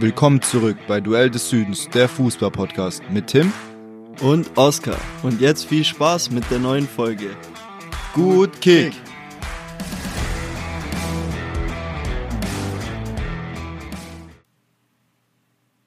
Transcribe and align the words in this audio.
Willkommen 0.00 0.40
zurück 0.40 0.76
bei 0.86 1.00
Duell 1.00 1.28
des 1.28 1.50
Südens, 1.50 1.88
der 1.88 2.08
Fußball-Podcast 2.08 3.02
mit 3.10 3.26
Tim 3.26 3.52
und 4.20 4.56
Oskar. 4.56 5.00
Und 5.24 5.40
jetzt 5.40 5.64
viel 5.64 5.82
Spaß 5.82 6.30
mit 6.30 6.48
der 6.52 6.60
neuen 6.60 6.86
Folge. 6.86 7.36
Gut 8.14 8.60
Kick! 8.60 8.92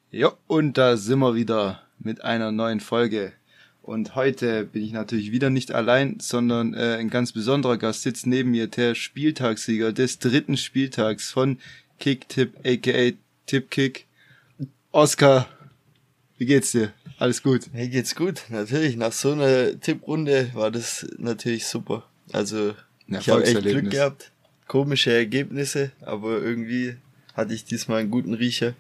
Ja, 0.10 0.34
und 0.46 0.78
da 0.78 0.98
sind 0.98 1.20
wir 1.20 1.34
wieder 1.34 1.82
mit 1.98 2.22
einer 2.22 2.52
neuen 2.52 2.82
Folge. 2.82 3.32
Und 3.82 4.16
heute 4.16 4.66
bin 4.66 4.84
ich 4.84 4.92
natürlich 4.92 5.32
wieder 5.32 5.50
nicht 5.50 5.72
allein, 5.72 6.20
sondern 6.20 6.74
äh, 6.74 6.98
ein 7.00 7.10
ganz 7.10 7.32
besonderer 7.32 7.78
Gast 7.78 8.02
sitzt 8.02 8.28
neben 8.28 8.52
mir, 8.52 8.68
der 8.68 8.94
Spieltagssieger 8.94 9.94
des 9.94 10.20
dritten 10.20 10.58
Spieltags 10.58 11.32
von 11.32 11.60
Kick-Tipp, 12.00 12.58
aka 12.66 13.16
Tipp-Kick. 13.46 14.06
Oskar, 14.92 15.48
wie 16.38 16.46
geht's 16.46 16.72
dir? 16.72 16.94
Alles 17.18 17.44
gut? 17.44 17.74
Mir 17.74 17.88
geht's 17.88 18.16
gut, 18.16 18.44
natürlich. 18.50 18.96
Nach 18.98 19.12
so 19.12 19.32
einer 19.32 19.80
Tipprunde 19.80 20.52
war 20.54 20.72
das 20.72 21.08
natürlich 21.18 21.68
super. 21.68 22.04
Also, 22.32 22.74
ich 23.08 23.30
habe 23.30 23.44
echt 23.44 23.62
Glück 23.62 23.92
gehabt. 23.92 24.32
Komische 24.68 25.14
Ergebnisse, 25.14 25.92
aber 26.02 26.42
irgendwie 26.42 26.96
hatte 27.34 27.54
ich 27.54 27.66
diesmal 27.66 28.00
einen 28.00 28.12
guten 28.12 28.34
Riecher 28.34 28.74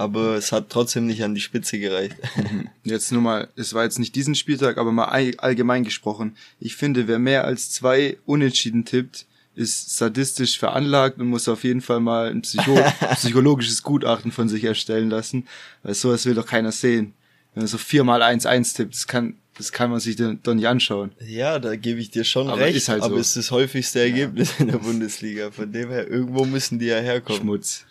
aber 0.00 0.34
es 0.36 0.50
hat 0.50 0.70
trotzdem 0.70 1.06
nicht 1.06 1.22
an 1.22 1.34
die 1.34 1.42
Spitze 1.42 1.78
gereicht. 1.78 2.16
Jetzt 2.84 3.12
nur 3.12 3.20
mal, 3.20 3.48
es 3.56 3.74
war 3.74 3.84
jetzt 3.84 3.98
nicht 3.98 4.14
diesen 4.14 4.34
Spieltag, 4.34 4.78
aber 4.78 4.92
mal 4.92 5.34
allgemein 5.36 5.84
gesprochen. 5.84 6.36
Ich 6.58 6.74
finde, 6.74 7.06
wer 7.06 7.18
mehr 7.18 7.44
als 7.44 7.70
zwei 7.70 8.16
Unentschieden 8.24 8.86
tippt, 8.86 9.26
ist 9.54 9.96
sadistisch 9.96 10.58
veranlagt 10.58 11.18
und 11.18 11.26
muss 11.26 11.48
auf 11.48 11.64
jeden 11.64 11.80
Fall 11.80 12.00
mal 12.00 12.30
ein 12.30 12.42
Psycho 12.42 12.78
psychologisches 13.14 13.82
Gutachten 13.82 14.32
von 14.32 14.48
sich 14.48 14.64
erstellen 14.64 15.10
lassen, 15.10 15.46
weil 15.82 15.94
sowas 15.94 16.24
will 16.26 16.34
doch 16.34 16.46
keiner 16.46 16.72
sehen. 16.72 17.14
Wenn 17.54 17.62
man 17.62 17.68
so 17.68 17.78
viermal 17.78 18.22
eins 18.22 18.46
eins 18.46 18.74
tippt, 18.74 18.94
das 18.94 19.06
kann, 19.06 19.34
das 19.56 19.72
kann 19.72 19.90
man 19.90 19.98
sich 19.98 20.16
doch 20.16 20.54
nicht 20.54 20.68
anschauen. 20.68 21.12
Ja, 21.26 21.58
da 21.58 21.74
gebe 21.74 22.00
ich 22.00 22.10
dir 22.10 22.24
schon 22.24 22.48
aber 22.48 22.60
recht, 22.60 22.76
ist 22.76 22.88
halt 22.88 23.02
aber 23.02 23.14
so. 23.14 23.20
es 23.20 23.28
ist 23.28 23.36
das 23.36 23.50
häufigste 23.50 24.00
Ergebnis 24.00 24.54
ja. 24.58 24.64
in 24.64 24.70
der 24.70 24.78
Bundesliga. 24.78 25.50
Von 25.50 25.72
dem 25.72 25.90
her, 25.90 26.08
irgendwo 26.08 26.44
müssen 26.44 26.78
die 26.78 26.86
ja 26.86 26.98
herkommen. 26.98 27.42
Schmutz. 27.42 27.84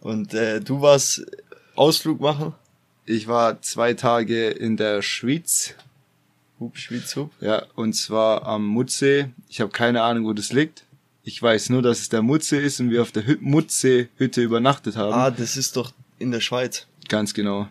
Und 0.00 0.34
äh, 0.34 0.60
du 0.60 0.80
warst 0.80 1.24
Ausflug 1.76 2.20
machen? 2.20 2.54
Ich 3.04 3.28
war 3.28 3.62
zwei 3.62 3.94
Tage 3.94 4.48
in 4.48 4.76
der 4.76 5.02
Schweiz. 5.02 5.74
Hup, 6.58 6.76
Schweiz, 6.76 7.14
hup. 7.14 7.30
Ja, 7.40 7.64
und 7.76 7.92
zwar 7.92 8.46
am 8.46 8.66
Mutsee. 8.66 9.28
Ich 9.48 9.60
habe 9.60 9.70
keine 9.70 10.02
Ahnung, 10.02 10.24
wo 10.24 10.32
das 10.32 10.52
liegt. 10.52 10.85
Ich 11.26 11.42
weiß 11.42 11.70
nur, 11.70 11.82
dass 11.82 11.98
es 11.98 12.08
der 12.08 12.22
Mutsee 12.22 12.64
ist 12.64 12.78
und 12.78 12.90
wir 12.90 13.02
auf 13.02 13.10
der 13.10 13.24
Mutsee-Hütte 13.40 14.42
übernachtet 14.42 14.94
haben. 14.94 15.12
Ah, 15.12 15.32
das 15.32 15.56
ist 15.56 15.76
doch 15.76 15.92
in 16.20 16.30
der 16.30 16.38
Schweiz. 16.38 16.86
Ganz 17.08 17.34
genau. 17.34 17.66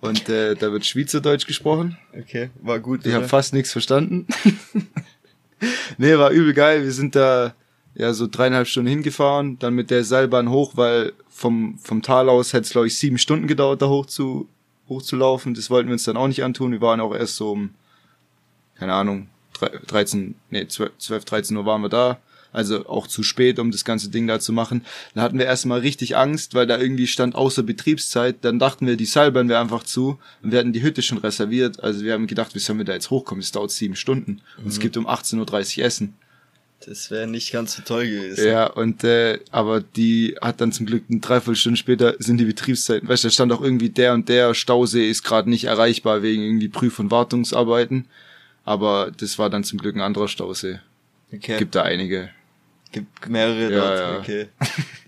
Und 0.00 0.28
äh, 0.28 0.54
da 0.54 0.70
wird 0.70 0.86
Schweizerdeutsch 0.86 1.48
gesprochen. 1.48 1.98
Okay, 2.16 2.50
war 2.62 2.78
gut. 2.78 3.04
Ich 3.06 3.12
habe 3.12 3.26
fast 3.26 3.54
nichts 3.54 3.72
verstanden. 3.72 4.28
nee, 5.98 6.16
war 6.16 6.30
übel 6.30 6.54
geil. 6.54 6.84
Wir 6.84 6.92
sind 6.92 7.16
da 7.16 7.56
ja 7.96 8.14
so 8.14 8.28
dreieinhalb 8.28 8.68
Stunden 8.68 8.88
hingefahren, 8.88 9.58
dann 9.58 9.74
mit 9.74 9.90
der 9.90 10.04
Seilbahn 10.04 10.48
hoch, 10.48 10.76
weil 10.76 11.12
vom, 11.28 11.76
vom 11.78 12.02
Tal 12.02 12.28
aus 12.28 12.52
hätte 12.52 12.66
es, 12.66 12.70
glaube 12.70 12.86
ich, 12.86 12.96
sieben 12.96 13.18
Stunden 13.18 13.48
gedauert, 13.48 13.82
da 13.82 13.88
hoch 13.88 14.06
zu, 14.06 14.48
hochzulaufen. 14.88 15.54
Das 15.54 15.70
wollten 15.70 15.88
wir 15.88 15.94
uns 15.94 16.04
dann 16.04 16.16
auch 16.16 16.28
nicht 16.28 16.44
antun. 16.44 16.70
Wir 16.70 16.80
waren 16.80 17.00
auch 17.00 17.16
erst 17.16 17.34
so 17.34 17.50
um, 17.50 17.74
keine 18.76 18.92
Ahnung, 18.92 19.26
13, 19.88 20.36
nee, 20.50 20.68
12, 20.68 21.24
13 21.24 21.56
Uhr 21.56 21.66
waren 21.66 21.82
wir 21.82 21.88
da. 21.88 22.20
Also 22.54 22.86
auch 22.86 23.08
zu 23.08 23.24
spät, 23.24 23.58
um 23.58 23.72
das 23.72 23.84
ganze 23.84 24.10
Ding 24.10 24.28
da 24.28 24.38
zu 24.38 24.52
machen. 24.52 24.86
Dann 25.14 25.24
hatten 25.24 25.38
wir 25.38 25.44
erstmal 25.44 25.80
richtig 25.80 26.16
Angst, 26.16 26.54
weil 26.54 26.66
da 26.66 26.78
irgendwie 26.78 27.08
stand 27.08 27.34
außer 27.34 27.64
Betriebszeit. 27.64 28.36
Dann 28.42 28.60
dachten 28.60 28.86
wir, 28.86 28.96
die 28.96 29.06
Seilbahn 29.06 29.48
wäre 29.48 29.60
einfach 29.60 29.82
zu 29.82 30.18
und 30.40 30.52
wir 30.52 30.60
hatten 30.60 30.72
die 30.72 30.82
Hütte 30.82 31.02
schon 31.02 31.18
reserviert. 31.18 31.82
Also 31.82 32.04
wir 32.04 32.12
haben 32.12 32.28
gedacht, 32.28 32.54
wie 32.54 32.60
sollen 32.60 32.78
wir 32.78 32.84
da 32.84 32.92
jetzt 32.92 33.10
hochkommen? 33.10 33.42
Es 33.42 33.50
dauert 33.50 33.72
sieben 33.72 33.96
Stunden 33.96 34.40
und 34.56 34.64
mhm. 34.64 34.70
es 34.70 34.78
gibt 34.78 34.96
um 34.96 35.08
18.30 35.08 35.78
Uhr 35.78 35.84
Essen. 35.84 36.14
Das 36.86 37.10
wäre 37.10 37.26
nicht 37.26 37.50
ganz 37.52 37.74
so 37.74 37.82
toll 37.82 38.06
gewesen. 38.06 38.46
Ja, 38.46 38.66
und 38.66 39.04
äh, 39.04 39.40
aber 39.50 39.80
die 39.80 40.36
hat 40.40 40.60
dann 40.60 40.70
zum 40.70 40.86
Glück 40.86 41.04
eine 41.08 41.20
Dreiviertelstunde 41.20 41.76
später 41.76 42.14
sind 42.18 42.38
die 42.38 42.44
Betriebszeiten. 42.44 43.08
Weißt 43.08 43.24
du, 43.24 43.28
da 43.28 43.32
stand 43.32 43.52
auch 43.52 43.62
irgendwie 43.62 43.90
der 43.90 44.12
und 44.12 44.28
der 44.28 44.54
Stausee 44.54 45.08
ist 45.08 45.22
gerade 45.22 45.48
nicht 45.48 45.64
erreichbar 45.64 46.22
wegen 46.22 46.42
irgendwie 46.42 46.68
Prüf- 46.68 46.98
und 46.98 47.10
Wartungsarbeiten. 47.10 48.06
Aber 48.64 49.10
das 49.16 49.38
war 49.38 49.50
dann 49.50 49.64
zum 49.64 49.78
Glück 49.78 49.96
ein 49.96 50.02
anderer 50.02 50.28
Stausee. 50.28 50.80
Okay. 51.32 51.58
Gibt 51.58 51.74
da 51.74 51.82
einige. 51.82 52.30
Gibt 52.94 53.28
mehrere 53.28 53.72
ja, 53.72 53.78
dort, 53.80 53.98
ja. 53.98 54.18
okay. 54.18 54.46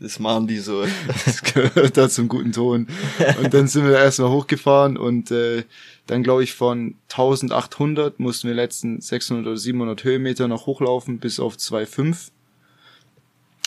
Das 0.00 0.18
machen 0.18 0.48
die 0.48 0.58
so. 0.58 0.84
das 1.24 1.40
gehört 1.42 1.96
da 1.96 2.08
zum 2.08 2.26
guten 2.26 2.50
Ton. 2.50 2.88
Und 3.40 3.54
dann 3.54 3.68
sind 3.68 3.86
wir 3.86 3.96
erstmal 3.96 4.30
hochgefahren 4.30 4.96
und 4.96 5.30
äh, 5.30 5.62
dann 6.08 6.24
glaube 6.24 6.42
ich 6.42 6.52
von 6.52 6.96
1800 7.10 8.18
mussten 8.18 8.48
wir 8.48 8.54
letzten 8.56 9.00
600 9.00 9.46
oder 9.46 9.56
700 9.56 10.02
Höhenmeter 10.02 10.48
noch 10.48 10.66
hochlaufen 10.66 11.18
bis 11.18 11.38
auf 11.38 11.54
2,5. 11.54 12.30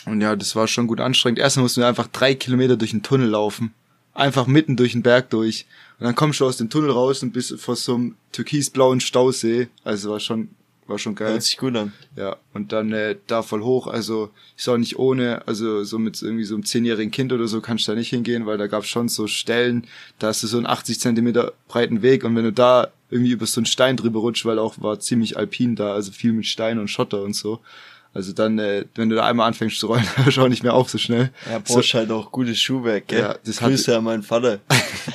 Und 0.04 0.20
ja, 0.20 0.36
das 0.36 0.54
war 0.54 0.68
schon 0.68 0.86
gut 0.86 1.00
anstrengend. 1.00 1.38
Erstmal 1.38 1.62
mussten 1.62 1.80
wir 1.80 1.88
einfach 1.88 2.08
drei 2.08 2.34
Kilometer 2.34 2.76
durch 2.76 2.90
den 2.90 3.02
Tunnel 3.02 3.30
laufen. 3.30 3.72
Einfach 4.12 4.46
mitten 4.46 4.76
durch 4.76 4.92
den 4.92 5.02
Berg 5.02 5.30
durch. 5.30 5.64
Und 5.98 6.04
dann 6.04 6.14
kommst 6.14 6.40
du 6.40 6.44
aus 6.44 6.58
dem 6.58 6.68
Tunnel 6.68 6.90
raus 6.90 7.22
und 7.22 7.32
bist 7.32 7.58
vor 7.58 7.74
so 7.74 7.94
einem 7.94 8.16
türkisblauen 8.32 9.00
Stausee. 9.00 9.68
Also 9.82 10.10
war 10.10 10.20
schon 10.20 10.50
war 10.90 10.98
schon 10.98 11.14
geil. 11.14 11.32
Hört 11.32 11.42
sich 11.42 11.56
gut 11.56 11.74
an. 11.76 11.92
Ja, 12.16 12.36
und 12.52 12.72
dann 12.72 12.92
äh, 12.92 13.16
da 13.26 13.42
voll 13.42 13.62
hoch. 13.62 13.86
Also 13.86 14.30
ich 14.58 14.68
auch 14.68 14.76
nicht 14.76 14.98
ohne, 14.98 15.46
also 15.46 15.84
so 15.84 15.98
mit 15.98 16.20
irgendwie 16.20 16.44
so 16.44 16.54
einem 16.54 16.66
zehnjährigen 16.66 17.10
Kind 17.10 17.32
oder 17.32 17.48
so 17.48 17.60
kannst 17.60 17.88
du 17.88 17.92
da 17.92 17.98
nicht 17.98 18.10
hingehen, 18.10 18.44
weil 18.44 18.58
da 18.58 18.66
gab 18.66 18.82
es 18.82 18.88
schon 18.88 19.08
so 19.08 19.26
Stellen, 19.26 19.86
da 20.18 20.28
hast 20.28 20.42
du 20.42 20.46
so 20.46 20.58
einen 20.58 20.66
80 20.66 21.00
Zentimeter 21.00 21.54
breiten 21.68 22.02
Weg 22.02 22.24
und 22.24 22.36
wenn 22.36 22.44
du 22.44 22.52
da 22.52 22.88
irgendwie 23.10 23.32
über 23.32 23.46
so 23.46 23.60
einen 23.60 23.66
Stein 23.66 23.96
drüber 23.96 24.20
rutscht, 24.20 24.44
weil 24.44 24.58
auch 24.58 24.74
war 24.80 25.00
ziemlich 25.00 25.36
alpin 25.36 25.76
da, 25.76 25.94
also 25.94 26.12
viel 26.12 26.32
mit 26.32 26.46
Stein 26.46 26.78
und 26.78 26.88
Schotter 26.88 27.22
und 27.22 27.34
so. 27.34 27.60
Also 28.12 28.32
dann, 28.32 28.58
äh, 28.58 28.86
wenn 28.96 29.08
du 29.08 29.14
da 29.14 29.24
einmal 29.24 29.46
anfängst 29.46 29.78
zu 29.78 29.86
rollen, 29.86 30.04
hörst 30.16 30.36
du 30.36 30.42
auch 30.42 30.48
nicht 30.48 30.64
mehr 30.64 30.74
auf 30.74 30.90
so 30.90 30.98
schnell. 30.98 31.30
Ja, 31.48 31.60
brauchst 31.60 31.90
so, 31.90 31.98
halt 31.98 32.10
auch 32.10 32.32
gutes 32.32 32.60
Schuhwerk, 32.60 33.06
gell? 33.08 33.20
Ja, 33.20 33.36
das 33.44 33.58
Grüße 33.58 33.92
hat, 33.92 33.98
an 33.98 34.04
meinen 34.04 34.22
Vater. 34.22 34.58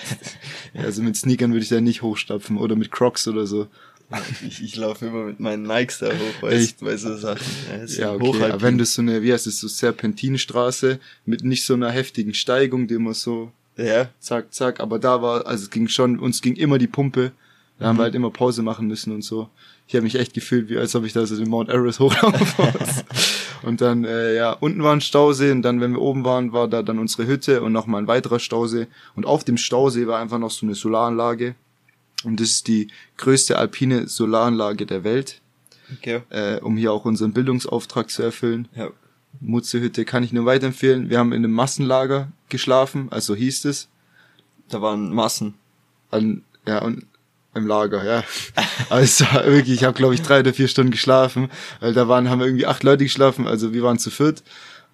also 0.74 1.02
mit 1.02 1.18
Sneakern 1.18 1.52
würde 1.52 1.64
ich 1.64 1.70
da 1.70 1.82
nicht 1.82 2.02
hochstapfen 2.02 2.58
oder 2.58 2.76
mit 2.76 2.92
Crocs 2.92 3.28
oder 3.28 3.46
so. 3.48 3.68
Ich, 4.48 4.64
ich 4.64 4.76
laufe 4.76 5.08
immer 5.08 5.26
mit 5.26 5.40
meinen 5.40 5.64
Nikes 5.64 6.00
da 6.00 6.08
hoch, 6.08 6.42
weißt 6.42 6.82
du, 6.82 6.86
bei 6.86 6.98
so 6.98 7.16
Sachen. 7.18 7.46
Ja, 7.70 7.86
ja 7.86 8.14
okay. 8.14 8.44
Aber 8.44 8.62
wenn 8.62 8.78
du 8.78 8.86
so 8.86 9.02
eine, 9.02 9.22
wie 9.22 9.34
heißt 9.34 9.48
es, 9.48 9.60
so 9.60 9.68
Serpentinstraße 9.68 11.00
mit 11.26 11.44
nicht 11.44 11.66
so 11.66 11.74
einer 11.74 11.90
heftigen 11.90 12.34
Steigung, 12.34 12.88
die 12.88 12.96
immer 12.96 13.14
so 13.14 13.52
ja. 13.78 14.10
zack, 14.20 14.54
zack, 14.54 14.80
aber 14.80 15.00
da 15.00 15.22
war, 15.22 15.46
also 15.46 15.64
es 15.64 15.70
ging 15.70 15.88
schon, 15.88 16.20
uns 16.20 16.42
ging 16.42 16.56
immer 16.56 16.78
die 16.78 16.88
Pumpe. 16.88 17.32
Da 17.78 17.86
mhm. 17.86 17.90
haben 17.90 17.98
wir 17.98 18.04
halt 18.04 18.16
immer 18.16 18.32
Pause 18.32 18.62
machen 18.62 18.88
müssen 18.88 19.14
und 19.14 19.22
so. 19.22 19.50
Ich 19.88 19.96
habe 19.96 20.04
mich 20.04 20.16
echt 20.16 20.34
gefühlt, 20.34 20.70
wie 20.70 20.78
als 20.78 20.96
ob 20.96 21.04
ich 21.04 21.14
da 21.14 21.26
so 21.26 21.36
den 21.36 21.50
Mount 21.50 21.70
Everest 21.70 22.00
hochlaufen 22.00 22.44
und 23.64 23.82
dann, 23.82 24.06
äh, 24.06 24.36
ja, 24.36 24.52
unten 24.52 24.84
war 24.84 24.94
ein 24.94 25.02
Stausee 25.02 25.52
und 25.52 25.62
dann, 25.62 25.82
wenn 25.82 25.92
wir 25.92 26.02
oben 26.02 26.24
waren, 26.24 26.54
war 26.54 26.68
da 26.68 26.84
dann 26.84 27.00
unsere 27.00 27.28
Hütte 27.28 27.62
und 27.62 27.72
nochmal 27.72 28.02
ein 28.02 28.08
weiterer 28.08 28.40
Stausee. 28.40 28.88
Und 29.16 29.26
auf 29.26 29.44
dem 29.44 29.58
Stausee 29.58 30.08
war 30.08 30.20
einfach 30.20 30.40
noch 30.40 30.52
so 30.52 30.66
eine 30.66 30.76
Solaranlage. 30.76 31.56
Und 32.24 32.40
das 32.40 32.50
ist 32.50 32.68
die 32.68 32.88
größte 33.18 33.58
alpine 33.58 34.08
Solaranlage 34.08 34.86
der 34.86 35.04
Welt. 35.04 35.42
Okay. 35.94 36.22
Äh, 36.30 36.60
um 36.62 36.78
hier 36.78 36.92
auch 36.92 37.06
unseren 37.06 37.34
Bildungsauftrag 37.34 38.10
zu 38.10 38.24
erfüllen. 38.24 38.68
Ja. 38.76 38.90
Mutzehütte 39.40 40.06
kann 40.06 40.24
ich 40.24 40.34
nur 40.34 40.46
weiterempfehlen. 40.46 41.10
Wir 41.10 41.20
haben 41.20 41.34
in 41.34 41.44
einem 41.44 41.54
Massenlager 41.54 42.32
geschlafen, 42.50 43.08
also 43.12 43.36
hieß 43.36 43.66
es. 43.66 43.90
Da 44.70 44.82
waren 44.82 45.14
Massen. 45.14 45.56
An, 46.10 46.44
ja, 46.66 46.82
und 46.82 47.06
im 47.54 47.68
Lager, 47.68 48.04
ja. 48.04 48.24
Also 48.90 49.26
wirklich, 49.26 49.78
ich 49.78 49.84
habe 49.84 49.98
glaube 49.98 50.14
ich 50.14 50.22
drei 50.22 50.42
oder 50.42 50.54
vier 50.54 50.68
Stunden 50.68 50.92
geschlafen, 50.92 51.50
weil 51.80 51.94
da 51.94 52.08
waren, 52.08 52.30
haben 52.30 52.42
irgendwie 52.42 52.66
acht 52.66 52.84
Leute 52.84 53.04
geschlafen, 53.04 53.48
also 53.48 53.74
wir 53.74 53.82
waren 53.82 53.98
zu 53.98 54.12
viert 54.12 54.44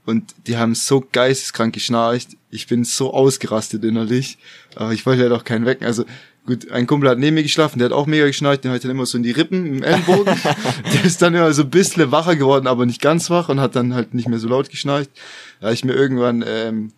und 0.05 0.33
die 0.47 0.57
haben 0.57 0.75
so 0.75 1.05
geisteskrank 1.11 1.73
geschnarcht. 1.73 2.37
Ich 2.49 2.67
bin 2.67 2.83
so 2.83 3.13
ausgerastet 3.13 3.83
innerlich, 3.83 4.37
aber 4.75 4.93
ich 4.93 5.05
wollte 5.05 5.23
ja 5.23 5.29
doch 5.29 5.43
keinen 5.43 5.65
wecken. 5.65 5.85
Also 5.85 6.05
Gut, 6.43 6.71
ein 6.71 6.87
Kumpel 6.87 7.07
hat 7.07 7.19
neben 7.19 7.35
mir 7.35 7.43
geschlafen, 7.43 7.77
der 7.77 7.85
hat 7.85 7.93
auch 7.93 8.07
mega 8.07 8.25
geschnarcht, 8.25 8.63
der 8.63 8.71
hat 8.71 8.83
dann 8.83 8.89
immer 8.89 9.05
so 9.05 9.15
in 9.15 9.23
die 9.23 9.31
Rippen 9.31 9.65
im 9.67 9.83
Ellenbogen. 9.83 10.25
der 10.93 11.05
ist 11.05 11.21
dann 11.21 11.35
immer 11.35 11.53
so 11.53 11.61
ein 11.61 11.69
bisschen 11.69 12.11
wacher 12.11 12.35
geworden, 12.35 12.65
aber 12.65 12.87
nicht 12.87 12.99
ganz 12.99 13.29
wach 13.29 13.49
und 13.49 13.59
hat 13.59 13.75
dann 13.75 13.93
halt 13.93 14.15
nicht 14.15 14.27
mehr 14.27 14.39
so 14.39 14.47
laut 14.47 14.69
geschnarcht. 14.69 15.11
Da 15.59 15.67
habe 15.67 15.75
ich 15.75 15.85
mir 15.85 15.93
irgendwann, 15.93 16.43
ähm, 16.47 16.93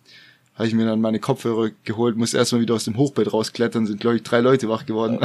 habe 0.54 0.68
ich 0.68 0.74
mir 0.74 0.86
dann 0.86 1.00
meine 1.00 1.18
Kopfhörer 1.18 1.70
geholt, 1.84 2.16
muss 2.16 2.32
erstmal 2.32 2.60
wieder 2.60 2.74
aus 2.74 2.84
dem 2.84 2.96
Hochbett 2.96 3.32
rausklettern, 3.32 3.86
sind 3.86 4.00
glaube 4.00 4.16
ich 4.16 4.22
drei 4.22 4.40
Leute 4.40 4.68
wach 4.68 4.86
geworden. 4.86 5.18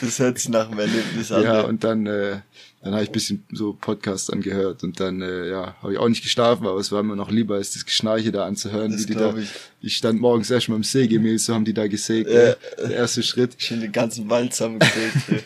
das 0.00 0.18
hört 0.18 0.38
sich 0.38 0.48
nach 0.48 0.68
einem 0.68 0.80
Erlebnis 0.80 1.30
an. 1.30 1.42
Ja, 1.42 1.60
und 1.62 1.84
dann 1.84 2.06
äh, 2.06 2.40
dann 2.82 2.94
habe 2.94 3.04
ich 3.04 3.10
bisschen 3.10 3.44
so 3.52 3.74
Podcasts 3.74 4.30
angehört 4.30 4.82
und 4.82 5.00
dann 5.00 5.20
äh, 5.20 5.50
ja 5.50 5.74
habe 5.82 5.92
ich 5.92 5.98
auch 5.98 6.08
nicht 6.08 6.22
geschlafen, 6.22 6.66
aber 6.66 6.80
es 6.80 6.90
war 6.90 7.02
mir 7.02 7.14
noch 7.14 7.30
lieber, 7.30 7.56
als 7.56 7.74
das 7.74 7.84
Geschnarche 7.84 8.32
da 8.32 8.46
anzuhören, 8.46 8.92
das 8.92 9.02
wie 9.02 9.06
die 9.06 9.14
da. 9.14 9.36
Ich. 9.36 9.50
ich 9.82 9.96
stand 9.96 10.20
morgens 10.20 10.50
erst 10.50 10.70
mal 10.70 10.76
im 10.76 10.82
Sägemehl, 10.82 11.38
so 11.38 11.54
haben 11.54 11.66
die 11.66 11.74
da 11.74 11.86
gesägt. 11.88 12.30
Ja. 12.30 12.54
Der 12.78 12.90
erste 12.90 13.22
Schritt. 13.22 13.56
Schön 13.58 13.80
den 13.80 13.92
ganzen 13.92 14.30
Wald 14.30 14.54
zusammengesägt. 14.54 15.14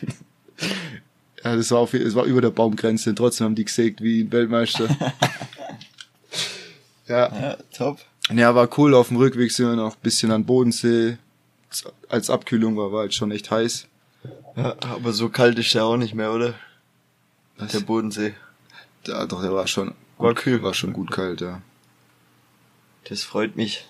ja, 1.44 1.56
das 1.56 1.70
war 1.72 1.80
auf, 1.80 1.92
es 1.92 2.14
war 2.14 2.24
über 2.24 2.40
der 2.40 2.50
Baumgrenze 2.50 3.10
und 3.10 3.16
trotzdem 3.16 3.46
haben 3.46 3.54
die 3.56 3.64
gesägt 3.64 4.00
wie 4.00 4.22
ein 4.22 4.30
Weltmeister. 4.30 4.88
ja. 7.08 7.28
ja, 7.28 7.56
top. 7.76 7.98
Ja, 8.32 8.54
war 8.54 8.68
cool. 8.78 8.94
Auf 8.94 9.08
dem 9.08 9.18
Rückweg 9.18 9.52
sind 9.52 9.68
wir 9.68 9.76
noch 9.76 9.94
ein 9.94 10.02
bisschen 10.02 10.30
an 10.30 10.44
Bodensee. 10.44 11.18
Als 12.08 12.30
Abkühlung 12.30 12.76
war, 12.76 12.92
war 12.92 13.00
halt 13.00 13.14
schon 13.14 13.30
echt 13.30 13.50
heiß. 13.50 13.86
Ja, 14.56 14.76
aber 14.80 15.12
so 15.12 15.28
kalt 15.28 15.58
ist 15.58 15.74
der 15.74 15.84
auch 15.84 15.96
nicht 15.96 16.14
mehr, 16.14 16.32
oder? 16.32 16.54
Was? 17.58 17.72
Der 17.72 17.80
Bodensee. 17.80 18.34
Ja, 19.06 19.26
doch, 19.26 19.42
der 19.42 19.52
war 19.52 19.66
schon, 19.66 19.94
war 20.16 20.34
kühl. 20.34 20.62
War 20.62 20.74
schon 20.74 20.92
gut 20.92 21.10
kalt, 21.10 21.40
ja. 21.40 21.60
Das 23.08 23.22
freut 23.22 23.56
mich. 23.56 23.86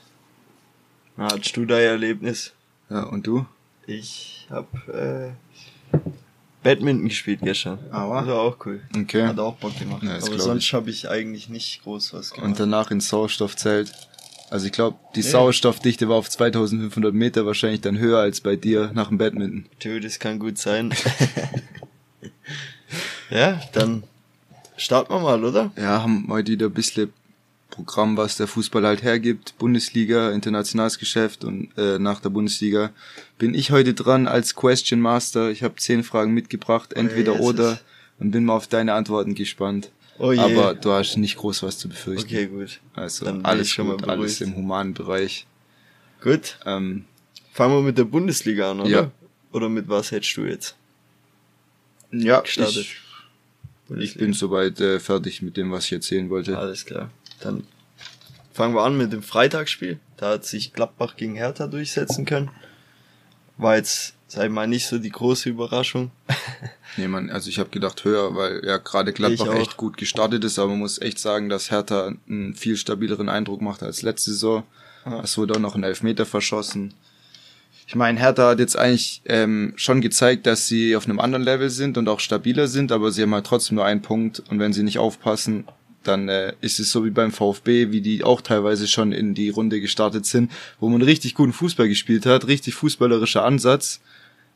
Na, 1.17 1.27
hattest 1.27 1.57
du 1.57 1.65
da 1.65 1.79
Erlebnis? 1.79 2.53
Ja, 2.91 3.05
und 3.05 3.27
du? 3.27 3.47
Ich 3.87 4.49
hab 4.51 4.67
äh, 4.89 5.31
Badminton 6.63 7.09
gespielt 7.09 7.41
gestern. 7.43 7.79
Aber? 7.93 8.21
Das 8.21 8.29
war 8.29 8.41
auch 8.41 8.57
cool. 8.67 8.83
Okay. 8.97 9.27
Hat 9.27 9.39
auch 9.39 9.55
Bock 9.57 9.79
gemacht. 9.79 10.03
Ja, 10.03 10.17
Aber 10.17 10.39
sonst 10.41 10.73
habe 10.73 10.91
ich 10.91 11.09
eigentlich 11.09 11.49
nicht 11.49 11.83
groß 11.85 12.15
was 12.15 12.31
gemacht. 12.31 12.49
Und 12.49 12.59
danach 12.59 12.91
ins 12.91 13.09
Sauerstoffzelt. 13.09 13.93
Also 14.51 14.67
ich 14.67 14.73
glaube, 14.73 14.99
die 15.15 15.21
ja. 15.21 15.31
Sauerstoffdichte 15.31 16.09
war 16.09 16.17
auf 16.17 16.29
2500 16.29 17.15
Meter 17.15 17.47
wahrscheinlich 17.47 17.81
dann 17.81 17.99
höher 17.99 18.21
als 18.21 18.41
bei 18.41 18.57
dir 18.57 18.91
nach 18.95 19.09
dem 19.09 19.19
Badminton. 19.19 19.67
Du, 19.83 20.01
das 20.01 20.19
kann 20.19 20.39
gut 20.39 20.59
sein. 20.59 20.95
ja, 23.31 23.61
dann 23.73 24.05
starten 24.77 25.13
wir 25.13 25.21
mal, 25.21 25.45
oder? 25.45 25.73
Ja, 25.77 26.03
haben 26.03 26.27
heute 26.29 26.53
wieder 26.53 26.67
ein 26.67 26.73
bisschen 26.73 27.13
Programm, 27.71 28.17
was 28.17 28.37
der 28.37 28.47
Fußball 28.47 28.87
halt 28.87 29.03
hergibt. 29.03 29.59
Bundesliga, 29.59 30.31
internationales 30.31 30.99
Geschäft 30.99 31.45
und 31.45 31.71
äh, 31.77 31.99
nach 31.99 32.21
der 32.21 32.31
Bundesliga 32.31 32.91
bin 33.39 33.55
ich 33.55 33.73
heute 33.73 33.95
dran 33.95 34.29
als 34.29 34.55
Question 34.55 35.01
Master. 35.01 35.51
Ich 35.51 35.65
habe 35.65 35.77
zehn 35.77 36.05
Fragen 36.05 36.33
mitgebracht, 36.33 36.93
entweder 36.93 37.41
oh, 37.41 37.49
oder 37.49 37.81
und 38.21 38.31
bin 38.31 38.45
mal 38.45 38.55
auf 38.55 38.69
deine 38.69 38.95
Antworten 38.95 39.35
gespannt. 39.35 39.91
Oh 40.19 40.33
je. 40.33 40.41
Aber 40.41 40.75
du 40.75 40.93
hast 40.93 41.17
nicht 41.17 41.37
groß 41.37 41.63
was 41.63 41.79
zu 41.79 41.89
befürchten. 41.89 42.27
Okay, 42.27 42.47
gut. 42.47 42.81
Also 42.95 43.25
Dann 43.25 43.45
alles 43.45 43.71
schon 43.71 43.89
gut, 43.89 44.09
alles 44.09 44.41
im 44.41 44.55
humanen 44.55 44.95
Bereich. 44.95 45.47
Gut. 46.21 46.59
Ähm, 46.65 47.05
Fangen 47.53 47.75
wir 47.75 47.83
mit 47.83 47.99
der 47.99 48.05
Bundesliga 48.05 48.71
an, 48.71 48.81
oder? 48.81 48.91
Ja. 48.91 49.11
Oder 49.53 49.69
mit 49.69 49.89
was 49.89 50.11
hättest 50.11 50.37
du 50.37 50.43
jetzt? 50.43 50.77
Ja, 52.11 52.41
gestartet? 52.41 52.87
Ich, 53.89 53.99
ich 53.99 54.15
bin 54.17 54.33
soweit 54.33 54.81
äh, 54.81 54.99
fertig 54.99 55.43
mit 55.43 55.57
dem, 55.57 55.71
was 55.71 55.87
ich 55.87 55.93
erzählen 55.93 56.31
wollte. 56.31 56.57
Alles 56.59 56.87
klar. 56.87 57.11
Dann 57.41 57.65
fangen 58.53 58.75
wir 58.75 58.83
an 58.83 58.97
mit 58.97 59.13
dem 59.13 59.23
Freitagsspiel. 59.23 59.99
Da 60.17 60.31
hat 60.31 60.45
sich 60.45 60.73
Gladbach 60.73 61.17
gegen 61.17 61.35
Hertha 61.35 61.67
durchsetzen 61.67 62.25
können. 62.25 62.51
War 63.57 63.77
jetzt, 63.77 64.15
sag 64.27 64.47
ich 64.47 64.51
mal, 64.51 64.67
nicht 64.67 64.87
so 64.87 64.99
die 64.99 65.11
große 65.11 65.49
Überraschung. 65.49 66.11
Nee, 66.97 67.09
man, 67.09 67.31
also 67.31 67.51
ich 67.51 67.59
habe 67.59 67.71
gedacht 67.71 68.05
höher, 68.05 68.37
weil 68.37 68.63
ja 68.65 68.77
gerade 68.77 69.13
Gladbach 69.13 69.53
echt 69.55 69.77
gut 69.77 69.97
gestartet 69.97 70.45
ist, 70.45 70.59
aber 70.59 70.71
man 70.71 70.79
muss 70.79 71.01
echt 71.01 71.19
sagen, 71.19 71.49
dass 71.49 71.71
Hertha 71.71 72.13
einen 72.29 72.55
viel 72.55 72.77
stabileren 72.77 73.29
Eindruck 73.29 73.61
macht 73.63 73.83
als 73.83 74.03
letzte 74.03 74.31
Saison. 74.31 74.63
Ja. 75.05 75.21
Es 75.21 75.37
wurde 75.37 75.55
auch 75.55 75.59
noch 75.59 75.75
ein 75.75 75.83
Elfmeter 75.83 76.25
verschossen. 76.25 76.95
Ich 77.87 77.97
meine, 77.97 78.19
Hertha 78.19 78.51
hat 78.51 78.61
jetzt 78.61 78.79
eigentlich 78.79 79.23
ähm, 79.27 79.75
schon 79.77 80.01
gezeigt, 80.01 80.47
dass 80.47 80.69
sie 80.69 80.97
auf 80.97 81.05
einem 81.05 81.21
anderen 81.21 81.45
Level 81.45 81.69
sind 81.69 81.99
und 81.99 82.09
auch 82.09 82.21
stabiler 82.21 82.67
sind, 82.67 82.93
aber 82.93 83.11
sie 83.11 83.23
haben 83.23 83.35
halt 83.35 83.47
trotzdem 83.47 83.75
nur 83.75 83.85
einen 83.85 84.01
Punkt 84.01 84.43
und 84.49 84.59
wenn 84.59 84.73
sie 84.73 84.83
nicht 84.83 84.99
aufpassen, 84.99 85.65
dann 86.07 86.29
äh, 86.29 86.55
ist 86.61 86.79
es 86.81 86.91
so 86.91 87.05
wie 87.05 87.11
beim 87.11 87.33
VfB, 87.33 87.91
wie 87.91 88.01
die 88.01 88.25
auch 88.25 88.41
teilweise 88.41 88.87
schon 88.87 89.13
in 89.13 89.35
die 89.35 89.51
Runde 89.51 89.81
gestartet 89.81 90.27
sind, 90.27 90.51
wo 90.81 90.89
man 90.89 91.03
richtig 91.03 91.35
guten 91.35 91.53
Fußball 91.53 91.89
gespielt 91.89 92.27
hat, 92.27 92.47
richtig 92.47 92.75
fußballerischer 92.75 93.45
Ansatz 93.45 94.01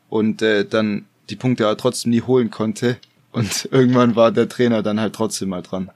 und 0.09 0.41
äh, 0.41 0.65
dann 0.65 1.05
die 1.29 1.35
Punkte 1.35 1.65
aber 1.65 1.77
trotzdem 1.77 2.11
nie 2.11 2.21
holen 2.21 2.49
konnte. 2.49 2.97
Und 3.31 3.69
irgendwann 3.71 4.15
war 4.15 4.31
der 4.31 4.49
Trainer 4.49 4.81
dann 4.81 4.99
halt 4.99 5.13
trotzdem 5.13 5.49
mal 5.49 5.61
dran. 5.61 5.91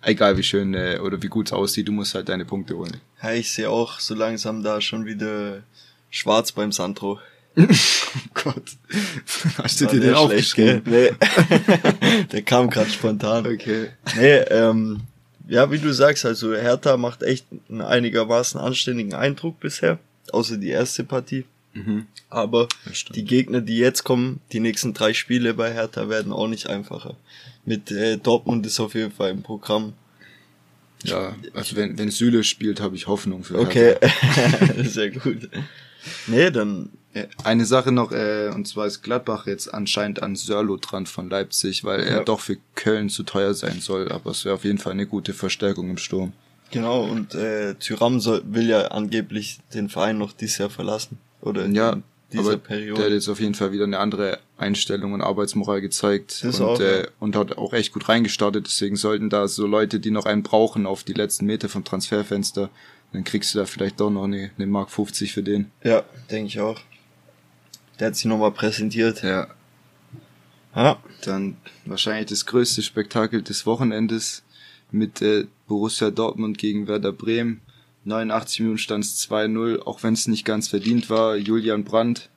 Egal 0.00 0.38
wie 0.38 0.42
schön 0.42 0.72
äh, 0.72 0.98
oder 0.98 1.22
wie 1.22 1.28
gut 1.28 1.48
es 1.48 1.52
aussieht, 1.52 1.88
du 1.88 1.92
musst 1.92 2.14
halt 2.14 2.30
deine 2.30 2.46
Punkte 2.46 2.74
holen. 2.74 2.96
Ja, 3.22 3.32
ich 3.32 3.52
sehe 3.52 3.68
auch 3.68 4.00
so 4.00 4.14
langsam 4.14 4.62
da 4.62 4.80
schon 4.80 5.04
wieder 5.04 5.62
schwarz 6.08 6.52
beim 6.52 6.72
Sandro. 6.72 7.20
Oh 7.68 8.20
Gott. 8.34 8.76
Hast 9.58 9.80
du 9.80 9.86
dir 9.86 10.00
den 10.00 10.14
aufgeschrieben? 10.14 10.82
Nee. 10.86 11.10
der 12.32 12.42
kam 12.42 12.70
gerade 12.70 12.90
spontan. 12.90 13.46
Okay. 13.46 13.88
Nee, 14.16 14.36
ähm, 14.50 15.00
ja, 15.48 15.70
wie 15.70 15.78
du 15.78 15.92
sagst, 15.92 16.24
also 16.24 16.54
Hertha 16.54 16.96
macht 16.96 17.22
echt 17.22 17.46
einen 17.68 17.80
einigermaßen 17.80 18.60
anständigen 18.60 19.14
Eindruck 19.14 19.58
bisher. 19.60 19.98
Außer 20.32 20.56
die 20.56 20.70
erste 20.70 21.04
Partie. 21.04 21.44
Mhm. 21.74 22.06
Aber 22.28 22.68
die 23.14 23.24
Gegner, 23.24 23.60
die 23.60 23.78
jetzt 23.78 24.04
kommen, 24.04 24.40
die 24.52 24.60
nächsten 24.60 24.94
drei 24.94 25.12
Spiele 25.12 25.54
bei 25.54 25.72
Hertha 25.72 26.08
werden 26.08 26.32
auch 26.32 26.48
nicht 26.48 26.68
einfacher. 26.68 27.16
Mit 27.64 27.90
äh, 27.90 28.16
Dortmund 28.16 28.66
ist 28.66 28.80
auf 28.80 28.94
jeden 28.94 29.12
Fall 29.12 29.30
im 29.30 29.42
Programm. 29.42 29.94
Ja, 31.02 31.34
also 31.54 31.76
wenn, 31.76 31.98
wenn 31.98 32.10
Süle 32.10 32.44
spielt, 32.44 32.80
habe 32.80 32.96
ich 32.96 33.06
Hoffnung 33.06 33.42
für 33.44 33.58
Okay, 33.58 33.96
sehr 34.84 35.10
gut. 35.10 35.48
Nee, 36.26 36.50
dann. 36.50 36.90
Eine 37.42 37.64
Sache 37.64 37.90
noch, 37.90 38.12
äh, 38.12 38.50
und 38.54 38.68
zwar 38.68 38.86
ist 38.86 39.02
Gladbach 39.02 39.46
jetzt 39.46 39.72
anscheinend 39.72 40.22
an 40.22 40.36
Sörlo 40.36 40.76
dran 40.76 41.06
von 41.06 41.28
Leipzig, 41.28 41.82
weil 41.82 42.00
er 42.00 42.24
doch 42.24 42.40
für 42.40 42.56
Köln 42.76 43.08
zu 43.08 43.24
teuer 43.24 43.54
sein 43.54 43.80
soll, 43.80 44.12
aber 44.12 44.30
es 44.30 44.44
wäre 44.44 44.54
auf 44.54 44.64
jeden 44.64 44.78
Fall 44.78 44.92
eine 44.92 45.06
gute 45.06 45.34
Verstärkung 45.34 45.90
im 45.90 45.96
Sturm. 45.96 46.32
Genau, 46.70 47.02
und 47.02 47.34
äh, 47.34 47.74
Tyram 47.74 48.20
soll, 48.20 48.42
will 48.44 48.68
ja 48.68 48.88
angeblich 48.88 49.58
den 49.74 49.88
Verein 49.88 50.18
noch 50.18 50.32
dieses 50.32 50.58
Jahr 50.58 50.70
verlassen. 50.70 51.18
Oder 51.40 51.66
ja, 51.66 52.00
aber 52.36 52.58
Periode. 52.58 52.94
der 52.94 53.06
hat 53.06 53.12
jetzt 53.12 53.28
auf 53.28 53.40
jeden 53.40 53.54
Fall 53.54 53.72
wieder 53.72 53.84
eine 53.84 53.98
andere 53.98 54.38
Einstellung 54.56 55.12
und 55.12 55.22
Arbeitsmoral 55.22 55.80
gezeigt 55.80 56.42
und, 56.44 56.60
auch, 56.60 56.80
äh, 56.80 57.08
und 57.18 57.34
hat 57.34 57.58
auch 57.58 57.72
echt 57.72 57.92
gut 57.92 58.08
reingestartet. 58.08 58.66
Deswegen 58.66 58.94
sollten 58.94 59.30
da 59.30 59.48
so 59.48 59.66
Leute, 59.66 59.98
die 59.98 60.12
noch 60.12 60.26
einen 60.26 60.44
brauchen 60.44 60.86
auf 60.86 61.02
die 61.02 61.14
letzten 61.14 61.46
Meter 61.46 61.68
vom 61.68 61.84
Transferfenster, 61.84 62.70
dann 63.12 63.24
kriegst 63.24 63.54
du 63.54 63.58
da 63.58 63.66
vielleicht 63.66 63.98
doch 63.98 64.10
noch 64.10 64.24
eine, 64.24 64.52
eine 64.56 64.66
Mark 64.68 64.90
50 64.90 65.32
für 65.32 65.42
den. 65.42 65.72
Ja, 65.82 66.04
denke 66.30 66.46
ich 66.46 66.60
auch. 66.60 66.80
Der 68.00 68.08
hat 68.08 68.16
sich 68.16 68.24
nochmal 68.24 68.50
präsentiert. 68.50 69.22
Ja. 69.22 69.48
Ja. 70.74 70.98
Dann 71.22 71.56
wahrscheinlich 71.84 72.26
das 72.26 72.46
größte 72.46 72.82
Spektakel 72.82 73.42
des 73.42 73.66
Wochenendes 73.66 74.42
mit 74.90 75.20
äh, 75.20 75.46
Borussia 75.68 76.10
Dortmund 76.10 76.58
gegen 76.58 76.88
Werder 76.88 77.12
Bremen. 77.12 77.60
89 78.04 78.60
Minuten 78.60 78.78
stand 78.78 79.04
es 79.04 79.28
2-0, 79.28 79.80
auch 79.82 80.02
wenn 80.02 80.14
es 80.14 80.26
nicht 80.26 80.46
ganz 80.46 80.68
verdient 80.68 81.10
war. 81.10 81.36
Julian 81.36 81.84
Brandt 81.84 82.30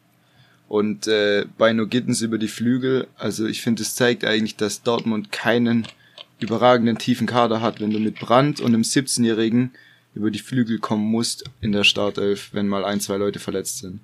und 0.68 1.08
äh, 1.08 1.46
Beino 1.58 1.88
Gittens 1.88 2.22
über 2.22 2.38
die 2.38 2.50
Flügel. 2.50 3.08
Also 3.16 3.46
ich 3.46 3.62
finde, 3.62 3.84
es 3.84 3.96
zeigt 3.96 4.26
eigentlich, 4.26 4.58
dass 4.58 4.84
Dortmund 4.84 5.32
keinen 5.32 5.88
überragenden 6.40 6.98
tiefen 6.98 7.28
Kader 7.28 7.62
hat, 7.62 7.80
wenn 7.80 7.92
du 7.92 8.00
mit 8.00 8.20
Brandt 8.20 8.60
und 8.60 8.74
einem 8.74 8.82
17-Jährigen 8.82 9.72
über 10.14 10.30
die 10.30 10.40
Flügel 10.40 10.80
kommen 10.80 11.06
musst 11.06 11.46
in 11.62 11.72
der 11.72 11.86
Startelf, 11.86 12.50
wenn 12.52 12.68
mal 12.68 12.84
ein, 12.84 13.00
zwei 13.00 13.16
Leute 13.16 13.40
verletzt 13.40 13.80
sind. 13.80 14.02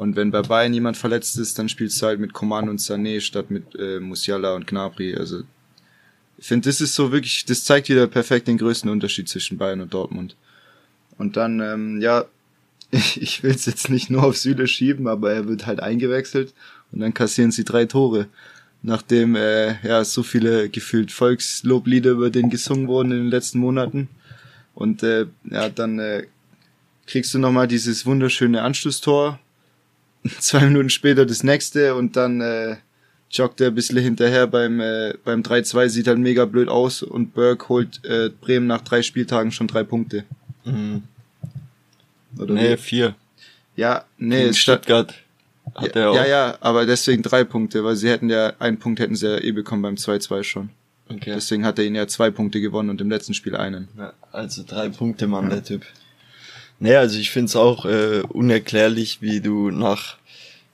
Und 0.00 0.16
wenn 0.16 0.30
bei 0.30 0.40
Bayern 0.40 0.72
jemand 0.72 0.96
verletzt 0.96 1.38
ist, 1.38 1.58
dann 1.58 1.68
spielst 1.68 2.00
du 2.00 2.06
halt 2.06 2.20
mit 2.20 2.32
Coman 2.32 2.70
und 2.70 2.80
Sané 2.80 3.20
statt 3.20 3.50
mit 3.50 3.74
äh, 3.78 4.00
Musiala 4.00 4.54
und 4.54 4.66
Gnabry. 4.66 5.14
Also 5.14 5.42
ich 6.38 6.46
finde, 6.46 6.70
das 6.70 6.80
ist 6.80 6.94
so 6.94 7.12
wirklich, 7.12 7.44
das 7.44 7.64
zeigt 7.64 7.90
wieder 7.90 8.06
perfekt 8.06 8.48
den 8.48 8.56
größten 8.56 8.88
Unterschied 8.88 9.28
zwischen 9.28 9.58
Bayern 9.58 9.82
und 9.82 9.92
Dortmund. 9.92 10.36
Und 11.18 11.36
dann, 11.36 11.60
ähm, 11.60 12.00
ja, 12.00 12.24
ich, 12.90 13.42
will 13.42 13.50
es 13.50 13.66
jetzt 13.66 13.90
nicht 13.90 14.08
nur 14.08 14.22
auf 14.22 14.38
Süle 14.38 14.66
schieben, 14.68 15.06
aber 15.06 15.34
er 15.34 15.46
wird 15.46 15.66
halt 15.66 15.80
eingewechselt 15.80 16.54
und 16.92 17.00
dann 17.00 17.12
kassieren 17.12 17.50
sie 17.50 17.64
drei 17.64 17.84
Tore. 17.84 18.26
Nachdem 18.80 19.36
äh, 19.36 19.86
ja 19.86 20.02
so 20.02 20.22
viele 20.22 20.70
gefühlt 20.70 21.12
Volksloblieder 21.12 22.12
über 22.12 22.30
den 22.30 22.48
gesungen 22.48 22.88
wurden 22.88 23.12
in 23.12 23.18
den 23.18 23.30
letzten 23.30 23.58
Monaten. 23.58 24.08
Und 24.74 25.02
äh, 25.02 25.26
ja, 25.44 25.68
dann 25.68 25.98
äh, 25.98 26.26
kriegst 27.06 27.34
du 27.34 27.38
nochmal 27.38 27.68
dieses 27.68 28.06
wunderschöne 28.06 28.62
Anschlusstor. 28.62 29.38
Zwei 30.38 30.66
Minuten 30.66 30.90
später 30.90 31.24
das 31.26 31.42
nächste 31.42 31.94
und 31.94 32.16
dann 32.16 32.40
äh, 32.40 32.76
joggt 33.30 33.60
er 33.60 33.68
ein 33.68 33.74
bisschen 33.74 33.98
hinterher 33.98 34.46
beim, 34.46 34.80
äh, 34.80 35.14
beim 35.24 35.42
3-2, 35.42 35.88
sieht 35.88 36.08
halt 36.08 36.18
mega 36.18 36.44
blöd 36.44 36.68
aus 36.68 37.02
und 37.02 37.32
Burke 37.34 37.68
holt 37.68 38.04
äh, 38.04 38.28
Bremen 38.28 38.66
nach 38.66 38.82
drei 38.82 39.02
Spieltagen 39.02 39.52
schon 39.52 39.66
drei 39.66 39.84
Punkte. 39.84 40.24
Mhm. 40.64 41.02
Oder 42.38 42.54
nee, 42.54 42.72
wie? 42.72 42.76
vier. 42.76 43.14
Ja, 43.76 44.04
nee, 44.18 44.48
In 44.48 44.54
Stuttgart 44.54 45.14
hat 45.74 45.94
ja, 45.94 46.02
er 46.02 46.10
auch. 46.10 46.14
Ja, 46.14 46.26
ja, 46.26 46.58
aber 46.60 46.86
deswegen 46.86 47.22
drei 47.22 47.44
Punkte, 47.44 47.84
weil 47.84 47.96
sie 47.96 48.08
hätten 48.08 48.28
ja, 48.28 48.52
einen 48.58 48.78
Punkt 48.78 49.00
hätten 49.00 49.16
sie 49.16 49.28
ja 49.28 49.38
eh 49.38 49.52
bekommen 49.52 49.82
beim 49.82 49.94
2-2 49.94 50.42
schon. 50.42 50.70
Okay. 51.08 51.32
Deswegen 51.34 51.64
hat 51.64 51.78
er 51.78 51.84
ihn 51.84 51.94
ja 51.94 52.06
zwei 52.06 52.30
Punkte 52.30 52.60
gewonnen 52.60 52.90
und 52.90 53.00
im 53.00 53.10
letzten 53.10 53.34
Spiel 53.34 53.56
einen. 53.56 53.88
Ja, 53.98 54.12
also 54.30 54.62
drei 54.66 54.90
Punkte, 54.90 55.26
Mann, 55.26 55.44
ja. 55.44 55.56
der 55.56 55.64
Typ. 55.64 55.86
Nee, 56.80 56.96
also 56.96 57.18
ich 57.18 57.30
find's 57.30 57.56
auch 57.56 57.84
äh, 57.84 58.22
unerklärlich, 58.28 59.18
wie 59.20 59.40
du 59.40 59.70
nach 59.70 60.16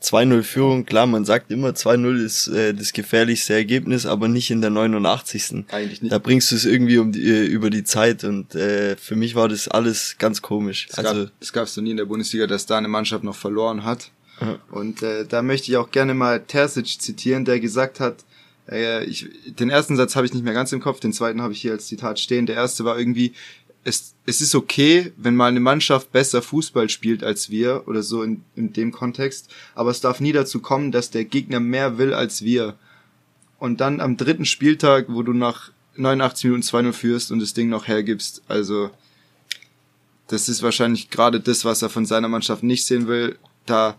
2-0 0.03 0.43
Führung, 0.43 0.85
klar, 0.87 1.07
man 1.07 1.25
sagt 1.25 1.51
immer 1.51 1.71
2-0 1.71 2.25
ist 2.25 2.49
äh, 2.49 2.75
das 2.75 2.93
gefährlichste 2.93 3.55
Ergebnis, 3.55 4.07
aber 4.07 4.29
nicht 4.29 4.51
in 4.51 4.61
der 4.61 4.71
89. 4.71 5.65
Eigentlich 5.69 6.03
nicht. 6.03 6.13
Da 6.13 6.19
bringst 6.19 6.53
du 6.53 6.57
es 6.57 6.65
irgendwie 6.65 6.99
um 6.99 7.11
die, 7.11 7.23
äh, 7.23 7.45
über 7.47 7.71
die 7.71 7.83
Zeit 7.83 8.23
und 8.23 8.55
äh, 8.55 8.97
für 8.97 9.17
mich 9.17 9.35
war 9.35 9.49
das 9.49 9.67
alles 9.69 10.17
ganz 10.19 10.43
komisch. 10.43 10.87
Es 10.91 10.99
also 10.99 11.27
es 11.41 11.53
gab 11.53 11.65
es 11.65 11.77
noch 11.77 11.83
nie 11.83 11.91
in 11.91 11.97
der 11.97 12.05
Bundesliga, 12.05 12.47
dass 12.47 12.67
da 12.67 12.79
eine 12.79 12.89
Mannschaft 12.89 13.25
noch 13.25 13.35
verloren 13.35 13.85
hat. 13.85 14.11
Ja. 14.41 14.59
Und 14.71 15.03
äh, 15.03 15.25
da 15.27 15.43
möchte 15.43 15.73
ich 15.73 15.77
auch 15.77 15.91
gerne 15.91 16.15
mal 16.15 16.41
Terzic 16.41 17.01
zitieren, 17.01 17.45
der 17.45 17.59
gesagt 17.59 17.99
hat, 17.99 18.17
äh, 18.71 19.05
ich, 19.05 19.29
den 19.47 19.71
ersten 19.71 19.97
Satz 19.97 20.15
habe 20.15 20.27
ich 20.27 20.35
nicht 20.35 20.45
mehr 20.45 20.55
ganz 20.55 20.73
im 20.73 20.81
Kopf, 20.81 21.01
den 21.01 21.13
zweiten 21.13 21.41
habe 21.41 21.53
ich 21.53 21.61
hier 21.61 21.73
als 21.73 21.87
Zitat 21.87 22.21
stehen. 22.21 22.47
Der 22.47 22.57
erste 22.57 22.85
war 22.85 22.99
irgendwie, 22.99 23.33
es, 23.87 24.15
es 24.27 24.41
ist 24.41 24.57
okay, 24.57 25.13
wenn 25.17 25.37
mal 25.37 25.47
eine 25.47 25.61
Mannschaft 25.61 26.11
besser 26.11 26.43
Fußball 26.43 26.89
spielt 26.89 27.23
als 27.23 27.51
wir 27.51 27.85
oder 27.87 28.03
so 28.03 28.25
in, 28.25 28.43
in 28.57 28.73
dem 28.73 28.91
Kontext, 28.91 29.49
aber 29.77 29.91
es 29.91 30.01
darf 30.01 30.19
nie 30.19 30.33
dazu 30.33 30.61
kommen, 30.61 30.91
dass 30.91 31.11
der 31.11 31.25
Gegner 31.25 31.61
mehr 31.61 31.97
will 31.97 32.13
als 32.13 32.43
wir. 32.43 32.75
Und 33.59 33.81
dann 33.81 34.01
am 34.01 34.17
dritten 34.17 34.45
Spieltag, 34.45 35.07
wo 35.09 35.23
du 35.23 35.33
nach 35.33 35.71
89 35.95 36.45
Minuten 36.45 36.63
2-0 36.63 36.93
führst 36.93 37.31
und 37.31 37.39
das 37.39 37.55
Ding 37.55 37.69
noch 37.69 37.87
hergibst, 37.87 38.43
also 38.49 38.91
das 40.27 40.49
ist 40.49 40.65
wahrscheinlich 40.65 41.09
gerade 41.11 41.39
das, 41.39 41.65
was 41.65 41.81
er 41.83 41.89
von 41.89 42.07
seiner 42.07 42.29
Mannschaft 42.29 42.65
nicht 42.65 42.85
sehen 42.85 43.07
will. 43.07 43.39
Da 43.67 43.97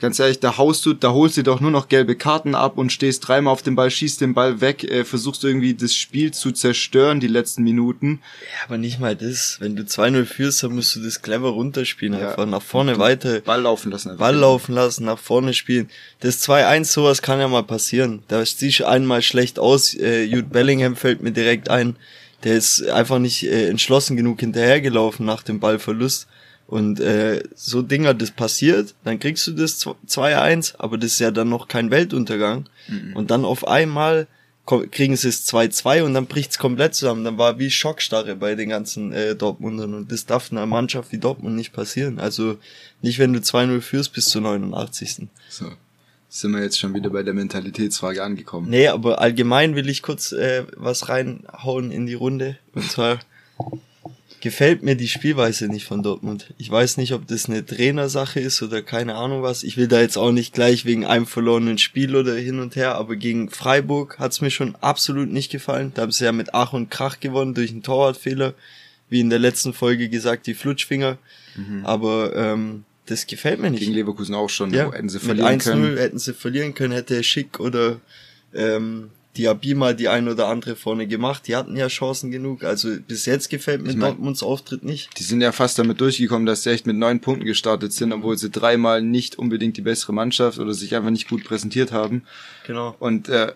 Ganz 0.00 0.20
ehrlich, 0.20 0.38
da 0.38 0.56
haust 0.58 0.86
du, 0.86 0.94
da 0.94 1.10
holst 1.10 1.36
du 1.38 1.42
doch 1.42 1.60
nur 1.60 1.72
noch 1.72 1.88
gelbe 1.88 2.14
Karten 2.14 2.54
ab 2.54 2.78
und 2.78 2.92
stehst 2.92 3.26
dreimal 3.26 3.52
auf 3.52 3.62
dem 3.62 3.74
Ball, 3.74 3.90
schießt 3.90 4.20
den 4.20 4.32
Ball 4.32 4.60
weg, 4.60 4.84
äh, 4.84 5.04
versuchst 5.04 5.42
irgendwie 5.42 5.74
das 5.74 5.92
Spiel 5.96 6.30
zu 6.32 6.52
zerstören, 6.52 7.18
die 7.18 7.26
letzten 7.26 7.64
Minuten. 7.64 8.20
Ja, 8.42 8.66
aber 8.66 8.78
nicht 8.78 9.00
mal 9.00 9.16
das. 9.16 9.56
Wenn 9.58 9.74
du 9.74 9.82
2-0 9.82 10.24
führst, 10.24 10.62
dann 10.62 10.76
musst 10.76 10.94
du 10.94 11.00
das 11.00 11.20
clever 11.20 11.48
runterspielen, 11.48 12.16
ja. 12.18 12.30
einfach 12.30 12.46
nach 12.46 12.62
vorne 12.62 12.98
weiter. 12.98 13.40
Ball 13.40 13.62
laufen 13.62 13.90
lassen. 13.90 14.10
Einfach. 14.10 14.26
Ball 14.26 14.36
laufen 14.36 14.72
lassen, 14.72 15.04
nach 15.04 15.18
vorne 15.18 15.52
spielen. 15.52 15.90
Das 16.20 16.48
2-1, 16.48 16.84
sowas 16.84 17.20
kann 17.20 17.40
ja 17.40 17.48
mal 17.48 17.64
passieren. 17.64 18.22
Da 18.28 18.46
siehst 18.46 18.78
du 18.78 18.86
einmal 18.86 19.22
schlecht 19.22 19.58
aus, 19.58 19.94
äh, 19.94 20.22
Jude 20.22 20.48
Bellingham 20.48 20.94
fällt 20.94 21.22
mir 21.22 21.32
direkt 21.32 21.70
ein. 21.70 21.96
Der 22.44 22.56
ist 22.56 22.86
einfach 22.88 23.18
nicht 23.18 23.42
äh, 23.42 23.68
entschlossen 23.68 24.16
genug 24.16 24.38
hinterhergelaufen 24.38 25.26
nach 25.26 25.42
dem 25.42 25.58
Ballverlust 25.58 26.28
und 26.68 27.00
äh, 27.00 27.42
so 27.54 27.80
Dinger, 27.80 28.12
das 28.12 28.30
passiert, 28.30 28.94
dann 29.02 29.18
kriegst 29.18 29.46
du 29.46 29.52
das 29.52 29.80
2-1, 29.86 30.74
aber 30.76 30.98
das 30.98 31.12
ist 31.12 31.18
ja 31.18 31.30
dann 31.30 31.48
noch 31.48 31.66
kein 31.66 31.90
Weltuntergang. 31.90 32.68
Mhm. 32.88 33.16
Und 33.16 33.30
dann 33.30 33.46
auf 33.46 33.66
einmal 33.66 34.26
kriegen 34.90 35.16
sie 35.16 35.28
es 35.28 35.50
2-2 35.50 36.02
und 36.02 36.12
dann 36.12 36.26
bricht's 36.26 36.58
komplett 36.58 36.94
zusammen. 36.94 37.24
Dann 37.24 37.38
war 37.38 37.58
wie 37.58 37.70
Schockstarre 37.70 38.36
bei 38.36 38.54
den 38.54 38.68
ganzen 38.68 39.14
äh, 39.14 39.34
Dortmundern 39.34 39.94
und 39.94 40.12
das 40.12 40.26
darf 40.26 40.52
einer 40.52 40.66
Mannschaft 40.66 41.10
wie 41.10 41.16
Dortmund 41.16 41.56
nicht 41.56 41.72
passieren. 41.72 42.18
Also 42.18 42.58
nicht, 43.00 43.18
wenn 43.18 43.32
du 43.32 43.38
2-0 43.38 43.80
führst 43.80 44.12
bis 44.12 44.26
zur 44.26 44.42
89. 44.42 45.28
So. 45.48 45.72
Sind 46.28 46.50
wir 46.50 46.62
jetzt 46.62 46.78
schon 46.78 46.92
wieder 46.92 47.08
bei 47.08 47.22
der 47.22 47.32
Mentalitätsfrage 47.32 48.22
angekommen? 48.22 48.68
Nee, 48.68 48.88
aber 48.88 49.22
allgemein 49.22 49.74
will 49.74 49.88
ich 49.88 50.02
kurz 50.02 50.32
äh, 50.32 50.64
was 50.76 51.08
reinhauen 51.08 51.90
in 51.90 52.04
die 52.04 52.12
Runde. 52.12 52.58
Und 52.74 52.90
zwar 52.90 53.20
gefällt 54.40 54.82
mir 54.82 54.94
die 54.96 55.08
Spielweise 55.08 55.68
nicht 55.68 55.86
von 55.86 56.02
Dortmund. 56.02 56.52
Ich 56.58 56.70
weiß 56.70 56.96
nicht, 56.96 57.12
ob 57.12 57.26
das 57.26 57.46
eine 57.46 57.64
Trainersache 57.64 58.40
ist 58.40 58.62
oder 58.62 58.82
keine 58.82 59.14
Ahnung 59.14 59.42
was. 59.42 59.62
Ich 59.62 59.76
will 59.76 59.88
da 59.88 60.00
jetzt 60.00 60.16
auch 60.16 60.32
nicht 60.32 60.54
gleich 60.54 60.84
wegen 60.84 61.04
einem 61.04 61.26
verlorenen 61.26 61.78
Spiel 61.78 62.16
oder 62.16 62.34
hin 62.34 62.60
und 62.60 62.76
her, 62.76 62.94
aber 62.94 63.16
gegen 63.16 63.50
Freiburg 63.50 64.18
hat's 64.18 64.40
mir 64.40 64.50
schon 64.50 64.74
absolut 64.76 65.30
nicht 65.30 65.50
gefallen. 65.50 65.92
Da 65.94 66.02
haben 66.02 66.12
sie 66.12 66.24
ja 66.24 66.32
mit 66.32 66.54
Ach 66.54 66.72
und 66.72 66.90
Krach 66.90 67.20
gewonnen 67.20 67.54
durch 67.54 67.70
einen 67.70 67.82
Torwartfehler. 67.82 68.54
Wie 69.10 69.20
in 69.20 69.30
der 69.30 69.38
letzten 69.38 69.72
Folge 69.72 70.10
gesagt, 70.10 70.46
die 70.46 70.54
Flutschfinger. 70.54 71.16
Mhm. 71.56 71.86
Aber 71.86 72.36
ähm, 72.36 72.84
das 73.06 73.26
gefällt 73.26 73.58
mir 73.58 73.70
nicht. 73.70 73.80
Gegen 73.80 73.94
Leverkusen 73.94 74.34
auch 74.34 74.50
schon. 74.50 74.72
Ja, 74.72 74.92
hätten 74.92 75.08
sie 75.08 75.18
verlieren 75.18 75.52
mit 75.52 75.66
1 75.66 75.66
-0 75.66 75.70
können. 75.70 75.96
hätten 75.96 76.18
sie 76.18 76.34
verlieren 76.34 76.74
können, 76.74 76.92
hätte 76.92 77.22
Schick 77.22 77.58
oder 77.58 78.00
ähm, 78.54 79.10
die 79.38 79.48
Abima 79.48 79.92
die 79.92 80.08
ein 80.08 80.28
oder 80.28 80.48
andere 80.48 80.76
vorne 80.76 81.06
gemacht. 81.06 81.46
Die 81.46 81.56
hatten 81.56 81.76
ja 81.76 81.86
Chancen 81.86 82.30
genug. 82.30 82.64
Also 82.64 82.90
bis 83.06 83.24
jetzt 83.24 83.48
gefällt 83.48 83.82
mir 83.82 83.90
ich 83.90 83.96
mein, 83.96 84.10
Dortmunds 84.10 84.42
Auftritt 84.42 84.84
nicht. 84.84 85.18
Die 85.18 85.22
sind 85.22 85.40
ja 85.40 85.52
fast 85.52 85.78
damit 85.78 86.00
durchgekommen, 86.00 86.44
dass 86.44 86.64
sie 86.64 86.70
echt 86.70 86.86
mit 86.86 86.96
neun 86.96 87.20
Punkten 87.20 87.46
gestartet 87.46 87.92
sind, 87.92 88.12
obwohl 88.12 88.36
sie 88.36 88.50
dreimal 88.50 89.00
nicht 89.00 89.38
unbedingt 89.38 89.76
die 89.76 89.82
bessere 89.82 90.12
Mannschaft 90.12 90.58
oder 90.58 90.74
sich 90.74 90.94
einfach 90.96 91.10
nicht 91.10 91.28
gut 91.28 91.44
präsentiert 91.44 91.92
haben. 91.92 92.24
Genau. 92.66 92.96
Und 92.98 93.28
äh, 93.28 93.52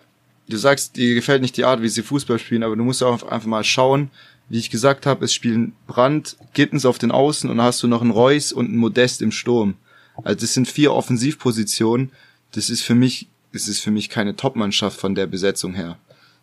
du 0.47 0.57
sagst, 0.57 0.95
dir 0.95 1.13
gefällt 1.13 1.41
nicht 1.41 1.57
die 1.57 1.65
Art, 1.65 1.81
wie 1.81 1.89
sie 1.89 2.01
Fußball 2.01 2.39
spielen, 2.39 2.63
aber 2.63 2.75
du 2.75 2.83
musst 2.83 3.03
auch 3.03 3.21
einfach 3.23 3.47
mal 3.47 3.63
schauen, 3.63 4.09
wie 4.49 4.59
ich 4.59 4.69
gesagt 4.69 5.05
habe, 5.05 5.25
es 5.25 5.33
spielen 5.33 5.73
Brand, 5.87 6.37
Gittens 6.53 6.85
auf 6.85 6.97
den 6.97 7.11
Außen 7.11 7.49
und 7.49 7.57
dann 7.57 7.65
hast 7.65 7.83
du 7.83 7.87
noch 7.87 8.01
einen 8.01 8.11
Reus 8.11 8.51
und 8.51 8.67
einen 8.67 8.77
Modest 8.77 9.21
im 9.21 9.31
Sturm. 9.31 9.75
Also 10.23 10.41
das 10.41 10.53
sind 10.53 10.67
vier 10.67 10.93
Offensivpositionen. 10.93 12.11
Das 12.51 12.69
ist 12.69 12.81
für 12.81 12.95
mich 12.95 13.27
ist 13.53 13.67
es 13.67 13.79
für 13.79 13.91
mich 13.91 14.09
keine 14.09 14.35
Topmannschaft 14.35 14.99
von 14.99 15.15
der 15.15 15.27
Besetzung 15.27 15.73
her. 15.73 15.97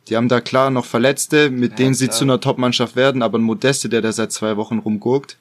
Die 0.09 0.17
haben 0.17 0.29
da 0.29 0.41
klar 0.41 0.71
noch 0.71 0.87
Verletzte, 0.87 1.51
mit 1.51 1.73
ja, 1.73 1.77
denen 1.77 1.95
sie 1.95 2.07
klar. 2.07 2.17
zu 2.17 2.25
einer 2.25 2.41
Topmannschaft 2.41 2.97
werden, 2.97 3.23
aber 3.23 3.39
ein 3.39 3.43
Modeste, 3.43 3.89
der 3.89 4.01
da 4.01 4.13
seit 4.13 4.33
zwei 4.33 4.57
Wochen 4.57 4.79
rumgurkt, 4.79 5.37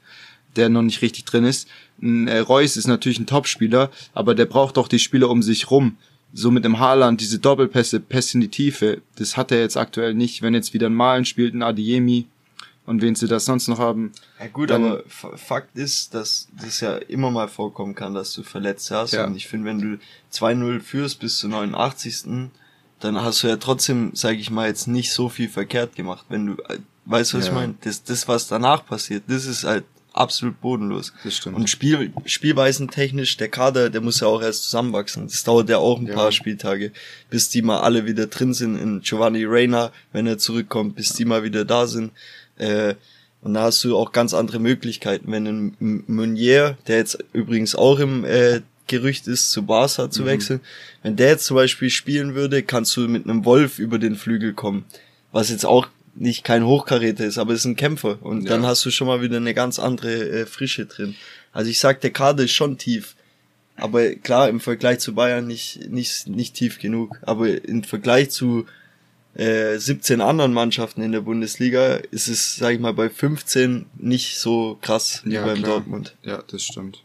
der 0.55 0.69
noch 0.69 0.81
nicht 0.81 1.01
richtig 1.01 1.25
drin 1.25 1.45
ist. 1.45 1.67
Ein 2.01 2.27
äh, 2.27 2.39
Reus 2.39 2.75
ist 2.75 2.87
natürlich 2.87 3.19
ein 3.19 3.27
Topspieler, 3.27 3.89
aber 4.13 4.35
der 4.35 4.45
braucht 4.45 4.77
auch 4.77 4.87
die 4.87 4.99
Spieler 4.99 5.29
um 5.29 5.41
sich 5.41 5.71
rum. 5.71 5.97
So 6.33 6.51
mit 6.51 6.65
dem 6.65 6.79
Haaland, 6.79 7.21
diese 7.21 7.39
Doppelpässe, 7.39 7.99
Pässe 7.99 8.35
in 8.35 8.41
die 8.41 8.49
Tiefe, 8.49 9.01
das 9.15 9.37
hat 9.37 9.51
er 9.51 9.61
jetzt 9.61 9.77
aktuell 9.77 10.13
nicht. 10.13 10.41
Wenn 10.41 10.53
jetzt 10.53 10.73
wieder 10.73 10.87
ein 10.87 10.93
Malen 10.93 11.25
spielt, 11.25 11.55
ein 11.55 11.63
Adiemi, 11.63 12.27
und 12.89 13.03
wen 13.03 13.13
sie 13.13 13.27
das 13.27 13.45
sonst 13.45 13.67
noch 13.67 13.77
haben. 13.77 14.11
Ja 14.39 14.47
gut, 14.47 14.71
aber 14.71 15.03
Fakt 15.07 15.77
ist, 15.77 16.15
dass 16.15 16.47
das 16.59 16.81
ja 16.81 16.97
immer 16.97 17.29
mal 17.29 17.47
vorkommen 17.47 17.93
kann, 17.93 18.15
dass 18.15 18.33
du 18.33 18.41
verletzt 18.41 18.89
hast. 18.89 19.13
Ja. 19.13 19.27
Und 19.27 19.35
ich 19.35 19.47
finde, 19.47 19.67
wenn 19.67 19.79
du 19.79 19.99
2-0 20.33 20.79
führst 20.79 21.19
bis 21.19 21.37
zur 21.37 21.51
89. 21.51 22.49
dann 22.99 23.21
hast 23.21 23.43
du 23.43 23.47
ja 23.47 23.57
trotzdem, 23.57 24.09
sage 24.15 24.39
ich 24.39 24.49
mal, 24.49 24.67
jetzt 24.67 24.87
nicht 24.87 25.13
so 25.13 25.29
viel 25.29 25.49
verkehrt 25.49 25.95
gemacht. 25.95 26.25
Wenn 26.29 26.47
du, 26.47 26.53
äh, 26.63 26.79
weißt 27.05 27.33
du, 27.33 27.37
was 27.37 27.45
ja. 27.45 27.51
ich 27.51 27.55
meine? 27.55 27.75
Das, 27.81 28.03
das, 28.03 28.27
was 28.27 28.47
danach 28.47 28.83
passiert, 28.83 29.23
das 29.27 29.45
ist 29.45 29.65
halt 29.65 29.85
absolut 30.13 30.59
bodenlos. 30.59 31.13
Das 31.23 31.37
stimmt. 31.37 31.57
Und 31.57 31.69
Spiel, 31.69 32.11
Spielweisen 32.25 32.89
technisch, 32.89 33.37
der 33.37 33.49
Kader, 33.49 33.91
der 33.91 34.01
muss 34.01 34.19
ja 34.19 34.27
auch 34.27 34.41
erst 34.41 34.63
zusammenwachsen. 34.63 35.27
Das 35.27 35.43
dauert 35.43 35.69
ja 35.69 35.77
auch 35.77 35.99
ein 35.99 36.07
ja. 36.07 36.15
paar 36.15 36.31
Spieltage, 36.31 36.91
bis 37.29 37.49
die 37.49 37.61
mal 37.61 37.81
alle 37.81 38.07
wieder 38.07 38.25
drin 38.25 38.55
sind 38.55 38.77
in 38.77 39.01
Giovanni 39.01 39.45
Reina, 39.45 39.91
wenn 40.11 40.25
er 40.25 40.39
zurückkommt, 40.39 40.95
bis 40.95 41.13
die 41.13 41.25
mal 41.25 41.43
wieder 41.43 41.65
da 41.65 41.85
sind. 41.85 42.11
Äh, 42.59 42.95
und 43.41 43.53
da 43.53 43.63
hast 43.63 43.83
du 43.83 43.97
auch 43.97 44.11
ganz 44.11 44.33
andere 44.33 44.59
Möglichkeiten. 44.59 45.31
Wenn 45.31 45.47
ein 45.47 46.03
Meunier, 46.07 46.77
der 46.87 46.97
jetzt 46.97 47.23
übrigens 47.33 47.75
auch 47.75 47.99
im 47.99 48.25
äh, 48.25 48.61
Gerücht 48.87 49.27
ist, 49.27 49.51
zu 49.51 49.65
Barca 49.65 50.09
zu 50.09 50.23
mhm. 50.23 50.27
wechseln, 50.27 50.59
wenn 51.03 51.15
der 51.15 51.29
jetzt 51.29 51.45
zum 51.45 51.55
Beispiel 51.55 51.89
spielen 51.89 52.35
würde, 52.35 52.63
kannst 52.63 52.95
du 52.97 53.07
mit 53.07 53.25
einem 53.25 53.45
Wolf 53.45 53.79
über 53.79 53.97
den 53.97 54.15
Flügel 54.15 54.53
kommen. 54.53 54.85
Was 55.31 55.49
jetzt 55.49 55.65
auch 55.65 55.87
nicht 56.15 56.43
kein 56.43 56.65
Hochkaräter 56.65 57.25
ist, 57.25 57.37
aber 57.37 57.53
ist 57.53 57.65
ein 57.65 57.75
Kämpfer. 57.77 58.17
Und 58.21 58.43
ja. 58.43 58.49
dann 58.49 58.65
hast 58.65 58.85
du 58.85 58.91
schon 58.91 59.07
mal 59.07 59.21
wieder 59.21 59.37
eine 59.37 59.53
ganz 59.53 59.79
andere 59.79 60.41
äh, 60.41 60.45
Frische 60.45 60.85
drin. 60.85 61.15
Also 61.53 61.69
ich 61.71 61.79
sag, 61.79 62.01
der 62.01 62.11
Kader 62.11 62.43
ist 62.43 62.51
schon 62.51 62.77
tief. 62.77 63.15
Aber 63.77 64.09
klar, 64.15 64.49
im 64.49 64.59
Vergleich 64.59 64.99
zu 64.99 65.15
Bayern 65.15 65.47
nicht, 65.47 65.89
nicht, 65.89 66.27
nicht 66.27 66.55
tief 66.55 66.79
genug. 66.79 67.19
Aber 67.21 67.63
im 67.63 67.83
Vergleich 67.83 68.31
zu 68.31 68.65
äh, 69.35 69.77
17 69.77 70.21
anderen 70.21 70.53
Mannschaften 70.53 71.01
in 71.01 71.11
der 71.11 71.21
Bundesliga 71.21 71.95
ist 72.11 72.27
es, 72.27 72.55
sag 72.55 72.73
ich 72.73 72.79
mal, 72.79 72.93
bei 72.93 73.09
15 73.09 73.85
nicht 73.97 74.37
so 74.37 74.77
krass 74.81 75.21
wie 75.23 75.33
ja, 75.33 75.45
beim 75.45 75.57
klar. 75.57 75.71
Dortmund. 75.71 76.15
Ja, 76.23 76.43
das 76.47 76.63
stimmt. 76.63 77.03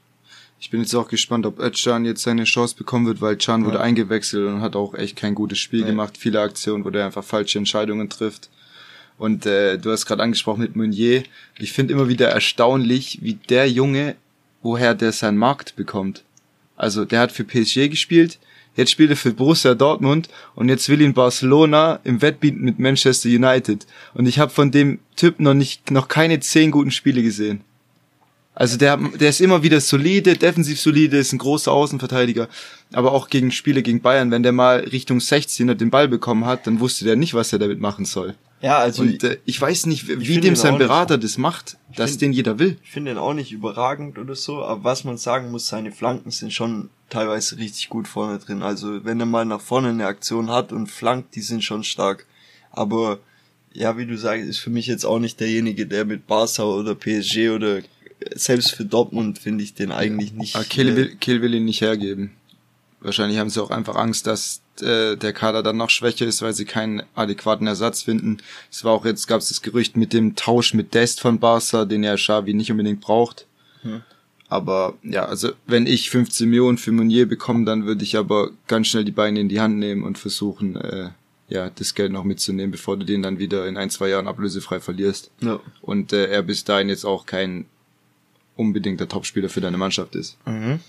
Ich 0.64 0.70
bin 0.70 0.80
jetzt 0.80 0.94
auch 0.94 1.08
gespannt, 1.08 1.44
ob 1.44 1.58
Özcan 1.58 2.06
jetzt 2.06 2.22
seine 2.22 2.44
Chance 2.44 2.74
bekommen 2.74 3.06
wird, 3.06 3.20
weil 3.20 3.36
Can 3.36 3.60
ja. 3.60 3.66
wurde 3.66 3.80
eingewechselt 3.80 4.46
und 4.46 4.62
hat 4.62 4.76
auch 4.76 4.94
echt 4.94 5.14
kein 5.14 5.34
gutes 5.34 5.58
Spiel 5.58 5.80
ja. 5.80 5.86
gemacht. 5.86 6.16
Viele 6.16 6.40
Aktionen, 6.40 6.86
wo 6.86 6.90
der 6.90 7.04
einfach 7.04 7.22
falsche 7.22 7.58
Entscheidungen 7.58 8.08
trifft. 8.08 8.48
Und 9.18 9.44
äh, 9.46 9.78
du 9.78 9.92
hast 9.92 10.06
gerade 10.06 10.22
angesprochen 10.22 10.62
mit 10.62 10.74
Meunier. 10.74 11.22
Ich 11.58 11.72
finde 11.72 11.92
immer 11.92 12.08
wieder 12.08 12.30
erstaunlich, 12.30 13.18
wie 13.22 13.34
der 13.34 13.70
Junge, 13.70 14.16
woher 14.62 14.94
der 14.94 15.12
seinen 15.12 15.36
Markt 15.36 15.76
bekommt. 15.76 16.24
Also 16.76 17.04
der 17.04 17.20
hat 17.20 17.32
für 17.32 17.44
PSG 17.44 17.90
gespielt, 17.90 18.38
jetzt 18.76 18.90
spielt 18.90 19.10
er 19.10 19.16
für 19.16 19.32
Borussia 19.32 19.74
Dortmund 19.74 20.28
und 20.54 20.68
jetzt 20.68 20.88
will 20.88 21.00
ihn 21.00 21.14
Barcelona 21.14 22.00
im 22.04 22.22
Wettbieten 22.22 22.62
mit 22.62 22.78
Manchester 22.78 23.28
United. 23.28 23.86
Und 24.14 24.26
ich 24.26 24.38
habe 24.38 24.50
von 24.50 24.70
dem 24.70 25.00
Typ 25.16 25.40
noch 25.40 25.54
nicht, 25.54 25.90
noch 25.90 26.08
keine 26.08 26.40
zehn 26.40 26.70
guten 26.70 26.90
Spiele 26.90 27.22
gesehen. 27.22 27.62
Also 28.54 28.76
der, 28.76 28.96
der 28.96 29.30
ist 29.30 29.40
immer 29.40 29.64
wieder 29.64 29.80
solide, 29.80 30.36
defensiv 30.36 30.80
solide, 30.80 31.18
ist 31.18 31.32
ein 31.32 31.38
großer 31.38 31.72
Außenverteidiger. 31.72 32.48
Aber 32.92 33.12
auch 33.12 33.28
gegen 33.28 33.50
Spiele 33.50 33.82
gegen 33.82 34.00
Bayern, 34.00 34.30
wenn 34.30 34.44
der 34.44 34.52
mal 34.52 34.80
Richtung 34.80 35.18
16er 35.18 35.74
den 35.74 35.90
Ball 35.90 36.06
bekommen 36.06 36.44
hat, 36.44 36.66
dann 36.66 36.78
wusste 36.78 37.04
der 37.04 37.16
nicht, 37.16 37.34
was 37.34 37.52
er 37.52 37.58
damit 37.58 37.80
machen 37.80 38.04
soll. 38.04 38.34
Ja, 38.64 38.78
also. 38.78 39.02
Und 39.02 39.22
äh, 39.22 39.36
ich 39.44 39.60
weiß 39.60 39.84
nicht, 39.84 40.08
wie 40.08 40.40
dem 40.40 40.56
sein 40.56 40.78
Berater 40.78 41.18
nicht, 41.18 41.24
das 41.24 41.36
macht, 41.36 41.76
dass 41.94 42.12
find, 42.12 42.22
den 42.22 42.32
jeder 42.32 42.58
will. 42.58 42.78
Ich 42.82 42.92
finde 42.92 43.10
ihn 43.10 43.18
auch 43.18 43.34
nicht 43.34 43.52
überragend 43.52 44.18
oder 44.18 44.34
so, 44.34 44.64
aber 44.64 44.84
was 44.84 45.04
man 45.04 45.18
sagen 45.18 45.50
muss, 45.50 45.68
seine 45.68 45.92
Flanken 45.92 46.30
sind 46.30 46.50
schon 46.50 46.88
teilweise 47.10 47.58
richtig 47.58 47.90
gut 47.90 48.08
vorne 48.08 48.38
drin. 48.38 48.62
Also 48.62 49.04
wenn 49.04 49.20
er 49.20 49.26
mal 49.26 49.44
nach 49.44 49.60
vorne 49.60 49.90
eine 49.90 50.06
Aktion 50.06 50.50
hat 50.50 50.72
und 50.72 50.86
flankt, 50.86 51.34
die 51.34 51.42
sind 51.42 51.62
schon 51.62 51.84
stark. 51.84 52.24
Aber 52.70 53.18
ja, 53.74 53.98
wie 53.98 54.06
du 54.06 54.16
sagst, 54.16 54.48
ist 54.48 54.60
für 54.60 54.70
mich 54.70 54.86
jetzt 54.86 55.04
auch 55.04 55.18
nicht 55.18 55.40
derjenige, 55.40 55.86
der 55.86 56.06
mit 56.06 56.26
Barca 56.26 56.62
oder 56.62 56.94
PSG 56.94 57.50
oder 57.50 57.82
selbst 58.34 58.70
für 58.70 58.86
Dortmund 58.86 59.38
finde 59.38 59.62
ich 59.62 59.74
den 59.74 59.92
eigentlich 59.92 60.32
nicht. 60.32 60.56
Aber 60.56 60.64
Kiel 60.64 60.96
will, 60.96 61.16
Kiel 61.16 61.42
will 61.42 61.52
ihn 61.52 61.66
nicht 61.66 61.82
hergeben. 61.82 62.30
Wahrscheinlich 63.00 63.38
haben 63.38 63.50
sie 63.50 63.62
auch 63.62 63.70
einfach 63.70 63.96
Angst, 63.96 64.26
dass 64.26 64.62
äh, 64.82 65.16
der 65.16 65.32
Kader 65.32 65.62
dann 65.62 65.76
noch 65.76 65.90
schwächer 65.90 66.26
ist, 66.26 66.42
weil 66.42 66.52
sie 66.52 66.64
keinen 66.64 67.02
adäquaten 67.14 67.66
Ersatz 67.66 68.02
finden. 68.02 68.38
Es 68.70 68.84
war 68.84 68.92
auch 68.92 69.04
jetzt, 69.04 69.26
gab 69.26 69.40
es 69.40 69.48
das 69.48 69.62
Gerücht 69.62 69.96
mit 69.96 70.12
dem 70.12 70.36
Tausch 70.36 70.74
mit 70.74 70.94
Dest 70.94 71.20
von 71.20 71.38
Barca, 71.38 71.84
den 71.84 72.02
ja 72.02 72.16
Xavi 72.16 72.54
nicht 72.54 72.70
unbedingt 72.70 73.00
braucht. 73.00 73.46
Hm. 73.82 74.02
Aber 74.48 74.94
ja, 75.02 75.24
also 75.24 75.52
wenn 75.66 75.86
ich 75.86 76.10
15 76.10 76.48
Millionen 76.48 76.78
für 76.78 76.92
Meunier 76.92 77.26
bekomme, 77.26 77.64
dann 77.64 77.86
würde 77.86 78.04
ich 78.04 78.16
aber 78.16 78.50
ganz 78.66 78.88
schnell 78.88 79.04
die 79.04 79.10
Beine 79.10 79.40
in 79.40 79.48
die 79.48 79.60
Hand 79.60 79.78
nehmen 79.78 80.04
und 80.04 80.18
versuchen, 80.18 80.76
äh, 80.76 81.10
ja, 81.48 81.70
das 81.70 81.94
Geld 81.94 82.12
noch 82.12 82.24
mitzunehmen, 82.24 82.70
bevor 82.70 82.96
du 82.96 83.04
den 83.04 83.22
dann 83.22 83.38
wieder 83.38 83.66
in 83.66 83.76
ein, 83.76 83.90
zwei 83.90 84.08
Jahren 84.08 84.28
ablösefrei 84.28 84.80
verlierst. 84.80 85.30
Ja. 85.40 85.60
Und 85.82 86.12
äh, 86.12 86.26
er 86.26 86.42
bis 86.42 86.64
dahin 86.64 86.88
jetzt 86.88 87.04
auch 87.04 87.26
kein 87.26 87.66
unbedingter 88.56 89.08
Topspieler 89.08 89.48
für 89.48 89.60
deine 89.60 89.78
Mannschaft 89.78 90.14
ist. 90.14 90.36
Mhm. 90.46 90.80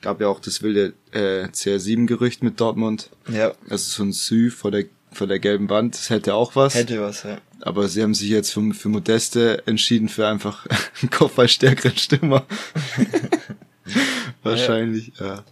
Gab 0.00 0.20
ja 0.20 0.28
auch 0.28 0.40
das 0.40 0.62
wilde 0.62 0.94
äh, 1.12 1.48
CR7-Gerücht 1.48 2.42
mit 2.42 2.60
Dortmund. 2.60 3.10
Ja. 3.28 3.54
Also 3.68 3.90
so 3.90 4.02
ein 4.04 4.12
Sü 4.12 4.50
vor 4.50 4.70
der, 4.70 4.84
vor 5.12 5.26
der 5.26 5.40
gelben 5.40 5.68
Wand, 5.68 5.94
das 5.94 6.10
hätte 6.10 6.34
auch 6.34 6.54
was. 6.54 6.74
Hätte 6.74 7.00
was, 7.00 7.24
ja. 7.24 7.38
Aber 7.60 7.88
sie 7.88 8.02
haben 8.02 8.14
sich 8.14 8.28
jetzt 8.28 8.52
für, 8.52 8.72
für 8.72 8.88
Modeste 8.88 9.66
entschieden 9.66 10.08
für 10.08 10.28
einfach 10.28 10.66
einen 11.02 11.10
kopfballstärkeren 11.10 11.96
Stürmer. 11.96 12.46
Wahrscheinlich, 14.42 15.12
ja. 15.18 15.26
ja. 15.26 15.44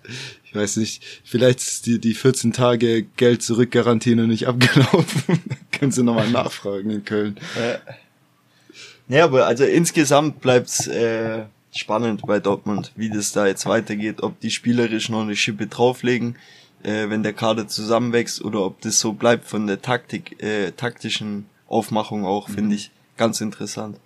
Ich 0.45 0.55
weiß 0.55 0.77
nicht, 0.77 1.03
vielleicht 1.25 1.59
ist 1.61 1.87
die, 1.87 1.99
die 1.99 2.15
14 2.15 2.53
Tage 2.53 3.03
Geld 3.17 3.43
zurückgarantie 3.43 4.15
noch 4.15 4.27
nicht 4.27 4.47
abgelaufen. 4.47 5.41
Können 5.73 5.93
Sie 5.93 6.03
nochmal 6.03 6.31
nachfragen 6.31 6.91
in 6.91 7.05
Köln. 7.05 7.37
Ja. 7.59 9.17
ja, 9.17 9.25
aber 9.25 9.47
also 9.47 9.65
insgesamt 9.65 10.41
bleibt's 10.41 10.87
äh, 10.87 11.45
spannend 11.79 12.23
bei 12.27 12.41
Dortmund, 12.41 12.93
wie 12.97 13.11
das 13.11 13.33
da 13.33 13.47
jetzt 13.47 13.67
weitergeht, 13.67 14.23
ob 14.23 14.41
die 14.41 14.51
spielerisch 14.51 15.09
noch 15.09 15.23
eine 15.23 15.37
Schippe 15.37 15.67
drauflegen, 15.67 16.37
äh, 16.83 17.09
wenn 17.09 17.23
der 17.23 17.33
Kader 17.33 17.69
zusammenwächst, 17.69 18.45
oder 18.45 18.63
ob 18.65 18.81
das 18.81 19.01
so 19.01 19.13
bleibt 19.13 19.47
von 19.47 19.67
der 19.67 19.83
Taktik, 19.83 20.43
äh, 20.43 20.73
taktischen 20.73 21.47
Aufmachung 21.69 22.25
auch, 22.25 22.49
mhm. 22.49 22.55
finde 22.55 22.77
ich 22.77 22.91
ganz 23.17 23.41
interessant. 23.41 23.99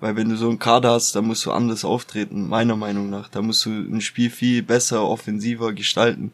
Weil 0.00 0.14
wenn 0.14 0.28
du 0.28 0.36
so 0.36 0.48
einen 0.48 0.60
Kader 0.60 0.92
hast, 0.92 1.16
da 1.16 1.22
musst 1.22 1.44
du 1.44 1.50
anders 1.50 1.84
auftreten, 1.84 2.48
meiner 2.48 2.76
Meinung 2.76 3.10
nach. 3.10 3.28
Da 3.28 3.42
musst 3.42 3.66
du 3.66 3.70
ein 3.70 4.00
Spiel 4.00 4.30
viel 4.30 4.62
besser, 4.62 5.04
offensiver 5.04 5.72
gestalten. 5.72 6.32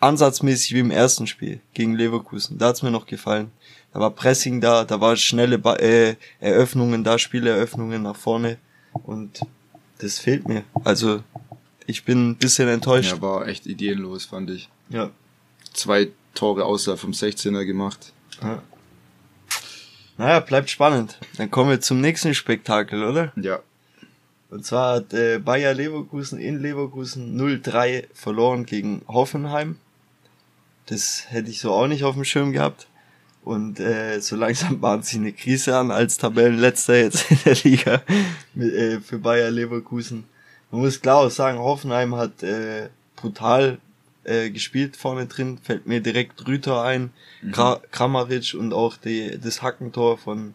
Ansatzmäßig 0.00 0.74
wie 0.74 0.80
im 0.80 0.90
ersten 0.90 1.26
Spiel 1.26 1.60
gegen 1.72 1.94
Leverkusen. 1.94 2.58
Da 2.58 2.66
hat's 2.66 2.82
mir 2.82 2.90
noch 2.90 3.06
gefallen. 3.06 3.50
Da 3.94 4.00
war 4.00 4.10
Pressing 4.10 4.60
da, 4.60 4.84
da 4.84 5.00
war 5.00 5.16
schnelle 5.16 5.58
ba 5.58 5.76
äh, 5.76 6.16
Eröffnungen 6.40 7.04
da, 7.04 7.18
Spieleröffnungen 7.18 8.02
nach 8.02 8.16
vorne. 8.16 8.58
Und 9.04 9.40
das 10.02 10.18
fehlt 10.18 10.48
mir. 10.48 10.64
Also 10.84 11.22
ich 11.86 12.04
bin 12.04 12.30
ein 12.30 12.36
bisschen 12.36 12.68
enttäuscht. 12.68 13.12
Ja, 13.12 13.22
war 13.22 13.46
echt 13.46 13.66
ideenlos, 13.66 14.24
fand 14.24 14.50
ich. 14.50 14.68
Ja. 14.88 15.10
Zwei 15.72 16.08
Tore 16.34 16.64
außer 16.64 16.96
vom 16.96 17.12
16er 17.12 17.64
gemacht. 17.64 18.12
Ja. 18.42 18.62
Naja, 20.18 20.40
bleibt 20.40 20.70
spannend. 20.70 21.18
Dann 21.36 21.50
kommen 21.50 21.70
wir 21.70 21.80
zum 21.80 22.00
nächsten 22.00 22.34
Spektakel, 22.34 23.04
oder? 23.04 23.32
Ja. 23.36 23.60
Und 24.50 24.66
zwar 24.66 24.96
hat 24.96 25.14
äh, 25.14 25.38
Bayer 25.38 25.72
Leverkusen 25.72 26.38
in 26.38 26.60
Leverkusen 26.60 27.40
0-3 27.40 28.06
verloren 28.12 28.66
gegen 28.66 29.02
Hoffenheim. 29.08 29.78
Das 30.86 31.26
hätte 31.28 31.50
ich 31.50 31.60
so 31.60 31.72
auch 31.72 31.86
nicht 31.86 32.04
auf 32.04 32.14
dem 32.14 32.24
Schirm 32.24 32.52
gehabt. 32.52 32.86
Und 33.44 33.80
äh, 33.80 34.20
so 34.20 34.36
langsam 34.36 34.80
bahnt 34.80 35.04
sich 35.04 35.18
eine 35.18 35.32
Krise 35.32 35.76
an 35.76 35.90
als 35.90 36.16
Tabellenletzter 36.16 36.96
jetzt 36.96 37.30
in 37.30 37.38
der 37.44 37.56
Liga 37.64 38.02
mit, 38.54 38.72
äh, 38.72 39.00
für 39.00 39.18
Bayer 39.18 39.50
Leverkusen. 39.50 40.24
Man 40.70 40.82
muss 40.82 41.00
klar 41.00 41.18
auch 41.18 41.30
sagen, 41.30 41.58
Hoffenheim 41.58 42.14
hat 42.14 42.42
äh, 42.42 42.88
brutal 43.16 43.78
äh, 44.24 44.50
gespielt 44.50 44.96
vorne 44.96 45.26
drin, 45.26 45.58
fällt 45.62 45.86
mir 45.86 46.00
direkt 46.00 46.46
Rüter 46.46 46.82
ein, 46.82 47.10
mhm. 47.42 47.52
Kramaric 47.90 48.54
und 48.54 48.72
auch 48.72 48.96
die, 48.96 49.38
das 49.42 49.62
Hackentor 49.62 50.18
von 50.18 50.54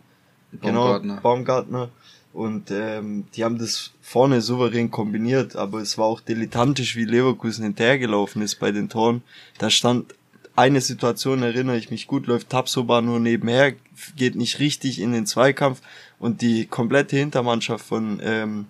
Baumgartner. 0.53 0.99
genau, 0.99 1.21
Baumgartner. 1.21 1.89
Und 2.33 2.71
ähm, 2.71 3.25
die 3.35 3.43
haben 3.43 3.57
das 3.57 3.91
vorne 4.01 4.41
souverän 4.41 4.91
kombiniert, 4.91 5.55
aber 5.55 5.79
es 5.79 5.97
war 5.97 6.05
auch 6.05 6.21
dilettantisch, 6.21 6.95
wie 6.95 7.05
Leverkusen 7.05 7.63
hinterhergelaufen 7.63 8.41
ist 8.41 8.55
bei 8.59 8.71
den 8.71 8.89
Toren. 8.89 9.23
Da 9.57 9.69
stand 9.69 10.13
eine 10.57 10.81
Situation, 10.81 11.43
erinnere 11.43 11.77
ich 11.77 11.91
mich 11.91 12.07
gut, 12.07 12.25
läuft 12.25 12.49
Tapsoba 12.49 13.01
nur 13.01 13.19
nebenher, 13.19 13.73
geht 14.15 14.35
nicht 14.35 14.59
richtig 14.59 14.99
in 14.99 15.11
den 15.11 15.27
Zweikampf 15.27 15.81
und 16.17 16.41
die 16.41 16.65
komplette 16.65 17.15
Hintermannschaft 17.15 17.85
von 17.85 18.19
ähm, 18.23 18.65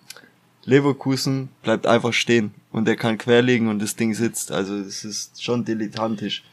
Leverkusen 0.65 1.48
bleibt 1.63 1.88
einfach 1.88 2.12
stehen 2.12 2.53
und 2.74 2.89
er 2.89 2.98
kann 2.98 3.17
querlegen 3.17 3.70
und 3.70 3.82
das 3.82 3.96
Ding 3.96 4.13
sitzt. 4.13 4.52
Also 4.52 4.76
es 4.76 5.06
ist 5.06 5.41
schon 5.41 5.63
dilettantisch. 5.63 6.43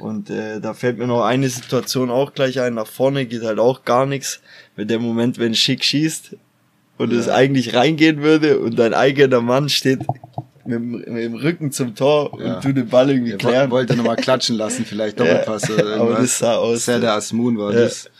Und 0.00 0.30
äh, 0.30 0.60
da 0.60 0.74
fällt 0.74 0.96
mir 0.96 1.06
noch 1.06 1.24
eine 1.24 1.48
Situation 1.48 2.08
auch 2.08 2.32
gleich 2.32 2.60
ein. 2.60 2.74
Nach 2.74 2.86
vorne 2.86 3.26
geht 3.26 3.42
halt 3.42 3.58
auch 3.58 3.84
gar 3.84 4.06
nichts. 4.06 4.40
Wenn 4.74 4.88
der 4.88 5.00
Moment, 5.00 5.38
wenn 5.38 5.54
Schick 5.54 5.84
schießt 5.84 6.36
und 6.96 7.12
ja. 7.12 7.18
es 7.18 7.28
eigentlich 7.28 7.74
reingehen 7.74 8.22
würde 8.22 8.58
und 8.60 8.78
dein 8.78 8.94
eigener 8.94 9.42
Mann 9.42 9.68
steht 9.68 10.00
mit, 10.68 10.80
mit 11.08 11.24
dem 11.24 11.34
Rücken 11.34 11.72
zum 11.72 11.94
Tor 11.94 12.38
ja. 12.40 12.56
und 12.56 12.64
du 12.64 12.72
den 12.72 12.88
Ball 12.88 13.10
irgendwie 13.10 13.32
klären. 13.32 13.70
Wollte 13.70 13.96
nochmal 13.96 14.16
klatschen 14.16 14.56
lassen, 14.56 14.84
vielleicht 14.84 15.18
Doppelpass 15.18 15.62
ja, 15.68 15.74
oder 15.74 15.84
irgendwas. 15.96 16.10
Aber 16.10 16.20
das 16.20 16.38
sah 16.38 16.56
aus. 16.56 16.84
Serdar 16.84 17.16
Asmun 17.16 17.58
war 17.58 17.72
ja. 17.72 17.80
das. 17.80 18.10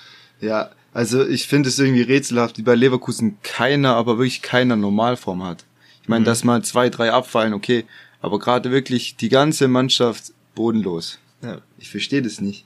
Ja, 0.40 0.70
also 0.92 1.26
ich 1.26 1.46
finde 1.46 1.68
es 1.68 1.78
irgendwie 1.78 2.02
rätselhaft, 2.02 2.58
wie 2.58 2.62
bei 2.62 2.74
Leverkusen 2.74 3.38
keiner, 3.42 3.94
aber 3.94 4.18
wirklich 4.18 4.42
keiner 4.42 4.76
Normalform 4.76 5.44
hat. 5.44 5.64
Ich 6.02 6.08
meine, 6.08 6.20
mhm. 6.20 6.26
dass 6.26 6.44
mal 6.44 6.62
zwei, 6.62 6.88
drei 6.88 7.12
abfallen, 7.12 7.52
okay, 7.52 7.84
aber 8.20 8.38
gerade 8.38 8.70
wirklich 8.70 9.16
die 9.16 9.28
ganze 9.28 9.68
Mannschaft 9.68 10.32
bodenlos. 10.54 11.18
Ja. 11.42 11.58
Ich 11.78 11.90
verstehe 11.90 12.22
das 12.22 12.40
nicht. 12.40 12.64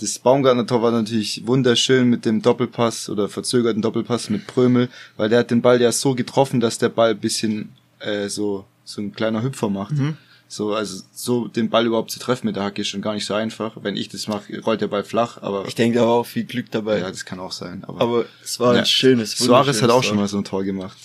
Das 0.00 0.18
Baumgartner-Tor 0.18 0.82
war 0.82 0.92
natürlich 0.92 1.46
wunderschön 1.46 2.08
mit 2.08 2.24
dem 2.24 2.40
Doppelpass 2.40 3.10
oder 3.10 3.28
verzögerten 3.28 3.82
Doppelpass 3.82 4.30
mit 4.30 4.46
Prömel, 4.46 4.88
weil 5.18 5.28
der 5.28 5.40
hat 5.40 5.50
den 5.50 5.60
Ball 5.60 5.80
ja 5.80 5.92
so 5.92 6.14
getroffen, 6.14 6.58
dass 6.58 6.78
der 6.78 6.88
Ball 6.88 7.14
bisschen 7.14 7.72
äh, 7.98 8.28
so 8.28 8.64
so 8.90 9.00
ein 9.00 9.12
kleiner 9.12 9.42
Hüpfer 9.42 9.68
macht. 9.68 9.92
Mhm. 9.92 10.16
So, 10.48 10.74
also 10.74 11.04
so 11.12 11.46
den 11.46 11.70
Ball 11.70 11.86
überhaupt 11.86 12.10
zu 12.10 12.18
treffen 12.18 12.46
mit 12.46 12.56
der 12.56 12.64
Hacke 12.64 12.82
ist 12.82 12.88
schon 12.88 13.02
gar 13.02 13.14
nicht 13.14 13.24
so 13.24 13.34
einfach. 13.34 13.76
Wenn 13.82 13.96
ich 13.96 14.08
das 14.08 14.26
mache, 14.26 14.60
rollt 14.62 14.80
der 14.80 14.88
Ball 14.88 15.04
flach, 15.04 15.40
aber. 15.42 15.64
Ich 15.68 15.76
denke 15.76 16.00
aber 16.00 16.10
auch 16.10 16.26
viel 16.26 16.44
Glück 16.44 16.72
dabei. 16.72 16.98
Ja, 16.98 17.08
das 17.08 17.24
kann 17.24 17.38
auch 17.38 17.52
sein. 17.52 17.84
Aber, 17.86 18.00
aber 18.00 18.24
es 18.42 18.58
war 18.58 18.74
ja, 18.74 18.80
ein 18.80 18.86
schönes 18.86 19.30
Suarez 19.38 19.80
hat 19.80 19.90
auch 19.90 20.02
schon 20.02 20.16
mal 20.16 20.26
so 20.26 20.38
ein 20.38 20.44
Tor 20.44 20.64
gemacht. 20.64 20.98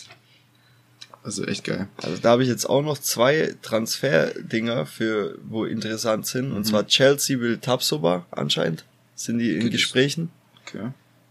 Also 1.21 1.43
echt 1.45 1.63
geil. 1.63 1.87
Also 1.97 2.17
da 2.21 2.29
habe 2.29 2.43
ich 2.43 2.49
jetzt 2.49 2.67
auch 2.69 2.83
noch 2.83 2.97
zwei 2.97 3.55
Transfer-Dinger 3.61 4.85
für, 4.85 5.37
wo 5.43 5.65
interessant 5.65 6.27
sind. 6.27 6.51
Und 6.51 6.59
mhm. 6.59 6.63
zwar 6.65 6.87
Chelsea 6.87 7.39
will 7.39 7.57
Tapsoba 7.57 8.25
anscheinend. 8.31 8.85
Sind 9.15 9.39
die 9.39 9.53
in 9.53 9.61
Geht 9.61 9.71
Gesprächen. 9.71 10.29
Okay. 10.65 10.89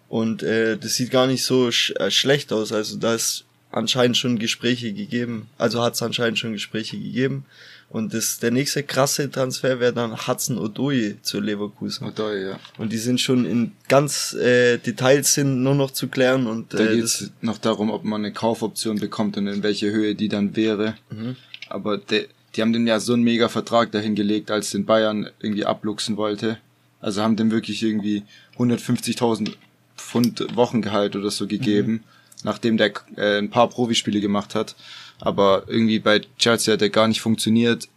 Und 0.08 0.42
äh, 0.42 0.76
das 0.76 0.94
sieht 0.94 1.10
gar 1.10 1.26
nicht 1.26 1.44
so 1.44 1.70
sch 1.70 1.92
äh, 1.96 2.10
schlecht 2.10 2.52
aus. 2.52 2.72
Also 2.72 2.96
da 2.96 3.14
ist 3.14 3.44
anscheinend 3.74 4.16
schon 4.16 4.38
Gespräche 4.38 4.92
gegeben. 4.92 5.48
Also 5.58 5.82
hat 5.82 5.94
es 5.94 6.02
anscheinend 6.02 6.38
schon 6.38 6.52
Gespräche 6.52 6.96
gegeben. 6.96 7.44
Und 7.90 8.14
das, 8.14 8.38
der 8.38 8.50
nächste 8.50 8.82
krasse 8.82 9.30
Transfer 9.30 9.78
wäre 9.78 9.92
dann 9.92 10.26
Hudson 10.26 10.58
Odoi 10.58 11.16
zu 11.22 11.40
Leverkusen. 11.40 12.06
Odoi, 12.06 12.48
ja. 12.48 12.58
Und 12.78 12.92
die 12.92 12.98
sind 12.98 13.20
schon 13.20 13.44
in 13.44 13.72
ganz 13.88 14.32
äh, 14.34 14.78
Details 14.78 15.34
sind 15.34 15.62
nur 15.62 15.74
noch 15.74 15.90
zu 15.90 16.08
klären 16.08 16.46
und 16.46 16.74
äh, 16.74 16.78
da 16.78 16.86
geht's 16.92 17.30
noch 17.40 17.58
darum, 17.58 17.90
ob 17.90 18.04
man 18.04 18.24
eine 18.24 18.32
Kaufoption 18.32 18.98
bekommt 18.98 19.36
und 19.36 19.46
in 19.46 19.62
welche 19.62 19.92
Höhe 19.92 20.14
die 20.14 20.28
dann 20.28 20.56
wäre. 20.56 20.94
Mhm. 21.10 21.36
Aber 21.68 21.98
de, 21.98 22.28
die 22.56 22.62
haben 22.62 22.72
den 22.72 22.86
ja 22.86 23.00
so 23.00 23.12
einen 23.12 23.22
mega 23.22 23.48
Vertrag 23.48 23.92
dahingelegt, 23.92 24.50
als 24.50 24.70
den 24.70 24.86
Bayern 24.86 25.28
irgendwie 25.40 25.66
abluchsen 25.66 26.16
wollte. 26.16 26.58
Also 27.00 27.22
haben 27.22 27.36
dem 27.36 27.50
wirklich 27.50 27.82
irgendwie 27.82 28.22
150.000 28.56 29.52
Pfund 29.96 30.46
Wochengehalt 30.56 31.16
oder 31.16 31.30
so 31.30 31.46
gegeben, 31.46 31.92
mhm. 31.92 32.00
Nachdem 32.44 32.76
der 32.76 32.92
äh, 33.16 33.38
ein 33.38 33.50
paar 33.50 33.68
Profispiele 33.68 34.20
gemacht 34.20 34.54
hat 34.54 34.76
aber 35.20 35.64
irgendwie 35.68 35.98
bei 35.98 36.22
Chelsea 36.38 36.72
hat 36.72 36.82
er 36.82 36.90
gar 36.90 37.08
nicht 37.08 37.20
funktioniert. 37.20 37.88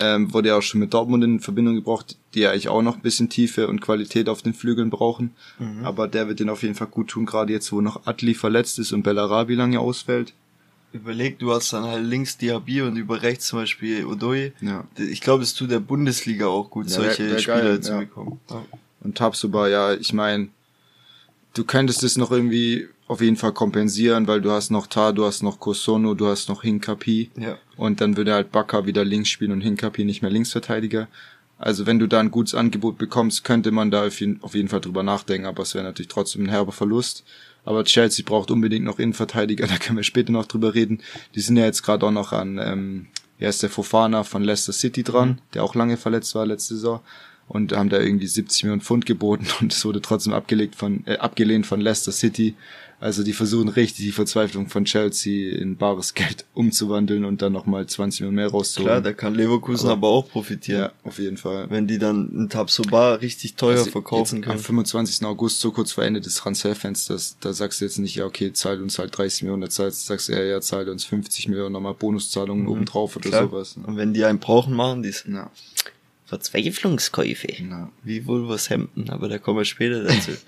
Ähm, 0.00 0.32
wurde 0.32 0.48
ja 0.48 0.56
auch 0.56 0.62
schon 0.62 0.80
mit 0.80 0.92
Dortmund 0.92 1.22
in 1.22 1.38
Verbindung 1.38 1.76
gebracht, 1.76 2.16
die 2.34 2.40
ja 2.40 2.50
eigentlich 2.50 2.68
auch 2.68 2.82
noch 2.82 2.96
ein 2.96 3.02
bisschen 3.02 3.28
Tiefe 3.28 3.68
und 3.68 3.80
Qualität 3.80 4.28
auf 4.28 4.42
den 4.42 4.52
Flügeln 4.54 4.90
brauchen. 4.90 5.32
Mhm. 5.60 5.84
Aber 5.84 6.08
der 6.08 6.26
wird 6.26 6.40
den 6.40 6.48
auf 6.48 6.62
jeden 6.62 6.74
Fall 6.74 6.88
gut 6.88 7.08
tun, 7.08 7.24
gerade 7.24 7.52
jetzt, 7.52 7.70
wo 7.72 7.80
noch 7.80 8.04
Atli 8.06 8.34
verletzt 8.34 8.80
ist 8.80 8.92
und 8.92 9.04
Bellarabi 9.04 9.54
lange 9.54 9.78
ausfällt. 9.78 10.32
Überleg, 10.92 11.38
du 11.38 11.52
hast 11.52 11.72
dann 11.72 11.84
halt 11.84 12.04
links 12.04 12.36
Diaby 12.36 12.82
und 12.82 12.96
über 12.96 13.22
rechts 13.22 13.46
zum 13.46 13.60
Beispiel 13.60 14.04
Odoi. 14.04 14.52
Ja. 14.60 14.84
Ich 14.98 15.20
glaube, 15.20 15.44
es 15.44 15.54
tut 15.54 15.70
der 15.70 15.80
Bundesliga 15.80 16.46
auch 16.46 16.68
gut, 16.70 16.86
ja, 16.86 16.96
solche 16.96 17.24
wär, 17.24 17.32
wär 17.32 17.38
Spieler 17.38 17.62
geil, 17.62 17.80
zu 17.80 17.92
ja. 17.92 17.98
bekommen. 18.00 18.40
Ja. 18.50 18.64
Und 19.02 19.16
Tabsuba, 19.16 19.68
ja, 19.68 19.94
ich 19.94 20.12
meine, 20.12 20.48
du 21.54 21.64
könntest 21.64 22.02
es 22.02 22.16
noch 22.16 22.32
irgendwie 22.32 22.88
auf 23.12 23.20
jeden 23.20 23.36
Fall 23.36 23.52
kompensieren, 23.52 24.26
weil 24.26 24.40
du 24.40 24.50
hast 24.50 24.70
noch 24.70 24.86
Tar, 24.86 25.12
du 25.12 25.24
hast 25.24 25.42
noch 25.42 25.60
Kosono, 25.60 26.14
du 26.14 26.26
hast 26.26 26.48
noch 26.48 26.62
Hinkapi. 26.62 27.30
Ja. 27.38 27.58
Und 27.76 28.00
dann 28.00 28.16
würde 28.16 28.34
halt 28.34 28.52
Baka 28.52 28.86
wieder 28.86 29.04
links 29.04 29.28
spielen 29.28 29.52
und 29.52 29.60
Hinkapi 29.60 30.04
nicht 30.04 30.22
mehr 30.22 30.30
Linksverteidiger. 30.30 31.08
Also 31.58 31.86
wenn 31.86 32.00
du 32.00 32.08
da 32.08 32.18
ein 32.18 32.32
gutes 32.32 32.54
Angebot 32.54 32.98
bekommst, 32.98 33.44
könnte 33.44 33.70
man 33.70 33.90
da 33.92 34.06
auf 34.06 34.20
jeden, 34.20 34.42
auf 34.42 34.54
jeden 34.54 34.68
Fall 34.68 34.80
drüber 34.80 35.04
nachdenken, 35.04 35.46
aber 35.46 35.62
es 35.62 35.74
wäre 35.74 35.84
natürlich 35.84 36.08
trotzdem 36.08 36.44
ein 36.44 36.48
herber 36.48 36.72
Verlust. 36.72 37.24
Aber 37.64 37.84
Chelsea 37.84 38.24
braucht 38.26 38.50
unbedingt 38.50 38.84
noch 38.84 38.98
Innenverteidiger, 38.98 39.66
da 39.68 39.76
können 39.76 39.96
wir 39.96 40.02
später 40.02 40.32
noch 40.32 40.46
drüber 40.46 40.74
reden. 40.74 41.00
Die 41.36 41.40
sind 41.40 41.56
ja 41.56 41.64
jetzt 41.64 41.82
gerade 41.82 42.04
auch 42.04 42.10
noch 42.10 42.32
an, 42.32 42.58
ähm, 42.58 43.06
ja 43.38 43.48
ist 43.48 43.62
der 43.62 43.70
Fofana 43.70 44.24
von 44.24 44.42
Leicester 44.42 44.72
City 44.72 45.02
dran, 45.02 45.28
mhm. 45.28 45.38
der 45.54 45.62
auch 45.62 45.74
lange 45.74 45.96
verletzt 45.96 46.34
war 46.34 46.46
letzte 46.46 46.74
Saison 46.74 47.00
und 47.48 47.72
haben 47.76 47.90
da 47.90 48.00
irgendwie 48.00 48.26
70 48.26 48.64
Millionen 48.64 48.80
Pfund 48.82 49.06
geboten 49.06 49.46
und 49.60 49.72
es 49.72 49.84
wurde 49.84 50.00
trotzdem 50.00 50.32
abgelegt 50.32 50.74
von, 50.74 51.06
äh, 51.06 51.18
abgelehnt 51.18 51.66
von 51.66 51.80
Leicester 51.80 52.12
City. 52.12 52.54
Also 53.02 53.24
die 53.24 53.32
versuchen 53.32 53.68
richtig 53.68 54.04
die 54.04 54.12
Verzweiflung 54.12 54.68
von 54.68 54.84
Chelsea 54.84 55.56
in 55.56 55.76
bares 55.76 56.14
Geld 56.14 56.44
umzuwandeln 56.54 57.24
und 57.24 57.42
dann 57.42 57.52
nochmal 57.52 57.84
20 57.84 58.20
Millionen 58.20 58.36
mehr 58.36 58.46
rauszuholen. 58.46 58.92
Klar, 58.92 59.00
da 59.00 59.12
kann 59.12 59.34
Leverkusen 59.34 59.88
aber, 59.88 60.06
aber, 60.06 60.08
auch 60.08 60.28
profitieren. 60.28 60.82
Ja, 60.82 60.92
auf 61.02 61.18
jeden 61.18 61.36
Fall. 61.36 61.68
Wenn 61.68 61.88
die 61.88 61.98
dann 61.98 62.30
einen 62.30 62.48
Tabsoba 62.48 63.14
richtig 63.14 63.56
teuer 63.56 63.78
also 63.78 63.90
verkaufen 63.90 64.40
können. 64.42 64.56
Am 64.56 64.62
25. 64.62 65.26
August, 65.26 65.58
so 65.58 65.72
kurz 65.72 65.90
vor 65.90 66.04
Ende 66.04 66.20
des 66.20 66.36
Transferfensters, 66.36 67.38
da 67.40 67.52
sagst 67.52 67.80
du 67.80 67.86
jetzt 67.86 67.98
nicht, 67.98 68.14
ja 68.14 68.24
okay, 68.24 68.52
zahl 68.52 68.80
uns 68.80 69.00
halt 69.00 69.18
30 69.18 69.42
Millionen, 69.42 69.62
da 69.62 69.68
zahlst, 69.68 70.06
sagst 70.06 70.28
du, 70.28 70.34
ja, 70.34 70.42
ja, 70.44 70.60
zahl 70.60 70.88
uns 70.88 71.04
50 71.04 71.48
Millionen, 71.48 71.72
nochmal 71.72 71.94
Bonuszahlungen 71.94 72.66
mhm. 72.66 72.70
obendrauf 72.70 73.16
oder 73.16 73.30
Klar. 73.30 73.48
sowas. 73.48 73.76
Ne? 73.78 73.84
Und 73.84 73.96
wenn 73.96 74.14
die 74.14 74.24
einen 74.24 74.38
brauchen, 74.38 74.74
machen 74.74 75.02
die's. 75.02 75.24
Ja. 75.26 75.50
Verzweiflungskäufe. 76.26 77.48
Ja. 77.52 77.90
Wie 78.04 78.24
Wolverhampton, 78.28 79.10
aber 79.10 79.28
da 79.28 79.38
kommen 79.38 79.58
wir 79.58 79.64
später 79.64 80.04
dazu. 80.04 80.30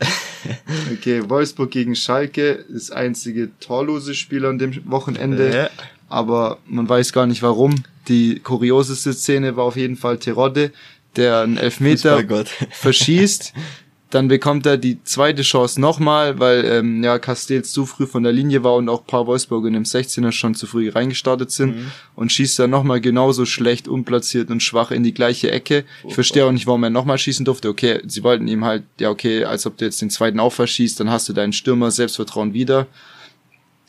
okay, 0.92 1.28
Wolfsburg 1.28 1.70
gegen 1.70 1.96
Schalke, 1.96 2.64
das 2.68 2.90
einzige 2.90 3.50
torlose 3.60 4.14
Spiel 4.14 4.46
an 4.46 4.58
dem 4.58 4.82
Wochenende. 4.90 5.54
Ja. 5.54 5.70
Aber 6.08 6.58
man 6.66 6.88
weiß 6.88 7.12
gar 7.12 7.26
nicht 7.26 7.42
warum. 7.42 7.74
Die 8.08 8.38
kurioseste 8.38 9.12
Szene 9.12 9.56
war 9.56 9.64
auf 9.64 9.76
jeden 9.76 9.96
Fall 9.96 10.18
Terodde, 10.18 10.72
der 11.16 11.40
einen 11.40 11.56
Elfmeter 11.56 12.24
verschießt 12.70 13.52
dann 14.10 14.28
bekommt 14.28 14.64
er 14.64 14.78
die 14.78 15.02
zweite 15.04 15.42
Chance 15.42 15.80
nochmal, 15.80 16.38
weil 16.38 16.64
ähm, 16.64 17.04
ja 17.04 17.18
Castells 17.18 17.72
zu 17.72 17.84
früh 17.84 18.06
von 18.06 18.22
der 18.22 18.32
Linie 18.32 18.64
war 18.64 18.74
und 18.76 18.88
auch 18.88 19.06
paar 19.06 19.26
Wolfsburg 19.26 19.66
in 19.66 19.74
dem 19.74 19.82
16er 19.82 20.32
schon 20.32 20.54
zu 20.54 20.66
früh 20.66 20.88
reingestartet 20.88 21.50
sind 21.50 21.76
mhm. 21.76 21.90
und 22.16 22.32
schießt 22.32 22.58
dann 22.58 22.70
nochmal 22.70 23.00
genauso 23.00 23.44
schlecht, 23.44 23.86
unplatziert 23.86 24.50
und 24.50 24.62
schwach 24.62 24.90
in 24.90 25.02
die 25.02 25.12
gleiche 25.12 25.50
Ecke. 25.50 25.84
Oh, 26.02 26.08
ich 26.08 26.14
verstehe 26.14 26.46
auch 26.46 26.52
nicht, 26.52 26.66
warum 26.66 26.84
er 26.84 26.90
nochmal 26.90 27.18
schießen 27.18 27.44
durfte. 27.44 27.68
Okay, 27.68 28.00
sie 28.06 28.22
wollten 28.24 28.48
ihm 28.48 28.64
halt, 28.64 28.84
ja 28.98 29.10
okay, 29.10 29.44
als 29.44 29.66
ob 29.66 29.76
du 29.76 29.84
jetzt 29.84 30.00
den 30.00 30.10
zweiten 30.10 30.40
auch 30.40 30.52
verschießt, 30.52 30.98
dann 31.00 31.10
hast 31.10 31.28
du 31.28 31.34
deinen 31.34 31.52
Stürmer 31.52 31.90
Selbstvertrauen 31.90 32.54
wieder 32.54 32.86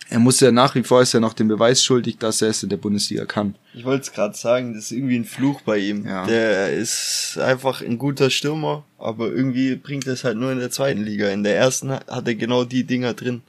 er 0.09 0.19
muss 0.19 0.39
ja 0.39 0.51
nach 0.51 0.73
wie 0.73 0.83
vor 0.83 1.01
ist 1.01 1.13
ja 1.13 1.19
noch 1.19 1.33
den 1.33 1.47
Beweis 1.47 1.83
schuldig, 1.83 2.17
dass 2.17 2.41
er 2.41 2.49
es 2.49 2.63
in 2.63 2.69
der 2.69 2.77
Bundesliga 2.77 3.25
kann. 3.25 3.55
Ich 3.75 3.85
wollte 3.85 4.03
es 4.03 4.11
gerade 4.11 4.35
sagen, 4.35 4.73
das 4.73 4.85
ist 4.85 4.91
irgendwie 4.91 5.17
ein 5.17 5.25
Fluch 5.25 5.61
bei 5.61 5.77
ihm. 5.77 6.05
Ja. 6.05 6.25
Der 6.25 6.73
ist 6.73 7.37
einfach 7.37 7.81
ein 7.81 7.99
guter 7.99 8.31
Stürmer, 8.31 8.83
aber 8.97 9.27
irgendwie 9.27 9.75
bringt 9.75 10.07
er 10.07 10.13
es 10.13 10.23
halt 10.23 10.37
nur 10.37 10.51
in 10.51 10.59
der 10.59 10.71
zweiten 10.71 11.03
Liga. 11.03 11.29
In 11.29 11.43
der 11.43 11.55
ersten 11.55 11.91
hat 11.91 12.27
er 12.27 12.35
genau 12.35 12.63
die 12.63 12.85
Dinger 12.85 13.13
drin, 13.13 13.43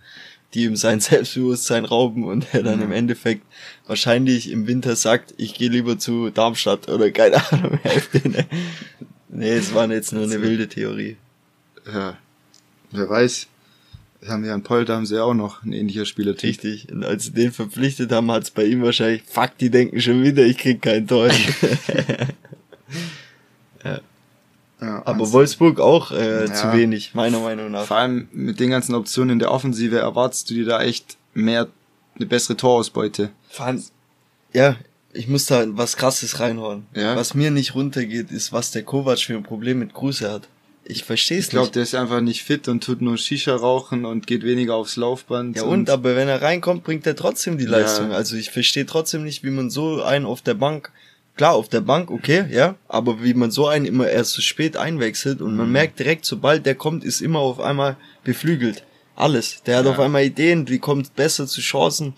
die 0.52 0.64
ihm 0.64 0.76
sein 0.76 1.00
Selbstbewusstsein 1.00 1.86
rauben 1.86 2.24
und 2.24 2.46
er 2.52 2.62
dann 2.62 2.76
mhm. 2.76 2.84
im 2.84 2.92
Endeffekt 2.92 3.42
wahrscheinlich 3.86 4.50
im 4.50 4.66
Winter 4.66 4.96
sagt, 4.96 5.32
ich 5.38 5.54
gehe 5.54 5.70
lieber 5.70 5.98
zu 5.98 6.28
Darmstadt 6.28 6.90
oder 6.90 7.10
keine 7.10 7.36
Ahnung. 7.52 7.80
nee, 9.28 9.50
es 9.50 9.72
war 9.72 9.90
jetzt 9.90 10.12
nur 10.12 10.24
eine 10.24 10.42
wilde 10.42 10.68
Theorie. 10.68 11.16
Ja, 11.86 12.18
wer 12.90 13.08
weiß. 13.08 13.46
Haben 14.26 14.44
wir 14.44 14.52
an 14.52 14.62
Polter 14.62 14.96
haben 14.96 15.06
sie 15.06 15.22
auch 15.22 15.34
noch 15.34 15.62
ein 15.62 15.72
ähnlicher 15.72 16.04
Spielertyp. 16.04 16.50
Richtig. 16.50 16.92
Und 16.92 17.04
als 17.04 17.24
sie 17.24 17.32
den 17.32 17.52
verpflichtet 17.52 18.12
haben, 18.12 18.30
hat's 18.30 18.50
bei 18.50 18.64
ihm 18.64 18.82
wahrscheinlich, 18.82 19.22
fuck, 19.26 19.56
die 19.58 19.70
denken 19.70 20.00
schon 20.00 20.22
wieder, 20.22 20.44
ich 20.44 20.58
krieg 20.58 20.82
kein 20.82 21.06
Tor. 21.06 21.28
ja. 23.84 24.00
Ja, 24.80 25.02
aber 25.04 25.30
Wolfsburg 25.32 25.78
auch 25.78 26.10
äh, 26.10 26.46
ja, 26.46 26.54
zu 26.54 26.72
wenig, 26.72 27.14
meiner 27.14 27.40
Meinung 27.40 27.70
nach. 27.70 27.84
Vor 27.84 27.98
allem 27.98 28.28
mit 28.32 28.60
den 28.60 28.70
ganzen 28.70 28.94
Optionen 28.94 29.34
in 29.34 29.38
der 29.38 29.50
Offensive 29.50 29.98
erwartest 29.98 30.48
du 30.48 30.54
dir 30.54 30.64
da 30.64 30.82
echt 30.82 31.18
mehr, 31.34 31.68
eine 32.16 32.26
bessere 32.26 32.56
Torausbeute. 32.56 33.30
Vor 33.50 33.66
allem, 33.66 33.84
ja, 34.54 34.76
ich 35.12 35.28
muss 35.28 35.46
da 35.46 35.64
was 35.76 35.96
krasses 35.96 36.40
reinhauen. 36.40 36.86
Ja. 36.94 37.16
Was 37.16 37.34
mir 37.34 37.50
nicht 37.50 37.74
runtergeht, 37.74 38.30
ist, 38.30 38.52
was 38.52 38.70
der 38.70 38.82
Kovac 38.82 39.18
für 39.18 39.36
ein 39.36 39.42
Problem 39.42 39.80
mit 39.80 39.92
Kruse 39.92 40.30
hat. 40.30 40.48
Ich 40.90 41.04
verstehe 41.04 41.38
es 41.38 41.44
nicht. 41.44 41.48
Ich 41.48 41.52
glaube, 41.52 41.70
der 41.70 41.82
ist 41.82 41.94
einfach 41.94 42.20
nicht 42.20 42.42
fit 42.42 42.68
und 42.68 42.82
tut 42.82 43.00
nur 43.00 43.16
Shisha 43.16 43.54
rauchen 43.54 44.04
und 44.04 44.26
geht 44.26 44.42
weniger 44.42 44.74
aufs 44.74 44.96
Laufband. 44.96 45.56
Ja 45.56 45.62
und, 45.62 45.70
und 45.70 45.90
aber 45.90 46.16
wenn 46.16 46.28
er 46.28 46.42
reinkommt, 46.42 46.84
bringt 46.84 47.06
er 47.06 47.16
trotzdem 47.16 47.58
die 47.58 47.66
Leistung. 47.66 48.10
Ja. 48.10 48.16
Also 48.16 48.36
ich 48.36 48.50
verstehe 48.50 48.86
trotzdem 48.86 49.24
nicht, 49.24 49.44
wie 49.44 49.50
man 49.50 49.70
so 49.70 50.02
einen 50.02 50.26
auf 50.26 50.42
der 50.42 50.54
Bank, 50.54 50.90
klar, 51.36 51.54
auf 51.54 51.68
der 51.68 51.80
Bank, 51.80 52.10
okay, 52.10 52.46
ja, 52.50 52.74
aber 52.88 53.22
wie 53.22 53.34
man 53.34 53.50
so 53.50 53.66
einen 53.66 53.86
immer 53.86 54.08
erst 54.08 54.32
zu 54.32 54.42
spät 54.42 54.76
einwechselt 54.76 55.40
und 55.40 55.56
man 55.56 55.66
mhm. 55.66 55.72
merkt 55.72 55.98
direkt, 55.98 56.24
sobald 56.24 56.66
der 56.66 56.74
kommt, 56.74 57.04
ist 57.04 57.20
immer 57.20 57.38
auf 57.38 57.60
einmal 57.60 57.96
beflügelt. 58.24 58.84
Alles. 59.16 59.62
Der 59.64 59.78
hat 59.78 59.84
ja. 59.84 59.90
auf 59.90 60.00
einmal 60.00 60.24
Ideen, 60.24 60.68
wie 60.68 60.78
kommt 60.78 61.14
besser 61.14 61.46
zu 61.46 61.60
Chancen. 61.60 62.14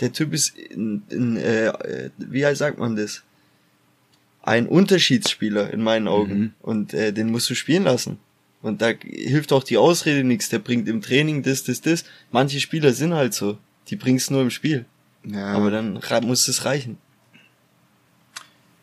Der 0.00 0.12
Typ 0.12 0.32
ist 0.32 0.56
in, 0.56 1.02
in 1.10 1.36
äh, 1.36 1.66
äh 1.66 2.10
wie 2.18 2.54
sagt 2.54 2.78
man 2.78 2.96
das? 2.96 3.22
Ein 4.42 4.66
Unterschiedsspieler 4.66 5.72
in 5.72 5.82
meinen 5.82 6.08
Augen. 6.08 6.38
Mhm. 6.38 6.52
Und 6.60 6.94
äh, 6.94 7.12
den 7.12 7.30
musst 7.30 7.50
du 7.50 7.54
spielen 7.54 7.84
lassen. 7.84 8.18
Und 8.62 8.82
da 8.82 8.92
hilft 9.00 9.52
auch 9.52 9.64
die 9.64 9.78
Ausrede 9.78 10.24
nichts. 10.24 10.48
Der 10.48 10.58
bringt 10.58 10.88
im 10.88 11.00
Training 11.00 11.42
das, 11.42 11.64
das, 11.64 11.80
das. 11.80 12.04
Manche 12.30 12.60
Spieler 12.60 12.92
sind 12.92 13.14
halt 13.14 13.34
so. 13.34 13.58
Die 13.88 13.96
bringst 13.96 14.30
nur 14.30 14.42
im 14.42 14.50
Spiel. 14.50 14.84
Ja. 15.24 15.54
Aber 15.54 15.70
dann 15.70 16.00
muss 16.26 16.48
es 16.48 16.64
reichen. 16.64 16.98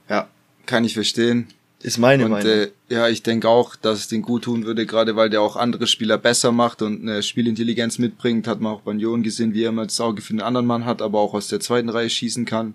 Ja, 0.09 0.27
kann 0.65 0.83
ich 0.83 0.93
verstehen. 0.93 1.47
Ist 1.81 1.99
meine 1.99 2.25
und, 2.25 2.31
Meinung. 2.31 2.51
Äh, 2.51 2.71
ja, 2.89 3.07
ich 3.07 3.21
denke 3.21 3.47
auch, 3.47 3.75
dass 3.75 3.99
es 3.99 4.07
den 4.07 4.23
gut 4.23 4.45
tun 4.45 4.65
würde, 4.65 4.87
gerade 4.87 5.15
weil 5.15 5.29
der 5.29 5.41
auch 5.41 5.55
andere 5.55 5.85
Spieler 5.85 6.17
besser 6.17 6.51
macht 6.51 6.81
und 6.81 7.01
eine 7.01 7.21
Spielintelligenz 7.21 7.99
mitbringt. 7.99 8.47
Hat 8.47 8.59
man 8.59 8.73
auch 8.73 8.81
bei 8.81 8.91
Union 8.91 9.21
gesehen, 9.21 9.53
wie 9.53 9.63
er 9.63 9.69
immer 9.69 9.85
das 9.85 10.01
Auge 10.01 10.21
für 10.21 10.33
den 10.33 10.41
anderen 10.41 10.65
Mann 10.65 10.85
hat, 10.85 11.03
aber 11.03 11.19
auch 11.19 11.35
aus 11.35 11.49
der 11.49 11.59
zweiten 11.59 11.89
Reihe 11.89 12.09
schießen 12.09 12.45
kann. 12.45 12.73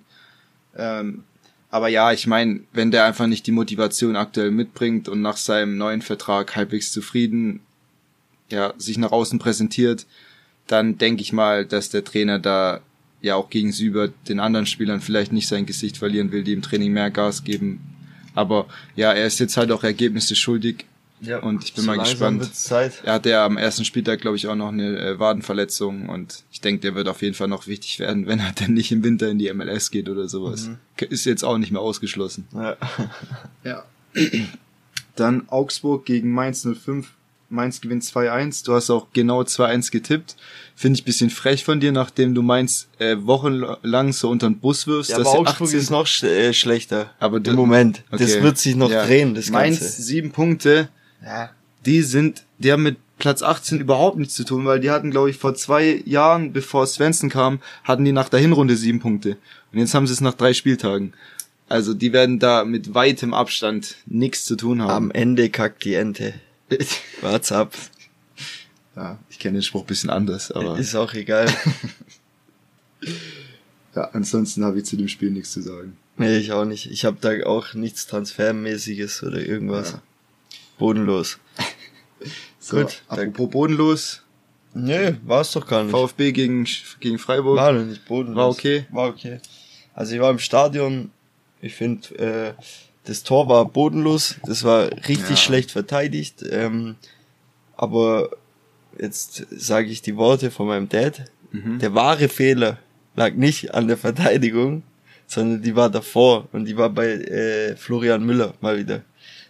Ähm, 0.76 1.24
aber 1.72 1.88
ja, 1.88 2.12
ich 2.12 2.26
meine, 2.26 2.60
wenn 2.74 2.90
der 2.90 3.06
einfach 3.06 3.26
nicht 3.26 3.46
die 3.46 3.50
Motivation 3.50 4.14
aktuell 4.14 4.50
mitbringt 4.50 5.08
und 5.08 5.22
nach 5.22 5.38
seinem 5.38 5.78
neuen 5.78 6.02
Vertrag 6.02 6.54
halbwegs 6.54 6.92
zufrieden, 6.92 7.60
ja, 8.50 8.74
sich 8.76 8.98
nach 8.98 9.10
außen 9.10 9.38
präsentiert, 9.38 10.06
dann 10.66 10.98
denke 10.98 11.22
ich 11.22 11.32
mal, 11.32 11.64
dass 11.64 11.88
der 11.88 12.04
Trainer 12.04 12.38
da 12.38 12.80
ja 13.22 13.36
auch 13.36 13.48
gegenüber 13.48 14.08
den 14.28 14.38
anderen 14.38 14.66
Spielern 14.66 15.00
vielleicht 15.00 15.32
nicht 15.32 15.48
sein 15.48 15.64
Gesicht 15.64 15.96
verlieren 15.96 16.30
will, 16.30 16.44
die 16.44 16.52
im 16.52 16.60
Training 16.60 16.92
mehr 16.92 17.10
Gas 17.10 17.42
geben. 17.42 17.80
Aber 18.34 18.66
ja, 18.94 19.14
er 19.14 19.26
ist 19.26 19.40
jetzt 19.40 19.56
halt 19.56 19.72
auch 19.72 19.82
Ergebnisse 19.82 20.36
schuldig. 20.36 20.84
Ja, 21.22 21.38
und 21.38 21.62
ich 21.62 21.72
bin 21.72 21.84
so 21.84 21.90
mal 21.90 21.98
gespannt. 21.98 22.50
Er 23.04 23.12
hatte 23.12 23.30
ja 23.30 23.46
am 23.46 23.56
ersten 23.56 23.84
Spieltag, 23.84 24.20
glaube 24.20 24.36
ich, 24.36 24.48
auch 24.48 24.56
noch 24.56 24.68
eine 24.68 24.98
äh, 24.98 25.18
Wadenverletzung 25.20 26.08
und 26.08 26.42
ich 26.50 26.60
denke, 26.60 26.80
der 26.80 26.96
wird 26.96 27.06
auf 27.06 27.22
jeden 27.22 27.34
Fall 27.34 27.46
noch 27.46 27.68
wichtig 27.68 28.00
werden, 28.00 28.26
wenn 28.26 28.40
er 28.40 28.52
dann 28.52 28.74
nicht 28.74 28.90
im 28.90 29.04
Winter 29.04 29.28
in 29.28 29.38
die 29.38 29.52
MLS 29.52 29.90
geht 29.90 30.08
oder 30.08 30.28
sowas. 30.28 30.66
Mhm. 30.66 30.78
Ist 31.10 31.24
jetzt 31.24 31.44
auch 31.44 31.58
nicht 31.58 31.70
mehr 31.70 31.80
ausgeschlossen. 31.80 32.46
Ja. 32.52 32.76
ja. 33.64 33.84
Dann 35.16 35.48
Augsburg 35.48 36.06
gegen 36.06 36.32
Mainz 36.32 36.66
05. 36.66 37.06
Mainz 37.50 37.82
gewinnt 37.82 38.02
2-1. 38.02 38.64
Du 38.64 38.72
hast 38.72 38.88
auch 38.88 39.08
genau 39.12 39.42
2-1 39.42 39.92
getippt. 39.92 40.36
Finde 40.74 40.98
ich 40.98 41.04
bisschen 41.04 41.28
frech 41.28 41.64
von 41.64 41.80
dir, 41.80 41.92
nachdem 41.92 42.34
du 42.34 42.40
Mainz 42.40 42.88
äh, 42.98 43.16
wochenlang 43.20 44.14
so 44.14 44.30
unter 44.30 44.48
den 44.48 44.58
Bus 44.58 44.86
wirfst. 44.86 45.10
Ja, 45.10 45.18
aber 45.18 45.28
Augsburg 45.28 45.68
18... 45.68 45.78
ist 45.78 45.90
noch 45.90 46.06
sch 46.06 46.22
äh, 46.22 46.54
schlechter. 46.54 47.10
Aber 47.20 47.44
im 47.44 47.54
Moment. 47.54 48.04
Okay. 48.10 48.24
Das 48.24 48.42
wird 48.42 48.56
sich 48.56 48.74
noch 48.74 48.90
ja. 48.90 49.04
drehen, 49.04 49.34
das 49.34 49.50
Mainz, 49.50 49.80
Ganze. 49.80 49.92
Mainz 49.92 50.06
sieben 50.06 50.32
Punkte 50.32 50.88
ja. 51.24 51.50
die 51.84 52.02
sind, 52.02 52.44
die 52.58 52.72
haben 52.72 52.82
mit 52.82 52.96
Platz 53.18 53.42
18 53.42 53.80
überhaupt 53.80 54.18
nichts 54.18 54.34
zu 54.34 54.44
tun, 54.44 54.64
weil 54.64 54.80
die 54.80 54.90
hatten, 54.90 55.10
glaube 55.12 55.30
ich, 55.30 55.38
vor 55.38 55.54
zwei 55.54 56.02
Jahren, 56.04 56.52
bevor 56.52 56.86
Svensson 56.86 57.30
kam, 57.30 57.60
hatten 57.84 58.04
die 58.04 58.12
nach 58.12 58.28
der 58.28 58.40
Hinrunde 58.40 58.76
sieben 58.76 58.98
Punkte. 58.98 59.36
Und 59.72 59.78
jetzt 59.78 59.94
haben 59.94 60.06
sie 60.06 60.12
es 60.12 60.20
nach 60.20 60.34
drei 60.34 60.52
Spieltagen. 60.54 61.12
Also 61.68 61.94
die 61.94 62.12
werden 62.12 62.38
da 62.38 62.64
mit 62.64 62.94
weitem 62.94 63.32
Abstand 63.32 63.96
nichts 64.06 64.44
zu 64.44 64.56
tun 64.56 64.82
haben. 64.82 64.90
Am 64.90 65.10
Ende 65.10 65.50
kackt 65.50 65.84
die 65.84 65.94
Ente. 65.94 66.34
What's 67.20 67.52
up? 67.52 67.74
Ja, 68.96 69.18
ich 69.30 69.38
kenne 69.38 69.58
den 69.58 69.62
Spruch 69.62 69.84
bisschen 69.84 70.10
anders, 70.10 70.50
aber. 70.50 70.78
Ist 70.78 70.94
auch 70.94 71.14
egal. 71.14 71.46
ja, 73.94 74.02
ansonsten 74.12 74.64
habe 74.64 74.78
ich 74.78 74.84
zu 74.84 74.96
dem 74.96 75.08
Spiel 75.08 75.30
nichts 75.30 75.52
zu 75.52 75.62
sagen. 75.62 75.96
Nee, 76.18 76.36
ich 76.38 76.52
auch 76.52 76.64
nicht. 76.64 76.90
Ich 76.90 77.04
habe 77.04 77.16
da 77.20 77.30
auch 77.46 77.72
nichts 77.74 78.06
Transfermäßiges 78.06 79.22
oder 79.22 79.38
irgendwas. 79.38 79.92
Ja. 79.92 80.02
Bodenlos. 80.78 81.38
so, 82.58 82.78
Gut. 82.78 83.02
Apropos 83.08 83.50
bodenlos. 83.50 84.22
Nee, 84.74 85.16
war 85.24 85.42
es 85.42 85.52
doch 85.52 85.66
gar 85.66 85.82
nicht. 85.82 85.92
VfB 85.92 86.32
gegen, 86.32 86.66
gegen 87.00 87.18
Freiburg. 87.18 87.56
War 87.58 87.72
doch 87.72 87.84
nicht 87.84 88.04
bodenlos. 88.06 88.36
War 88.36 88.48
okay. 88.48 88.86
War 88.90 89.08
okay. 89.08 89.38
Also 89.94 90.14
ich 90.14 90.20
war 90.20 90.30
im 90.30 90.38
Stadion. 90.38 91.10
Ich 91.60 91.74
finde, 91.74 92.14
äh, 92.18 92.62
das 93.04 93.22
Tor 93.22 93.48
war 93.48 93.64
bodenlos. 93.66 94.36
Das 94.44 94.64
war 94.64 94.90
richtig 95.08 95.30
ja. 95.30 95.36
schlecht 95.36 95.70
verteidigt. 95.70 96.42
Ähm, 96.48 96.96
aber 97.76 98.30
jetzt 98.98 99.46
sage 99.50 99.88
ich 99.88 100.02
die 100.02 100.16
Worte 100.16 100.50
von 100.50 100.66
meinem 100.66 100.88
Dad. 100.88 101.24
Mhm. 101.50 101.78
Der 101.78 101.94
wahre 101.94 102.28
Fehler 102.28 102.78
lag 103.14 103.34
nicht 103.34 103.74
an 103.74 103.88
der 103.88 103.98
Verteidigung, 103.98 104.82
sondern 105.26 105.62
die 105.62 105.76
war 105.76 105.90
davor 105.90 106.48
und 106.52 106.64
die 106.64 106.76
war 106.76 106.90
bei 106.90 107.08
äh, 107.08 107.76
Florian 107.76 108.24
Müller 108.24 108.54
mal 108.60 108.78
wieder. 108.78 109.02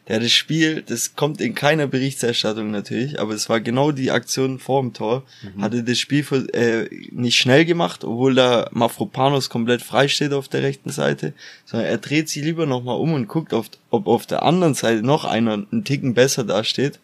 Der 0.09 0.17
hat 0.17 0.25
das 0.25 0.33
Spiel, 0.33 0.83
das 0.83 1.15
kommt 1.15 1.41
in 1.41 1.55
keiner 1.55 1.87
Berichterstattung 1.87 2.73
natürlich, 2.73 3.21
aber 3.21 3.35
es 3.35 3.49
war 3.49 3.61
genau 3.61 3.93
die 3.93 4.11
Aktion 4.11 4.59
vor 4.59 4.83
dem 4.83 4.93
Tor, 4.93 5.23
mhm. 5.43 5.63
hatte 5.63 5.85
das 5.85 5.99
Spiel 6.01 6.25
für, 6.25 6.53
äh, 6.55 6.89
nicht 7.13 7.37
schnell 7.37 7.65
gemacht, 7.65 8.03
obwohl 8.03 8.35
da 8.35 8.69
Mafropanos 8.73 9.49
komplett 9.49 9.81
frei 9.81 10.09
steht 10.09 10.33
auf 10.33 10.49
der 10.49 10.63
rechten 10.63 10.91
Seite, 10.91 11.35
sondern 11.67 11.89
er 11.89 11.99
dreht 11.99 12.29
sich 12.29 12.43
lieber 12.43 12.67
nochmal 12.67 12.99
um 12.99 13.13
und 13.13 13.29
guckt, 13.29 13.55
auf, 13.55 13.67
ob 13.91 14.09
auf 14.09 14.27
der 14.27 14.43
anderen 14.43 14.75
Seite 14.75 15.03
noch 15.03 15.25
einer 15.25 15.53
einen 15.71 15.85
Ticken 15.85 16.15
besser 16.15 16.43
dasteht. 16.43 16.99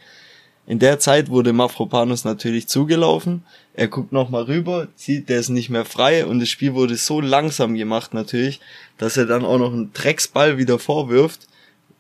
In 0.67 0.81
der 0.81 0.99
Zeit 0.99 1.31
wurde 1.31 1.53
Mafropanos 1.53 2.25
natürlich 2.25 2.67
zugelaufen, 2.67 3.45
er 3.75 3.87
guckt 3.87 4.11
nochmal 4.11 4.43
rüber, 4.43 4.89
sieht, 4.97 5.29
der 5.29 5.39
ist 5.39 5.51
nicht 5.51 5.71
mehr 5.71 5.85
frei 5.85 6.27
und 6.27 6.41
das 6.41 6.49
Spiel 6.49 6.75
wurde 6.75 6.97
so 6.97 7.21
langsam 7.21 7.77
gemacht 7.77 8.13
natürlich, 8.13 8.61
dass 8.99 9.17
er 9.17 9.27
dann 9.27 9.45
auch 9.45 9.59
noch 9.59 9.73
einen 9.73 9.93
Drecksball 9.93 10.59
wieder 10.59 10.81
vorwirft, 10.81 11.47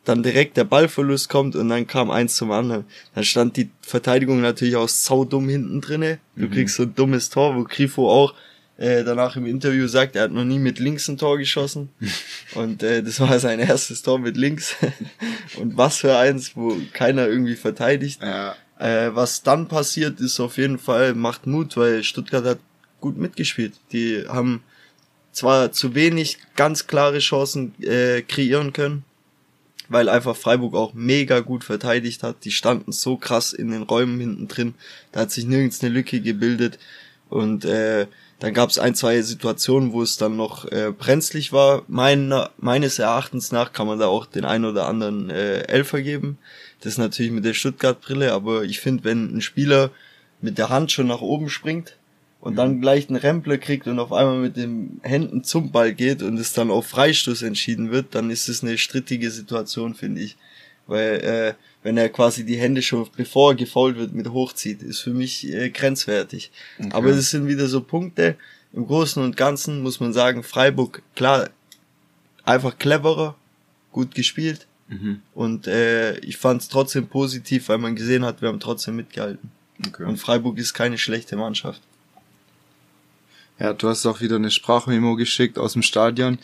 dann 0.08 0.22
direkt 0.22 0.56
der 0.56 0.64
Ballverlust 0.64 1.28
kommt 1.28 1.54
und 1.54 1.68
dann 1.68 1.86
kam 1.86 2.10
eins 2.10 2.36
zum 2.36 2.50
anderen. 2.50 2.84
Dann 3.14 3.24
stand 3.24 3.56
die 3.56 3.70
Verteidigung 3.82 4.40
natürlich 4.40 4.76
auch 4.76 4.88
saudumm 4.88 5.48
hinten 5.48 5.80
drinne. 5.80 6.18
Du 6.34 6.46
mhm. 6.46 6.50
kriegst 6.50 6.76
so 6.76 6.84
ein 6.84 6.94
dummes 6.94 7.30
Tor, 7.30 7.54
wo 7.56 7.64
Grifo 7.64 8.10
auch 8.10 8.34
äh, 8.78 9.04
danach 9.04 9.36
im 9.36 9.44
Interview 9.44 9.86
sagt, 9.86 10.16
er 10.16 10.22
hat 10.22 10.30
noch 10.30 10.44
nie 10.44 10.58
mit 10.58 10.78
links 10.78 11.08
ein 11.08 11.18
Tor 11.18 11.36
geschossen. 11.36 11.90
und 12.54 12.82
äh, 12.82 13.02
das 13.02 13.20
war 13.20 13.38
sein 13.38 13.58
erstes 13.58 14.02
Tor 14.02 14.18
mit 14.18 14.36
links. 14.36 14.76
und 15.58 15.76
was 15.76 15.98
für 15.98 16.16
eins, 16.16 16.56
wo 16.56 16.76
keiner 16.92 17.26
irgendwie 17.26 17.56
verteidigt. 17.56 18.22
Ja. 18.22 18.54
Äh, 18.78 19.14
was 19.14 19.42
dann 19.42 19.68
passiert, 19.68 20.20
ist 20.20 20.40
auf 20.40 20.56
jeden 20.56 20.78
Fall, 20.78 21.14
macht 21.14 21.46
Mut, 21.46 21.76
weil 21.76 22.02
Stuttgart 22.02 22.44
hat 22.44 22.58
gut 23.00 23.18
mitgespielt. 23.18 23.74
Die 23.92 24.24
haben 24.28 24.62
zwar 25.32 25.72
zu 25.72 25.94
wenig 25.94 26.38
ganz 26.56 26.86
klare 26.86 27.18
Chancen 27.18 27.74
äh, 27.82 28.22
kreieren 28.22 28.72
können, 28.72 29.04
weil 29.88 30.08
einfach 30.08 30.36
Freiburg 30.36 30.74
auch 30.74 30.94
mega 30.94 31.40
gut 31.40 31.64
verteidigt 31.64 32.22
hat. 32.22 32.44
Die 32.44 32.50
standen 32.50 32.92
so 32.92 33.16
krass 33.16 33.52
in 33.52 33.70
den 33.70 33.82
Räumen 33.82 34.20
hinten 34.20 34.48
drin. 34.48 34.74
Da 35.12 35.20
hat 35.20 35.30
sich 35.30 35.46
nirgends 35.46 35.82
eine 35.82 35.92
Lücke 35.92 36.20
gebildet. 36.20 36.78
Und 37.28 37.64
äh, 37.64 38.06
dann 38.38 38.54
gab 38.54 38.70
es 38.70 38.78
ein, 38.78 38.94
zwei 38.94 39.20
Situationen, 39.22 39.92
wo 39.92 40.02
es 40.02 40.16
dann 40.16 40.36
noch 40.36 40.64
äh, 40.66 40.92
brenzlig 40.96 41.52
war. 41.52 41.82
Meiner, 41.88 42.50
meines 42.58 42.98
Erachtens 42.98 43.50
nach 43.50 43.72
kann 43.72 43.86
man 43.86 43.98
da 43.98 44.06
auch 44.06 44.26
den 44.26 44.44
einen 44.44 44.64
oder 44.64 44.86
anderen 44.86 45.30
äh, 45.30 45.60
Elfer 45.62 46.02
geben. 46.02 46.38
Das 46.80 46.92
ist 46.92 46.98
natürlich 46.98 47.32
mit 47.32 47.44
der 47.44 47.54
Stuttgart-Brille, 47.54 48.32
aber 48.32 48.62
ich 48.62 48.80
finde, 48.80 49.04
wenn 49.04 49.36
ein 49.36 49.40
Spieler 49.40 49.90
mit 50.40 50.56
der 50.56 50.68
Hand 50.68 50.92
schon 50.92 51.08
nach 51.08 51.20
oben 51.20 51.48
springt 51.48 51.97
und 52.40 52.56
dann 52.56 52.76
mhm. 52.76 52.80
gleich 52.80 53.08
einen 53.08 53.18
Rempler 53.18 53.58
kriegt 53.58 53.86
und 53.86 53.98
auf 53.98 54.12
einmal 54.12 54.38
mit 54.38 54.56
den 54.56 55.00
Händen 55.02 55.42
zum 55.44 55.72
Ball 55.72 55.92
geht 55.92 56.22
und 56.22 56.38
es 56.38 56.52
dann 56.52 56.70
auf 56.70 56.86
Freistoß 56.86 57.42
entschieden 57.42 57.90
wird, 57.90 58.14
dann 58.14 58.30
ist 58.30 58.48
es 58.48 58.62
eine 58.62 58.78
strittige 58.78 59.30
Situation, 59.30 59.94
finde 59.94 60.22
ich. 60.22 60.36
Weil 60.86 61.20
äh, 61.20 61.54
wenn 61.82 61.96
er 61.96 62.08
quasi 62.08 62.44
die 62.44 62.56
Hände 62.56 62.80
schon 62.80 63.06
bevor 63.16 63.52
er 63.52 63.56
gefault 63.56 63.96
wird 63.96 64.14
mit 64.14 64.30
hochzieht, 64.30 64.82
ist 64.82 65.00
für 65.00 65.12
mich 65.12 65.52
äh, 65.52 65.70
grenzwertig. 65.70 66.50
Okay. 66.78 66.88
Aber 66.92 67.10
das 67.10 67.30
sind 67.30 67.46
wieder 67.46 67.66
so 67.66 67.80
Punkte. 67.80 68.36
Im 68.72 68.86
Großen 68.86 69.22
und 69.22 69.36
Ganzen 69.36 69.82
muss 69.82 70.00
man 70.00 70.12
sagen, 70.12 70.42
Freiburg, 70.42 71.02
klar, 71.14 71.50
einfach 72.44 72.78
cleverer, 72.78 73.36
gut 73.92 74.14
gespielt. 74.14 74.66
Mhm. 74.88 75.20
Und 75.34 75.66
äh, 75.66 76.18
ich 76.20 76.38
fand 76.38 76.62
es 76.62 76.68
trotzdem 76.68 77.08
positiv, 77.08 77.68
weil 77.68 77.78
man 77.78 77.96
gesehen 77.96 78.24
hat, 78.24 78.40
wir 78.40 78.48
haben 78.48 78.60
trotzdem 78.60 78.96
mitgehalten. 78.96 79.50
Okay. 79.86 80.04
Und 80.04 80.16
Freiburg 80.18 80.58
ist 80.58 80.72
keine 80.74 80.98
schlechte 80.98 81.36
Mannschaft. 81.36 81.82
Ja, 83.58 83.72
du 83.72 83.88
hast 83.88 84.06
auch 84.06 84.20
wieder 84.20 84.36
eine 84.36 84.50
Sprachmemo 84.50 85.16
geschickt 85.16 85.58
aus 85.58 85.72
dem 85.72 85.82
Stadion. 85.82 86.38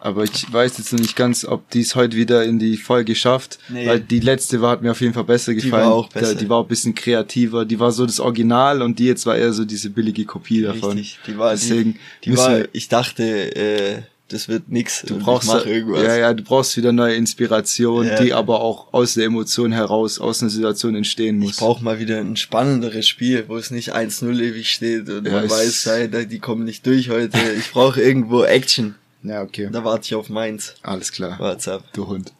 Aber 0.00 0.22
ich 0.22 0.52
weiß 0.52 0.78
jetzt 0.78 0.92
noch 0.92 1.00
nicht 1.00 1.16
ganz, 1.16 1.44
ob 1.44 1.68
die 1.70 1.80
es 1.80 1.96
heute 1.96 2.16
wieder 2.16 2.44
in 2.44 2.60
die 2.60 2.76
Folge 2.76 3.16
schafft. 3.16 3.58
Nee. 3.68 3.86
Weil 3.86 3.98
die 3.98 4.20
letzte 4.20 4.60
war, 4.60 4.70
hat 4.70 4.82
mir 4.82 4.92
auf 4.92 5.00
jeden 5.00 5.12
Fall 5.12 5.24
besser 5.24 5.54
gefallen. 5.54 5.72
Die 5.72 5.88
war 5.88 5.92
auch 5.92 6.08
besser. 6.08 6.34
Die 6.36 6.48
war 6.48 6.62
ein 6.62 6.68
bisschen 6.68 6.94
kreativer. 6.94 7.64
Die 7.64 7.80
war 7.80 7.90
so 7.90 8.06
das 8.06 8.20
Original 8.20 8.80
und 8.80 9.00
die 9.00 9.06
jetzt 9.06 9.26
war 9.26 9.36
eher 9.36 9.52
so 9.52 9.64
diese 9.64 9.90
billige 9.90 10.24
Kopie 10.24 10.62
davon. 10.62 10.98
Richtig. 10.98 11.18
Die 11.26 11.36
war, 11.36 11.50
Deswegen 11.50 11.98
die, 12.24 12.30
die 12.30 12.36
war, 12.36 12.60
ich 12.72 12.88
dachte, 12.88 13.56
äh, 13.56 14.02
das 14.28 14.48
wird 14.48 14.68
nix. 14.68 15.02
Du 15.06 15.18
brauchst 15.18 15.48
irgendwas. 15.48 16.02
Ja, 16.02 16.16
ja, 16.16 16.34
du 16.34 16.42
brauchst 16.42 16.76
wieder 16.76 16.92
neue 16.92 17.14
Inspiration, 17.14 18.06
ja. 18.06 18.20
die 18.20 18.34
aber 18.34 18.60
auch 18.60 18.92
aus 18.92 19.14
der 19.14 19.24
Emotion 19.24 19.72
heraus, 19.72 20.20
aus 20.20 20.42
einer 20.42 20.50
Situation 20.50 20.94
entstehen 20.94 21.38
muss. 21.38 21.52
Ich 21.52 21.56
brauche 21.56 21.82
mal 21.82 21.98
wieder 21.98 22.18
ein 22.18 22.36
spannenderes 22.36 23.08
Spiel, 23.08 23.44
wo 23.48 23.56
es 23.56 23.70
nicht 23.70 23.94
1-0 23.94 24.30
ewig 24.40 24.70
steht 24.70 25.08
und 25.08 25.26
ja, 25.26 25.32
man 25.32 25.50
weiß, 25.50 25.88
die 26.28 26.38
kommen 26.38 26.64
nicht 26.64 26.86
durch 26.86 27.10
heute. 27.10 27.38
Ich 27.58 27.72
brauche 27.72 28.00
irgendwo 28.00 28.44
Action. 28.44 28.94
Ja, 29.22 29.42
okay. 29.42 29.68
Da 29.72 29.84
warte 29.84 30.04
ich 30.04 30.14
auf 30.14 30.28
meins. 30.28 30.74
Alles 30.82 31.10
klar. 31.12 31.38
WhatsApp. 31.38 31.82
Du 31.92 32.06
Hund. 32.06 32.32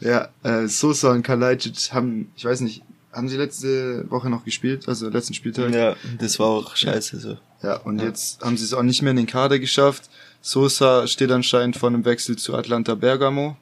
ja, 0.00 0.28
äh, 0.42 0.68
Sosa 0.68 1.12
und 1.12 1.22
Kalajdzic 1.22 1.92
haben, 1.92 2.30
ich 2.36 2.44
weiß 2.44 2.60
nicht, 2.60 2.82
haben 3.16 3.28
sie 3.28 3.36
letzte 3.36 4.08
Woche 4.10 4.28
noch 4.28 4.44
gespielt, 4.44 4.86
also 4.88 5.08
letzten 5.08 5.34
Spieltag? 5.34 5.72
Ja, 5.74 5.96
das 6.18 6.38
war 6.38 6.48
auch 6.48 6.76
scheiße 6.76 7.18
so. 7.18 7.38
Ja, 7.62 7.78
und 7.78 7.98
ja. 7.98 8.06
jetzt 8.06 8.42
haben 8.42 8.56
sie 8.56 8.64
es 8.64 8.74
auch 8.74 8.82
nicht 8.82 9.02
mehr 9.02 9.12
in 9.12 9.16
den 9.16 9.26
Kader 9.26 9.58
geschafft. 9.58 10.10
Sosa 10.42 11.06
steht 11.06 11.32
anscheinend 11.32 11.76
von 11.76 11.94
einem 11.94 12.04
Wechsel 12.04 12.36
zu 12.36 12.54
Atlanta 12.54 12.94
Bergamo 12.94 13.56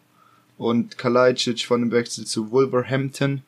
und 0.58 0.98
Kalajdzic 0.98 1.64
von 1.64 1.82
einem 1.82 1.92
Wechsel 1.92 2.26
zu 2.26 2.50
Wolverhampton. 2.50 3.42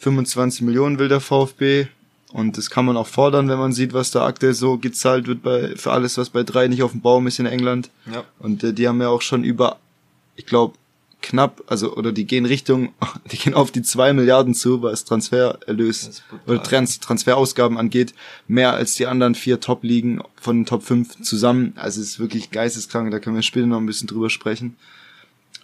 25 0.00 0.62
Millionen 0.62 0.98
will 0.98 1.08
der 1.08 1.20
VfB. 1.20 1.86
Und 2.32 2.58
das 2.58 2.68
kann 2.68 2.84
man 2.84 2.96
auch 2.96 3.06
fordern, 3.06 3.48
wenn 3.48 3.58
man 3.58 3.72
sieht, 3.72 3.92
was 3.92 4.10
da 4.10 4.26
aktuell 4.26 4.54
so 4.54 4.76
gezahlt 4.76 5.28
wird 5.28 5.42
bei, 5.42 5.76
für 5.76 5.92
alles, 5.92 6.18
was 6.18 6.30
bei 6.30 6.42
drei 6.42 6.66
nicht 6.66 6.82
auf 6.82 6.90
dem 6.90 7.00
Baum 7.00 7.28
ist 7.28 7.38
in 7.38 7.46
England. 7.46 7.90
Ja. 8.12 8.24
Und 8.40 8.64
äh, 8.64 8.72
die 8.72 8.88
haben 8.88 9.00
ja 9.00 9.08
auch 9.08 9.22
schon 9.22 9.44
über, 9.44 9.78
ich 10.34 10.44
glaube, 10.44 10.74
knapp, 11.24 11.64
also, 11.66 11.96
oder 11.96 12.12
die 12.12 12.26
gehen 12.26 12.44
Richtung, 12.44 12.92
die 13.32 13.36
gehen 13.36 13.54
auf 13.54 13.70
die 13.70 13.82
zwei 13.82 14.12
Milliarden 14.12 14.54
zu, 14.54 14.82
was 14.82 15.04
Transfererlös 15.04 16.22
oder 16.46 16.62
Trans 16.62 17.00
Transferausgaben 17.00 17.78
angeht, 17.78 18.14
mehr 18.46 18.74
als 18.74 18.94
die 18.94 19.06
anderen 19.06 19.34
vier 19.34 19.60
Top-Ligen 19.60 20.22
von 20.36 20.58
den 20.58 20.66
Top 20.66 20.82
5 20.82 21.22
zusammen. 21.22 21.72
Also 21.76 22.00
es 22.00 22.08
ist 22.08 22.20
wirklich 22.20 22.50
geisteskrank, 22.50 23.10
da 23.10 23.18
können 23.18 23.36
wir 23.36 23.42
später 23.42 23.66
noch 23.66 23.78
ein 23.78 23.86
bisschen 23.86 24.06
drüber 24.06 24.30
sprechen. 24.30 24.76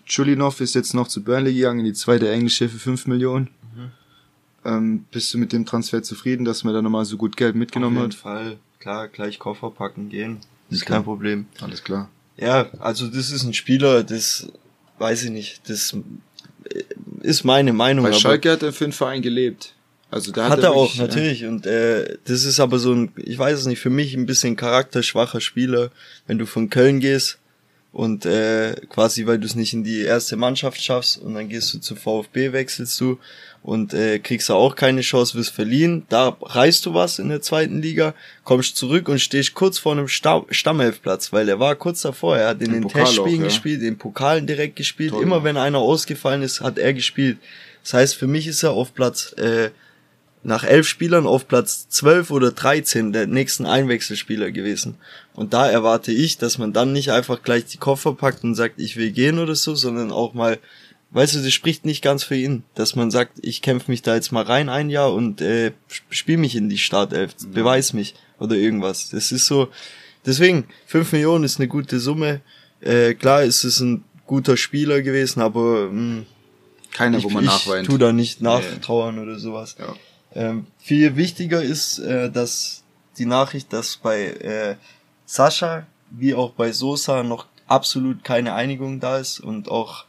Chulinov 0.07 0.61
ist 0.61 0.75
jetzt 0.75 0.95
noch 0.95 1.07
zu 1.07 1.23
Burnley 1.23 1.55
gegangen, 1.55 1.81
in 1.81 1.85
die 1.85 1.93
zweite 1.93 2.31
englische 2.31 2.69
für 2.69 2.79
fünf 2.79 3.07
Millionen. 3.07 3.51
Ähm, 4.65 5.07
bist 5.11 5.33
du 5.33 5.39
mit 5.39 5.53
dem 5.53 5.65
Transfer 5.65 6.03
zufrieden, 6.03 6.45
dass 6.45 6.65
man 6.65 6.75
da 6.75 6.83
nochmal 6.83 7.05
so 7.05 7.17
gut 7.17 7.37
Geld 7.37 7.55
mitgenommen 7.55 7.99
hat? 7.99 8.15
Auf 8.15 8.25
jeden 8.25 8.25
hat? 8.25 8.43
Fall. 8.45 8.57
Klar, 8.79 9.09
gleich 9.09 9.39
Koffer 9.39 9.71
packen 9.71 10.09
gehen. 10.09 10.39
Ist 10.71 10.87
kein 10.87 11.05
Problem. 11.05 11.47
Alles 11.61 11.83
klar. 11.83 12.09
Ja, 12.37 12.71
also 12.79 13.07
das 13.07 13.31
ist 13.31 13.45
ein 13.45 13.55
Spieler, 13.55 14.03
das 14.03 14.51
weiß 15.01 15.25
ich 15.25 15.31
nicht, 15.31 15.69
das 15.69 15.97
ist 17.23 17.45
meine 17.45 17.73
Meinung. 17.73 18.05
Weil 18.05 18.15
Schalke 18.15 18.53
hat 18.53 18.63
er 18.63 18.73
für 18.73 18.85
den 18.85 18.93
Verein 18.93 19.23
gelebt. 19.23 19.75
Also 20.11 20.33
da 20.33 20.45
hat, 20.45 20.53
hat 20.53 20.59
er, 20.61 20.65
er 20.65 20.73
auch, 20.73 20.83
wirklich, 20.83 20.99
natürlich. 20.99 21.41
Ja. 21.41 21.49
Und 21.49 21.67
äh, 21.67 22.19
das 22.25 22.45
ist 22.45 22.61
aber 22.61 22.79
so 22.79 22.93
ein, 22.93 23.13
ich 23.17 23.39
weiß 23.39 23.59
es 23.59 23.67
nicht, 23.67 23.81
für 23.81 23.91
mich 23.91 24.15
ein 24.15 24.27
bisschen 24.27 24.57
charakterschwacher 24.57 25.41
Spieler, 25.41 25.91
wenn 26.27 26.39
du 26.39 26.47
von 26.47 26.69
Köln 26.69 27.01
gehst 27.01 27.39
und 27.93 28.27
äh, 28.27 28.75
quasi, 28.89 29.27
weil 29.27 29.39
du 29.39 29.47
es 29.47 29.55
nicht 29.55 29.73
in 29.73 29.85
die 29.85 30.01
erste 30.01 30.37
Mannschaft 30.37 30.83
schaffst 30.83 31.19
und 31.19 31.35
dann 31.35 31.49
gehst 31.49 31.73
du 31.75 31.79
zu 31.79 31.95
VfB, 31.95 32.53
wechselst 32.53 33.01
du 33.01 33.19
und 33.63 33.93
äh, 33.93 34.19
kriegst 34.19 34.49
du 34.49 34.55
auch 34.55 34.75
keine 34.75 35.03
Chance, 35.03 35.37
wirst 35.37 35.51
verliehen. 35.51 36.05
Da 36.09 36.37
reißt 36.41 36.87
du 36.87 36.95
was 36.95 37.19
in 37.19 37.29
der 37.29 37.43
zweiten 37.43 37.83
Liga, 37.83 38.15
kommst 38.45 38.77
zurück 38.77 39.09
und 39.09 39.21
stehst 39.21 39.55
kurz 39.55 39.79
vor 39.79 39.93
einem 39.93 40.09
Sta 40.09 40.45
Stammelfplatz, 40.51 41.33
weil 41.33 41.49
er 41.49 41.61
war 41.61 41.77
kurz 41.77 42.01
davor. 42.03 42.37
Er 42.39 42.49
hat 42.49 42.63
in 42.63 42.73
den 42.73 42.83
Pokal 42.83 43.05
Testspielen 43.05 43.41
ja. 43.41 43.47
gespielt, 43.47 43.83
in 43.83 43.99
Pokalen 43.99 44.47
direkt 44.47 44.77
gespielt. 44.77 45.11
Toll, 45.11 45.23
Immer 45.23 45.45
wenn 45.45 45.57
einer 45.57 45.79
ausgefallen 45.79 46.43
ist, 46.43 46.61
hat 46.61 46.79
er 46.79 46.95
gespielt. 46.95 47.39
Das 47.83 47.95
heißt, 47.95 48.17
für 48.17 48.27
mich 48.27 48.47
ist 48.47 48.63
er 48.63 48.73
auf 48.73 48.95
Platz 48.95 49.33
äh, 49.35 49.71
nach 50.43 50.65
elf 50.65 50.89
Spielern 50.89 51.27
auf 51.27 51.49
Platz 51.49 51.89
zwölf 51.89 52.31
oder 52.31 52.53
dreizehn 52.53 53.13
der 53.13 53.27
nächsten 53.27 53.67
Einwechselspieler 53.67 54.51
gewesen. 54.51 54.97
Und 55.35 55.53
da 55.53 55.69
erwarte 55.69 56.13
ich, 56.13 56.39
dass 56.39 56.57
man 56.57 56.73
dann 56.73 56.93
nicht 56.93 57.13
einfach 57.13 57.43
gleich 57.43 57.67
die 57.67 57.77
Koffer 57.77 58.15
packt 58.15 58.43
und 58.43 58.55
sagt, 58.55 58.81
ich 58.81 58.97
will 58.97 59.11
gehen 59.11 59.39
oder 59.39 59.55
so, 59.55 59.75
sondern 59.75 60.11
auch 60.13 60.33
mal 60.33 60.59
weißt 61.13 61.35
du, 61.35 61.41
das 61.41 61.53
spricht 61.53 61.85
nicht 61.85 62.03
ganz 62.03 62.25
für 62.25 62.37
ihn, 62.37 62.63
dass 62.75 62.95
man 62.95 63.11
sagt, 63.11 63.39
ich 63.43 63.63
kämpfe 63.63 63.91
mich 63.91 64.03
da 64.03 64.15
jetzt 64.15 64.33
mal 64.33 64.45
rein 64.45 64.69
ein 64.69 64.91
Jahr 64.91 65.13
und 65.13 65.41
äh, 65.41 65.73
spiel 66.11 66.37
mich 66.37 66.57
in 66.57 66.69
die 66.69 66.79
Startelf, 66.79 67.35
beweis 67.53 67.93
mich 67.93 68.15
oder 68.39 68.57
irgendwas. 68.57 69.11
Das 69.11 69.33
ist 69.33 69.47
so, 69.47 69.69
deswegen, 70.25 70.67
fünf 70.87 71.13
Millionen 71.13 71.45
ist 71.45 71.59
eine 71.59 71.69
gute 71.69 72.01
Summe. 72.01 72.41
Äh, 72.81 73.15
klar 73.15 73.43
ist 73.43 73.65
es 73.65 73.81
ein 73.81 74.05
guter 74.27 74.57
Spieler 74.57 75.03
gewesen, 75.03 75.41
aber 75.41 75.89
mh, 75.89 75.91
hm, 75.91 76.27
keiner, 76.93 77.19
ich, 77.19 77.25
wo 77.25 77.31
man 77.31 77.45
nachweint. 77.45 77.83
Ich 77.83 77.89
tu 77.89 77.99
da 77.99 78.13
nicht 78.13 78.41
nachtrauern 78.41 79.17
nee. 79.17 79.23
oder 79.23 79.39
sowas. 79.39 79.77
Ja. 79.79 79.95
Ähm, 80.35 80.67
viel 80.79 81.17
wichtiger 81.17 81.63
ist, 81.63 81.99
äh, 81.99 82.31
dass 82.31 82.83
die 83.19 83.27
Nachricht, 83.27 83.73
dass 83.73 83.97
bei 83.97 84.27
äh, 84.27 84.77
Sascha 85.27 85.87
wie 86.11 86.35
auch 86.35 86.53
bei 86.53 86.73
Sosa 86.73 87.23
noch 87.23 87.47
absolut 87.67 88.25
keine 88.25 88.55
Einigung 88.55 89.01
da 89.01 89.19
ist 89.19 89.41
und 89.41 89.69
auch 89.69 90.05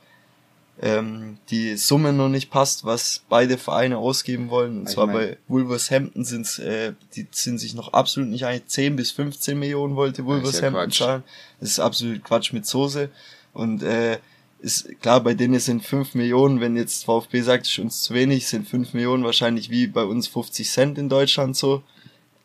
ähm, 0.79 1.37
die 1.49 1.75
Summe 1.77 2.13
noch 2.13 2.29
nicht 2.29 2.49
passt, 2.49 2.85
was 2.85 3.23
beide 3.29 3.57
Vereine 3.57 3.97
ausgeben 3.97 4.49
wollen. 4.49 4.79
Und 4.79 4.89
ich 4.89 4.95
zwar 4.95 5.07
bei 5.07 5.37
Wolverhampton 5.47 6.23
sind 6.23 6.59
äh, 6.59 6.93
die 7.15 7.27
sind 7.31 7.59
sich 7.59 7.75
noch 7.75 7.93
absolut 7.93 8.29
nicht 8.29 8.45
einig. 8.45 8.67
10 8.67 8.95
bis 8.95 9.11
15 9.11 9.57
Millionen 9.57 9.95
wollte 9.95 10.25
Wolverhampton 10.25 10.89
ja 10.89 10.89
zahlen. 10.89 11.23
Das 11.59 11.69
ist 11.69 11.79
absolut 11.79 12.23
Quatsch 12.23 12.53
mit 12.53 12.65
Soße. 12.65 13.09
Und 13.53 13.83
äh, 13.83 14.17
ist 14.59 15.01
klar, 15.01 15.21
bei 15.21 15.33
denen 15.33 15.59
sind 15.59 15.85
5 15.85 16.15
Millionen, 16.15 16.61
wenn 16.61 16.75
jetzt 16.75 17.05
VfB 17.05 17.41
sagt, 17.41 17.67
ist 17.67 17.79
uns 17.79 18.01
zu 18.03 18.13
wenig, 18.13 18.47
sind 18.47 18.67
5 18.67 18.93
Millionen 18.93 19.23
wahrscheinlich 19.23 19.69
wie 19.69 19.87
bei 19.87 20.03
uns 20.03 20.27
50 20.27 20.69
Cent 20.69 20.97
in 20.97 21.09
Deutschland 21.09 21.55
so. 21.55 21.83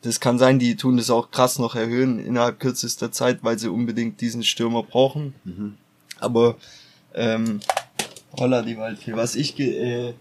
Das 0.02 0.20
kann 0.20 0.38
sein, 0.38 0.58
die 0.58 0.76
tun 0.76 0.96
das 0.96 1.10
auch 1.10 1.30
krass 1.30 1.58
noch 1.58 1.74
erhöhen 1.74 2.18
innerhalb 2.18 2.60
kürzester 2.60 3.12
Zeit, 3.12 3.38
weil 3.42 3.58
sie 3.58 3.70
unbedingt 3.70 4.20
diesen 4.20 4.42
Stürmer 4.44 4.82
brauchen. 4.82 5.34
Mhm. 5.44 5.74
Aber 6.18 6.56
ähm, 7.14 7.60
Holla 8.38 8.62
die 8.62 8.76
Waldfee. 8.76 9.14
Was 9.14 9.34
ich 9.34 9.58
äh, 9.58 10.14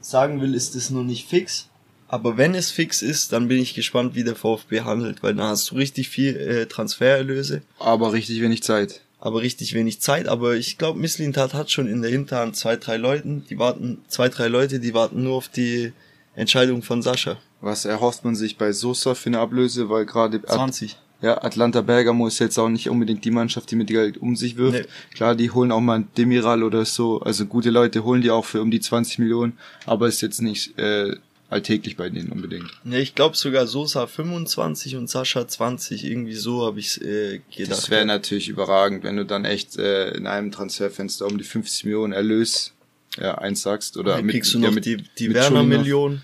sagen 0.00 0.40
will, 0.40 0.54
ist 0.54 0.74
das 0.74 0.90
nur 0.90 1.04
nicht 1.04 1.28
fix. 1.28 1.68
Aber 2.08 2.36
wenn 2.36 2.54
es 2.54 2.70
fix 2.70 3.02
ist, 3.02 3.32
dann 3.32 3.48
bin 3.48 3.58
ich 3.58 3.74
gespannt, 3.74 4.14
wie 4.14 4.22
der 4.22 4.36
VfB 4.36 4.82
handelt, 4.82 5.22
weil 5.22 5.34
dann 5.34 5.48
hast 5.48 5.70
du 5.70 5.74
richtig 5.74 6.08
viel 6.08 6.36
äh, 6.36 6.66
Transfererlöse. 6.66 7.62
Aber 7.80 8.12
richtig 8.12 8.40
wenig 8.40 8.62
Zeit. 8.62 9.00
Aber 9.18 9.42
richtig 9.42 9.74
wenig 9.74 10.00
Zeit. 10.00 10.28
Aber 10.28 10.54
ich 10.54 10.78
glaube, 10.78 11.00
Misslintat 11.00 11.54
hat 11.54 11.70
schon 11.70 11.88
in 11.88 12.02
der 12.02 12.10
Hinterhand 12.10 12.54
zwei, 12.54 12.76
drei 12.76 12.96
Leuten, 12.96 13.44
die 13.50 13.58
warten, 13.58 13.98
zwei, 14.08 14.28
drei 14.28 14.46
Leute, 14.46 14.78
die 14.78 14.94
warten 14.94 15.24
nur 15.24 15.34
auf 15.34 15.48
die 15.48 15.92
Entscheidung 16.36 16.82
von 16.82 17.02
Sascha. 17.02 17.38
Was 17.60 17.86
erhofft 17.86 18.24
man 18.24 18.36
sich 18.36 18.58
bei 18.58 18.70
Sosa 18.70 19.14
für 19.14 19.30
eine 19.30 19.40
Ablöse, 19.40 19.88
weil 19.88 20.06
gerade 20.06 20.40
20. 20.42 20.96
Ja, 21.22 21.42
Atlanta 21.42 21.80
Bergamo 21.80 22.26
ist 22.26 22.38
jetzt 22.40 22.58
auch 22.58 22.68
nicht 22.68 22.90
unbedingt 22.90 23.24
die 23.24 23.30
Mannschaft, 23.30 23.70
die 23.70 23.76
mit 23.76 23.88
Geld 23.88 24.18
um 24.18 24.36
sich 24.36 24.56
wirft. 24.56 24.80
Nee. 24.80 25.14
Klar, 25.14 25.34
die 25.34 25.50
holen 25.50 25.72
auch 25.72 25.80
mal 25.80 26.00
ein 26.00 26.08
Demiral 26.16 26.62
oder 26.62 26.84
so, 26.84 27.20
also 27.20 27.46
gute 27.46 27.70
Leute 27.70 28.04
holen 28.04 28.20
die 28.20 28.30
auch 28.30 28.44
für 28.44 28.60
um 28.60 28.70
die 28.70 28.80
20 28.80 29.20
Millionen, 29.20 29.58
aber 29.86 30.08
ist 30.08 30.20
jetzt 30.20 30.42
nicht 30.42 30.78
äh, 30.78 31.16
alltäglich 31.48 31.96
bei 31.96 32.10
denen 32.10 32.30
unbedingt. 32.30 32.70
Ja, 32.84 32.98
ich 32.98 33.14
glaube 33.14 33.36
sogar 33.36 33.66
Sosa 33.66 34.06
25 34.06 34.96
und 34.96 35.08
Sascha 35.08 35.48
20, 35.48 36.04
irgendwie 36.04 36.34
so 36.34 36.66
habe 36.66 36.80
ich 36.80 37.00
äh, 37.00 37.40
gedacht. 37.54 37.70
Das 37.70 37.90
wäre 37.90 38.04
natürlich 38.04 38.48
überragend, 38.48 39.02
wenn 39.04 39.16
du 39.16 39.24
dann 39.24 39.44
echt 39.44 39.78
äh, 39.78 40.10
in 40.10 40.26
einem 40.26 40.52
Transferfenster 40.52 41.26
um 41.26 41.38
die 41.38 41.44
50 41.44 41.84
Millionen 41.84 42.12
Erlös 42.12 42.72
ja, 43.18 43.36
eins 43.36 43.62
sagst 43.62 43.96
oder 43.96 44.20
mit, 44.20 44.34
kriegst 44.34 44.52
du 44.54 44.58
noch 44.58 44.68
ja, 44.68 44.74
mit, 44.74 44.84
die, 44.84 44.98
die 45.18 45.32
Werner-Million. 45.32 46.22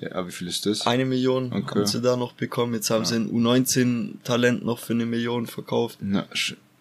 Ja, 0.00 0.26
wie 0.26 0.32
viel 0.32 0.48
ist 0.48 0.66
das? 0.66 0.86
Eine 0.86 1.04
Million 1.04 1.52
okay. 1.52 1.80
haben 1.80 1.86
sie 1.86 2.00
da 2.00 2.16
noch 2.16 2.32
bekommen. 2.32 2.74
Jetzt 2.74 2.90
haben 2.90 3.02
ja. 3.02 3.08
sie 3.08 3.16
ein 3.16 3.30
U19-Talent 3.30 4.64
noch 4.64 4.78
für 4.78 4.92
eine 4.92 5.06
Million 5.06 5.46
verkauft. 5.46 5.98
Na, 6.00 6.26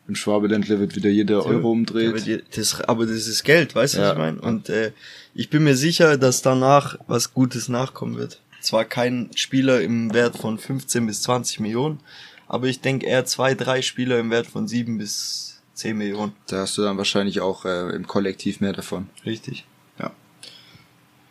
im 0.08 0.16
Schwabeländler 0.16 0.80
wird 0.80 0.96
wieder 0.96 1.10
jeder 1.10 1.46
Euro 1.46 1.72
umdreht. 1.72 2.10
Aber 2.10 2.42
das, 2.56 2.82
aber 2.82 3.06
das 3.06 3.28
ist 3.28 3.44
Geld, 3.44 3.74
weißt 3.74 3.96
du, 3.96 4.00
ja. 4.00 4.08
was 4.08 4.14
ich 4.14 4.18
meine? 4.18 4.42
Und 4.42 4.70
äh, 4.70 4.92
ich 5.34 5.50
bin 5.50 5.64
mir 5.64 5.78
sicher, 5.78 6.18
dass 6.18 6.42
danach 6.42 6.98
was 7.08 7.34
Gutes 7.34 7.70
nachkommen 7.70 8.18
wird. 8.18 8.42
Zwar 8.60 8.86
kein 8.86 9.30
Spieler 9.36 9.82
im 9.82 10.14
Wert 10.14 10.38
von 10.38 10.58
15 10.58 11.06
bis 11.06 11.22
20 11.24 11.62
Millionen, 11.62 12.00
aber 12.48 12.68
ich 12.68 12.82
denke 12.82 13.06
eher 13.06 13.26
zwei, 13.26 13.56
drei 13.56 13.82
Spieler 13.82 14.20
im 14.20 14.30
Wert 14.30 14.48
von 14.48 14.68
7 14.68 14.98
bis 14.98 15.62
10 15.74 15.98
Millionen. 15.98 16.34
Da 16.48 16.60
hast 16.60 16.78
du 16.78 16.82
dann 16.82 16.98
wahrscheinlich 16.98 17.40
auch 17.40 17.66
äh, 17.66 17.96
im 17.96 18.06
Kollektiv 18.06 18.60
mehr 18.60 18.74
davon. 18.74 19.10
Richtig. 19.26 19.66
Ja. 20.00 20.12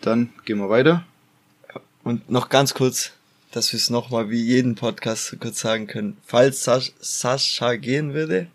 Dann 0.01 0.31
gehen 0.45 0.59
wir 0.59 0.71
weiter. 0.71 1.05
Und 2.05 2.31
noch 2.31 2.49
ganz 2.49 2.75
kurz, 2.75 3.12
dass 3.53 3.73
wir 3.73 3.79
es 3.79 3.91
nochmal 3.91 4.31
wie 4.31 4.43
jeden 4.43 4.75
Podcast 4.75 5.27
so 5.27 5.37
kurz 5.37 5.61
sagen 5.61 5.87
können. 5.87 6.17
Falls 6.27 6.65
Sas 6.65 6.93
Sascha 7.01 7.77
gehen 7.77 8.15
würde, 8.15 8.49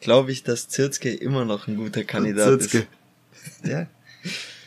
glaube 0.00 0.32
ich, 0.32 0.44
dass 0.44 0.68
Zirzke 0.68 1.12
immer 1.12 1.44
noch 1.44 1.66
ein 1.66 1.76
guter 1.76 2.04
Kandidat 2.04 2.60
Zirzke. 2.60 2.78
ist. 2.78 2.88
Ja. 3.62 3.86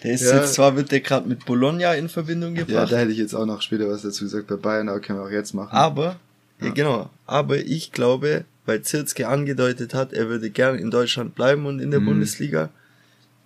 Der 0.03 0.13
ist 0.13 0.21
ja. 0.21 0.37
jetzt 0.37 0.53
zwar 0.53 0.75
wird 0.75 0.91
der 0.91 1.01
gerade 1.01 1.27
mit 1.27 1.45
Bologna 1.45 1.93
in 1.93 2.09
Verbindung 2.09 2.53
gebracht. 2.53 2.69
Ja, 2.69 2.85
da 2.85 2.97
hätte 2.97 3.11
ich 3.11 3.17
jetzt 3.17 3.33
auch 3.33 3.45
noch 3.45 3.61
später 3.61 3.89
was 3.89 4.03
dazu 4.03 4.25
gesagt 4.25 4.47
bei 4.47 4.55
Bayern, 4.55 4.87
aber 4.89 4.99
können 4.99 5.19
wir 5.19 5.25
auch 5.25 5.31
jetzt 5.31 5.53
machen. 5.53 5.75
Aber, 5.75 6.19
ja. 6.59 6.67
ja 6.67 6.73
genau, 6.73 7.09
aber 7.25 7.57
ich 7.57 7.91
glaube, 7.91 8.45
weil 8.67 8.83
Zirzke 8.83 9.27
angedeutet 9.27 9.95
hat, 9.95 10.13
er 10.13 10.29
würde 10.29 10.51
gern 10.51 10.77
in 10.77 10.91
Deutschland 10.91 11.33
bleiben 11.33 11.65
und 11.65 11.79
in 11.79 11.89
der 11.89 12.01
mhm. 12.01 12.05
Bundesliga, 12.05 12.69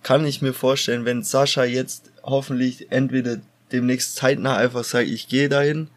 kann 0.02 0.26
ich 0.26 0.42
mir 0.42 0.52
vorstellen, 0.52 1.04
wenn 1.04 1.22
Sascha 1.22 1.64
jetzt 1.64 2.10
hoffentlich 2.22 2.90
entweder 2.90 3.38
demnächst 3.72 4.16
zeitnah 4.16 4.56
einfach 4.56 4.84
sagt, 4.84 5.08
ich 5.08 5.28
gehe 5.28 5.48
dahin, 5.48 5.88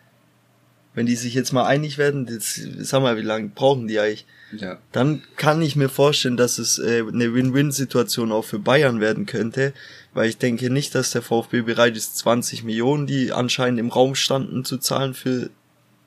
wenn 0.94 1.06
die 1.06 1.16
sich 1.16 1.34
jetzt 1.34 1.52
mal 1.52 1.66
einig 1.66 1.98
werden, 1.98 2.28
jetzt, 2.30 2.62
sag 2.80 3.02
mal, 3.02 3.18
wie 3.18 3.22
lange 3.22 3.50
brauchen 3.50 3.88
die 3.88 4.00
eigentlich? 4.00 4.26
Ja. 4.58 4.80
Dann 4.92 5.22
kann 5.36 5.62
ich 5.62 5.76
mir 5.76 5.90
vorstellen, 5.90 6.38
dass 6.38 6.58
es 6.58 6.80
äh, 6.80 7.04
eine 7.06 7.34
Win-Win-Situation 7.34 8.32
auch 8.32 8.46
für 8.46 8.60
Bayern 8.60 9.02
werden 9.02 9.26
könnte, 9.26 9.74
weil 10.14 10.30
ich 10.30 10.38
denke 10.38 10.70
nicht, 10.70 10.96
dass 10.96 11.12
der 11.12 11.22
VfB 11.22 11.62
bereit 11.62 11.98
ist, 11.98 12.18
20 12.18 12.64
Millionen, 12.64 13.08
die 13.08 13.34
anscheinend 13.34 13.80
im 13.80 13.90
Raum 13.90 14.16
standen, 14.16 14.64
zu 14.64 14.78
zahlen 14.78 15.14
für 15.14 15.50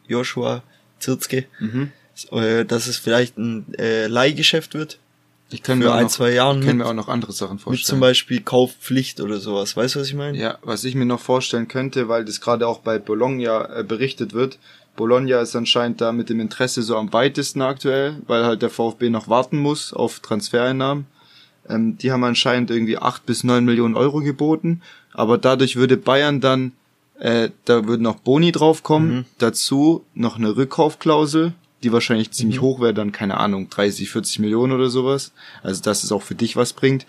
Joshua 0.07 0.63
Zirzke. 0.99 1.45
Mhm. 1.61 1.93
Äh, 2.33 2.65
dass 2.65 2.87
es 2.87 2.97
vielleicht 2.97 3.39
ein 3.39 3.75
äh, 3.75 4.07
Leihgeschäft 4.07 4.75
wird. 4.75 4.99
Ich 5.51 5.63
kann 5.63 5.79
mir 5.79 5.93
ein, 5.93 6.05
noch, 6.05 6.11
zwei 6.11 6.33
Jahren. 6.33 6.61
Ich 6.61 6.67
kann 6.67 6.77
mir 6.77 6.87
auch 6.87 6.95
noch 6.95 7.09
andere 7.09 7.33
Sachen 7.33 7.59
vorstellen. 7.59 7.81
Mit 7.81 7.87
zum 7.87 8.01
Beispiel 8.01 8.41
Kaufpflicht 8.41 9.21
oder 9.21 9.39
sowas. 9.39 9.77
Weißt 9.77 9.95
du, 9.95 10.01
was 10.01 10.09
ich 10.09 10.15
meine? 10.15 10.37
Ja, 10.37 10.59
was 10.63 10.85
ich 10.85 10.95
mir 10.95 11.07
noch 11.07 11.21
vorstellen 11.21 11.69
könnte, 11.69 12.09
weil 12.09 12.25
das 12.25 12.41
gerade 12.41 12.67
auch 12.67 12.81
bei 12.81 12.99
Bologna 12.99 13.79
äh, 13.79 13.83
berichtet 13.83 14.35
wird. 14.35 14.59
Bologna 14.97 15.41
ist 15.41 15.57
anscheinend 15.57 16.01
da 16.01 16.13
mit 16.13 16.29
dem 16.29 16.41
Interesse 16.41 16.83
so 16.83 16.97
am 16.97 17.13
weitesten 17.13 17.63
aktuell, 17.63 18.17
weil 18.27 18.45
halt 18.45 18.63
der 18.63 18.71
VfB 18.71 19.09
noch 19.09 19.29
warten 19.29 19.57
muss 19.57 19.93
auf 19.93 20.21
Transfereinnahmen. 20.21 21.07
Ähm, 21.69 21.97
die 21.97 22.13
haben 22.13 22.25
anscheinend 22.25 22.71
irgendwie 22.71 22.99
acht 22.99 23.25
bis 23.25 23.45
neun 23.45 23.65
Millionen 23.65 23.95
Euro 23.95 24.21
geboten, 24.21 24.83
aber 25.13 25.39
dadurch 25.39 25.77
würde 25.77 25.97
Bayern 25.97 26.41
dann, 26.41 26.73
äh, 27.21 27.51
da 27.65 27.87
würden 27.87 28.03
noch 28.03 28.17
Boni 28.17 28.53
draufkommen, 28.53 29.11
mhm. 29.11 29.25
dazu 29.39 30.05
noch 30.15 30.37
eine 30.37 30.57
Rückkaufklausel 30.57 31.55
die 31.83 31.93
wahrscheinlich 31.93 32.31
ziemlich 32.33 32.59
mhm. 32.59 32.63
hoch 32.63 32.81
wäre, 32.81 32.95
dann 32.95 33.13
keine 33.13 33.39
Ahnung, 33.39 33.69
30, 33.71 34.11
40 34.11 34.41
Millionen 34.41 34.73
oder 34.73 34.91
sowas. 34.91 35.33
Also 35.63 35.83
dass 35.83 36.05
es 36.05 36.13
auch 36.13 36.23
für 36.23 36.35
dich 36.35 36.57
was 36.57 36.73
bringt. 36.73 37.07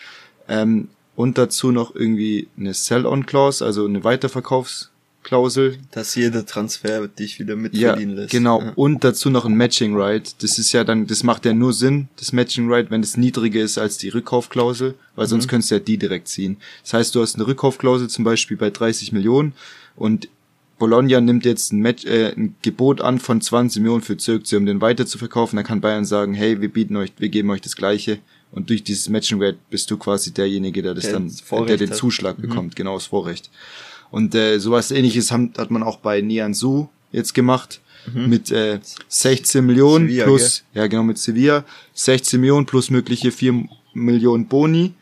Ähm, 0.48 0.90
und 1.16 1.38
dazu 1.38 1.72
noch 1.72 1.96
irgendwie 1.96 2.48
eine 2.58 2.74
Sell-on-Clause, 2.74 3.66
also 3.66 3.86
eine 3.86 4.06
Weiterverkaufsklausel. 4.06 5.80
Dass 5.92 6.16
jeder 6.16 6.46
Transfer 6.46 7.10
dich 7.10 7.40
wieder 7.40 7.58
mitverdienen 7.58 8.16
ja, 8.16 8.22
lässt. 8.22 8.32
Genau. 8.32 8.62
Ja. 8.62 8.72
Und 8.76 9.04
dazu 9.04 9.30
noch 9.30 9.44
ein 9.44 9.56
Matching 9.56 9.98
Right. 9.98 10.42
Das 10.42 10.58
ist 10.58 10.72
ja 10.72 10.86
dann, 10.86 11.08
das 11.08 11.24
macht 11.24 11.46
ja 11.46 11.54
nur 11.54 11.74
Sinn, 11.74 12.08
das 12.16 12.32
Matching 12.32 12.72
Right, 12.72 12.90
wenn 12.90 13.04
es 13.04 13.18
niedriger 13.18 13.60
ist 13.60 13.78
als 13.78 13.98
die 13.98 14.08
Rückkaufklausel, 14.10 14.96
weil 15.16 15.28
sonst 15.28 15.48
mhm. 15.48 15.50
könntest 15.50 15.72
du 15.72 15.76
ja 15.76 15.82
die 15.82 15.98
direkt 15.98 16.30
ziehen. 16.30 16.56
Das 16.84 16.94
heißt, 16.94 17.16
du 17.16 17.22
hast 17.22 17.36
eine 17.36 17.46
Rückkaufklausel 17.48 18.08
zum 18.08 18.24
Beispiel 18.24 18.56
bei 18.56 18.70
30 18.70 19.12
Millionen 19.12 19.54
und 19.98 20.30
Bologna 20.80 21.22
nimmt 21.22 21.46
jetzt 21.46 21.72
ein, 21.72 21.82
Match, 21.82 22.06
äh, 22.06 22.34
ein 22.36 22.56
Gebot 22.62 23.02
an 23.02 23.20
von 23.20 23.42
20 23.42 23.82
Millionen 23.82 24.02
für 24.02 24.18
Zirkzee, 24.18 24.56
um 24.56 24.66
den 24.66 24.82
weiter 24.82 25.06
zu 25.06 25.18
verkaufen. 25.18 25.58
Dann 25.58 25.66
kann 25.66 25.82
Bayern 25.82 26.06
sagen, 26.06 26.34
hey, 26.34 26.60
wir 26.62 26.70
bieten 26.70 26.96
euch, 26.96 27.12
wir 27.18 27.30
geben 27.30 27.52
euch 27.52 27.62
das 27.62 27.76
Gleiche. 27.76 28.20
Und 28.52 28.70
durch 28.70 28.84
dieses 28.84 29.10
Matching 29.10 29.42
Rate 29.42 29.60
bist 29.70 29.92
du 29.92 29.98
quasi 29.98 30.32
derjenige, 30.34 30.82
der 30.82 30.96
das 30.96 31.04
der 31.04 31.14
dann, 31.14 31.32
der 31.68 31.78
den 31.78 31.94
Zuschlag 31.94 32.38
hat. 32.38 32.44
Mhm. 32.44 32.50
bekommt, 32.50 32.76
genau 32.76 32.96
das 32.96 33.06
Vorrecht. 33.06 33.52
Und 34.10 34.34
äh, 34.34 34.58
sowas 34.58 34.90
ähnliches 34.90 35.32
haben, 35.32 35.54
hat 35.56 35.70
man 35.70 35.84
auch 35.84 35.98
bei 35.98 36.22
Nian 36.22 36.56
Su 36.56 36.88
jetzt 37.12 37.34
gemacht. 37.34 37.82
Mhm. 38.12 38.30
Mit 38.30 38.50
äh, 38.50 38.80
16 39.10 39.64
Millionen 39.64 40.08
Sevilla, 40.08 40.24
plus, 40.24 40.64
gell? 40.74 40.82
ja 40.82 40.88
genau, 40.88 41.04
mit 41.04 41.18
Sevilla, 41.18 41.66
16 41.94 42.40
Millionen 42.40 42.66
plus 42.66 42.90
mögliche 42.90 43.32
4 43.32 43.66
Millionen 43.94 44.48
Boni, 44.48 44.94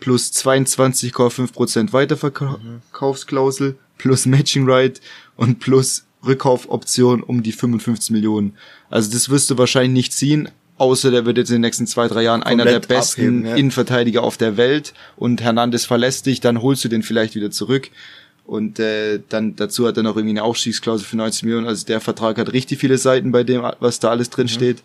plus 0.00 0.32
22,5% 0.32 1.92
Weiterverkaufsklausel, 1.92 3.70
mhm 3.70 3.76
plus 3.98 4.26
Matching 4.26 4.68
Right 4.68 5.00
und 5.36 5.58
plus 5.58 6.04
Rückkaufoption 6.24 7.22
um 7.22 7.42
die 7.42 7.52
55 7.52 8.10
Millionen. 8.10 8.54
Also 8.90 9.10
das 9.12 9.28
wirst 9.28 9.50
du 9.50 9.58
wahrscheinlich 9.58 9.92
nicht 9.92 10.12
ziehen, 10.12 10.48
außer 10.78 11.10
der 11.10 11.26
wird 11.26 11.38
jetzt 11.38 11.50
in 11.50 11.56
den 11.56 11.62
nächsten 11.62 11.86
zwei, 11.86 12.08
drei 12.08 12.22
Jahren 12.22 12.42
Komplett 12.42 12.60
einer 12.60 12.78
der 12.78 12.86
besten 12.86 13.20
abheben, 13.20 13.46
ja. 13.46 13.54
Innenverteidiger 13.56 14.22
auf 14.22 14.36
der 14.36 14.56
Welt 14.56 14.94
und 15.16 15.42
Hernandez 15.42 15.84
verlässt 15.84 16.26
dich, 16.26 16.40
dann 16.40 16.62
holst 16.62 16.84
du 16.84 16.88
den 16.88 17.02
vielleicht 17.02 17.34
wieder 17.34 17.50
zurück. 17.50 17.90
Und 18.44 18.80
äh, 18.80 19.20
dann 19.28 19.54
dazu 19.54 19.86
hat 19.86 19.96
er 19.96 20.02
noch 20.02 20.16
irgendwie 20.16 20.32
eine 20.32 20.42
Aufstiegsklausel 20.42 21.06
für 21.06 21.16
90 21.16 21.44
Millionen. 21.44 21.66
Also 21.66 21.86
der 21.86 22.00
Vertrag 22.00 22.38
hat 22.38 22.52
richtig 22.52 22.80
viele 22.80 22.98
Seiten 22.98 23.30
bei 23.30 23.44
dem, 23.44 23.62
was 23.78 24.00
da 24.00 24.10
alles 24.10 24.30
drin 24.30 24.46
mhm. 24.46 24.50
steht. 24.50 24.82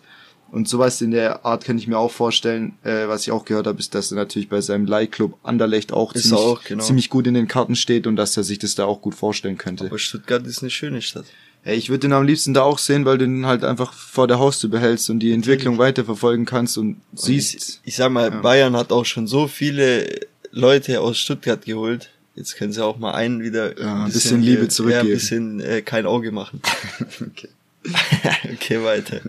Und 0.50 0.68
sowas 0.68 1.00
in 1.02 1.10
der 1.10 1.44
Art 1.44 1.64
kann 1.64 1.76
ich 1.76 1.86
mir 1.86 1.98
auch 1.98 2.10
vorstellen. 2.10 2.72
Äh, 2.82 3.06
was 3.08 3.22
ich 3.22 3.32
auch 3.32 3.44
gehört 3.44 3.66
habe, 3.66 3.78
ist, 3.78 3.94
dass 3.94 4.10
er 4.10 4.16
natürlich 4.16 4.48
bei 4.48 4.60
seinem 4.60 4.86
Leihclub 4.86 5.38
Anderlecht 5.42 5.92
auch, 5.92 6.14
ziemlich, 6.14 6.32
auch 6.32 6.64
genau. 6.64 6.82
ziemlich 6.82 7.10
gut 7.10 7.26
in 7.26 7.34
den 7.34 7.48
Karten 7.48 7.76
steht 7.76 8.06
und 8.06 8.16
dass 8.16 8.36
er 8.36 8.44
sich 8.44 8.58
das 8.58 8.74
da 8.74 8.86
auch 8.86 9.02
gut 9.02 9.14
vorstellen 9.14 9.58
könnte. 9.58 9.86
Aber 9.86 9.98
Stuttgart 9.98 10.46
ist 10.46 10.62
eine 10.62 10.70
schöne 10.70 11.02
Stadt. 11.02 11.26
Ja, 11.64 11.72
ich 11.72 11.90
würde 11.90 12.00
den 12.00 12.12
am 12.12 12.24
liebsten 12.24 12.54
da 12.54 12.62
auch 12.62 12.78
sehen, 12.78 13.04
weil 13.04 13.18
du 13.18 13.26
den 13.26 13.44
halt 13.44 13.62
einfach 13.64 13.92
vor 13.92 14.26
der 14.26 14.38
Haustür 14.38 14.70
behältst 14.70 15.10
und 15.10 15.18
die 15.18 15.32
Entwicklung 15.32 15.76
weiterverfolgen 15.76 16.46
kannst 16.46 16.78
und, 16.78 17.00
und 17.10 17.20
siehst. 17.20 17.54
Ich, 17.54 17.80
ich 17.84 17.96
sag 17.96 18.10
mal, 18.10 18.30
ja. 18.30 18.40
Bayern 18.40 18.76
hat 18.76 18.90
auch 18.90 19.04
schon 19.04 19.26
so 19.26 19.48
viele 19.48 20.08
Leute 20.50 21.00
aus 21.00 21.18
Stuttgart 21.18 21.64
geholt. 21.64 22.10
Jetzt 22.36 22.56
können 22.56 22.72
sie 22.72 22.82
auch 22.82 22.98
mal 22.98 23.12
einen 23.12 23.42
wieder 23.42 23.78
ja, 23.78 24.04
ein 24.04 24.12
bisschen, 24.12 24.40
bisschen 24.40 24.42
Liebe 24.42 24.62
äh, 24.62 24.68
zurückgeben. 24.68 25.08
Ja, 25.08 25.12
ein 25.12 25.18
bisschen 25.18 25.60
äh, 25.60 25.82
kein 25.82 26.06
Auge 26.06 26.30
machen. 26.30 26.62
okay. 27.20 27.48
okay, 28.52 28.82
weiter. 28.82 29.20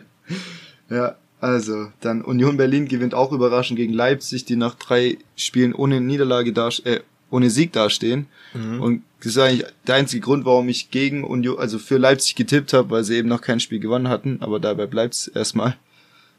Ja, 0.90 1.16
also, 1.42 1.92
dann 2.02 2.22
Union 2.22 2.58
Berlin 2.58 2.88
gewinnt 2.88 3.14
auch 3.14 3.32
überraschend 3.32 3.78
gegen 3.78 3.94
Leipzig, 3.94 4.46
die 4.46 4.58
nach 4.58 4.76
drei 4.76 5.18
Spielen 5.36 5.74
ohne 5.74 6.02
Niederlage 6.02 6.52
da, 6.52 6.70
äh, 6.84 7.00
ohne 7.32 7.50
Sieg 7.50 7.72
dastehen. 7.72 8.28
Mhm. 8.54 8.82
Und 8.82 9.04
das 9.20 9.28
ist 9.28 9.38
eigentlich 9.38 9.66
der 9.88 9.96
einzige 9.96 10.22
Grund, 10.22 10.46
warum 10.46 10.68
ich 10.68 10.92
gegen 10.92 11.24
Union, 11.24 11.58
also 11.58 11.80
für 11.80 11.98
Leipzig 11.98 12.36
getippt 12.36 12.74
habe, 12.74 12.90
weil 12.90 13.04
sie 13.04 13.16
eben 13.16 13.30
noch 13.30 13.42
kein 13.42 13.60
Spiel 13.60 13.80
gewonnen 13.80 14.10
hatten, 14.10 14.38
aber 14.42 14.60
dabei 14.60 14.86
bleibt's 14.86 15.28
erstmal. 15.28 15.78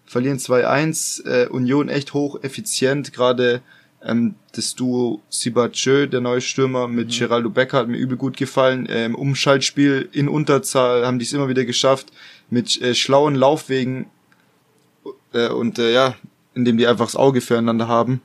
Verlieren 0.05 0.39
2-1, 0.39 1.25
äh, 1.27 1.47
Union 1.49 1.89
echt 1.89 2.15
hoch 2.15 2.43
effizient, 2.43 3.13
gerade 3.13 3.63
ähm, 4.03 4.35
das 4.53 4.75
Duo 4.75 5.23
Sibachö, 5.31 6.09
der 6.09 6.21
neue 6.21 6.41
Stürmer, 6.41 6.89
mit 6.89 7.09
mhm. 7.09 7.19
Geraldo 7.19 7.51
Becker 7.51 7.79
hat 7.79 7.89
mir 7.89 7.99
übel 7.99 8.17
gut 8.17 8.37
gefallen. 8.37 8.87
Ähm, 8.91 9.15
Umschaltspiel 9.15 10.09
in 10.13 10.29
Unterzahl 10.29 11.07
haben 11.07 11.19
die 11.19 11.25
es 11.25 11.33
immer 11.33 11.49
wieder 11.49 11.65
geschafft. 11.65 12.09
Mit 12.49 12.81
äh, 12.83 12.95
schlauen 12.95 13.35
Laufwegen 13.35 14.07
äh, 15.33 15.49
und 15.49 15.79
äh, 15.79 15.93
ja, 15.93 16.15
indem 16.55 16.77
die 16.77 16.87
einfach 16.87 17.07
das 17.07 17.17
Auge 17.17 17.41
füreinander 17.41 17.89
haben, 17.89 18.21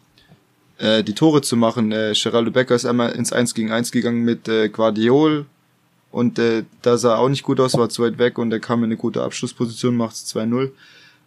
äh, 0.78 1.03
die 1.03 1.14
Tore 1.14 1.41
zu 1.41 1.58
machen. 1.58 1.91
Äh, 1.91 2.14
Geraldo 2.22 2.51
Becker 2.51 2.76
ist 2.76 2.86
einmal 2.86 3.12
ins 3.12 3.34
1 3.34 3.53
gegen 3.53 3.72
1 3.72 3.91
gegangen 3.91 4.24
mit 4.24 4.47
äh, 4.47 4.70
Guardiol 4.70 5.45
und 6.12 6.39
äh, 6.39 6.64
da 6.82 6.97
sah 6.97 7.18
auch 7.18 7.28
nicht 7.30 7.43
gut 7.43 7.60
aus, 7.60 7.78
war 7.78 7.89
zu 7.89 8.03
weit 8.03 8.18
weg 8.18 8.38
und 8.38 8.51
er 8.51 8.62
kam 8.62 8.80
in 8.80 8.86
eine 8.86 8.97
gute 8.97 9.22
Abschlussposition, 9.22 9.97
macht 9.97 10.16
es 10.16 10.34
2-0. 10.34 10.72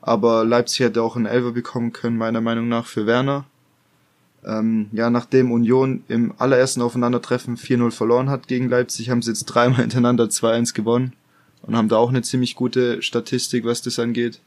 Aber 0.01 0.45
Leipzig 0.47 0.81
hätte 0.81 1.03
auch 1.03 1.17
einen 1.17 1.27
Elfer 1.27 1.51
bekommen 1.51 1.93
können, 1.93 2.17
meiner 2.17 2.41
Meinung 2.41 2.69
nach, 2.69 2.87
für 2.87 3.05
Werner. 3.05 3.45
Ähm, 4.47 4.89
ja, 4.93 5.11
nachdem 5.11 5.53
Union 5.53 6.05
im 6.09 6.33
allerersten 6.39 6.81
Aufeinandertreffen 6.81 7.59
4-0 7.59 7.91
verloren 7.91 8.31
hat 8.31 8.49
gegen 8.49 8.71
Leipzig, 8.71 9.11
haben 9.11 9.21
sie 9.21 9.33
jetzt 9.33 9.45
dreimal 9.45 9.77
hintereinander 9.83 10.25
2-1 10.25 10.75
gewonnen 10.75 11.13
und 11.63 11.77
haben 11.77 11.89
da 11.89 11.97
auch 11.97 12.09
eine 12.09 12.23
ziemlich 12.23 12.55
gute 12.55 13.03
Statistik, 13.03 13.67
was 13.67 13.83
das 13.83 13.99
angeht. 13.99 14.41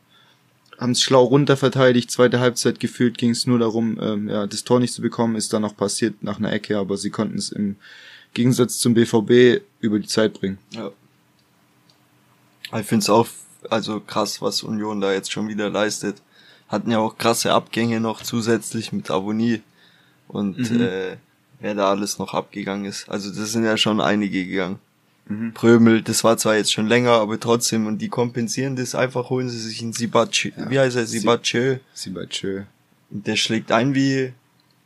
Haben 0.82 0.92
es 0.92 1.02
schlau 1.02 1.24
runterverteidigt, 1.24 2.10
zweite 2.10 2.40
Halbzeit 2.40 2.80
gefühlt 2.80 3.18
ging 3.18 3.30
es 3.30 3.46
nur 3.46 3.60
darum, 3.60 4.00
ähm, 4.02 4.28
ja, 4.28 4.48
das 4.48 4.64
Tor 4.64 4.80
nicht 4.80 4.94
zu 4.94 5.02
bekommen, 5.02 5.36
ist 5.36 5.54
dann 5.54 5.62
noch 5.62 5.78
passiert 5.78 6.24
nach 6.24 6.40
einer 6.40 6.52
Ecke, 6.52 6.78
aber 6.80 6.98
sie 6.98 7.12
konnten 7.12 7.38
es 7.38 7.52
im 7.52 7.76
Gegensatz 8.34 8.80
zum 8.80 8.96
BVB 8.96 9.62
über 9.80 10.00
die 10.00 10.08
Zeit 10.08 10.34
bringen. 10.34 10.58
Ja. 10.72 10.92
Ich 12.80 12.86
finde 12.88 13.04
es 13.04 13.10
auch 13.10 13.28
also 13.70 14.00
krass, 14.00 14.42
was 14.42 14.64
Union 14.64 15.02
da 15.02 15.14
jetzt 15.14 15.32
schon 15.32 15.48
wieder 15.48 15.70
leistet. 15.70 16.22
Hatten 16.68 16.90
ja 16.90 17.00
auch 17.00 17.18
krasse 17.18 17.54
Abgänge 17.54 18.00
noch 18.00 18.24
zusätzlich 18.24 18.92
mit 18.92 19.12
Avonie 19.12 19.62
und 20.28 20.58
mhm. 20.58 20.82
äh, 20.82 21.18
wer 21.60 21.76
da 21.76 21.90
alles 21.90 22.18
noch 22.18 22.34
abgegangen 22.34 22.86
ist. 22.86 23.08
Also 23.10 23.30
das 23.30 23.52
sind 23.52 23.66
ja 23.66 23.78
schon 23.78 24.02
einige 24.02 24.46
gegangen. 24.46 24.80
Mhm. 25.32 25.54
Prömel, 25.54 26.02
das 26.02 26.24
war 26.24 26.38
zwar 26.38 26.56
jetzt 26.58 26.74
schon 26.74 26.88
länger, 26.88 27.12
aber 27.12 27.40
trotzdem, 27.40 27.88
und 27.88 28.00
die 28.00 28.10
kompensieren 28.10 28.76
das 28.76 28.96
einfach, 28.96 29.30
holen 29.30 29.50
sie 29.50 29.60
sich 29.60 29.82
einen 29.82 29.94
Sibatschö. 29.94 30.52
Ja. 30.58 30.70
Wie 30.70 30.80
heißt 30.80 30.98
er? 30.98 31.06
Sibatschö. 31.06 31.78
Und 33.10 33.28
der 33.28 33.36
schlägt 33.36 33.72
ein 33.72 33.96
wie 33.96 34.34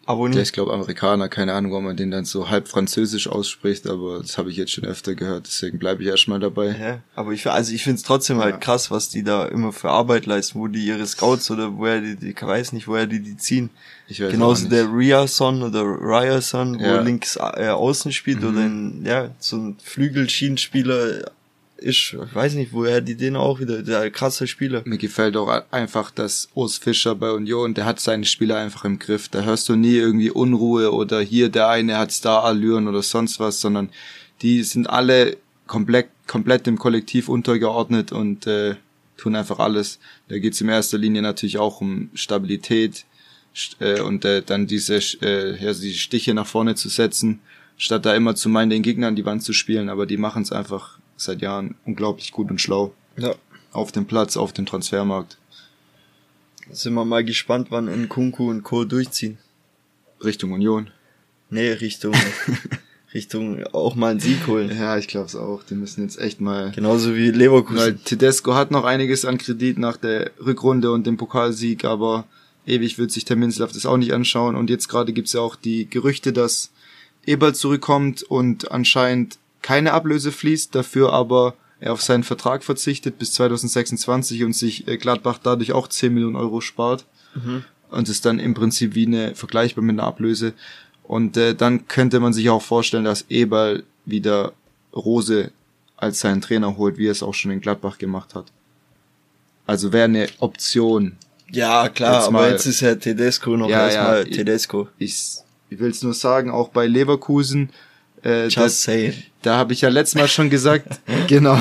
Abonniert. 0.07 0.35
Der 0.35 0.43
ist, 0.43 0.53
glaube 0.53 0.71
Amerikaner, 0.71 1.29
keine 1.29 1.53
Ahnung, 1.53 1.73
ob 1.73 1.83
man 1.83 1.97
den 1.97 2.11
dann 2.11 2.25
so 2.25 2.49
halb 2.49 2.67
französisch 2.67 3.27
ausspricht, 3.27 3.87
aber 3.87 4.19
das 4.19 4.37
habe 4.37 4.51
ich 4.51 4.57
jetzt 4.57 4.71
schon 4.71 4.85
öfter 4.85 5.15
gehört, 5.15 5.47
deswegen 5.47 5.79
bleibe 5.79 6.03
ich 6.03 6.09
erstmal 6.09 6.39
dabei. 6.39 6.75
Ja, 6.79 6.99
aber 7.15 7.31
ich, 7.31 7.47
also 7.47 7.73
ich 7.73 7.83
finde 7.83 7.97
es 7.97 8.03
trotzdem 8.03 8.37
halt 8.37 8.47
ja. 8.47 8.53
halt 8.53 8.63
krass, 8.63 8.91
was 8.91 9.09
die 9.09 9.23
da 9.23 9.45
immer 9.45 9.73
für 9.73 9.89
Arbeit 9.89 10.27
leisten, 10.27 10.59
wo 10.59 10.67
die 10.67 10.85
ihre 10.85 11.07
Scouts 11.07 11.49
oder 11.49 11.77
woher 11.77 12.01
die, 12.01 12.15
die 12.17 12.29
ich 12.31 12.41
weiß 12.41 12.73
nicht, 12.73 12.87
woher 12.87 13.07
die 13.07 13.19
die 13.19 13.35
ziehen. 13.35 13.71
Ich 14.07 14.21
weiß 14.21 14.31
Genauso 14.31 14.67
der 14.67 14.85
Riason 14.93 15.63
oder 15.63 15.81
Ryerson, 15.83 16.79
wo 16.79 16.83
ja. 16.83 17.01
links 17.01 17.37
äh, 17.37 17.69
außen 17.69 18.11
spielt 18.11 18.41
mhm. 18.41 18.47
oder 18.47 18.59
ein, 18.59 19.05
ja, 19.05 19.29
so 19.39 19.57
ein 19.57 19.77
Flügelschienenspieler 19.81 21.31
ich 21.77 22.15
weiß 22.33 22.55
nicht, 22.55 22.73
woher 22.73 23.01
die 23.01 23.15
den 23.15 23.35
auch 23.35 23.59
wieder, 23.59 23.83
der 23.83 24.09
krasse 24.09 24.47
Spieler. 24.47 24.83
Mir 24.85 24.97
gefällt 24.97 25.35
auch 25.35 25.63
einfach, 25.71 26.11
dass 26.11 26.49
Urs 26.53 26.77
Fischer 26.77 27.15
bei 27.15 27.31
Union, 27.31 27.73
der 27.73 27.85
hat 27.85 27.99
seine 27.99 28.25
Spieler 28.25 28.57
einfach 28.57 28.85
im 28.85 28.99
Griff. 28.99 29.27
Da 29.27 29.41
hörst 29.41 29.67
du 29.69 29.75
nie 29.75 29.95
irgendwie 29.95 30.31
Unruhe 30.31 30.91
oder 30.93 31.21
hier 31.21 31.49
der 31.49 31.69
eine 31.69 31.97
hat 31.97 32.11
Star-Allüren 32.11 32.87
oder 32.87 33.01
sonst 33.01 33.39
was, 33.39 33.59
sondern 33.59 33.89
die 34.41 34.63
sind 34.63 34.89
alle 34.89 35.37
komplett, 35.67 36.07
komplett 36.27 36.65
dem 36.65 36.77
Kollektiv 36.77 37.29
untergeordnet 37.29 38.11
und 38.11 38.47
äh, 38.47 38.75
tun 39.17 39.35
einfach 39.35 39.59
alles. 39.59 39.99
Da 40.27 40.39
geht's 40.39 40.61
in 40.61 40.69
erster 40.69 40.97
Linie 40.97 41.21
natürlich 41.21 41.57
auch 41.57 41.81
um 41.81 42.09
Stabilität 42.13 43.05
äh, 43.79 44.01
und 44.01 44.25
äh, 44.25 44.41
dann 44.41 44.67
diese, 44.67 44.97
äh, 45.21 45.61
ja, 45.61 45.73
diese 45.73 45.93
Stiche 45.93 46.33
nach 46.33 46.47
vorne 46.47 46.75
zu 46.75 46.89
setzen, 46.89 47.39
statt 47.77 48.05
da 48.05 48.15
immer 48.15 48.35
zu 48.35 48.49
meinen, 48.49 48.69
den 48.69 48.83
Gegner 48.83 49.07
an 49.07 49.15
die 49.15 49.25
Wand 49.25 49.43
zu 49.43 49.53
spielen, 49.53 49.89
aber 49.89 50.05
die 50.05 50.17
machen 50.17 50.43
es 50.43 50.51
einfach 50.51 50.99
seit 51.17 51.41
Jahren 51.41 51.75
unglaublich 51.85 52.31
gut 52.31 52.49
und 52.49 52.59
schlau. 52.59 52.93
Ja. 53.17 53.35
Auf 53.71 53.91
dem 53.91 54.05
Platz, 54.05 54.37
auf 54.37 54.53
dem 54.53 54.65
Transfermarkt. 54.65 55.37
Sind 56.71 56.93
wir 56.93 57.05
mal 57.05 57.23
gespannt, 57.23 57.67
wann 57.69 57.85
Nkunku 57.85 58.49
und 58.49 58.63
Co. 58.63 58.85
durchziehen. 58.85 59.37
Richtung 60.23 60.51
Union. 60.51 60.89
Nee, 61.49 61.71
Richtung, 61.71 62.13
Richtung 63.13 63.63
auch 63.67 63.95
mal 63.95 64.11
ein 64.11 64.19
Sieg 64.19 64.47
holen. 64.47 64.75
Ja, 64.75 64.97
ich 64.97 65.07
glaube 65.07 65.27
es 65.27 65.35
auch. 65.35 65.63
Die 65.63 65.75
müssen 65.75 66.03
jetzt 66.03 66.19
echt 66.19 66.41
mal. 66.41 66.71
Genauso 66.71 67.15
wie 67.15 67.29
Leverkusen. 67.29 67.77
Weil 67.77 67.95
Tedesco 67.95 68.55
hat 68.55 68.71
noch 68.71 68.83
einiges 68.83 69.25
an 69.25 69.37
Kredit 69.37 69.77
nach 69.77 69.97
der 69.97 70.31
Rückrunde 70.43 70.91
und 70.91 71.05
dem 71.05 71.17
Pokalsieg, 71.17 71.85
aber 71.85 72.25
ewig 72.65 72.97
wird 72.97 73.11
sich 73.11 73.25
der 73.25 73.35
Minzlaff 73.35 73.71
das 73.71 73.85
auch 73.85 73.97
nicht 73.97 74.13
anschauen. 74.13 74.55
Und 74.55 74.69
jetzt 74.69 74.87
gerade 74.87 75.13
gibt's 75.13 75.33
ja 75.33 75.41
auch 75.41 75.55
die 75.55 75.87
Gerüchte, 75.89 76.33
dass 76.33 76.71
Eberl 77.25 77.53
zurückkommt 77.53 78.23
und 78.23 78.71
anscheinend 78.71 79.37
keine 79.65 79.93
Ablöse 79.93 80.31
fließt, 80.31 80.75
dafür 80.75 81.11
aber 81.11 81.55
er 81.79 81.93
auf 81.93 82.03
seinen 82.03 82.21
Vertrag 82.21 82.63
verzichtet 82.63 83.17
bis 83.17 83.33
2026 83.33 84.43
und 84.43 84.55
sich 84.55 84.87
äh, 84.87 84.97
Gladbach 84.97 85.39
dadurch 85.41 85.71
auch 85.71 85.87
10 85.87 86.13
Millionen 86.13 86.35
Euro 86.35 86.61
spart. 86.61 87.05
Mhm. 87.33 87.63
Und 87.89 88.07
ist 88.07 88.27
dann 88.27 88.37
im 88.37 88.53
Prinzip 88.53 88.93
wie 88.93 89.07
eine 89.07 89.33
vergleichbar 89.33 89.83
mit 89.83 89.95
einer 89.95 90.07
Ablöse. 90.07 90.53
Und 91.01 91.35
äh, 91.35 91.55
dann 91.55 91.87
könnte 91.87 92.19
man 92.19 92.31
sich 92.31 92.47
auch 92.51 92.61
vorstellen, 92.61 93.05
dass 93.05 93.25
Eberl 93.29 93.83
wieder 94.05 94.53
Rose 94.95 95.49
als 95.97 96.19
seinen 96.19 96.41
Trainer 96.41 96.77
holt, 96.77 96.99
wie 96.99 97.07
er 97.07 97.13
es 97.13 97.23
auch 97.23 97.33
schon 97.33 97.49
in 97.49 97.59
Gladbach 97.59 97.97
gemacht 97.97 98.35
hat. 98.35 98.45
Also 99.65 99.91
wäre 99.91 100.05
eine 100.05 100.27
Option. 100.41 101.17
Ja, 101.51 101.89
klar, 101.89 102.19
jetzt 102.19 102.27
aber 102.27 102.49
jetzt 102.51 102.67
ist 102.67 102.81
ja 102.81 102.93
Tedesco 102.93 103.57
noch 103.57 103.69
ja, 103.69 103.85
erstmal 103.85 104.27
ja, 104.27 104.35
Tedesco. 104.35 104.89
Ich, 104.99 105.37
ich 105.71 105.79
will 105.79 105.89
es 105.89 106.03
nur 106.03 106.13
sagen, 106.13 106.51
auch 106.51 106.69
bei 106.69 106.85
Leverkusen, 106.85 107.71
äh, 108.23 108.43
Just 108.43 108.57
das, 108.57 108.83
say 108.83 109.07
it. 109.07 109.15
Da 109.45 109.57
habe 109.57 109.73
ich 109.73 109.81
ja 109.81 109.89
letztes 109.89 110.19
Mal 110.19 110.27
schon 110.27 110.49
gesagt, 110.49 110.87
genau, 111.27 111.55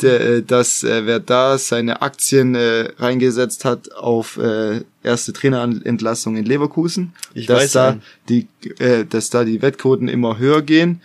der, 0.00 0.20
äh, 0.20 0.42
dass 0.42 0.82
äh, 0.82 1.04
wer 1.04 1.20
da 1.20 1.58
seine 1.58 2.00
Aktien 2.00 2.54
äh, 2.54 2.88
reingesetzt 2.96 3.66
hat 3.66 3.92
auf 3.92 4.38
äh, 4.38 4.80
erste 5.02 5.34
Trainerentlassung 5.34 6.38
in 6.38 6.46
Leverkusen, 6.46 7.12
ich 7.34 7.44
dass 7.44 7.64
weiß 7.64 7.72
da 7.72 7.88
einen. 7.90 8.02
die, 8.30 8.48
äh, 8.78 9.04
dass 9.04 9.28
da 9.28 9.44
die 9.44 9.60
Wettquoten 9.60 10.08
immer 10.08 10.38
höher 10.38 10.62
gehen. 10.62 11.02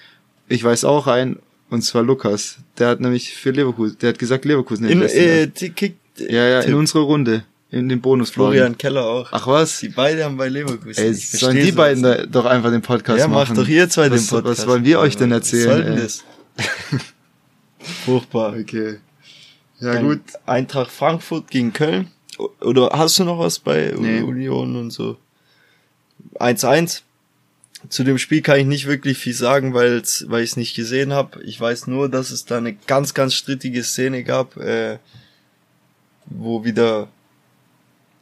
Ich 0.47 0.63
weiß 0.63 0.85
auch 0.85 1.07
ein, 1.07 1.39
und 1.69 1.81
zwar 1.81 2.03
Lukas. 2.03 2.59
Der 2.77 2.87
hat 2.87 3.01
nämlich 3.01 3.33
für 3.33 3.51
Leverkusen, 3.51 3.97
der 3.99 4.11
hat 4.11 4.19
gesagt 4.19 4.45
Leverkusen. 4.45 4.87
In, 4.87 5.01
äh, 5.01 5.47
Kick, 5.47 5.97
ja, 6.17 6.47
ja, 6.47 6.61
in 6.61 6.73
unserer 6.75 7.01
Runde 7.01 7.43
in 7.69 7.89
den 7.89 8.01
Bonus 8.01 8.29
Florian 8.29 8.77
Keller 8.77 9.05
auch. 9.05 9.29
Ach 9.31 9.47
was? 9.47 9.79
Die 9.79 9.89
beiden 9.89 10.23
haben 10.23 10.37
bei 10.37 10.47
Leverkusen. 10.47 11.03
Ey, 11.03 11.13
sollen 11.13 11.57
die 11.57 11.71
beiden 11.71 12.03
da 12.03 12.25
doch 12.25 12.45
einfach 12.45 12.71
den 12.71 12.81
Podcast 12.81 13.19
ja, 13.19 13.27
machen? 13.27 13.49
Ja, 13.49 13.55
macht 13.55 13.57
doch 13.57 13.67
ihr 13.67 13.89
zwei 13.89 14.09
was, 14.09 14.21
den 14.21 14.29
Podcast. 14.29 14.61
Was 14.61 14.67
wollen 14.67 14.85
wir 14.85 14.99
euch 14.99 15.17
denn 15.17 15.31
erzählen? 15.31 15.67
Was 15.67 15.75
soll 15.75 15.83
denn 15.83 15.95
das? 15.97 16.23
Furchtbar. 18.05 18.55
Okay. 18.57 18.99
Ja 19.79 19.93
Dann 19.93 20.07
gut. 20.07 20.21
Eintracht 20.45 20.91
Frankfurt 20.91 21.51
gegen 21.51 21.73
Köln. 21.73 22.11
Oder 22.61 22.91
hast 22.93 23.19
du 23.19 23.23
noch 23.23 23.39
was 23.39 23.59
bei 23.59 23.93
nee. 23.97 24.21
Union 24.21 24.75
und 24.75 24.91
so? 24.91 25.17
1-1. 26.35 27.01
Zu 27.89 28.03
dem 28.03 28.17
Spiel 28.17 28.41
kann 28.41 28.59
ich 28.59 28.65
nicht 28.65 28.87
wirklich 28.87 29.17
viel 29.17 29.33
sagen, 29.33 29.73
weil's, 29.73 30.25
weil 30.29 30.43
ich 30.43 30.51
es 30.51 30.57
nicht 30.57 30.75
gesehen 30.75 31.13
habe. 31.13 31.43
Ich 31.43 31.59
weiß 31.59 31.87
nur, 31.87 32.09
dass 32.09 32.31
es 32.31 32.45
da 32.45 32.57
eine 32.57 32.73
ganz, 32.73 33.13
ganz 33.13 33.33
strittige 33.33 33.83
Szene 33.83 34.23
gab, 34.23 34.57
äh, 34.57 34.97
wo 36.25 36.63
wieder 36.63 37.07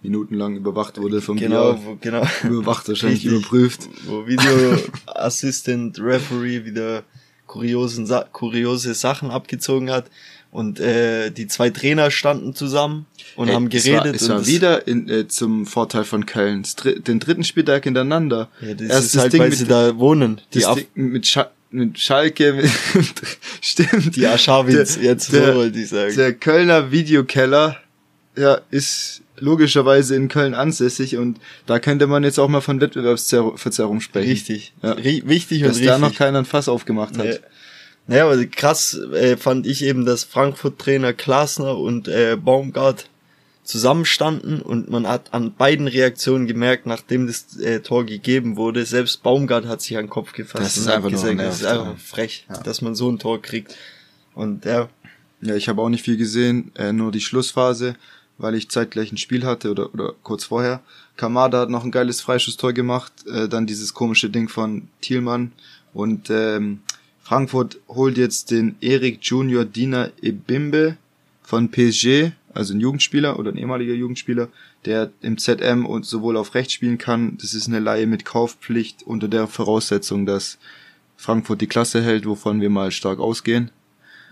minutenlang 0.05 0.55
überwacht 0.55 0.97
wurde 0.99 1.21
vom 1.21 1.37
genau. 1.37 1.77
Wo, 1.83 1.97
genau. 1.99 2.23
Überwacht, 2.43 2.87
wahrscheinlich 2.87 3.25
Richtig, 3.25 3.39
überprüft. 3.39 3.89
Wo 4.05 4.27
Video 4.27 4.77
Assistant 5.07 5.99
Referee 5.99 6.63
wieder 6.65 7.03
kuriosen, 7.47 8.07
kuriose 8.31 8.93
Sachen 8.93 9.31
abgezogen 9.31 9.89
hat. 9.91 10.05
Und 10.51 10.79
äh, 10.79 11.31
die 11.31 11.47
zwei 11.47 11.69
Trainer 11.69 12.11
standen 12.11 12.55
zusammen 12.55 13.07
und 13.35 13.49
Ey, 13.49 13.55
haben 13.55 13.67
geredet. 13.67 14.15
Es 14.15 14.29
war, 14.29 14.37
es 14.37 14.47
war 14.47 14.47
wieder 14.47 14.87
in, 14.87 15.09
äh, 15.09 15.27
zum 15.27 15.65
Vorteil 15.65 16.05
von 16.05 16.25
Köln. 16.25 16.63
Den 17.05 17.19
dritten 17.19 17.43
Spieltag 17.43 17.83
hintereinander. 17.83 18.47
Ja, 18.61 18.73
das 18.73 18.87
Erst 18.87 19.05
ist 19.05 19.15
das 19.15 19.21
halt, 19.23 19.33
Ding 19.33 19.41
weil 19.41 19.49
mit, 19.49 19.57
sie 19.57 19.65
da 19.65 19.97
wohnen. 19.97 20.39
Die 20.53 20.59
Ding 20.59 21.11
mit, 21.11 21.27
Scha 21.27 21.49
mit 21.71 21.99
Schalke, 21.99 22.53
mit, 22.53 22.69
stimmt. 23.61 24.15
Die 24.15 24.25
Aschawins, 24.25 24.97
jetzt 25.01 25.33
der, 25.33 25.47
so 25.47 25.55
wollte 25.55 25.77
ich 25.77 25.89
sagen. 25.89 26.15
Der 26.15 26.33
Kölner 26.33 26.89
Videokeller, 26.89 27.75
ja, 28.37 28.61
ist 28.71 29.23
logischerweise 29.37 30.15
in 30.15 30.27
Köln 30.27 30.53
ansässig 30.53 31.17
und 31.17 31.39
da 31.65 31.79
könnte 31.79 32.07
man 32.07 32.23
jetzt 32.23 32.39
auch 32.39 32.47
mal 32.47 32.61
von 32.61 32.81
Wettbewerbsverzerrung 32.81 34.01
sprechen. 34.01 34.29
Richtig. 34.29 34.73
Ja. 34.81 34.97
Wichtig 34.97 35.63
und 35.63 35.69
Dass 35.69 35.77
richtig. 35.77 35.87
da 35.87 35.97
noch 35.97 36.15
keiner 36.15 36.39
ein 36.39 36.45
Fass 36.45 36.69
aufgemacht 36.69 37.17
hat. 37.17 37.25
Nee. 37.25 37.39
Naja, 38.07 38.25
aber 38.25 38.45
krass 38.45 38.99
äh, 39.13 39.35
fand 39.35 39.65
ich 39.65 39.83
eben, 39.83 40.05
dass 40.05 40.23
Frankfurt-Trainer 40.23 41.13
Klasner 41.13 41.77
und 41.77 42.07
äh, 42.07 42.37
Baumgart 42.39 43.09
zusammenstanden 43.63 44.61
und 44.61 44.91
man 44.91 45.07
hat 45.07 45.33
an 45.33 45.55
beiden 45.55 45.87
Reaktionen 45.87 46.45
gemerkt, 46.45 46.85
nachdem 46.85 47.25
das 47.25 47.57
äh, 47.57 47.79
Tor 47.79 48.05
gegeben 48.05 48.57
wurde, 48.57 48.85
selbst 48.85 49.23
Baumgart 49.23 49.65
hat 49.65 49.81
sich 49.81 49.97
an 49.97 50.05
den 50.05 50.09
Kopf 50.11 50.33
gefasst. 50.33 50.63
Das 50.63 50.77
ist 50.77 50.87
einfach 50.87 51.09
gesagt, 51.09 51.39
das 51.39 51.61
ist 51.61 51.65
einfach 51.65 51.97
frech, 51.97 52.45
ja. 52.47 52.61
dass 52.61 52.83
man 52.83 52.93
so 52.93 53.09
ein 53.09 53.17
Tor 53.17 53.41
kriegt. 53.41 53.75
Und 54.35 54.65
ja. 54.65 54.87
Ja, 55.41 55.55
ich 55.55 55.67
habe 55.67 55.81
auch 55.81 55.89
nicht 55.89 56.03
viel 56.03 56.17
gesehen, 56.17 56.71
äh, 56.75 56.93
nur 56.93 57.11
die 57.11 57.21
Schlussphase 57.21 57.95
weil 58.37 58.55
ich 58.55 58.69
zeitgleich 58.69 59.11
ein 59.11 59.17
Spiel 59.17 59.45
hatte 59.45 59.71
oder, 59.71 59.93
oder 59.93 60.13
kurz 60.23 60.45
vorher. 60.45 60.81
Kamada 61.15 61.61
hat 61.61 61.69
noch 61.69 61.83
ein 61.83 61.91
geiles 61.91 62.21
Freischusstor 62.21 62.73
gemacht, 62.73 63.13
äh, 63.27 63.47
dann 63.47 63.65
dieses 63.65 63.93
komische 63.93 64.29
Ding 64.29 64.49
von 64.49 64.87
Thielmann 65.01 65.51
und 65.93 66.29
ähm, 66.29 66.81
Frankfurt 67.25 67.79
holt 67.87 68.17
jetzt 68.17 68.51
den 68.51 68.75
Erik 68.81 69.19
Junior 69.23 69.65
Dina 69.65 70.09
Ebimbe 70.21 70.97
von 71.41 71.71
PSG, 71.71 72.31
also 72.53 72.73
ein 72.73 72.79
Jugendspieler 72.79 73.39
oder 73.39 73.51
ein 73.51 73.57
ehemaliger 73.57 73.93
Jugendspieler, 73.93 74.49
der 74.85 75.11
im 75.21 75.39
ZM 75.39 75.87
und 75.87 76.05
sowohl 76.05 76.37
auf 76.37 76.53
rechts 76.53 76.73
spielen 76.73 76.99
kann. 76.99 77.37
Das 77.41 77.55
ist 77.55 77.67
eine 77.67 77.79
Laie 77.79 78.05
mit 78.05 78.25
Kaufpflicht 78.25 79.03
unter 79.03 79.27
der 79.27 79.47
Voraussetzung, 79.47 80.27
dass 80.27 80.59
Frankfurt 81.17 81.61
die 81.61 81.67
Klasse 81.67 82.03
hält, 82.03 82.27
wovon 82.27 82.61
wir 82.61 82.69
mal 82.69 82.91
stark 82.91 83.19
ausgehen. 83.19 83.71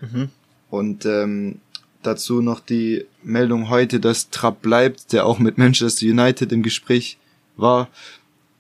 Mhm. 0.02 0.30
Und 0.70 1.06
ähm, 1.06 1.62
dazu 2.04 2.42
noch 2.42 2.60
die 2.60 3.06
Meldung 3.24 3.70
heute, 3.70 4.00
dass 4.00 4.30
Trapp 4.30 4.62
bleibt, 4.62 5.14
der 5.14 5.26
auch 5.26 5.40
mit 5.40 5.58
Manchester 5.58 6.06
United 6.06 6.52
im 6.52 6.64
Gespräch 6.64 7.18
war 7.58 7.90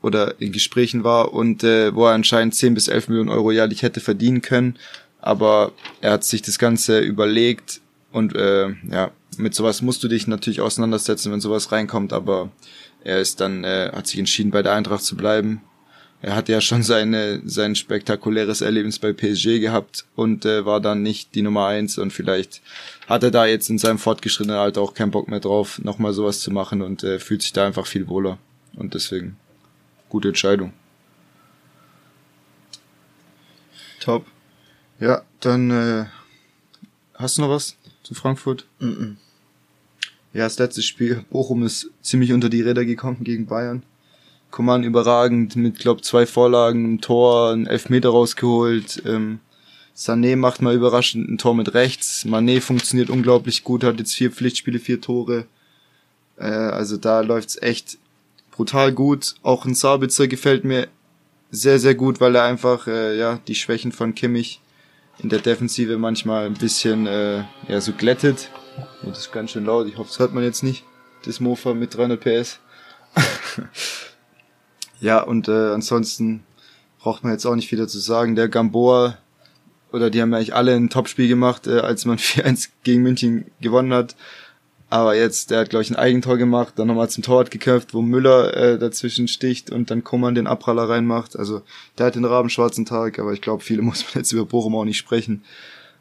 oder 0.01 0.39
in 0.41 0.51
Gesprächen 0.51 1.03
war 1.03 1.33
und 1.33 1.63
äh, 1.63 1.95
wo 1.95 2.05
er 2.05 2.13
anscheinend 2.13 2.55
10 2.55 2.73
bis 2.73 2.87
11 2.87 3.07
Millionen 3.07 3.29
Euro 3.29 3.51
jährlich 3.51 3.81
hätte 3.81 3.99
verdienen 3.99 4.41
können. 4.41 4.77
Aber 5.21 5.71
er 6.01 6.11
hat 6.11 6.23
sich 6.23 6.41
das 6.41 6.59
Ganze 6.59 6.99
überlegt 6.99 7.81
und 8.11 8.35
äh, 8.35 8.69
ja, 8.91 9.11
mit 9.37 9.55
sowas 9.55 9.81
musst 9.81 10.03
du 10.03 10.07
dich 10.07 10.27
natürlich 10.27 10.61
auseinandersetzen, 10.61 11.31
wenn 11.31 11.41
sowas 11.41 11.71
reinkommt, 11.71 12.13
aber 12.13 12.51
er 13.03 13.19
ist 13.19 13.41
dann, 13.41 13.63
äh, 13.63 13.91
hat 13.93 14.07
sich 14.07 14.19
entschieden, 14.19 14.51
bei 14.51 14.61
der 14.61 14.73
Eintracht 14.73 15.03
zu 15.03 15.15
bleiben. 15.15 15.61
Er 16.23 16.37
hat 16.37 16.47
ja 16.47 16.61
schon 16.61 16.83
seine, 16.83 17.41
sein 17.43 17.75
spektakuläres 17.75 18.61
Erlebnis 18.61 18.97
bei 18.97 19.11
PSG 19.11 19.59
gehabt 19.59 20.05
und 20.15 20.45
äh, 20.45 20.65
war 20.65 20.79
dann 20.79 21.03
nicht 21.03 21.35
die 21.35 21.41
Nummer 21.41 21.67
eins 21.67 21.97
und 21.97 22.13
vielleicht 22.13 22.61
hat 23.09 23.23
er 23.23 23.31
da 23.31 23.45
jetzt 23.45 23.69
in 23.69 23.77
seinem 23.77 23.97
fortgeschrittenen 23.97 24.57
Alter 24.57 24.79
auch 24.79 24.93
keinen 24.93 25.11
Bock 25.11 25.27
mehr 25.27 25.41
drauf, 25.41 25.79
nochmal 25.83 26.13
sowas 26.13 26.39
zu 26.39 26.49
machen 26.49 26.81
und 26.81 27.03
äh, 27.03 27.19
fühlt 27.19 27.41
sich 27.41 27.51
da 27.51 27.67
einfach 27.67 27.85
viel 27.85 28.07
wohler. 28.07 28.37
Und 28.73 28.93
deswegen, 28.93 29.35
gute 30.07 30.29
Entscheidung. 30.29 30.71
Top. 33.99 34.25
Ja, 35.01 35.23
dann 35.41 35.71
äh, 35.71 36.05
hast 37.15 37.37
du 37.37 37.41
noch 37.41 37.49
was 37.49 37.75
zu 38.01 38.13
Frankfurt? 38.13 38.65
Mm, 38.79 38.85
-mm. 38.85 39.15
Ja, 40.31 40.45
das 40.45 40.57
letzte 40.57 40.83
Spiel, 40.83 41.25
Bochum 41.29 41.65
ist 41.65 41.89
ziemlich 42.01 42.31
unter 42.31 42.47
die 42.47 42.61
Räder 42.61 42.85
gekommen 42.85 43.25
gegen 43.25 43.45
Bayern. 43.45 43.83
Coman 44.53 44.83
überragend 44.83 45.55
mit, 45.55 45.79
glaub, 45.79 46.05
zwei 46.05 46.27
Vorlagen, 46.27 46.93
ein 46.93 47.01
Tor, 47.01 47.53
ein 47.53 47.65
Elfmeter 47.65 48.09
rausgeholt. 48.09 49.01
Ähm, 49.03 49.39
Sané 49.97 50.35
macht 50.35 50.61
mal 50.61 50.75
überraschend 50.75 51.27
ein 51.27 51.39
Tor 51.39 51.55
mit 51.55 51.73
rechts. 51.73 52.23
Mané 52.23 52.61
funktioniert 52.61 53.09
unglaublich 53.09 53.63
gut, 53.63 53.83
hat 53.83 53.97
jetzt 53.97 54.13
vier 54.13 54.29
Pflichtspiele, 54.29 54.77
vier 54.77 55.01
Tore. 55.01 55.47
Äh, 56.37 56.43
also 56.43 56.97
da 56.97 57.21
läuft's 57.21 57.59
echt 57.59 57.97
brutal 58.51 58.91
gut. 58.91 59.33
Auch 59.41 59.65
ein 59.65 59.73
Sabitzer 59.73 60.27
gefällt 60.27 60.65
mir 60.65 60.87
sehr, 61.49 61.79
sehr 61.79 61.95
gut, 61.95 62.21
weil 62.21 62.35
er 62.35 62.43
einfach 62.43 62.85
äh, 62.85 63.17
ja 63.17 63.39
die 63.47 63.55
Schwächen 63.55 63.91
von 63.91 64.13
Kimmich 64.13 64.61
in 65.17 65.29
der 65.29 65.39
Defensive 65.39 65.97
manchmal 65.97 66.45
ein 66.45 66.53
bisschen 66.53 67.07
äh, 67.07 67.43
ja 67.67 67.81
so 67.81 67.91
glättet. 67.93 68.51
Und 69.01 69.09
das 69.09 69.21
ist 69.21 69.31
ganz 69.31 69.49
schön 69.49 69.65
laut. 69.65 69.87
Ich 69.87 69.97
hoffe, 69.97 70.09
das 70.09 70.19
hört 70.19 70.35
man 70.35 70.43
jetzt 70.43 70.61
nicht. 70.61 70.83
Das 71.25 71.39
Mofa 71.39 71.73
mit 71.73 71.97
300 71.97 72.19
PS. 72.19 72.59
ja, 75.03 75.21
und 75.21 75.49
äh, 75.49 75.71
ansonsten 75.73 76.43
braucht 76.99 77.23
man 77.23 77.33
jetzt 77.33 77.45
auch 77.45 77.55
nicht 77.55 77.67
viel 77.67 77.77
dazu 77.77 77.99
sagen. 77.99 78.35
Der 78.35 78.47
Gamboa, 78.47 79.17
oder 79.91 80.09
die 80.09 80.21
haben 80.21 80.33
eigentlich 80.33 80.55
alle 80.55 80.73
ein 80.73 80.89
Topspiel 80.89 81.27
gemacht, 81.27 81.67
äh, 81.67 81.79
als 81.79 82.05
man 82.05 82.17
4-1 82.19 82.69
gegen 82.83 83.03
München 83.03 83.51
gewonnen 83.59 83.93
hat. 83.93 84.15
Aber 84.89 85.15
jetzt, 85.15 85.51
der 85.51 85.59
hat, 85.59 85.71
glaube 85.71 85.83
ich, 85.83 85.89
ein 85.89 85.97
Eigentor 85.97 86.37
gemacht, 86.37 86.75
dann 86.77 86.87
nochmal 86.87 87.09
zum 87.09 87.23
Torwart 87.23 87.51
gekämpft, 87.51 87.93
wo 87.93 88.01
Müller 88.01 88.55
äh, 88.55 88.79
dazwischen 88.79 89.27
sticht 89.27 89.71
und 89.71 89.91
dann 89.91 90.05
Kummern 90.05 90.35
den 90.35 90.47
Abpraller 90.47 90.87
reinmacht. 90.87 91.37
Also 91.37 91.63
der 91.97 92.05
hat 92.05 92.15
den 92.15 92.25
rabenschwarzen 92.25 92.85
Tag, 92.85 93.19
aber 93.19 93.33
ich 93.33 93.41
glaube, 93.41 93.63
viele 93.63 93.81
muss 93.83 94.03
man 94.03 94.21
jetzt 94.21 94.31
über 94.31 94.45
Bochum 94.45 94.75
auch 94.75 94.85
nicht 94.85 94.97
sprechen. 94.97 95.43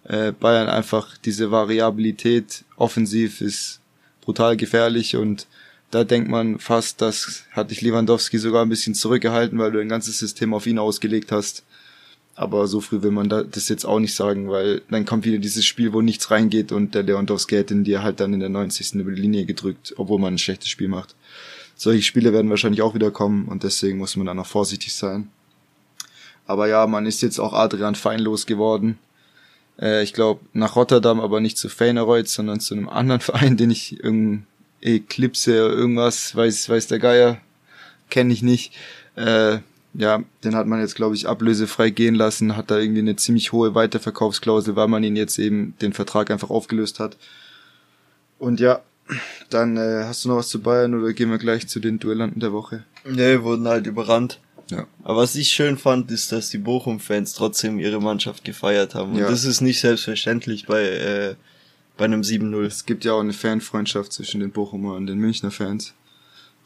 Äh, 0.05 0.31
Bayern 0.31 0.69
einfach 0.69 1.17
diese 1.17 1.51
Variabilität 1.51 2.65
offensiv 2.77 3.41
ist 3.41 3.81
brutal 4.21 4.57
gefährlich 4.57 5.17
und 5.17 5.49
da 5.93 6.05
denkt 6.05 6.31
man 6.31 6.59
fast, 6.59 7.03
das 7.03 7.45
hat 7.53 7.71
dich 7.71 7.83
Lewandowski 7.83 8.39
sogar 8.39 8.65
ein 8.65 8.71
bisschen 8.71 8.95
zurückgehalten, 8.95 9.59
weil 9.59 9.73
du 9.73 9.79
ein 9.79 9.91
ganzes 9.91 10.19
System 10.19 10.55
auf 10.55 10.67
ihn 10.67 10.79
ausgelegt 10.79 11.31
hast. 11.31 11.65
Aber 12.35 12.67
so 12.67 12.81
früh 12.81 13.03
will 13.03 13.11
man 13.11 13.29
das 13.29 13.69
jetzt 13.69 13.85
auch 13.85 13.99
nicht 13.99 14.15
sagen, 14.15 14.49
weil 14.49 14.81
dann 14.91 15.05
kommt 15.05 15.27
wieder 15.27 15.37
dieses 15.37 15.67
Spiel, 15.67 15.93
wo 15.93 16.01
nichts 16.01 16.31
reingeht 16.31 16.73
und 16.73 16.95
der 16.95 17.03
Lewandowski 17.03 17.57
hätte 17.57 17.75
ihn 17.75 17.85
dir 17.85 18.03
halt 18.03 18.21
dann 18.21 18.33
in 18.33 18.41
der 18.41 18.49
90. 18.49 18.95
über 18.95 19.13
die 19.13 19.21
Linie 19.21 19.45
gedrückt, 19.45 19.93
obwohl 19.99 20.19
man 20.19 20.33
ein 20.35 20.39
schlechtes 20.39 20.71
Spiel 20.71 20.89
macht. 20.89 21.15
Solche 21.77 22.03
Spiele 22.03 22.33
werden 22.33 22.49
wahrscheinlich 22.49 22.81
auch 22.81 22.95
wieder 22.95 23.11
kommen 23.11 23.45
und 23.45 23.63
deswegen 23.63 23.99
muss 23.99 24.17
man 24.17 24.27
dann 24.27 24.39
noch 24.39 24.47
vorsichtig 24.47 24.95
sein. 24.95 25.29
Aber 26.47 26.69
ja, 26.69 26.87
man 26.87 27.05
ist 27.05 27.21
jetzt 27.21 27.39
auch 27.39 27.53
Adrian 27.53 27.97
feinlos 27.97 28.47
geworden. 28.47 28.99
Äh, 29.79 30.03
ich 30.03 30.15
glaube 30.15 30.41
nach 30.55 30.75
Rotterdam, 30.75 31.21
aber 31.21 31.43
nicht 31.43 31.59
zu 31.59 31.69
Feyenoord, 31.69 32.29
sondern 32.29 32.61
zu 32.61 32.73
einem 32.73 32.89
anderen 32.89 33.21
Verein, 33.29 33.59
den 33.59 33.71
ich 33.71 34.03
irgendein 34.03 34.47
Eclipse 34.83 35.65
oder 35.67 35.75
irgendwas, 35.75 36.35
weiß, 36.37 36.69
weiß 36.69 36.89
der 36.89 36.99
Geier, 36.99 37.41
kenne 38.11 38.33
ich 38.33 38.43
nicht. 38.43 38.75
Äh, 39.17 39.59
ja, 39.95 40.23
den 40.43 40.55
hat 40.55 40.67
man 40.67 40.81
jetzt, 40.81 40.95
glaube 40.95 41.15
ich, 41.15 41.29
ablösefrei 41.29 41.91
gehen 41.91 42.15
lassen, 42.15 42.57
hat 42.57 42.71
da 42.71 42.79
irgendwie 42.79 43.01
eine 43.01 43.17
ziemlich 43.17 43.53
hohe 43.53 43.75
Weiterverkaufsklausel, 43.75 44.75
weil 44.75 44.89
man 44.89 45.05
ihn 45.05 45.17
jetzt 45.17 45.39
eben 45.39 45.75
den 45.83 45.93
Vertrag 45.93 46.31
einfach 46.31 46.51
aufgelöst 46.51 46.99
hat. 46.99 47.17
Und 48.39 48.59
ja, 48.59 48.81
dann 49.51 49.77
äh, 49.77 50.05
hast 50.05 50.25
du 50.25 50.29
noch 50.29 50.37
was 50.37 50.49
zu 50.49 50.63
Bayern 50.63 50.95
oder 50.95 51.13
gehen 51.13 51.31
wir 51.31 51.39
gleich 51.39 51.69
zu 51.69 51.79
den 51.79 51.99
Duellanten 51.99 52.41
der 52.41 52.53
Woche? 52.53 52.85
Nee, 53.05 53.43
wurden 53.43 53.69
halt 53.69 53.87
überrannt. 53.87 54.41
Ja. 54.71 54.87
Aber 55.03 55.19
was 55.19 55.35
ich 55.35 55.51
schön 55.51 55.77
fand, 55.77 56.11
ist, 56.11 56.33
dass 56.33 56.49
die 56.49 56.59
Bochum-Fans 56.59 57.35
trotzdem 57.35 57.79
ihre 57.79 58.01
Mannschaft 58.01 58.45
gefeiert 58.45 58.95
haben. 58.95 59.13
Und 59.13 59.19
ja. 59.19 59.29
das 59.29 59.45
ist 59.45 59.61
nicht 59.61 59.81
selbstverständlich 59.81 60.67
bei, 60.67 60.83
äh, 60.83 61.35
bei 61.97 62.05
einem 62.05 62.23
7-0. 62.23 62.65
Es 62.65 62.87
gibt 62.87 63.05
ja 63.05 63.13
auch 63.13 63.21
eine 63.21 63.33
Fanfreundschaft 63.33 64.13
zwischen 64.13 64.41
den 64.41 64.51
Bochumer 64.51 64.95
und 64.95 65.07
den 65.07 65.19
Münchner 65.19 65.51
Fans. 65.51 65.95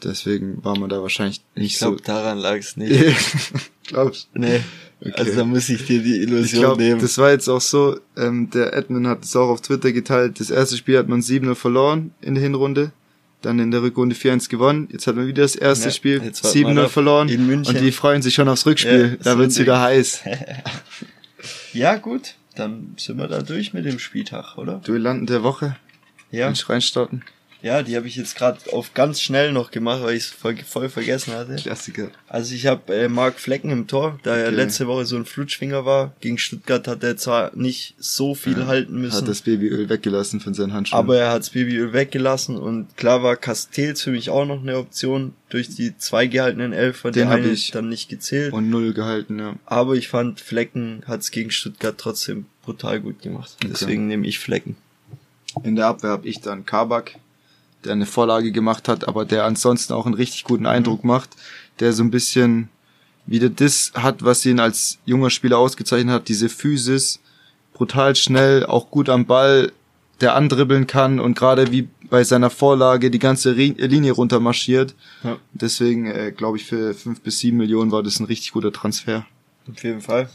Deswegen 0.02 0.62
war 0.62 0.78
man 0.78 0.90
da 0.90 1.00
wahrscheinlich 1.00 1.42
nicht 1.54 1.74
ich 1.74 1.78
glaub, 1.78 1.92
so. 1.92 1.96
Ich 1.96 2.04
glaube, 2.04 2.20
daran 2.20 2.38
lag 2.38 2.56
es 2.56 2.76
nicht. 2.76 3.16
Glaubst 3.86 4.28
du? 4.34 4.40
Nee. 4.40 4.60
Okay. 5.00 5.12
Also 5.16 5.36
da 5.36 5.44
muss 5.44 5.68
ich 5.68 5.86
dir 5.86 6.02
die 6.02 6.16
Illusion 6.16 6.44
ich 6.44 6.52
glaub, 6.52 6.78
nehmen. 6.78 7.00
Das 7.00 7.18
war 7.18 7.30
jetzt 7.30 7.48
auch 7.48 7.60
so, 7.60 7.98
ähm, 8.16 8.50
der 8.50 8.74
Edmund 8.74 9.06
hat 9.06 9.24
es 9.24 9.34
auch 9.36 9.48
auf 9.48 9.60
Twitter 9.60 9.92
geteilt. 9.92 10.40
Das 10.40 10.50
erste 10.50 10.76
Spiel 10.76 10.98
hat 10.98 11.08
man 11.08 11.20
7-0 11.20 11.54
verloren 11.54 12.12
in 12.20 12.34
der 12.34 12.42
Hinrunde. 12.42 12.92
Dann 13.42 13.58
in 13.58 13.70
der 13.70 13.82
Rückrunde 13.82 14.16
4-1 14.16 14.48
gewonnen. 14.48 14.88
Jetzt 14.90 15.06
hat 15.06 15.16
man 15.16 15.26
wieder 15.26 15.42
das 15.42 15.54
erste 15.54 15.86
ja, 15.86 15.90
Spiel 15.92 16.20
7-0 16.20 16.88
verloren. 16.88 17.28
In 17.28 17.46
München. 17.46 17.76
Und 17.76 17.82
die 17.82 17.92
freuen 17.92 18.22
sich 18.22 18.34
schon 18.34 18.48
aufs 18.48 18.66
Rückspiel. 18.66 19.18
Ja, 19.18 19.32
da 19.32 19.38
wird's 19.38 19.58
wieder 19.58 19.80
heiß. 19.80 20.22
ja, 21.72 21.96
gut. 21.96 22.34
Dann 22.56 22.94
sind 22.96 23.18
wir 23.18 23.28
da 23.28 23.42
durch 23.42 23.72
mit 23.74 23.84
dem 23.84 23.98
Spieltag, 23.98 24.56
oder? 24.56 24.78
Duellanten 24.78 25.26
der 25.26 25.42
Woche. 25.42 25.76
Ja. 26.30 26.50
Ich 26.50 26.68
reinstarten? 26.68 27.22
Ja, 27.66 27.82
die 27.82 27.96
habe 27.96 28.06
ich 28.06 28.14
jetzt 28.14 28.36
gerade 28.36 28.60
auf 28.70 28.94
ganz 28.94 29.20
schnell 29.20 29.50
noch 29.50 29.72
gemacht, 29.72 30.00
weil 30.04 30.14
ich 30.14 30.22
es 30.22 30.30
voll, 30.30 30.56
voll, 30.58 30.88
vergessen 30.88 31.34
hatte. 31.34 31.56
Klassiker. 31.56 32.12
Also 32.28 32.54
ich 32.54 32.66
habe 32.66 32.94
äh, 32.94 33.08
Marc 33.08 33.40
Flecken 33.40 33.70
im 33.70 33.88
Tor, 33.88 34.20
da 34.22 34.34
okay. 34.34 34.42
er 34.42 34.52
letzte 34.52 34.86
Woche 34.86 35.04
so 35.04 35.16
ein 35.16 35.24
Flutschfinger 35.24 35.84
war. 35.84 36.14
Gegen 36.20 36.38
Stuttgart 36.38 36.86
hat 36.86 37.02
er 37.02 37.16
zwar 37.16 37.50
nicht 37.56 37.96
so 37.98 38.36
viel 38.36 38.56
ja, 38.56 38.66
halten 38.68 39.00
müssen. 39.00 39.16
Hat 39.16 39.26
das 39.26 39.42
Babyöl 39.42 39.88
weggelassen 39.88 40.38
von 40.38 40.54
seinen 40.54 40.74
Handschuhen. 40.74 40.96
Aber 40.96 41.16
er 41.16 41.32
hat 41.32 41.40
das 41.40 41.50
Babyöl 41.50 41.92
weggelassen 41.92 42.56
und 42.56 42.96
klar 42.96 43.24
war 43.24 43.34
Castells 43.34 44.00
für 44.00 44.12
mich 44.12 44.30
auch 44.30 44.46
noch 44.46 44.62
eine 44.62 44.78
Option 44.78 45.32
durch 45.48 45.68
die 45.68 45.98
zwei 45.98 46.28
gehaltenen 46.28 46.72
Elfer, 46.72 47.10
Den 47.10 47.30
habe 47.30 47.48
ich 47.48 47.72
dann 47.72 47.88
nicht 47.88 48.08
gezählt. 48.08 48.52
Und 48.52 48.70
null 48.70 48.92
gehalten, 48.92 49.40
ja. 49.40 49.56
Aber 49.66 49.94
ich 49.94 50.06
fand 50.06 50.38
Flecken 50.38 51.02
hat 51.08 51.22
es 51.22 51.32
gegen 51.32 51.50
Stuttgart 51.50 51.98
trotzdem 51.98 52.46
brutal 52.62 53.00
gut 53.00 53.22
gemacht. 53.22 53.56
Okay. 53.56 53.72
Deswegen 53.72 54.06
nehme 54.06 54.24
ich 54.28 54.38
Flecken. 54.38 54.76
In 55.64 55.74
der 55.74 55.86
Abwehr 55.86 56.10
habe 56.10 56.28
ich 56.28 56.40
dann 56.40 56.64
Kabak 56.64 57.16
der 57.86 57.94
eine 57.94 58.06
Vorlage 58.06 58.52
gemacht 58.52 58.88
hat, 58.88 59.08
aber 59.08 59.24
der 59.24 59.44
ansonsten 59.44 59.92
auch 59.92 60.06
einen 60.06 60.14
richtig 60.14 60.44
guten 60.44 60.66
Eindruck 60.66 61.04
mhm. 61.04 61.08
macht, 61.08 61.30
der 61.80 61.92
so 61.92 62.02
ein 62.02 62.10
bisschen 62.10 62.68
wieder 63.26 63.48
das 63.48 63.92
hat, 63.94 64.24
was 64.24 64.46
ihn 64.46 64.60
als 64.60 64.98
junger 65.04 65.30
Spieler 65.30 65.58
ausgezeichnet 65.58 66.14
hat, 66.14 66.28
diese 66.28 66.48
Physis, 66.48 67.20
brutal 67.74 68.14
schnell, 68.14 68.64
auch 68.64 68.90
gut 68.90 69.08
am 69.08 69.26
Ball, 69.26 69.72
der 70.20 70.34
andribbeln 70.34 70.86
kann 70.86 71.20
und 71.20 71.36
gerade 71.36 71.72
wie 71.72 71.88
bei 72.08 72.24
seiner 72.24 72.50
Vorlage 72.50 73.10
die 73.10 73.18
ganze 73.18 73.52
Linie 73.52 74.12
runter 74.12 74.40
marschiert. 74.40 74.94
Ja. 75.24 75.36
Deswegen 75.52 76.06
äh, 76.06 76.32
glaube 76.34 76.56
ich 76.56 76.64
für 76.64 76.94
fünf 76.94 77.20
bis 77.20 77.40
sieben 77.40 77.56
Millionen 77.58 77.90
war 77.90 78.02
das 78.02 78.20
ein 78.20 78.26
richtig 78.26 78.52
guter 78.52 78.72
Transfer. 78.72 79.26
Auf 79.70 79.82
jeden 79.82 80.00
Fall. 80.00 80.30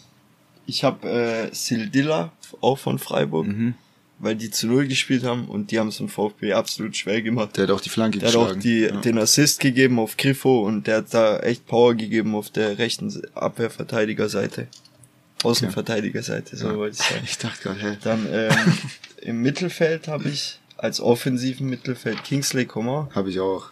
Ich 0.67 0.83
habe 0.83 1.09
äh, 1.09 1.49
Sildilla 1.55 2.31
auch 2.59 2.77
von 2.77 2.99
Freiburg. 2.99 3.47
Mhm 3.47 3.75
weil 4.21 4.35
die 4.35 4.51
zu 4.51 4.67
Null 4.67 4.87
gespielt 4.87 5.23
haben 5.23 5.45
und 5.45 5.71
die 5.71 5.79
haben 5.79 5.89
es 5.89 5.99
im 5.99 6.07
VfB 6.07 6.53
absolut 6.53 6.95
schwer 6.95 7.21
gemacht. 7.21 7.57
Der 7.57 7.63
hat 7.63 7.71
auch 7.71 7.81
die 7.81 7.89
Flanke 7.89 8.19
der 8.19 8.27
geschlagen. 8.27 8.45
Der 8.45 8.51
hat 8.51 8.57
auch 8.57 8.61
die, 8.61 8.95
ja. 8.95 9.01
den 9.01 9.17
Assist 9.17 9.59
gegeben 9.59 9.99
auf 9.99 10.15
Griffo 10.15 10.65
und 10.65 10.87
der 10.87 10.97
hat 10.97 11.13
da 11.13 11.39
echt 11.39 11.65
Power 11.65 11.95
gegeben 11.95 12.35
auf 12.35 12.49
der 12.49 12.77
rechten 12.77 13.21
Abwehrverteidigerseite. 13.33 14.67
Außenverteidigerseite, 15.43 16.55
so 16.55 16.67
ja. 16.67 16.77
wollte 16.77 16.97
ich 16.99 17.07
sagen. 17.07 17.21
Ich 17.25 17.37
dachte 17.39 17.63
gerade, 17.63 17.79
hä? 17.81 17.97
Dann 18.03 18.27
ähm, 18.31 18.73
im 19.21 19.41
Mittelfeld 19.41 20.07
habe 20.07 20.29
ich 20.29 20.59
als 20.77 21.01
offensiven 21.01 21.67
Mittelfeld 21.67 22.23
Kingsley 22.23 22.65
Coman. 22.65 23.09
Habe 23.15 23.29
ich 23.31 23.39
auch. 23.39 23.69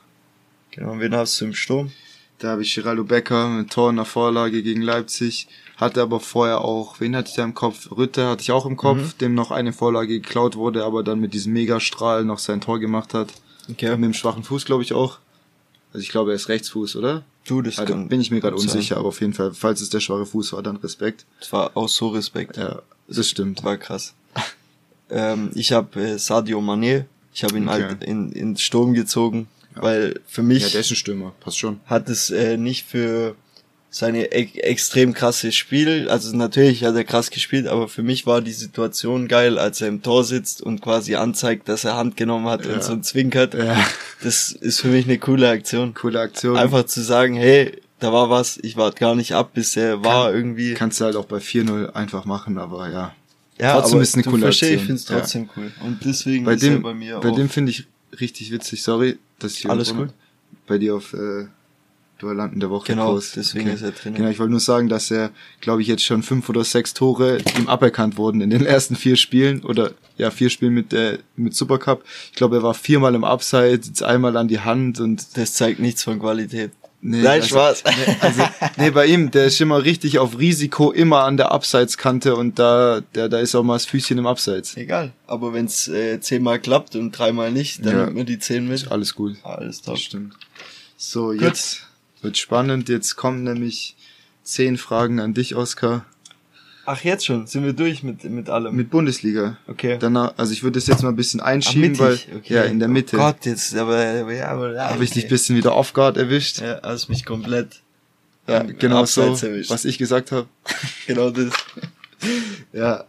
Genau, 0.72 1.00
wen 1.00 1.16
hast 1.16 1.40
du 1.40 1.46
im 1.46 1.54
Sturm? 1.54 1.92
Da 2.40 2.50
habe 2.50 2.62
ich 2.62 2.74
Geraldo 2.74 3.04
Becker 3.04 3.50
mit 3.50 3.70
Tor 3.70 3.92
nach 3.92 4.08
Vorlage 4.08 4.64
gegen 4.64 4.82
Leipzig 4.82 5.48
hatte 5.80 6.02
aber 6.02 6.20
vorher 6.20 6.62
auch, 6.62 7.00
wen 7.00 7.16
hatte 7.16 7.30
ich 7.30 7.36
da 7.36 7.44
im 7.44 7.54
Kopf? 7.54 7.90
Rütte 7.92 8.28
hatte 8.28 8.42
ich 8.42 8.52
auch 8.52 8.66
im 8.66 8.76
Kopf, 8.76 8.98
mhm. 8.98 9.18
dem 9.22 9.34
noch 9.34 9.52
eine 9.52 9.72
Vorlage 9.72 10.20
geklaut 10.20 10.56
wurde, 10.56 10.84
aber 10.84 11.04
dann 11.04 11.20
mit 11.20 11.34
diesem 11.34 11.54
Megastrahl 11.54 12.26
noch 12.26 12.40
sein 12.40 12.60
Tor 12.60 12.80
gemacht 12.80 13.14
hat. 13.14 13.30
Okay. 13.70 13.92
Mit 13.92 14.04
dem 14.04 14.14
schwachen 14.14 14.44
Fuß, 14.44 14.66
glaube 14.66 14.84
ich, 14.84 14.94
auch. 14.94 15.20
Also 15.94 16.04
ich 16.04 16.10
glaube, 16.10 16.32
er 16.32 16.36
ist 16.36 16.50
Rechtsfuß, 16.50 16.98
oder? 16.98 17.24
Du, 17.48 17.62
das 17.62 17.80
also, 17.80 17.96
bin 17.96 18.22
ich 18.22 18.30
mir 18.30 18.42
gerade 18.42 18.56
unsicher, 18.56 18.98
aber 18.98 19.08
auf 19.08 19.22
jeden 19.22 19.34
Fall, 19.34 19.54
falls 19.54 19.82
es 19.82 19.90
der 19.90 20.02
schwache 20.02 20.26
Fuß 20.26 20.54
war, 20.54 20.62
dann 20.62 20.76
Respekt. 20.76 21.26
Es 21.42 21.52
war 21.52 21.72
auch 21.76 21.90
so 21.90 22.10
Respekt. 22.10 22.58
Ja, 22.58 22.82
das 23.08 23.30
stimmt. 23.30 23.64
War 23.64 23.78
krass. 23.78 24.14
Ähm, 25.10 25.50
ich 25.56 25.72
habe 25.72 26.00
äh, 26.00 26.20
Sadio 26.20 26.60
Mané. 26.60 27.06
Ich 27.34 27.44
habe 27.44 27.58
ihn 27.58 27.68
okay. 27.68 27.84
halt 27.84 28.04
in, 28.04 28.32
ins 28.32 28.62
Sturm 28.62 28.94
gezogen, 28.94 29.48
ja. 29.76 29.82
weil 29.82 30.20
für 30.28 30.44
mich. 30.44 30.62
Ja, 30.62 30.70
der 30.70 30.82
ist 30.82 30.92
ein 30.92 30.96
Stürmer, 30.96 31.34
passt 31.40 31.58
schon. 31.58 31.80
Hat 31.86 32.10
es 32.10 32.30
äh, 32.30 32.58
nicht 32.58 32.86
für 32.86 33.36
seine 33.92 34.32
e 34.32 34.60
extrem 34.60 35.14
krasse 35.14 35.52
Spiel, 35.52 36.08
also 36.10 36.36
natürlich 36.36 36.84
hat 36.84 36.96
er 36.96 37.04
krass 37.04 37.32
gespielt, 37.32 37.68
aber 37.68 37.88
für 37.88 38.04
mich 38.04 38.28
war 38.28 38.42
die 38.42 38.52
Situation 38.52 39.28
geil, 39.28 39.58
als 39.58 39.82
er 39.82 39.88
im 39.88 40.04
Tor 40.04 40.24
sitzt 40.24 40.62
und 40.62 40.82
quasi 40.82 41.16
anzeigt, 41.16 41.68
dass 41.70 41.86
er 41.86 41.96
Hand 41.96 42.16
genommen 42.16 42.48
hat 42.48 42.66
ja. 42.66 42.74
und 42.74 42.84
so 42.84 42.96
zwinkert. 42.98 43.56
Ja. 43.56 43.78
Das 44.22 44.52
ist 44.52 44.82
für 44.82 44.90
mich 44.90 45.06
eine 45.06 45.18
coole 45.18 45.50
Aktion. 45.50 45.94
Coole 45.94 46.20
Aktion. 46.20 46.58
Einfach 46.58 46.86
zu 46.86 47.02
sagen, 47.02 47.36
hey, 47.36 47.82
da 48.00 48.14
war 48.14 48.30
was, 48.30 48.58
ich 48.58 48.78
warte 48.78 49.00
gar 49.00 49.16
nicht 49.16 49.34
ab, 49.34 49.52
bis 49.54 49.76
er 49.76 50.04
war 50.04 50.28
Kann, 50.28 50.36
irgendwie. 50.36 50.74
Kannst 50.74 51.00
du 51.00 51.06
halt 51.06 51.16
auch 51.16 51.26
bei 51.26 51.38
4-0 51.38 51.94
einfach 51.94 52.26
machen, 52.26 52.58
aber 52.58 52.90
ja. 52.90 53.16
Ja, 53.60 53.74
trotzdem 53.74 53.96
aber 53.96 54.04
ist 54.04 54.16
eine 54.16 54.24
coole 54.24 54.42
versteh, 54.44 54.66
Aktion. 54.66 54.80
Ich 54.80 54.86
finde 54.86 55.00
es 55.00 55.06
trotzdem 55.06 55.44
ja. 55.44 55.50
cool. 55.58 55.72
Und 55.86 56.06
deswegen 56.06 56.46
bei 56.46 56.54
ist 56.54 56.64
dem, 56.64 56.76
er 56.76 56.80
bei 56.80 56.94
mir 56.94 57.20
Bei 57.20 57.30
auch. 57.30 57.36
dem 57.36 57.50
finde 57.50 57.72
ich 57.72 57.88
richtig 58.20 58.52
witzig, 58.52 58.84
sorry, 58.84 59.18
dass 59.40 59.58
ich 59.58 59.70
Alles 59.70 59.94
gut. 59.96 60.10
Bei 60.68 60.78
dir 60.78 60.96
auf 60.96 61.14
äh, 61.14 61.48
Duellanten 62.20 62.56
in 62.56 62.60
der 62.60 62.70
Woche 62.70 62.88
Genau, 62.88 63.14
Post. 63.14 63.36
deswegen 63.36 63.68
okay. 63.68 63.76
ist 63.76 63.82
er 63.82 63.92
drin. 63.92 64.14
Genau, 64.14 64.30
ich 64.30 64.40
wollte 64.40 64.52
nur 64.52 64.60
sagen, 64.60 64.90
dass 64.90 65.10
er, 65.10 65.32
glaube 65.62 65.82
ich, 65.82 65.88
jetzt 65.88 66.04
schon 66.04 66.22
fünf 66.22 66.48
oder 66.50 66.64
sechs 66.64 66.94
Tore 66.94 67.40
ihm 67.58 67.68
aberkannt 67.68 68.18
wurden 68.18 68.42
in 68.42 68.50
den 68.50 68.66
ersten 68.66 68.96
vier 68.96 69.16
Spielen 69.16 69.64
oder 69.64 69.92
ja, 70.18 70.30
vier 70.30 70.50
Spielen 70.50 70.74
mit 70.74 70.92
der 70.92 71.20
mit 71.36 71.56
Supercup. 71.56 72.04
Ich 72.32 72.36
glaube, 72.36 72.58
er 72.58 72.64
war 72.64 72.74
viermal 72.74 73.16
im 73.16 73.24
Abseits, 73.24 74.04
einmal 74.04 74.38
an 74.38 74.48
die 74.48 74.60
Hand 74.60 75.00
und 75.00 75.38
das 75.38 75.54
zeigt 75.54 75.80
nichts 75.80 76.04
von 76.04 76.20
Qualität. 76.20 76.72
Nee, 77.02 77.22
Nein, 77.22 77.42
also, 77.42 77.56
Spaß. 77.56 77.84
Nee, 77.86 78.16
also, 78.20 78.44
nee, 78.76 78.92
bei 78.92 79.06
ihm, 79.06 79.32
der 79.32 79.46
ist 79.46 79.62
immer 79.62 79.84
richtig 79.86 80.20
auf 80.20 80.38
Risiko, 80.38 80.92
immer 80.92 81.24
an 81.24 81.38
der 81.38 81.54
Abseitskante 81.54 82.36
und 82.36 82.60
da, 82.60 83.02
der, 83.16 83.30
da 83.30 83.40
ist 83.40 83.56
auch 83.56 83.64
mal 83.64 83.76
das 83.76 83.86
Füßchen 83.86 84.18
im 84.18 84.28
Abseits. 84.28 84.76
Egal. 84.76 85.14
Aber 85.26 85.54
wenn's 85.54 85.88
äh, 85.88 86.20
zehnmal 86.20 86.60
klappt 86.60 86.98
und 86.98 87.12
dreimal 87.18 87.54
nicht, 87.54 87.86
dann 87.86 87.94
ja. 87.94 88.06
nimmt 88.06 88.18
man 88.18 88.26
die 88.26 88.40
zehn 88.40 88.68
mit. 88.68 88.82
Ist 88.82 88.92
alles 88.92 89.16
gut. 89.16 89.38
Alles 89.44 89.82
top. 89.82 89.96
Das 89.96 90.04
stimmt. 90.04 90.34
So, 90.98 91.28
Gut. 91.28 91.42
jetzt 91.42 91.88
wird 92.22 92.38
spannend. 92.38 92.90
Jetzt 92.90 93.16
kommen 93.16 93.44
nämlich 93.44 93.96
zehn 94.44 94.78
Fragen 94.78 95.20
an 95.20 95.34
dich, 95.34 95.56
Oskar. 95.56 96.06
Ach, 96.86 97.04
jetzt 97.04 97.26
schon? 97.26 97.46
Sind 97.46 97.66
wir 97.66 97.74
durch 97.74 98.02
mit, 98.02 98.24
mit 98.24 98.50
allem? 98.50 98.76
Mit 98.76 98.90
Bundesliga. 98.90 99.58
Okay. 99.68 99.98
Danach, 100.00 100.34
also 100.38 100.54
ich 100.54 100.64
würde 100.64 100.80
das 100.80 100.88
jetzt 100.88 101.04
mal 101.04 101.10
ein 101.10 101.16
bisschen 101.16 101.40
einschieben, 101.40 101.94
Ach, 101.98 102.00
weil, 102.00 102.20
okay. 102.36 102.54
ja, 102.56 102.64
in 102.64 102.80
der 102.80 102.88
Mitte. 102.88 103.16
Oh 103.16 103.20
Gott, 103.20 103.46
jetzt, 103.46 103.76
aber, 103.76 104.34
ja, 104.34 104.48
aber, 104.48 104.74
ja, 104.74 104.90
Habe 104.90 105.04
ich 105.04 105.12
dich 105.12 105.26
ein 105.26 105.30
bisschen 105.30 105.56
wieder 105.56 105.76
off 105.76 105.94
guard 105.94 106.18
erwischt? 106.18 106.62
Ja, 106.62 106.80
hast 106.82 107.08
mich 107.08 107.26
komplett, 107.26 107.82
ja, 108.48 108.64
genau 108.64 109.06
so, 109.06 109.22
erwischt. 109.22 109.70
was 109.70 109.86
ich 109.86 110.00
gesagt 110.00 110.32
habe. 110.32 110.48
genau 111.06 111.30
das. 111.30 111.54
ja, 112.74 113.04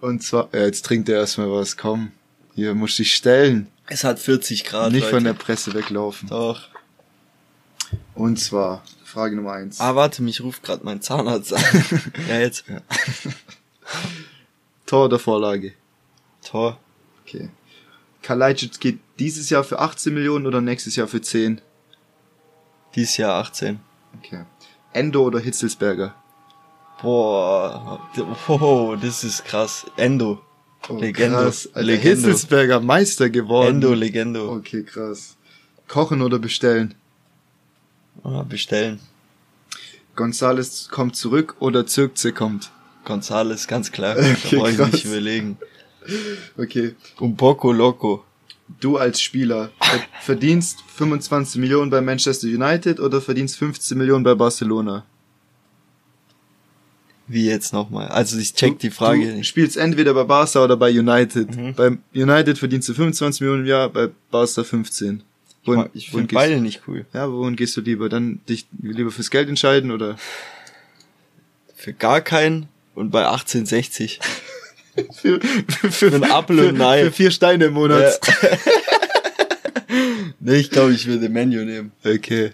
und 0.00 0.22
zwar, 0.22 0.48
ja, 0.52 0.60
jetzt 0.60 0.84
trinkt 0.84 1.08
er 1.08 1.16
erstmal 1.16 1.50
was, 1.50 1.76
komm. 1.76 2.12
Hier, 2.54 2.72
muss 2.74 2.94
dich 2.94 3.16
stellen. 3.16 3.66
Es 3.88 4.04
hat 4.04 4.20
40 4.20 4.62
Grad, 4.62 4.92
Nicht 4.92 5.02
Leute. 5.02 5.14
von 5.16 5.24
der 5.24 5.32
Presse 5.32 5.74
weglaufen. 5.74 6.28
Doch. 6.28 6.68
Und 8.14 8.38
zwar, 8.38 8.82
Frage 9.04 9.36
Nummer 9.36 9.52
eins. 9.52 9.80
Ah, 9.80 9.94
warte, 9.94 10.22
mich 10.22 10.40
ruft 10.40 10.62
gerade 10.62 10.84
mein 10.84 11.02
Zahnarzt 11.02 11.52
an. 11.52 11.62
ja, 12.28 12.38
jetzt. 12.40 12.64
Ja. 12.68 12.80
Tor 14.86 15.06
oder 15.06 15.18
Vorlage? 15.18 15.72
Tor. 16.42 16.78
Okay. 17.24 17.48
Kalajdzic 18.22 18.80
geht 18.80 19.00
dieses 19.18 19.50
Jahr 19.50 19.64
für 19.64 19.78
18 19.78 20.14
Millionen 20.14 20.46
oder 20.46 20.60
nächstes 20.60 20.96
Jahr 20.96 21.08
für 21.08 21.20
10? 21.20 21.60
Dieses 22.94 23.16
Jahr 23.16 23.34
18. 23.40 23.80
Okay. 24.18 24.44
Endo 24.92 25.22
oder 25.24 25.40
Hitzelsberger? 25.40 26.14
Boah, 27.02 28.00
oh, 28.48 28.96
das 29.00 29.24
ist 29.24 29.44
krass. 29.44 29.84
Endo. 29.96 30.40
Oh, 30.88 30.96
Legendo. 30.96 31.38
Krass. 31.38 31.66
Alter, 31.74 31.82
Legendo. 31.82 32.28
Hitzelsberger 32.28 32.80
Meister 32.80 33.30
geworden. 33.30 33.76
Endo, 33.76 33.94
Legendo. 33.94 34.52
Okay, 34.52 34.84
krass. 34.84 35.36
Kochen 35.88 36.22
oder 36.22 36.38
bestellen? 36.38 36.94
Bestellen. 38.48 39.00
Gonzales 40.16 40.88
kommt 40.90 41.16
zurück 41.16 41.56
oder 41.58 41.86
Zirkze 41.86 42.32
kommt? 42.32 42.70
Gonzales, 43.04 43.66
ganz 43.66 43.92
klar. 43.92 44.16
Okay, 44.18 44.36
da 44.50 44.56
brauche 44.56 44.70
ich 44.70 44.92
nicht 44.92 45.04
überlegen. 45.04 45.58
Okay. 46.56 46.94
Un 47.20 47.36
poco 47.36 47.72
loco. 47.72 48.24
Du 48.80 48.96
als 48.96 49.20
Spieler 49.20 49.70
verdienst 50.22 50.78
25 50.96 51.60
Millionen 51.60 51.90
bei 51.90 52.00
Manchester 52.00 52.46
United 52.46 52.98
oder 52.98 53.20
verdienst 53.20 53.58
15 53.58 53.96
Millionen 53.96 54.24
bei 54.24 54.34
Barcelona? 54.34 55.04
Wie 57.26 57.46
jetzt 57.46 57.72
nochmal? 57.72 58.08
Also 58.08 58.38
ich 58.38 58.54
check 58.54 58.78
die 58.78 58.90
Frage. 58.90 59.36
Du 59.36 59.44
spielst 59.44 59.76
entweder 59.76 60.12
bei 60.12 60.24
Barca 60.24 60.62
oder 60.62 60.76
bei 60.76 60.90
United. 60.90 61.56
Mhm. 61.56 61.74
Bei 61.74 61.98
United 62.14 62.58
verdienst 62.58 62.88
du 62.88 62.94
25 62.94 63.40
Millionen 63.40 63.62
im 63.62 63.68
Jahr, 63.68 63.88
bei 63.88 64.10
Barca 64.30 64.62
15. 64.62 65.22
Wohin, 65.64 65.88
ich 65.94 66.10
finde 66.10 66.34
beide 66.34 66.60
nicht 66.60 66.82
cool. 66.86 67.06
Ja, 67.12 67.30
wohin 67.30 67.56
gehst 67.56 67.76
du 67.76 67.80
lieber? 67.80 68.08
Dann 68.08 68.40
dich 68.48 68.66
lieber 68.80 69.10
fürs 69.10 69.30
Geld 69.30 69.48
entscheiden 69.48 69.90
oder? 69.90 70.16
Für 71.74 71.92
gar 71.92 72.20
keinen 72.20 72.68
und 72.94 73.10
bei 73.10 73.26
1860. 73.26 74.20
für, 75.12 75.40
für, 75.40 75.72
für, 75.72 75.90
für 75.90 76.14
ein 76.14 76.24
Apfel 76.24 76.68
und 76.68 76.78
Nein. 76.78 77.06
Für 77.06 77.12
vier 77.12 77.30
Steine 77.30 77.66
im 77.66 77.74
Monat. 77.74 78.20
Ja. 78.26 78.58
nee, 80.40 80.56
ich 80.56 80.70
glaube, 80.70 80.92
ich 80.92 81.06
würde 81.06 81.28
Menu 81.28 81.64
nehmen. 81.64 81.92
Okay. 82.04 82.52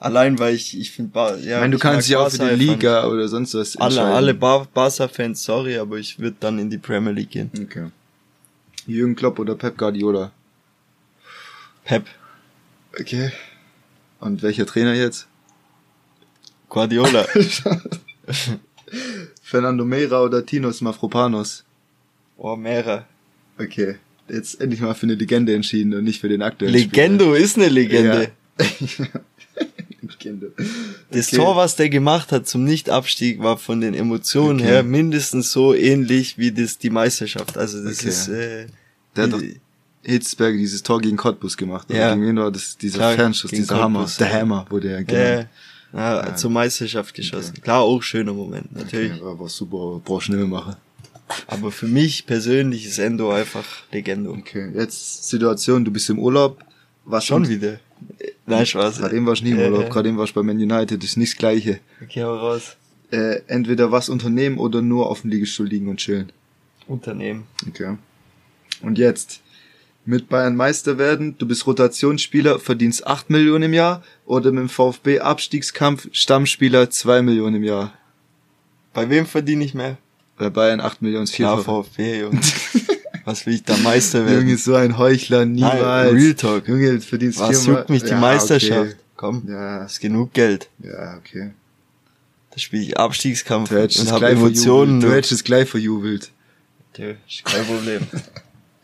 Allein, 0.00 0.38
weil 0.38 0.54
ich, 0.54 0.78
ich 0.78 0.92
finde, 0.92 1.18
ja. 1.18 1.34
Ich 1.34 1.60
meine, 1.60 1.70
du 1.70 1.78
kannst 1.78 2.08
dich 2.08 2.16
auch 2.16 2.30
für 2.30 2.50
die 2.50 2.54
Liga 2.54 3.06
oder 3.08 3.26
sonst 3.26 3.54
was 3.54 3.74
entscheiden. 3.74 3.98
Alle, 3.98 4.14
alle 4.14 4.34
Bar 4.34 4.68
Barca-Fans, 4.72 5.42
sorry, 5.42 5.76
aber 5.76 5.96
ich 5.96 6.18
würde 6.20 6.36
dann 6.38 6.58
in 6.58 6.70
die 6.70 6.78
Premier 6.78 7.12
League 7.12 7.30
gehen. 7.30 7.50
Okay. 7.60 7.88
Jürgen 8.86 9.16
Klopp 9.16 9.38
oder 9.40 9.56
Pep 9.56 9.76
Guardiola? 9.76 10.30
Pep. 11.84 12.06
Okay. 13.00 13.30
Und 14.20 14.42
welcher 14.42 14.66
Trainer 14.66 14.94
jetzt? 14.94 15.26
Guardiola. 16.68 17.26
Fernando 19.42 19.84
Meira 19.84 20.22
oder 20.22 20.44
Tinos 20.44 20.80
Mafropanos? 20.80 21.64
Oh, 22.36 22.56
Meira. 22.56 23.06
Okay. 23.58 23.96
Jetzt 24.28 24.60
endlich 24.60 24.80
mal 24.80 24.94
für 24.94 25.06
eine 25.06 25.14
Legende 25.14 25.54
entschieden 25.54 25.94
und 25.94 26.04
nicht 26.04 26.20
für 26.20 26.28
den 26.28 26.42
aktuellen 26.42 26.74
Legendo 26.74 27.26
Spieler. 27.26 27.38
ist 27.38 27.56
eine 27.56 27.68
Legende. 27.68 28.30
Ja. 28.58 28.66
Legende. 30.02 30.52
Das 31.10 31.28
okay. 31.28 31.36
Tor, 31.36 31.56
was 31.56 31.76
der 31.76 31.88
gemacht 31.88 32.32
hat 32.32 32.46
zum 32.46 32.64
Nichtabstieg, 32.64 33.40
war 33.40 33.56
von 33.56 33.80
den 33.80 33.94
Emotionen 33.94 34.60
okay. 34.60 34.68
her 34.68 34.82
mindestens 34.82 35.52
so 35.52 35.74
ähnlich 35.74 36.36
wie 36.36 36.52
das 36.52 36.78
die 36.78 36.90
Meisterschaft. 36.90 37.56
Also 37.56 37.82
das 37.82 38.00
okay. 38.00 38.08
ist 38.08 38.28
äh, 38.28 38.66
der 39.16 39.24
hat 39.24 39.32
doch 39.32 39.42
Hitzberger 40.02 40.56
dieses 40.56 40.82
Tor 40.82 41.00
gegen 41.00 41.16
Cottbus 41.16 41.56
gemacht. 41.56 41.88
Ja. 41.90 42.14
Gegen 42.14 42.26
wen 42.26 42.36
war 42.36 42.50
das, 42.50 42.76
dieser 42.76 42.98
Klar, 42.98 43.14
Fernschuss, 43.14 43.50
dieser 43.50 43.74
Cottbus, 43.74 43.82
Hammer. 43.82 44.06
Der 44.18 44.40
Hammer 44.40 44.66
wurde 44.70 44.90
ja 44.92 45.02
genannt. 45.02 45.48
Ja, 45.92 46.26
ja, 46.26 46.36
zur 46.36 46.50
Meisterschaft 46.50 47.14
geschossen. 47.14 47.52
Okay. 47.52 47.60
Klar, 47.62 47.80
auch 47.80 48.02
schöner 48.02 48.34
Moment, 48.34 48.74
natürlich. 48.74 49.20
Okay, 49.20 49.38
war 49.38 49.48
super, 49.48 50.00
brauch 50.04 50.20
schnell 50.20 50.46
machen. 50.46 50.76
Aber 51.46 51.70
für 51.72 51.86
mich 51.86 52.26
persönlich 52.26 52.86
ist 52.86 52.98
Endo 52.98 53.30
einfach 53.30 53.64
Legende. 53.92 54.30
Okay, 54.30 54.70
jetzt 54.74 55.28
Situation, 55.28 55.84
du 55.84 55.90
bist 55.90 56.08
im 56.10 56.18
Urlaub. 56.18 56.62
Was 57.04 57.24
Schon 57.24 57.48
wieder? 57.48 57.80
Nein, 58.46 58.66
Spaß. 58.66 58.98
Gerade 58.98 59.16
eben 59.16 59.26
warst 59.26 59.40
du 59.40 59.46
nie 59.46 59.52
im 59.52 59.58
Urlaub, 59.58 59.86
äh, 59.86 59.88
gerade 59.88 60.08
eben 60.08 60.18
warst 60.18 60.36
du 60.36 60.40
bei 60.40 60.42
Man 60.42 60.56
United, 60.56 61.02
das 61.02 61.10
ist 61.10 61.16
nicht 61.16 61.32
das 61.32 61.38
Gleiche. 61.38 61.80
Okay, 62.02 62.22
hau 62.22 62.36
raus. 62.36 62.76
Äh, 63.10 63.40
entweder 63.46 63.90
was 63.90 64.10
unternehmen 64.10 64.58
oder 64.58 64.82
nur 64.82 65.08
auf 65.08 65.22
dem 65.22 65.30
Liegestuhl 65.30 65.66
liegen 65.66 65.88
und 65.88 65.96
chillen. 65.96 66.30
Unternehmen. 66.86 67.44
Okay. 67.66 67.96
Und 68.82 68.98
jetzt, 68.98 69.40
mit 70.08 70.30
Bayern 70.30 70.56
Meister 70.56 70.96
werden, 70.96 71.36
du 71.36 71.46
bist 71.46 71.66
Rotationsspieler, 71.66 72.58
verdienst 72.60 73.06
8 73.06 73.28
Millionen 73.28 73.64
im 73.64 73.74
Jahr 73.74 74.02
oder 74.24 74.50
mit 74.52 74.60
dem 74.60 74.68
VfB 74.70 75.20
Abstiegskampf 75.20 76.08
Stammspieler 76.12 76.88
2 76.88 77.20
Millionen 77.20 77.56
im 77.56 77.64
Jahr? 77.64 77.92
Bei 78.94 79.10
wem 79.10 79.26
verdiene 79.26 79.62
ich 79.64 79.74
mehr? 79.74 79.98
Bei 80.38 80.48
Bayern 80.48 80.80
8 80.80 81.02
Millionen 81.02 81.24
ist 81.24 81.36
Ja, 81.36 81.58
VfB, 81.58 82.20
Junge. 82.20 82.40
Was 83.26 83.44
will 83.44 83.52
ich 83.52 83.64
da 83.64 83.76
Meister 83.76 84.24
werden? 84.24 84.48
Junge, 84.48 84.56
so 84.56 84.76
ein 84.76 84.96
Heuchler, 84.96 85.44
niemals. 85.44 85.82
Nein, 85.82 86.14
Real 86.14 86.34
Talk. 86.34 86.66
Junge, 86.66 87.00
verdienst 87.02 87.38
Was 87.40 87.64
viermal. 87.64 87.80
juckt 87.80 87.90
mich 87.90 88.02
die 88.02 88.08
ja, 88.08 88.18
Meisterschaft? 88.18 88.80
Okay. 88.80 88.94
Komm, 89.14 89.42
ja. 89.46 89.84
ist 89.84 90.00
genug 90.00 90.32
Geld. 90.32 90.70
Ja, 90.82 91.18
okay. 91.18 91.50
Da 92.50 92.58
spiele 92.58 92.82
ich 92.82 92.96
Abstiegskampf 92.96 93.68
du 93.68 93.76
und 93.76 94.10
habe 94.10 94.28
Emotionen. 94.28 95.00
Du 95.00 95.12
hättest 95.12 95.32
es 95.32 95.44
gleich 95.44 95.68
verjubelt. 95.68 96.30
Ja, 96.96 97.12
kein 97.44 97.66
Problem. 97.66 98.06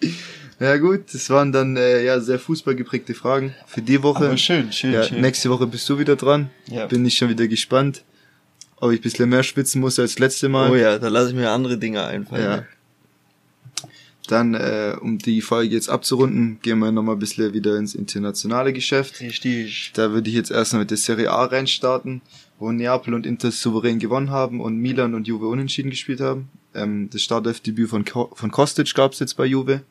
Ja 0.60 0.76
gut, 0.76 1.12
das 1.12 1.28
waren 1.30 1.52
dann 1.52 1.76
äh, 1.76 2.04
ja 2.04 2.20
sehr 2.20 2.38
fußballgeprägte 2.38 3.14
Fragen 3.14 3.54
für 3.66 3.82
die 3.82 4.02
Woche. 4.02 4.26
Aber 4.26 4.36
schön, 4.36 4.72
schön, 4.72 4.92
ja, 4.92 5.02
schön. 5.02 5.20
Nächste 5.20 5.50
Woche 5.50 5.66
bist 5.66 5.88
du 5.88 5.98
wieder 5.98 6.16
dran. 6.16 6.50
Ja. 6.70 6.86
Bin 6.86 7.04
ich 7.04 7.16
schon 7.16 7.28
wieder 7.28 7.48
gespannt, 7.48 8.04
ob 8.76 8.92
ich 8.92 9.00
ein 9.00 9.02
bisschen 9.02 9.28
mehr 9.28 9.42
schwitzen 9.42 9.80
muss 9.80 9.98
als 9.98 10.18
letzte 10.18 10.48
Mal. 10.48 10.70
Oh 10.70 10.76
ja, 10.76 10.98
da 10.98 11.08
lasse 11.08 11.30
ich 11.30 11.34
mir 11.34 11.50
andere 11.50 11.78
Dinge 11.78 12.04
einfallen. 12.04 12.44
Ja. 12.44 12.66
Dann, 14.26 14.54
äh, 14.54 14.96
um 15.00 15.18
die 15.18 15.42
Folge 15.42 15.74
jetzt 15.74 15.90
abzurunden, 15.90 16.58
gehen 16.62 16.78
wir 16.78 16.90
nochmal 16.90 17.16
ein 17.16 17.18
bisschen 17.18 17.52
wieder 17.52 17.76
ins 17.76 17.94
internationale 17.94 18.72
Geschäft. 18.72 19.20
Richtig. 19.20 19.90
Da 19.94 20.12
würde 20.12 20.30
ich 20.30 20.36
jetzt 20.36 20.50
erstmal 20.50 20.80
mit 20.80 20.90
der 20.90 20.96
Serie 20.96 21.30
A 21.30 21.44
reinstarten, 21.44 22.22
wo 22.58 22.72
Neapel 22.72 23.12
und 23.12 23.26
Inter 23.26 23.50
souverän 23.50 23.98
gewonnen 23.98 24.30
haben 24.30 24.60
und 24.60 24.78
Milan 24.78 25.14
und 25.14 25.26
Juve 25.26 25.46
unentschieden 25.48 25.90
gespielt 25.90 26.20
haben. 26.20 26.48
Ähm, 26.74 27.10
das 27.12 27.20
Startelfdebüt 27.20 27.90
von, 27.90 28.06
von 28.06 28.50
Kostic 28.50 28.94
gab's 28.94 29.18
jetzt 29.18 29.36
bei 29.36 29.44
Juve. 29.44 29.82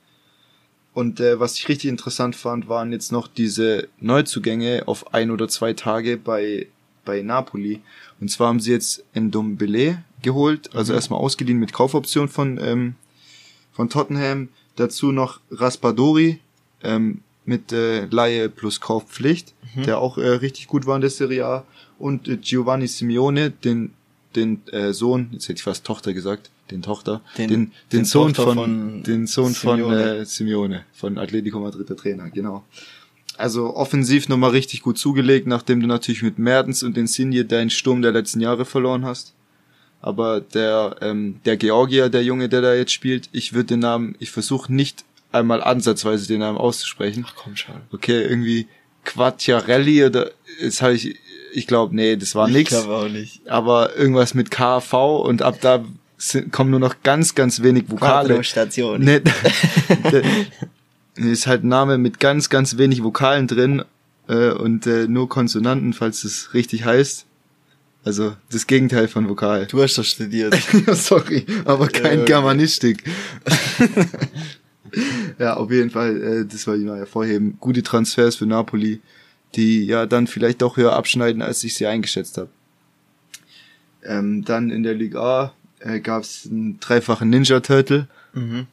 Und 0.93 1.19
äh, 1.19 1.39
was 1.39 1.57
ich 1.57 1.67
richtig 1.69 1.89
interessant 1.89 2.35
fand, 2.35 2.69
waren 2.69 2.91
jetzt 2.91 3.11
noch 3.11 3.27
diese 3.27 3.87
Neuzugänge 3.99 4.83
auf 4.85 5.13
ein 5.13 5.31
oder 5.31 5.47
zwei 5.47 5.73
Tage 5.73 6.17
bei, 6.17 6.67
bei 7.03 7.21
Napoli. 7.21 7.81
Und 8.19 8.29
zwar 8.29 8.49
haben 8.49 8.59
sie 8.59 8.71
jetzt 8.71 9.03
Ndombele 9.15 10.03
geholt, 10.21 10.69
also 10.75 10.93
mhm. 10.93 10.97
erstmal 10.97 11.19
ausgeliehen 11.19 11.59
mit 11.59 11.73
Kaufoption 11.73 12.29
von, 12.29 12.59
ähm, 12.61 12.95
von 13.71 13.89
Tottenham. 13.89 14.49
Dazu 14.75 15.11
noch 15.11 15.39
Raspadori 15.51 16.39
ähm, 16.83 17.21
mit 17.45 17.71
äh, 17.71 18.05
Laie 18.05 18.49
plus 18.49 18.79
Kaufpflicht, 18.79 19.53
mhm. 19.75 19.83
der 19.83 19.99
auch 19.99 20.17
äh, 20.17 20.27
richtig 20.27 20.67
gut 20.67 20.85
war 20.85 20.95
in 20.95 21.01
der 21.01 21.09
Serie 21.09 21.45
A. 21.45 21.65
Und 21.97 22.27
äh, 22.27 22.37
Giovanni 22.37 22.87
Simeone, 22.87 23.49
den, 23.49 23.93
den 24.35 24.61
äh, 24.71 24.93
Sohn, 24.93 25.29
jetzt 25.31 25.43
hätte 25.49 25.57
ich 25.57 25.63
fast 25.63 25.85
Tochter 25.85 26.13
gesagt, 26.13 26.51
den 26.71 26.81
Tochter, 26.81 27.21
den, 27.37 27.49
den, 27.49 27.59
den, 27.59 27.71
den 27.91 28.05
Sohn 28.05 28.33
von, 28.35 28.55
von, 28.55 29.03
den 29.03 29.27
Sohn 29.27 29.53
Simeone. 29.53 29.81
von 29.81 29.93
äh, 29.93 30.25
Simeone, 30.25 30.85
von 30.93 31.17
Atletico 31.17 31.59
Madrid, 31.59 31.89
der 31.89 31.97
Trainer, 31.97 32.29
genau. 32.29 32.63
Also 33.37 33.75
offensiv 33.75 34.29
nochmal 34.29 34.51
richtig 34.51 34.81
gut 34.81 34.97
zugelegt, 34.97 35.47
nachdem 35.47 35.79
du 35.79 35.87
natürlich 35.87 36.21
mit 36.21 36.37
Mertens 36.37 36.83
und 36.83 36.95
den 36.95 37.07
Sinje 37.07 37.45
deinen 37.45 37.69
Sturm 37.69 38.01
der 38.01 38.11
letzten 38.11 38.39
Jahre 38.39 38.63
verloren 38.65 39.05
hast. 39.05 39.33
Aber 40.01 40.41
der, 40.41 40.97
ähm, 41.01 41.39
der 41.45 41.57
Georgier, 41.57 42.09
der 42.09 42.23
Junge, 42.23 42.49
der 42.49 42.61
da 42.61 42.73
jetzt 42.73 42.91
spielt, 42.91 43.29
ich 43.31 43.53
würde 43.53 43.67
den 43.67 43.79
Namen, 43.79 44.15
ich 44.19 44.31
versuche 44.31 44.71
nicht 44.71 45.05
einmal 45.31 45.63
ansatzweise 45.63 46.27
den 46.27 46.41
Namen 46.41 46.57
auszusprechen. 46.57 47.25
Ach 47.27 47.35
komm 47.35 47.55
schon. 47.55 47.75
Okay, 47.91 48.21
irgendwie 48.21 48.67
Quattiarelli 49.05 50.05
oder 50.05 50.31
das 50.61 50.81
habe 50.81 50.93
ich, 50.93 51.15
ich 51.53 51.67
glaube, 51.67 51.95
nee, 51.95 52.15
das 52.15 52.35
war 52.35 52.47
ich 52.47 52.53
nix. 52.53 52.71
Ich 52.71 52.77
glaube 52.83 53.05
auch 53.05 53.09
nicht. 53.09 53.47
Aber 53.47 53.95
irgendwas 53.95 54.33
mit 54.33 54.51
KV 54.51 55.21
und 55.21 55.41
ab 55.41 55.57
da 55.61 55.83
sind, 56.29 56.51
kommen 56.51 56.71
nur 56.71 56.79
noch 56.79 56.95
ganz, 57.03 57.35
ganz 57.35 57.61
wenig 57.61 57.89
Vokale. 57.89 58.43
Station. 58.43 59.01
Nee, 59.01 59.21
ist 61.15 61.47
halt 61.47 61.63
ein 61.63 61.67
Name 61.67 61.97
mit 61.97 62.19
ganz, 62.19 62.49
ganz 62.49 62.77
wenig 62.77 63.03
Vokalen 63.03 63.47
drin 63.47 63.83
äh, 64.27 64.51
und 64.51 64.87
äh, 64.87 65.07
nur 65.07 65.27
Konsonanten, 65.27 65.93
falls 65.93 66.23
es 66.23 66.53
richtig 66.53 66.85
heißt. 66.85 67.25
Also 68.05 68.35
das 68.51 68.67
Gegenteil 68.67 69.07
von 69.07 69.29
Vokal. 69.29 69.65
Du 69.67 69.81
hast 69.81 69.97
doch 69.97 70.03
studiert. 70.03 70.55
Sorry, 70.93 71.45
aber 71.65 71.87
kein 71.87 72.19
ja, 72.19 72.25
Germanistik. 72.25 73.03
ja, 75.39 75.55
auf 75.55 75.71
jeden 75.71 75.89
Fall, 75.89 76.21
äh, 76.21 76.45
das 76.45 76.67
war 76.67 76.75
ich 76.75 76.83
mal 76.83 76.97
hervorheben. 76.97 77.57
Gute 77.59 77.83
Transfers 77.83 78.35
für 78.37 78.45
Napoli, 78.45 79.01
die 79.55 79.85
ja 79.85 80.05
dann 80.05 80.27
vielleicht 80.27 80.61
doch 80.61 80.77
höher 80.77 80.93
abschneiden, 80.93 81.41
als 81.41 81.63
ich 81.63 81.75
sie 81.75 81.85
eingeschätzt 81.85 82.37
habe. 82.37 82.49
Ähm, 84.03 84.43
dann 84.43 84.69
in 84.69 84.83
der 84.83 84.95
Liga 84.95 85.21
A 85.21 85.53
äh, 85.83 85.99
gab 85.99 86.23
es 86.23 86.47
einen 86.49 86.79
dreifachen 86.79 87.29
Ninja 87.29 87.59
Turtle. 87.59 88.07
Mhm. 88.33 88.67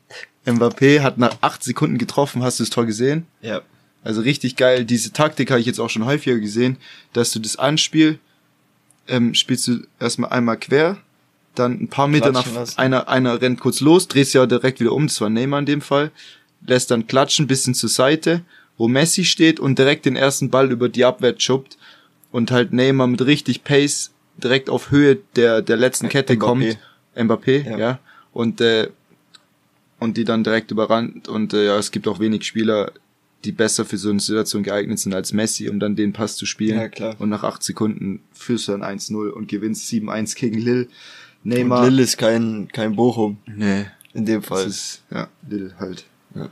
Mbappé 0.46 1.00
hat 1.00 1.18
nach 1.18 1.36
acht 1.40 1.62
Sekunden 1.62 1.98
getroffen, 1.98 2.42
hast 2.42 2.58
du 2.58 2.64
das 2.64 2.70
Tor 2.70 2.86
gesehen? 2.86 3.26
Ja. 3.42 3.60
Also 4.02 4.22
richtig 4.22 4.56
geil. 4.56 4.84
Diese 4.84 5.12
Taktik 5.12 5.50
habe 5.50 5.60
ich 5.60 5.66
jetzt 5.66 5.78
auch 5.78 5.90
schon 5.90 6.06
häufiger 6.06 6.38
gesehen, 6.38 6.78
dass 7.12 7.32
du 7.32 7.38
das 7.38 7.56
Anspiel 7.56 8.18
ähm, 9.08 9.34
spielst 9.34 9.68
du 9.68 9.80
erstmal 9.98 10.30
einmal 10.30 10.56
quer, 10.56 10.96
dann 11.54 11.72
ein 11.72 11.88
paar 11.88 12.08
Meter 12.08 12.32
nach 12.32 12.46
einer 12.76 13.08
einer 13.08 13.42
rennt 13.42 13.60
kurz 13.60 13.80
los, 13.80 14.08
drehst 14.08 14.34
ja 14.34 14.46
direkt 14.46 14.80
wieder 14.80 14.92
um, 14.92 15.08
das 15.08 15.20
war 15.20 15.28
Neymar 15.28 15.60
in 15.60 15.66
dem 15.66 15.80
Fall, 15.80 16.12
lässt 16.64 16.90
dann 16.90 17.06
klatschen 17.06 17.46
bisschen 17.46 17.74
zur 17.74 17.90
Seite, 17.90 18.42
wo 18.78 18.88
Messi 18.88 19.24
steht 19.24 19.58
und 19.60 19.78
direkt 19.78 20.06
den 20.06 20.16
ersten 20.16 20.48
Ball 20.48 20.70
über 20.70 20.88
die 20.88 21.04
Abwehr 21.04 21.34
schubbt 21.36 21.76
und 22.30 22.50
halt 22.50 22.72
Neymar 22.72 23.08
mit 23.08 23.20
richtig 23.26 23.64
Pace 23.64 24.12
direkt 24.36 24.70
auf 24.70 24.90
Höhe 24.90 25.18
der 25.36 25.60
der 25.60 25.76
letzten 25.76 26.08
Kette 26.08 26.34
Mbappé. 26.34 26.38
kommt 26.38 26.78
Mbappé, 27.14 27.68
ja. 27.68 27.78
ja. 27.78 27.98
Und, 28.32 28.60
äh, 28.60 28.88
und 29.98 30.16
die 30.16 30.24
dann 30.24 30.44
direkt 30.44 30.70
überrannt. 30.70 31.28
Und 31.28 31.52
äh, 31.52 31.66
ja, 31.66 31.78
es 31.78 31.90
gibt 31.90 32.08
auch 32.08 32.20
wenig 32.20 32.44
Spieler, 32.44 32.92
die 33.44 33.52
besser 33.52 33.84
für 33.84 33.96
so 33.96 34.10
eine 34.10 34.20
Situation 34.20 34.62
geeignet 34.62 34.98
sind 34.98 35.14
als 35.14 35.32
Messi, 35.32 35.68
um 35.68 35.80
dann 35.80 35.96
den 35.96 36.12
Pass 36.12 36.36
zu 36.36 36.46
spielen. 36.46 36.78
Ja, 36.78 36.88
klar. 36.88 37.16
Und 37.18 37.30
nach 37.30 37.42
acht 37.42 37.62
Sekunden 37.62 38.20
führst 38.32 38.68
du 38.68 38.72
dann 38.72 38.82
1-0 38.82 39.30
und 39.30 39.48
gewinnst 39.48 39.90
7-1 39.90 40.36
gegen 40.36 40.58
Lille. 40.58 40.88
Neymar. 41.42 41.80
Und 41.80 41.90
Lille 41.90 42.02
ist 42.02 42.18
kein, 42.18 42.68
kein 42.72 42.96
Bochum. 42.96 43.38
Nee. 43.46 43.86
In 44.12 44.26
dem 44.26 44.42
Fall. 44.42 44.66
Ist, 44.66 45.02
ja, 45.10 45.28
Lille 45.48 45.74
halt. 45.78 46.04
Ja. 46.34 46.50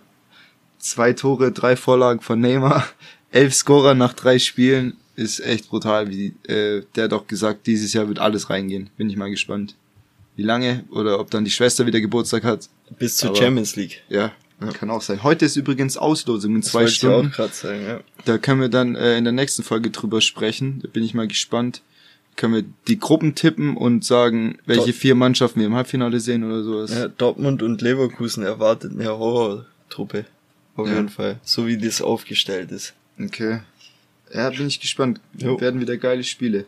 Zwei 0.78 1.12
Tore, 1.12 1.52
drei 1.52 1.76
Vorlagen 1.76 2.20
von 2.20 2.40
Neymar, 2.40 2.86
elf 3.30 3.54
Scorer 3.54 3.94
nach 3.94 4.14
drei 4.14 4.38
Spielen. 4.38 4.96
Ist 5.14 5.40
echt 5.40 5.68
brutal, 5.68 6.10
wie 6.10 6.34
äh, 6.44 6.84
der 6.94 7.08
doch 7.08 7.26
gesagt, 7.26 7.66
dieses 7.66 7.92
Jahr 7.92 8.06
wird 8.06 8.20
alles 8.20 8.50
reingehen. 8.50 8.88
Bin 8.96 9.10
ich 9.10 9.16
mal 9.16 9.30
gespannt 9.30 9.74
wie 10.38 10.44
lange 10.44 10.84
oder 10.90 11.18
ob 11.18 11.32
dann 11.32 11.44
die 11.44 11.50
Schwester 11.50 11.84
wieder 11.84 12.00
Geburtstag 12.00 12.44
hat. 12.44 12.68
Bis 12.96 13.16
zur 13.16 13.30
Aber, 13.30 13.38
Champions 13.38 13.74
League. 13.74 14.04
Ja, 14.08 14.30
ja, 14.60 14.68
kann 14.68 14.88
auch 14.88 15.02
sein. 15.02 15.24
Heute 15.24 15.44
ist 15.44 15.56
übrigens 15.56 15.96
Auslosung 15.96 16.54
in 16.54 16.60
das 16.60 16.70
zwei 16.70 16.86
Stunden. 16.86 17.32
Ich 17.32 17.40
auch 17.40 17.52
sagen, 17.52 17.84
ja. 17.84 18.00
Da 18.24 18.38
können 18.38 18.60
wir 18.60 18.68
dann 18.68 18.94
äh, 18.94 19.18
in 19.18 19.24
der 19.24 19.32
nächsten 19.32 19.64
Folge 19.64 19.90
drüber 19.90 20.20
sprechen. 20.20 20.78
Da 20.80 20.88
bin 20.88 21.02
ich 21.02 21.12
mal 21.12 21.26
gespannt. 21.26 21.82
Können 22.36 22.54
wir 22.54 22.64
die 22.86 23.00
Gruppen 23.00 23.34
tippen 23.34 23.76
und 23.76 24.04
sagen, 24.04 24.58
welche 24.64 24.86
Dort 24.86 24.94
vier 24.94 25.16
Mannschaften 25.16 25.58
wir 25.58 25.66
im 25.66 25.74
Halbfinale 25.74 26.20
sehen 26.20 26.44
oder 26.44 26.62
sowas. 26.62 26.94
Ja, 26.94 27.08
Dortmund 27.08 27.64
und 27.64 27.82
Leverkusen 27.82 28.44
erwartet 28.44 28.92
eine 28.92 29.08
Horror-Truppe. 29.08 30.24
Auf 30.76 30.86
ja. 30.86 30.94
jeden 30.94 31.08
Fall. 31.08 31.40
So 31.42 31.66
wie 31.66 31.78
das 31.78 32.00
aufgestellt 32.00 32.70
ist. 32.70 32.94
Okay. 33.20 33.58
Ja, 34.32 34.50
bin 34.50 34.68
ich 34.68 34.78
gespannt. 34.78 35.20
Jo. 35.36 35.60
Werden 35.60 35.80
wieder 35.80 35.96
geile 35.96 36.22
Spiele. 36.22 36.64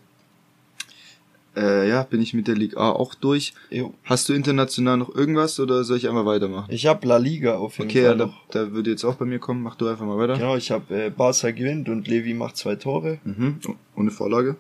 Äh, 1.56 1.88
ja, 1.88 2.04
bin 2.04 2.22
ich 2.22 2.32
mit 2.32 2.46
der 2.46 2.54
Liga 2.54 2.78
A 2.78 2.90
auch 2.90 3.14
durch. 3.14 3.54
Jo. 3.70 3.92
Hast 4.04 4.28
du 4.28 4.34
international 4.34 4.96
noch 4.98 5.12
irgendwas 5.14 5.58
oder 5.58 5.82
soll 5.82 5.96
ich 5.96 6.08
einfach 6.08 6.24
weitermachen? 6.24 6.72
Ich 6.72 6.86
habe 6.86 7.06
La 7.06 7.16
Liga 7.16 7.56
auf 7.56 7.78
jeden 7.78 7.90
okay, 7.90 8.04
Fall. 8.04 8.20
Okay, 8.20 8.32
ja, 8.32 8.42
da, 8.52 8.66
da 8.66 8.72
würde 8.72 8.90
jetzt 8.90 9.04
auch 9.04 9.16
bei 9.16 9.24
mir 9.24 9.40
kommen. 9.40 9.62
Mach 9.62 9.74
du 9.74 9.88
einfach 9.88 10.06
mal 10.06 10.16
weiter. 10.16 10.34
Genau, 10.34 10.56
ich 10.56 10.70
habe 10.70 11.06
äh, 11.06 11.10
Barca 11.10 11.50
gewinnt 11.50 11.88
und 11.88 12.06
Levi 12.06 12.34
macht 12.34 12.56
zwei 12.56 12.76
Tore. 12.76 13.18
Mhm. 13.24 13.58
Und 13.66 13.78
eine 13.96 14.10
Vorlage? 14.12 14.56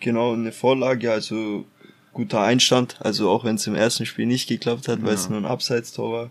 Genau, 0.00 0.34
eine 0.34 0.52
Vorlage, 0.52 1.10
also 1.12 1.64
guter 2.12 2.42
Einstand. 2.42 2.98
Also 3.00 3.30
auch 3.30 3.44
wenn 3.44 3.56
es 3.56 3.66
im 3.66 3.74
ersten 3.74 4.04
Spiel 4.04 4.26
nicht 4.26 4.46
geklappt 4.46 4.88
hat, 4.88 4.98
ja. 4.98 5.06
weil 5.06 5.14
es 5.14 5.30
nur 5.30 5.38
ein 5.38 5.46
Abseitstor 5.46 6.12
war. 6.12 6.30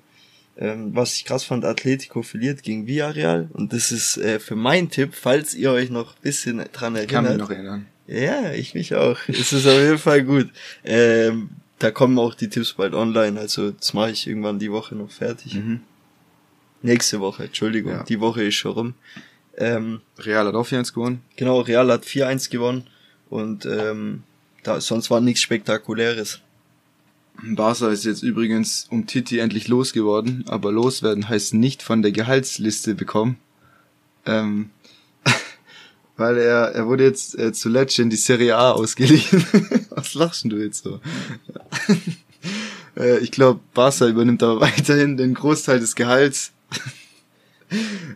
Ähm, 0.56 0.96
was 0.96 1.16
ich 1.16 1.26
krass 1.26 1.44
fand, 1.44 1.66
Atletico 1.66 2.22
verliert 2.22 2.62
gegen 2.62 2.86
Villarreal. 2.86 3.50
Und 3.54 3.74
das 3.74 3.92
ist 3.92 4.18
äh, 4.18 4.40
für 4.40 4.56
meinen 4.56 4.90
Tipp, 4.90 5.16
falls 5.16 5.56
ihr 5.56 5.72
euch 5.72 5.90
noch 5.90 6.16
bisschen 6.16 6.64
dran 6.72 6.96
erinnert. 6.96 7.04
Ich 7.04 7.16
kann 7.16 7.24
mich 7.26 7.38
noch 7.38 7.50
erinnern. 7.50 7.88
Ja, 8.08 8.52
ich 8.52 8.74
mich 8.74 8.96
auch. 8.96 9.18
es 9.28 9.54
ist 9.54 9.66
auf 9.66 9.80
jeden 9.80 9.98
Fall 9.98 10.24
gut. 10.24 10.50
Ähm, 10.84 11.50
da 11.80 11.92
kommen 11.92 12.18
auch 12.20 12.36
die 12.36 12.50
Tipps 12.50 12.74
bald 12.74 12.94
online, 12.94 13.40
also 13.40 13.72
das 13.72 13.94
mache 13.94 14.12
ich 14.12 14.28
irgendwann 14.28 14.60
die 14.60 14.72
Woche 14.72 14.96
noch 14.96 15.12
fertig. 15.12 15.56
Mhm. 15.56 15.82
Nächste 16.82 17.20
Woche, 17.20 17.46
Entschuldigung, 17.46 17.92
ja. 17.94 18.04
die 18.04 18.20
Woche 18.20 18.44
ist 18.44 18.56
schon 18.56 18.72
rum. 18.72 18.94
Ähm, 19.58 20.02
Real 20.18 20.48
hat 20.48 20.56
auch 20.56 20.68
4-1 20.68 20.94
gewonnen. 20.94 21.22
Genau, 21.36 21.62
Real 21.62 21.92
hat 21.92 22.04
4-1 22.04 22.50
gewonnen 22.50 22.88
und 23.30 23.66
ähm, 23.66 24.24
da 24.64 24.82
sonst 24.82 25.10
war 25.12 25.22
nichts 25.22 25.42
Spektakuläres. 25.42 26.42
Barca 27.42 27.90
ist 27.90 28.06
jetzt 28.06 28.24
übrigens 28.24 28.88
um 28.90 29.08
Titi 29.08 29.40
endlich 29.40 29.68
losgeworden, 29.68 30.46
aber 30.48 30.72
loswerden 30.72 31.28
heißt 31.28 31.54
nicht 31.54 31.82
von 31.82 32.02
der 32.02 32.12
Gehaltsliste 32.12 32.96
bekommen. 32.96 33.38
Ähm, 34.26 34.70
weil 36.18 36.38
er, 36.38 36.72
er 36.74 36.88
wurde 36.88 37.04
jetzt 37.04 37.38
äh, 37.38 37.52
zuletzt 37.54 37.98
in 38.00 38.10
die 38.10 38.16
Serie 38.16 38.56
A 38.56 38.72
ausgeliehen. 38.72 39.46
Was 39.90 40.14
lachst 40.14 40.46
du 40.46 40.58
jetzt 40.58 40.84
so? 40.84 41.00
äh, 42.98 43.20
ich 43.20 43.32
glaube, 43.32 43.60
Barca 43.74 44.08
übernimmt 44.08 44.44
aber 44.44 44.62
weiterhin 44.62 45.18
den 45.18 45.34
Großteil 45.34 45.80
des 45.80 45.96
Gehalts. 45.96 46.52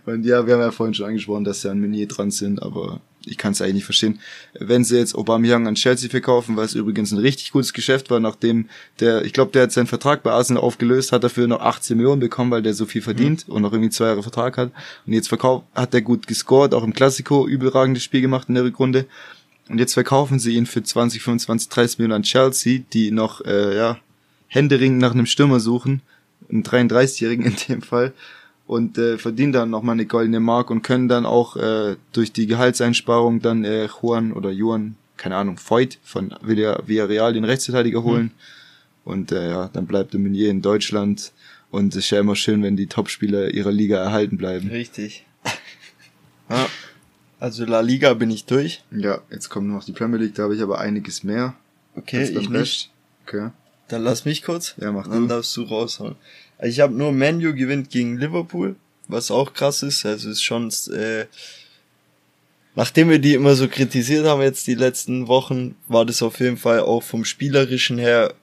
Und 0.06 0.26
ja, 0.26 0.46
wir 0.46 0.54
haben 0.54 0.62
ja 0.62 0.72
vorhin 0.72 0.94
schon 0.94 1.08
angesprochen, 1.08 1.44
dass 1.44 1.62
sie 1.62 1.70
an 1.70 1.80
Meunier 1.80 2.08
dran 2.08 2.32
sind, 2.32 2.62
aber 2.62 3.02
ich 3.26 3.38
kann 3.38 3.52
es 3.52 3.62
eigentlich 3.62 3.76
nicht 3.76 3.86
verstehen. 3.86 4.20
Wenn 4.60 4.84
sie 4.84 4.98
jetzt 4.98 5.16
Aubameyang 5.16 5.68
an 5.68 5.76
Chelsea 5.76 6.10
verkaufen, 6.10 6.56
was 6.56 6.74
übrigens 6.74 7.12
ein 7.12 7.18
richtig 7.18 7.52
gutes 7.52 7.74
Geschäft 7.74 8.10
war, 8.10 8.20
nachdem 8.20 8.70
der, 9.00 9.26
ich 9.26 9.34
glaube, 9.34 9.52
der 9.52 9.64
hat 9.64 9.72
seinen 9.72 9.88
Vertrag 9.88 10.24
bei 10.24 10.32
Arsenal 10.32 10.64
aufgelöst, 10.64 11.12
hat 11.12 11.24
dafür 11.24 11.48
noch 11.48 11.62
18 11.62 11.98
Millionen 11.98 12.22
bekommen, 12.22 12.52
weil 12.52 12.62
der 12.62 12.74
so 12.74 12.86
viel 12.86 13.02
verdient 13.02 13.48
mhm. 13.48 13.56
und 13.56 13.62
noch 13.62 13.74
irgendwie 13.74 13.90
zwei 13.90 14.06
Jahre 14.06 14.24
Vertrag 14.24 14.58
hat. 14.58 14.72
Und 15.06 15.14
jetzt 15.14 15.28
verkauft, 15.28 15.66
hat 15.76 15.94
er 15.94 16.02
gut 16.02 16.28
gescored, 16.28 16.74
auch 16.74 16.84
im 16.84 16.94
Klassiko 16.94 17.48
übelragendes 17.48 18.04
Spiel 18.04 18.22
gemacht 18.22 18.48
in 18.50 18.56
der 18.56 18.64
Rückrunde. 18.64 19.06
Und 19.70 19.80
jetzt 19.80 19.94
verkaufen 19.94 20.40
sie 20.40 20.56
ihn 20.56 20.66
für 20.66 20.82
20, 20.82 21.22
25, 21.22 21.70
30 21.70 22.00
Millionen 22.00 22.18
an 22.18 22.24
Chelsea, 22.24 22.82
die 22.94 23.12
noch, 23.12 23.42
äh, 23.42 23.76
ja, 23.76 23.98
händeringend 24.48 25.00
nach 25.00 25.12
einem 25.12 25.26
Stürmer 25.26 25.60
suchen. 25.60 26.02
Einen 26.50 26.64
33-Jährigen 26.64 27.46
in 27.46 27.56
dem 27.68 27.82
Fall 27.82 28.14
und 28.68 28.98
äh, 28.98 29.18
verdienen 29.18 29.54
dann 29.54 29.70
nochmal 29.70 29.94
eine 29.94 30.06
goldene 30.06 30.42
Mark 30.42 30.70
und 30.70 30.82
können 30.82 31.08
dann 31.08 31.26
auch 31.26 31.56
äh, 31.56 31.96
durch 32.12 32.34
die 32.34 32.48
Gehaltseinsparung 32.48 33.42
dann 33.42 33.64
äh, 33.64 33.88
Juan 33.88 34.34
oder 34.34 34.52
Juan, 34.52 34.96
keine 35.16 35.38
Ahnung, 35.38 35.58
Voigt 35.58 36.00
von 36.04 36.36
Villarreal 36.42 37.34
den 37.34 37.46
Rechtsverteidiger 37.46 38.04
holen. 38.04 38.26
Mhm. 38.26 38.32
Und 39.06 39.32
äh, 39.32 39.50
ja, 39.50 39.70
dann 39.72 39.88
bleibt 39.88 40.14
der 40.14 40.20
Meunier 40.20 40.50
in 40.50 40.62
Deutschland. 40.62 41.32
Und 41.72 41.96
es 41.96 42.06
ist 42.06 42.10
ja 42.12 42.20
immer 42.20 42.36
schön, 42.36 42.62
wenn 42.62 42.76
die 42.76 42.88
Topspieler 42.88 43.54
ihrer 43.54 43.72
Liga 43.72 43.98
erhalten 43.98 44.38
bleiben. 44.38 44.70
Richtig. 44.70 45.26
ja. 46.50 46.68
Also 47.40 47.66
La 47.66 47.80
Liga 47.80 48.14
bin 48.16 48.32
ich 48.32 48.46
durch. 48.46 48.84
Ja, 48.92 49.22
jetzt 49.30 49.50
kommt 49.50 49.68
noch 49.68 49.84
die 49.84 49.92
Premier 49.94 50.18
League, 50.18 50.36
da 50.36 50.44
habe 50.44 50.56
ich 50.56 50.62
aber 50.62 50.80
einiges 50.80 51.24
mehr. 51.24 51.56
Okay, 51.96 52.24
ich 52.24 52.50
nicht. 52.50 52.92
Okay. 53.26 53.52
Dann 53.88 54.04
lass 54.04 54.26
mich 54.26 54.44
kurz. 54.44 54.76
Ja, 54.78 54.92
mach 54.92 55.08
Dann 55.08 55.24
du. 55.24 55.28
darfst 55.28 55.56
du 55.56 55.64
raushauen. 55.64 56.16
Ich 56.62 56.80
habe 56.80 56.94
nur 56.94 57.12
Menu 57.12 57.54
gewinnt 57.54 57.90
gegen 57.90 58.18
Liverpool, 58.18 58.76
was 59.08 59.32
auch 59.32 59.54
krass 59.54 59.84
ist. 59.84 60.06
Also 60.06 60.30
ist 60.30 60.42
schon, 60.42 60.72
äh, 60.92 61.26
nachdem 62.76 63.10
wir 63.10 63.20
die 63.20 63.34
immer 63.34 63.56
so 63.56 63.68
kritisiert 63.68 64.26
haben 64.26 64.42
jetzt 64.42 64.66
die 64.68 64.76
letzten 64.76 65.28
Wochen, 65.28 65.76
war 65.88 66.06
das 66.06 66.22
auf 66.22 66.40
jeden 66.40 66.58
Fall 66.58 66.80
auch 66.80 67.04
vom 67.04 67.26
spielerischen 67.26 67.98
her, 67.98 68.34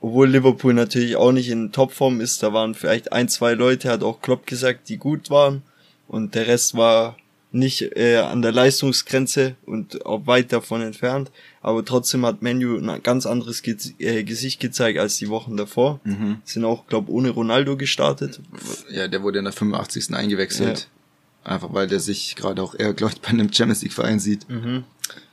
obwohl 0.00 0.28
Liverpool 0.28 0.74
natürlich 0.74 1.16
auch 1.16 1.32
nicht 1.32 1.48
in 1.48 1.72
Topform 1.72 2.20
ist, 2.20 2.42
da 2.42 2.52
waren 2.52 2.74
vielleicht 2.74 3.12
ein, 3.12 3.28
zwei 3.28 3.54
Leute, 3.54 3.90
hat 3.90 4.02
auch 4.02 4.20
Klopp 4.20 4.46
gesagt, 4.46 4.88
die 4.88 4.96
gut 4.96 5.30
waren 5.30 5.62
und 6.08 6.34
der 6.34 6.46
Rest 6.46 6.76
war 6.76 7.16
nicht 7.50 7.96
äh, 7.96 8.16
an 8.16 8.42
der 8.42 8.52
Leistungsgrenze 8.52 9.56
und 9.64 10.04
auch 10.04 10.26
weit 10.26 10.52
davon 10.52 10.82
entfernt, 10.82 11.30
aber 11.62 11.84
trotzdem 11.84 12.26
hat 12.26 12.42
Menu 12.42 12.78
ein 12.78 13.02
ganz 13.02 13.26
anderes 13.26 13.62
Ge 13.62 13.76
äh, 13.98 14.22
Gesicht 14.22 14.60
gezeigt 14.60 14.98
als 14.98 15.16
die 15.16 15.28
Wochen 15.28 15.56
davor. 15.56 16.00
Mhm. 16.04 16.38
Sind 16.44 16.64
auch, 16.64 16.86
glaube 16.86 17.10
ohne 17.10 17.30
Ronaldo 17.30 17.76
gestartet. 17.76 18.40
Ja, 18.90 19.08
der 19.08 19.22
wurde 19.22 19.38
in 19.38 19.44
der 19.44 19.52
85. 19.52 20.14
eingewechselt. 20.14 20.88
Ja. 21.44 21.52
Einfach 21.52 21.72
weil 21.72 21.86
der 21.86 22.00
sich 22.00 22.36
gerade 22.36 22.62
auch 22.62 22.74
eher, 22.74 22.92
glaube 22.92 23.14
ich, 23.14 23.20
bei 23.22 23.28
einem 23.28 23.50
Champions 23.50 23.82
League 23.82 23.94
Verein 23.94 24.20
sieht. 24.20 24.48
Mhm. 24.50 24.84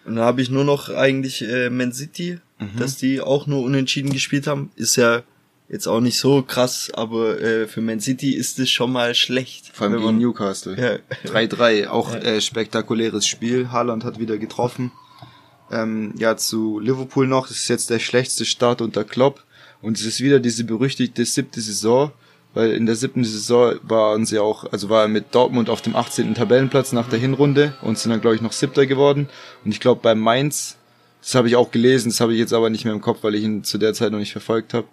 Und 0.06 0.16
da 0.16 0.24
habe 0.24 0.42
ich 0.42 0.50
nur 0.50 0.64
noch 0.64 0.90
eigentlich 0.90 1.42
äh, 1.42 1.70
Man 1.70 1.92
City, 1.92 2.40
mhm. 2.60 2.80
dass 2.80 2.96
die 2.96 3.20
auch 3.20 3.48
nur 3.48 3.64
unentschieden 3.64 4.14
gespielt 4.14 4.48
haben. 4.48 4.72
Ist 4.76 4.96
ja 4.96 5.24
jetzt 5.70 5.88
auch 5.88 6.00
nicht 6.00 6.20
so 6.20 6.44
krass, 6.44 6.92
aber 6.94 7.42
äh, 7.42 7.68
für 7.68 7.82
Man 7.82 8.00
City 8.00 8.32
ist 8.32 8.60
es 8.60 8.70
schon 8.70 8.92
mal 8.92 9.16
schlecht. 9.16 9.72
Vor 9.74 9.88
allem 9.88 10.00
gegen 10.00 10.18
Newcastle. 10.18 10.76
Ja. 10.80 11.30
3-3, 11.30 11.88
auch 11.88 12.14
ja. 12.14 12.20
äh, 12.20 12.42
spektakuläres 12.42 13.26
Spiel. 13.26 13.72
Haaland 13.72 14.04
hat 14.04 14.20
wieder 14.20 14.38
getroffen. 14.38 14.92
Ähm, 15.72 16.14
ja, 16.18 16.38
zu 16.38 16.80
Liverpool 16.80 17.28
noch, 17.28 17.48
das 17.48 17.58
ist 17.58 17.68
jetzt 17.68 17.90
der 17.90 18.00
schlechteste 18.00 18.46
Start 18.46 18.82
unter 18.82 19.04
Klopp. 19.04 19.44
Und 19.82 19.98
es 19.98 20.06
ist 20.06 20.22
wieder 20.22 20.40
diese 20.40 20.64
berüchtigte 20.64 21.26
siebte 21.26 21.62
Saison, 21.62 22.12
weil 22.54 22.72
in 22.72 22.86
der 22.86 22.96
siebten 22.96 23.24
Saison 23.24 23.76
waren 23.84 24.26
sie 24.26 24.40
auch, 24.40 24.72
also 24.72 24.90
war 24.90 25.04
er 25.04 25.08
mit 25.08 25.34
Dortmund 25.36 25.70
auf 25.70 25.82
dem 25.82 25.96
18. 25.96 26.36
Tabellenplatz 26.36 26.92
nach 26.92 27.10
der 27.10 27.20
Hinrunde 27.20 27.76
und 27.82 27.98
sind 27.98 28.12
dann, 28.12 28.22
glaube 28.22 28.36
ich, 28.36 28.42
noch 28.42 28.54
siebter 28.54 28.86
geworden. 28.86 29.28
Und 29.64 29.72
ich 29.72 29.80
glaube, 29.80 30.02
bei 30.02 30.16
Mainz, 30.16 30.78
das 31.22 31.36
habe 31.36 31.48
ich 31.48 31.56
auch 31.56 31.72
gelesen, 31.72 32.10
das 32.10 32.22
habe 32.22 32.34
ich 32.34 32.40
jetzt 32.40 32.54
aber 32.54 32.70
nicht 32.70 32.86
mehr 32.86 32.94
im 32.94 33.02
Kopf, 33.02 33.20
weil 33.24 33.36
ich 33.36 33.44
ihn 33.44 33.64
zu 33.64 33.78
der 33.78 33.94
Zeit 33.94 34.12
noch 34.12 34.20
nicht 34.20 34.32
verfolgt 34.32 34.74
habe, 34.74 34.88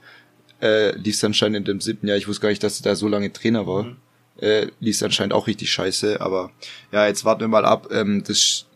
äh, 0.63 0.97
lief 0.97 1.17
es 1.17 1.25
anscheinend 1.25 1.57
in 1.57 1.65
dem 1.65 1.81
siebten 1.81 2.07
Jahr. 2.07 2.17
Ich 2.17 2.29
wusste 2.29 2.43
gar 2.43 2.49
nicht, 2.51 2.63
dass 2.63 2.81
er 2.81 2.85
da 2.85 2.95
so 2.95 3.09
lange 3.09 3.33
Trainer 3.33 3.67
war. 3.67 3.83
Mhm. 3.83 3.97
Äh, 4.41 4.69
lief 4.81 5.03
anscheinend 5.03 5.35
auch 5.35 5.47
richtig 5.47 5.71
scheiße. 5.71 6.21
Aber 6.21 6.51
ja, 6.93 7.07
jetzt 7.07 7.25
warten 7.25 7.41
wir 7.41 7.49
mal 7.49 7.65
ab. 7.65 7.89
Ähm, 7.91 8.23
das, 8.27 8.67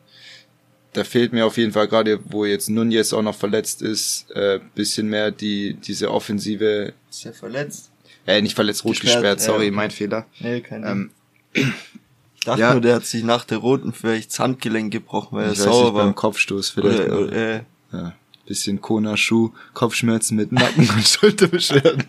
da 0.93 1.05
fehlt 1.05 1.33
mir 1.33 1.47
auf 1.47 1.57
jeden 1.57 1.73
Fall 1.73 1.87
gerade, 1.89 2.19
wo 2.25 2.45
jetzt 2.45 2.69
Nunez 2.69 3.13
auch 3.13 3.23
noch 3.23 3.37
verletzt 3.37 3.83
ist, 3.83 4.31
äh, 4.33 4.61
bisschen 4.75 5.09
mehr 5.09 5.31
die 5.31 5.75
diese 5.75 6.11
offensive. 6.11 6.93
Ist 7.09 7.25
er 7.25 7.33
verletzt? 7.33 7.91
Äh, 8.27 8.43
nicht 8.43 8.57
verletzt, 8.57 8.85
rot 8.85 9.01
gesperrt, 9.01 9.39
gesperrt 9.39 9.41
sorry, 9.41 9.65
ja, 9.65 9.69
okay. 9.69 9.77
mein 9.77 9.91
Fehler. 9.93 10.27
Nee, 10.41 10.61
kein 10.61 10.85
ähm, 10.85 11.11
Ich 11.53 12.45
dachte 12.45 12.61
ja. 12.61 12.73
nur, 12.73 12.81
der 12.81 12.97
hat 12.97 13.07
sich 13.07 13.23
nach 13.23 13.45
der 13.45 13.59
roten 13.59 13.93
vielleicht 13.93 14.31
das 14.31 14.41
Handgelenk 14.41 14.93
gebrochen, 14.93 15.39
weil 15.39 15.47
er 15.47 15.55
sauer 15.55 15.85
nicht, 15.85 15.95
war. 15.95 16.05
beim 16.05 16.15
Kopfstoß 16.15 16.71
vielleicht. 16.71 17.01
Oder, 17.01 17.21
oder, 17.21 17.33
äh, 17.33 17.61
ja 17.93 18.15
bisschen 18.47 18.81
Kona 18.81 19.17
Schuh, 19.17 19.53
Kopfschmerzen 19.75 20.37
mit 20.37 20.53
Nacken 20.53 20.89
und 20.89 21.07
Schulterbeschwerden. 21.09 22.05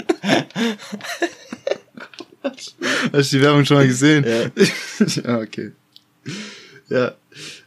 Hast 3.12 3.34
du 3.34 3.38
die 3.38 3.44
Werbung 3.44 3.66
schon 3.66 3.78
mal 3.78 3.88
gesehen? 3.88 4.26
Ja. 4.26 4.52
ja, 5.24 5.40
okay. 5.40 5.72
Ja, 6.90 7.14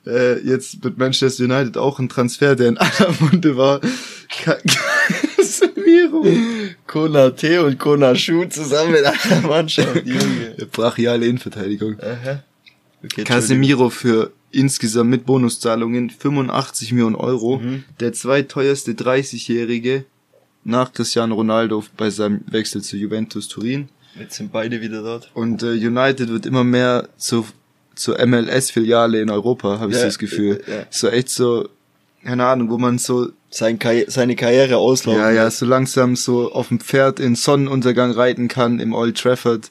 äh, 0.07 0.39
jetzt 0.41 0.83
mit 0.83 0.97
Manchester 0.97 1.45
United 1.45 1.77
auch 1.77 1.99
ein 1.99 2.09
Transfer, 2.09 2.57
der 2.57 2.68
in 2.68 2.79
aller 2.79 3.14
Munde 3.21 3.57
war. 3.57 3.81
Casemiro. 5.37 6.27
Kona 6.87 7.31
T 7.31 7.59
und 7.59 7.79
Kona 7.79 8.14
Schuh 8.14 8.47
zusammen 8.47 8.95
in 8.95 9.05
einer 9.05 9.41
Mannschaft, 9.47 10.07
Junge. 10.07 10.57
Brachiale 10.73 11.27
Innenverteidigung. 11.27 11.99
Aha. 12.01 12.43
Okay, 13.05 13.25
Casemiro 13.25 13.91
für 13.91 14.33
insgesamt 14.53 15.11
mit 15.11 15.27
Bonuszahlungen 15.27 16.11
85 16.11 16.93
Millionen 16.93 17.17
Euro. 17.17 17.59
Mhm. 17.59 17.85
Der 18.01 18.13
zweiteuerste 18.13 18.93
30-Jährige 18.93 20.05
nach 20.65 20.93
Cristiano 20.93 21.35
Ronaldo 21.35 21.85
bei 21.97 22.11
seinem 22.11 22.43
Wechsel 22.47 22.83
zu 22.83 22.97
Juventus 22.97 23.49
Turin. 23.49 23.89
Jetzt 24.19 24.37
sind 24.37 24.53
beide 24.53 24.81
wieder 24.81 25.03
dort. 25.03 25.31
Und 25.35 25.63
äh, 25.63 25.73
United 25.73 26.29
wird 26.29 26.47
immer 26.47 26.65
mehr 26.65 27.09
zu, 27.17 27.47
zur 27.95 28.25
MLS-Filiale 28.25 29.21
in 29.21 29.31
Europa, 29.31 29.79
habe 29.79 29.93
ich 29.93 29.99
ja, 29.99 30.05
das 30.05 30.19
Gefühl. 30.19 30.63
Ja, 30.67 30.75
ja. 30.75 30.87
So 30.91 31.09
echt 31.09 31.31
so, 31.31 31.69
keine 32.25 32.45
Ahnung, 32.47 32.71
wo 32.71 32.79
man 32.79 32.99
so 32.99 33.31
Sein 33.51 33.79
Karri 33.79 34.05
seine 34.09 34.37
Karriere 34.37 34.77
auslaufen. 34.77 35.21
Ja, 35.21 35.31
ja, 35.31 35.51
so 35.51 35.67
langsam 35.67 36.17
so 36.17 36.53
auf 36.53 36.69
dem 36.69 36.81
Pferd 36.81 37.19
in 37.19 37.35
Sonnenuntergang 37.35 38.13
reiten 38.13 38.49
kann 38.49 38.79
im 38.79 38.95
Old 38.95 39.19
Trafford 39.19 39.71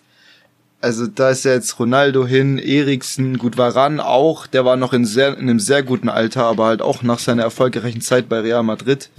also 0.81 1.07
da 1.07 1.29
ist 1.29 1.45
ja 1.45 1.53
jetzt 1.53 1.79
Ronaldo 1.79 2.25
hin, 2.25 2.57
Eriksen, 2.57 3.37
gut 3.37 3.57
Varan 3.57 3.99
auch, 3.99 4.47
der 4.47 4.65
war 4.65 4.77
noch 4.77 4.93
in, 4.93 5.05
sehr, 5.05 5.37
in 5.37 5.49
einem 5.49 5.59
sehr 5.59 5.83
guten 5.83 6.09
Alter, 6.09 6.45
aber 6.45 6.65
halt 6.65 6.81
auch 6.81 7.03
nach 7.03 7.19
seiner 7.19 7.43
erfolgreichen 7.43 8.01
Zeit 8.01 8.29
bei 8.29 8.39
Real 8.39 8.63
Madrid. 8.63 9.09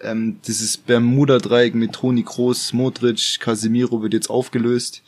Ähm, 0.00 0.38
dieses 0.46 0.76
Bermuda-Dreieck 0.76 1.74
mit 1.74 1.92
Toni 1.92 2.22
Kroos, 2.22 2.72
Modric, 2.72 3.38
Casemiro 3.40 4.02
wird 4.02 4.14
jetzt 4.14 4.30
aufgelöst. 4.30 5.02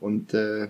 Und 0.00 0.34
äh, 0.34 0.68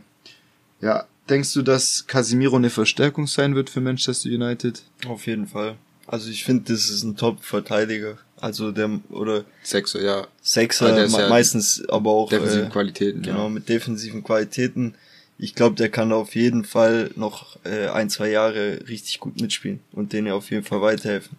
ja, 0.81 1.05
denkst 1.29 1.53
du, 1.55 1.63
dass 1.63 2.07
Casemiro 2.07 2.57
eine 2.57 2.71
Verstärkung 2.71 3.27
sein 3.27 3.55
wird 3.55 3.71
für 3.71 3.81
Manchester 3.81 4.29
United? 4.29 4.83
Auf 5.07 5.27
jeden 5.27 5.47
Fall. 5.47 5.77
Also 6.07 6.29
ich 6.29 6.45
finde, 6.45 6.73
das 6.73 6.91
ist 6.91 7.05
ein 7.05 7.17
Top-Verteidiger. 7.17 8.19
Also 8.41 8.73
der 8.73 9.01
oder 9.11 9.45
Sechser, 9.63 10.03
ja. 10.03 10.27
Sechser 10.43 10.93
me 10.93 11.07
ja 11.07 11.29
meistens, 11.29 11.87
aber 11.89 12.11
auch 12.11 12.31
defensiven 12.31 12.67
äh, 12.67 12.71
Qualitäten. 12.71 13.23
Genau, 13.23 13.45
ja. 13.45 13.49
mit 13.49 13.69
defensiven 13.69 14.25
Qualitäten. 14.25 14.95
Ich 15.39 15.55
glaube, 15.55 15.77
der 15.77 15.89
kann 15.89 16.13
auf 16.13 16.35
jeden 16.35 16.65
Fall 16.65 17.11
noch 17.17 17.59
äh, 17.65 17.89
ein, 17.89 18.11
zwei 18.11 18.31
Jahre 18.31 18.81
richtig 18.89 19.21
gut 19.21 19.41
mitspielen 19.41 19.81
und 19.93 20.13
denen 20.13 20.33
auf 20.33 20.51
jeden 20.51 20.65
Fall 20.65 20.83
weiterhelfen. 20.83 21.37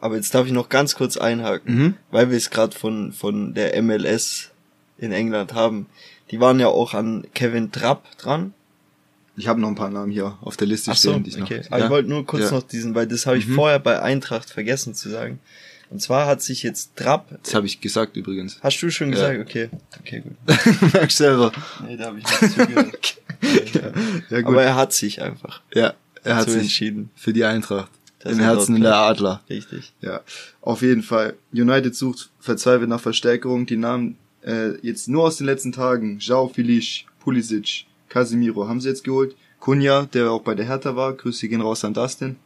Aber 0.00 0.16
jetzt 0.16 0.34
darf 0.34 0.46
ich 0.46 0.52
noch 0.52 0.68
ganz 0.68 0.94
kurz 0.94 1.16
einhaken, 1.16 1.74
mhm. 1.74 1.94
weil 2.10 2.30
wir 2.30 2.36
es 2.36 2.50
gerade 2.50 2.76
von 2.76 3.12
von 3.12 3.54
der 3.54 3.80
MLS 3.82 4.50
in 4.98 5.12
England 5.12 5.54
haben. 5.54 5.86
Die 6.30 6.40
waren 6.40 6.60
ja 6.60 6.68
auch 6.68 6.94
an 6.94 7.26
Kevin 7.34 7.72
Trapp 7.72 8.16
dran. 8.18 8.52
Ich 9.36 9.48
habe 9.48 9.60
noch 9.60 9.68
ein 9.68 9.74
paar 9.74 9.90
Namen 9.90 10.10
hier 10.10 10.38
auf 10.40 10.56
der 10.56 10.66
Liste 10.66 10.92
Ach 10.92 10.96
stehen, 10.96 11.12
so, 11.12 11.18
die 11.20 11.30
ich 11.30 11.42
okay. 11.42 11.58
noch. 11.58 11.66
Aber 11.70 11.78
ja? 11.78 11.84
ich 11.84 11.90
wollte 11.90 12.08
nur 12.08 12.26
kurz 12.26 12.44
ja. 12.44 12.50
noch 12.52 12.62
diesen, 12.62 12.94
weil 12.94 13.06
das 13.06 13.26
habe 13.26 13.38
ich 13.38 13.46
mhm. 13.46 13.54
vorher 13.54 13.78
bei 13.78 14.00
Eintracht 14.00 14.50
vergessen 14.50 14.94
zu 14.94 15.10
sagen. 15.10 15.38
Und 15.90 16.00
zwar 16.00 16.26
hat 16.26 16.42
sich 16.42 16.62
jetzt 16.62 16.96
Trapp. 16.96 17.38
Das 17.42 17.54
habe 17.54 17.66
ich 17.66 17.80
gesagt 17.80 18.16
übrigens. 18.16 18.58
Hast 18.62 18.82
du 18.82 18.90
schon 18.90 19.12
gesagt? 19.12 19.36
Ja. 19.36 19.42
Okay. 19.42 19.70
Okay, 20.00 20.20
gut. 20.20 20.92
Merkst 20.92 21.18
selber. 21.18 21.52
Nee, 21.86 21.96
da 21.96 22.06
habe 22.06 22.18
ich 22.18 22.24
nicht 22.24 22.54
zugehört. 22.54 23.16
okay. 23.42 23.70
ja. 23.74 23.92
ja, 24.30 24.40
gut. 24.40 24.52
Aber 24.52 24.62
er 24.62 24.74
hat 24.74 24.92
sich 24.92 25.22
einfach. 25.22 25.62
Ja, 25.74 25.94
er 26.24 26.36
hat 26.36 26.50
sich 26.50 26.62
entschieden. 26.62 27.10
Für 27.14 27.32
die 27.32 27.44
Eintracht. 27.44 27.90
Das 28.18 28.32
Im 28.32 28.40
Herzen 28.40 28.76
in 28.76 28.82
der 28.82 28.96
Adler. 28.96 29.42
Richtig. 29.48 29.92
Ja, 30.00 30.20
auf 30.60 30.82
jeden 30.82 31.02
Fall. 31.02 31.34
United 31.52 31.94
sucht 31.94 32.30
verzweifelt 32.40 32.88
nach 32.88 33.00
Verstärkung. 33.00 33.66
Die 33.66 33.76
Namen 33.76 34.18
äh, 34.42 34.76
jetzt 34.82 35.08
nur 35.08 35.24
aus 35.24 35.36
den 35.36 35.46
letzten 35.46 35.70
Tagen. 35.70 36.18
Jao 36.20 36.48
Filic, 36.48 37.06
Pulisic, 37.20 37.86
Casimiro 38.08 38.66
haben 38.66 38.80
sie 38.80 38.88
jetzt 38.88 39.04
geholt. 39.04 39.36
Kunja, 39.60 40.06
der 40.06 40.30
auch 40.30 40.42
bei 40.42 40.54
der 40.54 40.66
Hertha 40.66 40.96
war. 40.96 41.12
Grüße 41.12 41.48
gehen 41.48 41.60
raus 41.60 41.84
an 41.84 41.94
Dustin. 41.94 42.36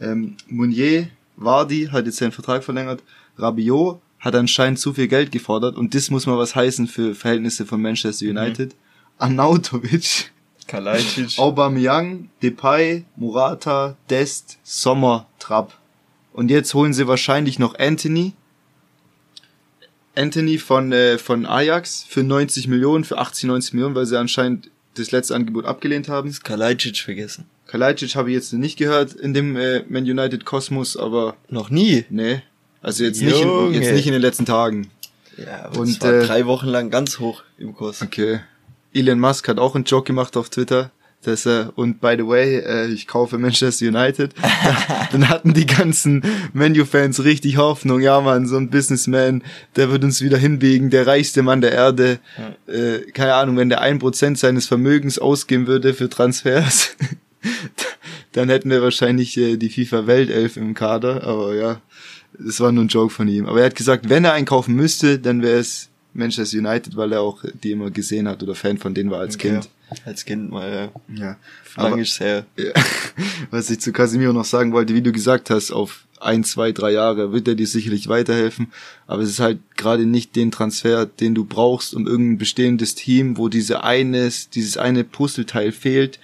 Ähm, 0.00 0.36
Mounier 0.48 1.08
Vardy 1.40 1.88
hat 1.90 2.06
jetzt 2.06 2.18
seinen 2.18 2.32
Vertrag 2.32 2.62
verlängert. 2.62 3.02
Rabiot 3.36 4.00
hat 4.20 4.34
anscheinend 4.34 4.78
zu 4.78 4.92
viel 4.92 5.08
Geld 5.08 5.32
gefordert 5.32 5.76
und 5.76 5.94
das 5.94 6.10
muss 6.10 6.26
mal 6.26 6.38
was 6.38 6.54
heißen 6.54 6.86
für 6.86 7.14
Verhältnisse 7.14 7.66
von 7.66 7.80
Manchester 7.80 8.26
mhm. 8.26 8.36
United. 8.36 8.72
Mhm. 8.72 8.78
Arnautovic, 9.18 10.30
Kalajdzic, 10.66 11.34
Aubameyang, 11.38 12.30
Depay, 12.42 13.04
Murata, 13.16 13.96
Dest, 14.08 14.58
Sommer, 14.62 15.26
Trapp. 15.38 15.76
Und 16.32 16.50
jetzt 16.50 16.74
holen 16.74 16.92
sie 16.92 17.08
wahrscheinlich 17.08 17.58
noch 17.58 17.78
Anthony. 17.78 18.34
Anthony 20.14 20.58
von, 20.58 20.92
äh, 20.92 21.18
von 21.18 21.46
Ajax 21.46 22.04
für 22.08 22.22
90 22.22 22.68
Millionen, 22.68 23.04
für 23.04 23.18
80, 23.18 23.44
90 23.44 23.74
Millionen, 23.74 23.94
weil 23.94 24.06
sie 24.06 24.18
anscheinend 24.18 24.70
das 24.94 25.10
letzte 25.12 25.34
Angebot 25.34 25.64
abgelehnt 25.64 26.08
haben. 26.08 26.28
Das 26.28 26.42
Kalajdzic 26.42 26.98
vergessen. 26.98 27.46
Kalajdzic 27.70 28.16
habe 28.16 28.30
ich 28.30 28.34
jetzt 28.34 28.52
nicht 28.52 28.76
gehört 28.76 29.12
in 29.12 29.32
dem 29.32 29.56
äh, 29.56 29.84
Man 29.88 30.02
United 30.02 30.44
Kosmos, 30.44 30.96
aber 30.96 31.36
noch 31.48 31.70
nie. 31.70 32.04
Nee, 32.10 32.42
also 32.82 33.04
jetzt 33.04 33.22
nicht 33.22 33.40
in, 33.40 33.72
jetzt 33.72 33.92
nicht 33.92 34.06
in 34.06 34.12
den 34.12 34.22
letzten 34.22 34.44
Tagen. 34.44 34.90
Ja, 35.36 35.66
aber 35.66 35.78
und 35.80 36.02
war 36.02 36.14
äh, 36.14 36.26
drei 36.26 36.46
Wochen 36.46 36.66
lang 36.66 36.90
ganz 36.90 37.20
hoch 37.20 37.44
im 37.58 37.74
Kurs. 37.74 38.02
Okay. 38.02 38.40
Elon 38.92 39.20
Musk 39.20 39.46
hat 39.46 39.58
auch 39.58 39.76
einen 39.76 39.84
Joke 39.84 40.06
gemacht 40.06 40.36
auf 40.36 40.50
Twitter. 40.50 40.90
Dass 41.22 41.44
er, 41.46 41.74
und 41.76 42.00
by 42.00 42.14
the 42.16 42.26
way, 42.26 42.60
äh, 42.60 42.86
ich 42.86 43.06
kaufe 43.06 43.36
Manchester 43.36 43.86
United. 43.86 44.32
Dann 45.12 45.28
hatten 45.28 45.52
die 45.52 45.66
ganzen 45.66 46.22
Menu-Fans 46.54 47.22
richtig 47.24 47.58
Hoffnung. 47.58 48.00
Ja, 48.00 48.22
man, 48.22 48.48
so 48.48 48.56
ein 48.56 48.70
Businessman, 48.70 49.42
der 49.76 49.90
wird 49.90 50.02
uns 50.02 50.22
wieder 50.22 50.38
hinbiegen, 50.38 50.88
der 50.88 51.06
reichste 51.06 51.42
Mann 51.42 51.60
der 51.60 51.72
Erde. 51.72 52.20
Äh, 52.66 53.00
keine 53.12 53.34
Ahnung, 53.34 53.58
wenn 53.58 53.68
der 53.68 53.82
ein 53.82 53.98
Prozent 53.98 54.38
seines 54.38 54.66
Vermögens 54.66 55.18
ausgeben 55.18 55.66
würde 55.66 55.92
für 55.92 56.08
Transfers, 56.08 56.96
dann 58.32 58.48
hätten 58.48 58.70
wir 58.70 58.82
wahrscheinlich 58.82 59.36
äh, 59.36 59.56
die 59.56 59.70
FIFA 59.70 60.06
Weltelf 60.06 60.56
im 60.56 60.74
Kader, 60.74 61.24
aber 61.24 61.54
ja. 61.54 61.80
Das 62.38 62.60
war 62.60 62.72
nur 62.72 62.84
ein 62.84 62.88
Joke 62.88 63.12
von 63.12 63.28
ihm. 63.28 63.46
Aber 63.46 63.60
er 63.60 63.66
hat 63.66 63.74
gesagt, 63.74 64.08
wenn 64.08 64.24
er 64.24 64.32
einkaufen 64.32 64.74
müsste, 64.74 65.18
dann 65.18 65.42
wäre 65.42 65.58
es 65.58 65.90
Manchester 66.14 66.58
United, 66.58 66.96
weil 66.96 67.12
er 67.12 67.20
auch 67.20 67.44
die 67.62 67.72
immer 67.72 67.90
gesehen 67.90 68.28
hat 68.28 68.42
oder 68.42 68.54
Fan 68.54 68.78
von 68.78 68.94
denen 68.94 69.10
war 69.10 69.20
als. 69.20 69.38
Kind. 69.38 69.68
Als 70.04 70.24
Kind 70.24 70.50
mal, 70.50 70.92
ja. 71.08 71.14
ja. 71.16 71.36
Lange 71.76 72.02
ist 72.02 72.20
her. 72.20 72.46
Ja. 72.56 72.72
Was 73.50 73.70
ich 73.70 73.80
zu 73.80 73.92
Casemiro 73.92 74.32
noch 74.32 74.44
sagen 74.44 74.72
wollte, 74.72 74.94
wie 74.94 75.02
du 75.02 75.12
gesagt 75.12 75.50
hast, 75.50 75.72
auf 75.72 76.06
ein, 76.20 76.44
zwei, 76.44 76.70
drei 76.72 76.92
Jahre 76.92 77.32
wird 77.32 77.48
er 77.48 77.54
dir 77.54 77.66
sicherlich 77.66 78.08
weiterhelfen. 78.08 78.72
Aber 79.06 79.22
es 79.22 79.30
ist 79.30 79.40
halt 79.40 79.58
gerade 79.76 80.06
nicht 80.06 80.36
den 80.36 80.50
Transfer, 80.50 81.06
den 81.06 81.34
du 81.34 81.44
brauchst, 81.44 81.94
um 81.94 82.06
irgendein 82.06 82.38
bestehendes 82.38 82.94
Team, 82.94 83.36
wo 83.36 83.48
diese 83.48 83.82
eines, 83.82 84.50
dieses 84.50 84.76
eine 84.76 85.02
Puzzleteil 85.02 85.72
fehlt, 85.72 86.20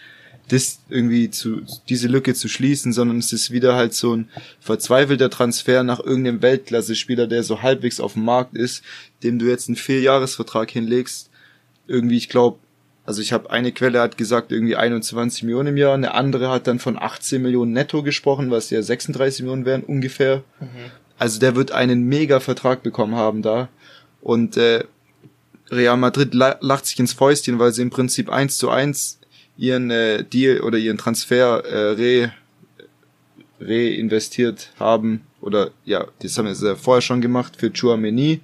das 0.48 0.78
irgendwie 0.88 1.30
zu, 1.30 1.62
diese 1.88 2.08
Lücke 2.08 2.34
zu 2.34 2.48
schließen, 2.48 2.92
sondern 2.92 3.18
es 3.18 3.32
ist 3.32 3.50
wieder 3.50 3.74
halt 3.74 3.94
so 3.94 4.14
ein 4.14 4.28
verzweifelter 4.60 5.28
Transfer 5.28 5.82
nach 5.82 5.98
irgendeinem 5.98 6.42
Weltklasse-Spieler, 6.42 7.26
der 7.26 7.42
so 7.42 7.62
halbwegs 7.62 7.98
auf 7.98 8.12
dem 8.12 8.24
Markt 8.24 8.56
ist, 8.56 8.84
dem 9.22 9.38
du 9.38 9.46
jetzt 9.46 9.68
einen 9.68 9.76
Vierjahresvertrag 9.76 10.70
hinlegst. 10.70 11.30
Irgendwie, 11.88 12.16
ich 12.16 12.28
glaube, 12.28 12.58
also 13.04 13.22
ich 13.22 13.32
habe 13.32 13.50
eine 13.50 13.72
Quelle 13.72 14.00
hat 14.00 14.18
gesagt 14.18 14.52
irgendwie 14.52 14.76
21 14.76 15.44
Millionen 15.44 15.68
im 15.68 15.76
Jahr, 15.76 15.94
eine 15.94 16.14
andere 16.14 16.50
hat 16.50 16.66
dann 16.66 16.78
von 16.78 16.98
18 16.98 17.40
Millionen 17.40 17.72
netto 17.72 18.02
gesprochen, 18.02 18.50
was 18.50 18.70
ja 18.70 18.82
36 18.82 19.42
Millionen 19.42 19.64
wären 19.64 19.84
ungefähr. 19.84 20.42
Mhm. 20.60 20.66
Also 21.18 21.40
der 21.40 21.56
wird 21.56 21.72
einen 21.72 22.04
mega 22.04 22.40
Vertrag 22.40 22.82
bekommen 22.82 23.14
haben 23.14 23.42
da 23.42 23.68
und 24.20 24.56
äh, 24.56 24.84
Real 25.70 25.96
Madrid 25.96 26.34
lacht 26.34 26.86
sich 26.86 26.98
ins 26.98 27.12
Fäustchen, 27.12 27.58
weil 27.58 27.72
sie 27.72 27.82
im 27.82 27.90
Prinzip 27.90 28.28
eins 28.28 28.58
zu 28.58 28.70
eins 28.70 29.18
ihren 29.58 29.90
äh, 29.90 30.24
Deal 30.24 30.60
oder 30.60 30.78
ihren 30.78 30.98
Transfer 30.98 31.64
äh, 31.64 31.90
re 31.92 32.32
reinvestiert 33.58 34.70
haben 34.78 35.22
oder 35.40 35.70
ja, 35.86 36.06
das 36.18 36.36
haben 36.36 36.46
ja 36.46 36.74
vorher 36.74 37.00
schon 37.00 37.22
gemacht 37.22 37.54
für 37.56 37.72
Chouameni 37.72 38.40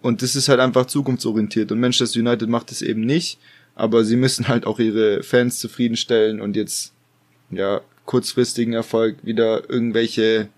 und 0.00 0.22
das 0.22 0.36
ist 0.36 0.48
halt 0.48 0.60
einfach 0.60 0.86
zukunftsorientiert. 0.86 1.72
Und 1.72 1.80
Manchester 1.80 2.20
United 2.20 2.48
macht 2.48 2.70
es 2.70 2.82
eben 2.82 3.00
nicht, 3.00 3.38
aber 3.74 4.04
sie 4.04 4.16
müssen 4.16 4.48
halt 4.48 4.66
auch 4.66 4.78
ihre 4.78 5.22
Fans 5.22 5.58
zufriedenstellen 5.58 6.40
und 6.40 6.56
jetzt 6.56 6.92
ja 7.50 7.80
kurzfristigen 8.04 8.74
Erfolg 8.74 9.16
wieder 9.22 9.68
irgendwelche 9.68 10.48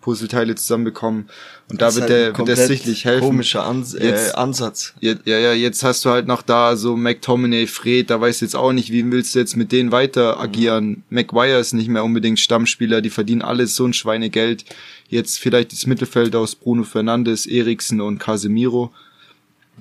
Puzzleteile 0.00 0.54
zusammenbekommen. 0.54 1.28
Und 1.68 1.80
da 1.82 1.94
wird 1.94 2.02
halt 2.02 2.10
der, 2.10 2.38
wird 2.38 2.48
der 2.48 2.56
sichtlich 2.56 3.04
helfen. 3.04 3.26
Komischer 3.26 3.66
Ans 3.66 3.94
äh, 3.94 4.08
jetzt, 4.08 4.34
Ansatz. 4.34 4.94
Ja, 5.00 5.14
ja, 5.24 5.52
jetzt 5.52 5.84
hast 5.84 6.04
du 6.04 6.10
halt 6.10 6.26
noch 6.26 6.42
da 6.42 6.76
so 6.76 6.96
McTominay, 6.96 7.66
Fred, 7.66 8.10
da 8.10 8.20
weißt 8.20 8.40
du 8.40 8.46
jetzt 8.46 8.56
auch 8.56 8.72
nicht, 8.72 8.90
wie 8.90 9.10
willst 9.10 9.34
du 9.34 9.38
jetzt 9.38 9.56
mit 9.56 9.72
denen 9.72 9.92
weiter 9.92 10.36
mhm. 10.36 10.40
agieren. 10.40 10.88
Mhm. 10.88 11.02
Maguire 11.10 11.58
ist 11.58 11.74
nicht 11.74 11.88
mehr 11.88 12.02
unbedingt 12.02 12.40
Stammspieler, 12.40 13.02
die 13.02 13.10
verdienen 13.10 13.42
alles 13.42 13.76
so 13.76 13.84
ein 13.84 13.92
Schweinegeld. 13.92 14.64
Jetzt 15.08 15.38
vielleicht 15.38 15.72
das 15.72 15.86
Mittelfeld 15.86 16.34
aus 16.34 16.54
Bruno 16.54 16.84
Fernandes, 16.84 17.46
Eriksen 17.46 18.00
und 18.00 18.18
Casemiro. 18.18 18.92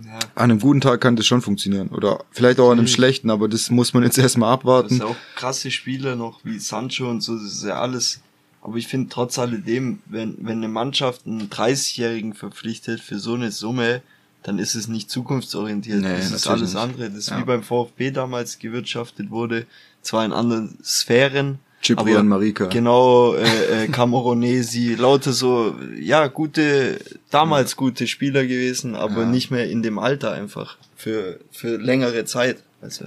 Ja. 0.05 0.19
An 0.35 0.51
einem 0.51 0.59
guten 0.59 0.81
Tag 0.81 1.01
kann 1.01 1.15
das 1.15 1.27
schon 1.27 1.41
funktionieren. 1.41 1.89
Oder 1.89 2.23
vielleicht 2.31 2.59
auch 2.59 2.71
an 2.71 2.77
einem 2.77 2.87
schlechten, 2.87 3.29
aber 3.29 3.47
das 3.47 3.69
muss 3.69 3.93
man 3.93 4.03
jetzt 4.03 4.17
erstmal 4.17 4.53
abwarten. 4.53 4.99
Das 4.99 5.07
ist 5.07 5.13
auch 5.13 5.35
krasse 5.35 5.71
Spieler 5.71 6.15
noch 6.15 6.39
wie 6.43 6.59
Sancho 6.59 7.09
und 7.09 7.21
so, 7.21 7.35
das 7.35 7.53
ist 7.53 7.63
ja 7.63 7.81
alles 7.81 8.21
aber 8.61 8.77
ich 8.77 8.87
finde 8.87 9.09
trotz 9.09 9.39
alledem, 9.39 9.99
wenn, 10.05 10.37
wenn 10.39 10.57
eine 10.57 10.67
Mannschaft 10.67 11.25
einen 11.25 11.49
30-Jährigen 11.49 12.33
verpflichtet 12.33 12.99
für 12.99 13.19
so 13.19 13.33
eine 13.35 13.51
Summe, 13.51 14.01
dann 14.43 14.59
ist 14.59 14.75
es 14.75 14.87
nicht 14.87 15.09
zukunftsorientiert. 15.09 16.01
Nee, 16.01 16.17
das 16.17 16.31
ist 16.31 16.47
alles 16.47 16.73
nicht. 16.73 16.81
andere. 16.81 17.09
Das 17.09 17.19
ist 17.19 17.29
ja. 17.29 17.39
wie 17.39 17.43
beim 17.43 17.63
VfB 17.63 18.11
damals 18.11 18.59
gewirtschaftet 18.59 19.31
wurde, 19.31 19.65
zwar 20.01 20.25
in 20.25 20.33
anderen 20.33 20.77
Sphären. 20.83 21.59
Ciprian 21.81 22.27
Marika. 22.27 22.65
Genau, 22.65 23.35
äh, 23.35 23.85
äh, 23.85 23.87
Camoronesi, 23.87 24.95
lauter 24.99 25.31
so, 25.31 25.75
ja, 25.97 26.27
gute, 26.27 26.99
damals 27.29 27.71
ja. 27.71 27.77
gute 27.77 28.07
Spieler 28.07 28.43
gewesen, 28.43 28.95
aber 28.95 29.21
ja. 29.21 29.29
nicht 29.29 29.49
mehr 29.49 29.69
in 29.69 29.81
dem 29.81 29.97
Alter 29.97 30.33
einfach. 30.33 30.77
Für, 30.97 31.39
für 31.51 31.77
längere 31.77 32.25
Zeit. 32.25 32.63
Also, 32.81 33.05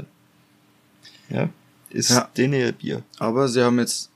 ja, 1.28 1.50
ist 1.90 2.10
ja. 2.10 2.30
denen 2.34 2.72
Bier. 2.74 3.02
Aber 3.18 3.48
sie 3.48 3.62
haben 3.62 3.78
jetzt 3.78 4.11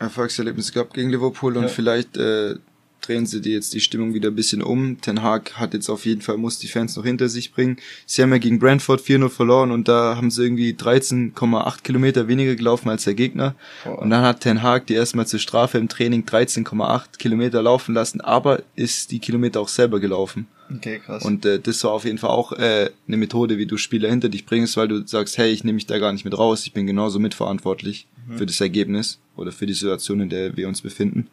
Erfolgserlebnis 0.00 0.72
gehabt 0.72 0.94
gegen 0.94 1.10
Liverpool 1.10 1.56
und 1.56 1.64
ja. 1.64 1.68
vielleicht 1.68 2.16
äh, 2.16 2.56
drehen 3.00 3.26
sie 3.26 3.40
die 3.40 3.52
jetzt 3.52 3.72
die 3.74 3.80
Stimmung 3.80 4.14
wieder 4.14 4.30
ein 4.30 4.34
bisschen 4.34 4.62
um. 4.62 5.00
Ten 5.00 5.22
Hag 5.22 5.54
hat 5.54 5.74
jetzt 5.74 5.88
auf 5.88 6.04
jeden 6.04 6.20
Fall, 6.20 6.36
muss 6.36 6.58
die 6.58 6.68
Fans 6.68 6.96
noch 6.96 7.04
hinter 7.04 7.28
sich 7.28 7.52
bringen. 7.52 7.76
Sie 8.06 8.22
haben 8.22 8.30
ja 8.30 8.38
gegen 8.38 8.58
Brentford 8.58 9.00
4-0 9.00 9.28
verloren 9.28 9.70
und 9.70 9.88
da 9.88 10.16
haben 10.16 10.30
sie 10.30 10.42
irgendwie 10.42 10.72
13,8 10.72 11.82
Kilometer 11.82 12.28
weniger 12.28 12.56
gelaufen 12.56 12.88
als 12.88 13.04
der 13.04 13.14
Gegner. 13.14 13.54
Oh. 13.86 13.90
Und 13.90 14.10
dann 14.10 14.22
hat 14.22 14.40
Ten 14.40 14.62
Hag 14.62 14.86
die 14.86 14.94
erstmal 14.94 15.26
zur 15.26 15.40
Strafe 15.40 15.78
im 15.78 15.88
Training 15.88 16.24
13,8 16.24 17.18
Kilometer 17.18 17.62
laufen 17.62 17.94
lassen, 17.94 18.20
aber 18.20 18.62
ist 18.76 19.10
die 19.10 19.18
Kilometer 19.18 19.60
auch 19.60 19.68
selber 19.68 20.00
gelaufen. 20.00 20.46
Okay, 20.74 21.00
krass. 21.04 21.24
Und 21.24 21.44
äh, 21.44 21.58
das 21.58 21.82
war 21.84 21.92
auf 21.92 22.04
jeden 22.04 22.18
Fall 22.18 22.30
auch 22.30 22.52
äh, 22.52 22.90
eine 23.06 23.16
Methode, 23.16 23.58
wie 23.58 23.66
du 23.66 23.76
Spieler 23.76 24.08
hinter 24.08 24.28
dich 24.28 24.46
bringst, 24.46 24.76
weil 24.76 24.88
du 24.88 25.06
sagst, 25.06 25.38
hey, 25.38 25.50
ich 25.50 25.64
nehme 25.64 25.74
mich 25.74 25.86
da 25.86 25.98
gar 25.98 26.12
nicht 26.12 26.24
mit 26.24 26.36
raus, 26.36 26.64
ich 26.64 26.72
bin 26.72 26.86
genauso 26.86 27.18
mitverantwortlich 27.18 28.06
mhm. 28.28 28.38
für 28.38 28.46
das 28.46 28.60
Ergebnis 28.60 29.18
oder 29.36 29.52
für 29.52 29.66
die 29.66 29.74
Situation, 29.74 30.20
in 30.20 30.28
der 30.28 30.56
wir 30.56 30.68
uns 30.68 30.80
befinden. 30.80 31.28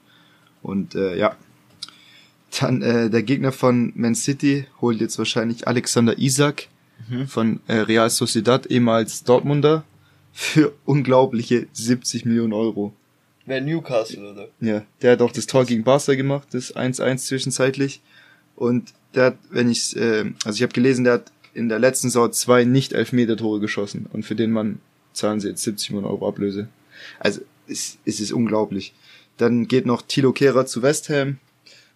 Und 0.62 0.96
äh, 0.96 1.18
ja, 1.18 1.36
dann 2.60 2.82
äh, 2.82 3.10
der 3.10 3.24
Gegner 3.24 3.52
von 3.52 3.94
Man 3.96 4.16
City 4.16 4.66
holt 4.82 5.02
jetzt 5.02 5.18
wahrscheinlich 5.18 5.68
Alexander 5.68 6.18
Isak 6.18 6.68
mhm. 7.10 7.28
von 7.28 7.60
äh, 7.68 7.76
Real 7.78 8.10
Sociedad, 8.10 8.66
ehemals 8.68 9.24
Dortmunder, 9.24 9.84
für 10.32 10.74
unglaubliche 10.86 11.68
70 11.74 12.26
Millionen 12.26 12.54
Euro. 12.54 12.94
Wer 13.46 13.62
Newcastle, 13.62 14.32
oder? 14.32 14.50
Ja, 14.60 14.84
der 15.02 15.14
hat 15.14 15.22
auch 15.22 15.32
das 15.32 15.48
Tor 15.48 15.66
gegen 15.66 15.84
Barca 15.84 16.16
gemacht, 16.16 16.50
das 16.52 16.76
1-1 16.76 17.18
zwischenzeitlich. 17.18 18.02
Und 18.56 18.94
der 19.18 19.26
hat, 19.26 19.38
wenn 19.50 19.70
ich, 19.70 19.96
äh, 19.98 20.32
also 20.46 20.56
ich 20.56 20.62
habe 20.64 20.74
gelesen, 20.74 21.04
der 21.04 21.14
hat 21.14 21.32
in 21.54 21.70
der 21.70 21.80
letzten 21.80 22.10
Saison 22.10 22.32
zwei 22.32 22.64
Nicht-Elfmeter-Tore 22.64 23.60
geschossen. 23.60 24.06
Und 24.14 24.24
für 24.24 24.36
den 24.36 24.52
Mann 24.52 24.80
zahlen 25.14 25.40
sie 25.40 25.50
jetzt 25.50 25.64
70 25.64 25.90
Millionen 25.90 26.12
Euro 26.12 26.28
Ablöse. 26.28 26.68
Also 27.20 27.42
es, 27.68 27.98
es 28.06 28.20
ist 28.20 28.32
unglaublich. 28.32 28.94
Dann 29.38 29.68
geht 29.68 29.86
noch 29.86 30.04
Tilo 30.04 30.32
Kehrer 30.32 30.66
zu 30.66 30.82
West 30.82 31.10
Ham 31.10 31.38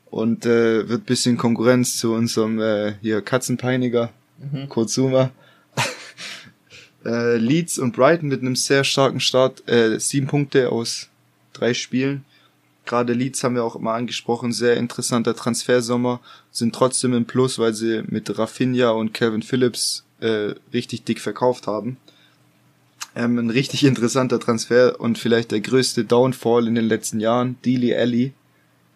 und 0.09 0.45
äh, 0.45 0.89
wird 0.89 1.05
bisschen 1.05 1.37
Konkurrenz 1.37 1.97
zu 1.97 2.13
unserem 2.13 2.59
äh, 2.59 2.95
hier 3.01 3.21
Katzenpeiniger, 3.21 4.11
mhm. 4.39 4.67
Kurzuma. 4.67 5.31
äh, 7.05 7.37
Leeds 7.37 7.79
und 7.79 7.95
Brighton 7.95 8.29
mit 8.29 8.41
einem 8.41 8.55
sehr 8.55 8.83
starken 8.83 9.19
Start, 9.19 9.67
äh, 9.67 9.99
sieben 9.99 10.27
Punkte 10.27 10.71
aus 10.71 11.07
drei 11.53 11.73
Spielen. 11.73 12.25
Gerade 12.85 13.13
Leeds 13.13 13.43
haben 13.43 13.55
wir 13.55 13.63
auch 13.63 13.75
immer 13.75 13.93
angesprochen, 13.93 14.51
sehr 14.51 14.77
interessanter 14.77 15.35
Transfersommer, 15.35 16.19
sind 16.51 16.73
trotzdem 16.73 17.13
im 17.13 17.25
Plus, 17.25 17.59
weil 17.59 17.73
sie 17.73 18.03
mit 18.07 18.37
Rafinha 18.37 18.89
und 18.89 19.13
Kevin 19.13 19.43
Phillips 19.43 20.03
äh, 20.19 20.55
richtig 20.73 21.03
dick 21.03 21.19
verkauft 21.19 21.67
haben. 21.67 21.97
Ähm, 23.15 23.37
ein 23.37 23.49
richtig 23.49 23.83
interessanter 23.83 24.39
Transfer 24.39 24.99
und 24.99 25.17
vielleicht 25.17 25.51
der 25.51 25.61
größte 25.61 26.05
Downfall 26.05 26.67
in 26.67 26.75
den 26.75 26.85
letzten 26.85 27.19
Jahren. 27.19 27.57
Dili 27.65 27.93
Alli 27.93 28.33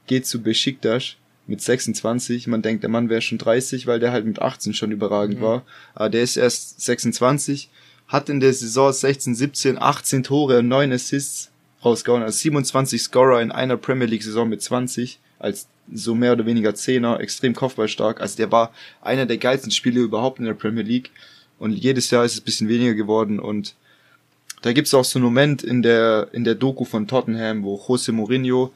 geht 0.08 0.26
zu 0.26 0.42
Besiktas 0.42 1.16
mit 1.48 1.62
26. 1.62 2.48
Man 2.48 2.62
denkt, 2.62 2.84
der 2.84 2.90
Mann 2.90 3.10
wäre 3.10 3.22
schon 3.22 3.38
30, 3.38 3.88
weil 3.88 4.00
der 4.00 4.12
halt 4.12 4.26
mit 4.26 4.42
18 4.42 4.74
schon 4.74 4.92
überragend 4.92 5.40
mhm. 5.40 5.44
war. 5.44 5.64
Aber 5.94 6.10
der 6.10 6.24
ist 6.24 6.38
erst 6.38 6.82
26, 6.82 7.70
hat 8.08 8.30
in 8.30 8.40
der 8.40 8.54
Saison 8.54 8.92
16, 8.92 9.36
17, 9.36 9.78
18 9.78 10.24
Tore 10.24 10.60
und 10.60 10.68
9 10.68 10.92
Assists 10.94 11.52
rausgehauen. 11.86 12.24
Also 12.24 12.38
27 12.38 13.02
Scorer 13.02 13.42
in 13.42 13.52
einer 13.52 13.78
Premier 13.78 14.08
League 14.08 14.24
Saison 14.24 14.50
mit 14.50 14.62
20 14.62 15.20
als 15.40 15.68
so 15.94 16.16
mehr 16.16 16.34
oder 16.34 16.46
weniger 16.46 16.74
Zehner, 16.74 17.20
extrem 17.20 17.54
kopfballstark. 17.54 18.20
Also 18.20 18.38
der 18.38 18.52
war 18.52 18.74
einer 19.02 19.26
der 19.26 19.38
geilsten 19.38 19.72
Spiele 19.72 20.02
überhaupt 20.02 20.40
in 20.40 20.46
der 20.46 20.54
Premier 20.54 20.84
League. 20.84 21.12
Und 21.60 21.72
jedes 21.72 22.10
Jahr 22.12 22.26
ist 22.26 22.34
es 22.34 22.42
ein 22.42 22.46
bisschen 22.46 22.68
weniger 22.68 22.96
geworden 22.96 23.40
und 23.40 23.76
da 24.62 24.74
gibt's 24.74 24.96
auch 24.96 25.06
so 25.06 25.20
einen 25.20 25.26
Moment 25.26 25.64
in 25.64 25.84
der, 25.84 26.30
in 26.32 26.44
der 26.44 26.56
Doku 26.56 26.86
von 26.86 27.08
Tottenham, 27.08 27.64
wo 27.64 27.80
Jose 27.88 28.12
Mourinho 28.12 28.74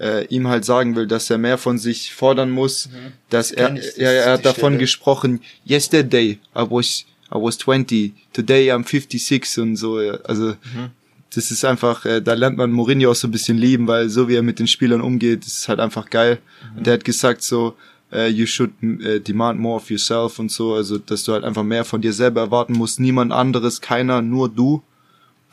äh, 0.00 0.26
ihm 0.26 0.48
halt 0.48 0.64
sagen 0.64 0.96
will, 0.96 1.06
dass 1.06 1.30
er 1.30 1.38
mehr 1.38 1.58
von 1.58 1.78
sich 1.78 2.12
fordern 2.12 2.50
muss, 2.50 2.86
mhm. 2.86 3.12
dass 3.30 3.52
er, 3.52 3.70
das 3.70 3.86
er, 3.90 4.12
er 4.12 4.32
hat 4.32 4.44
davon 4.44 4.72
Stelle. 4.72 4.78
gesprochen, 4.78 5.40
yesterday 5.64 6.38
I 6.56 6.66
was, 6.68 7.04
I 7.30 7.36
was 7.36 7.56
20, 7.58 8.14
today 8.32 8.72
I'm 8.72 8.84
56 8.84 9.58
und 9.62 9.76
so, 9.76 9.98
also, 10.24 10.56
mhm. 10.74 10.90
Das 11.34 11.50
ist 11.50 11.64
einfach, 11.64 12.04
äh, 12.04 12.20
da 12.20 12.34
lernt 12.34 12.56
man 12.56 12.70
Mourinho 12.70 13.10
auch 13.10 13.14
so 13.14 13.28
ein 13.28 13.30
bisschen 13.30 13.58
lieben, 13.58 13.86
weil 13.86 14.08
so 14.08 14.28
wie 14.28 14.34
er 14.34 14.42
mit 14.42 14.58
den 14.58 14.66
Spielern 14.66 15.00
umgeht, 15.00 15.46
ist 15.46 15.68
halt 15.68 15.80
einfach 15.80 16.08
geil. 16.08 16.38
Mhm. 16.72 16.78
Und 16.78 16.86
er 16.86 16.94
hat 16.94 17.04
gesagt 17.04 17.42
so, 17.42 17.76
uh, 18.12 18.26
you 18.26 18.46
should 18.46 18.70
uh, 18.82 19.18
demand 19.18 19.60
more 19.60 19.76
of 19.76 19.90
yourself 19.90 20.38
und 20.38 20.50
so, 20.50 20.74
also 20.74 20.98
dass 20.98 21.24
du 21.24 21.32
halt 21.32 21.44
einfach 21.44 21.62
mehr 21.62 21.84
von 21.84 22.00
dir 22.00 22.12
selber 22.12 22.42
erwarten 22.42 22.72
musst, 22.72 23.00
niemand 23.00 23.32
anderes, 23.32 23.80
keiner, 23.80 24.22
nur 24.22 24.48
du. 24.48 24.82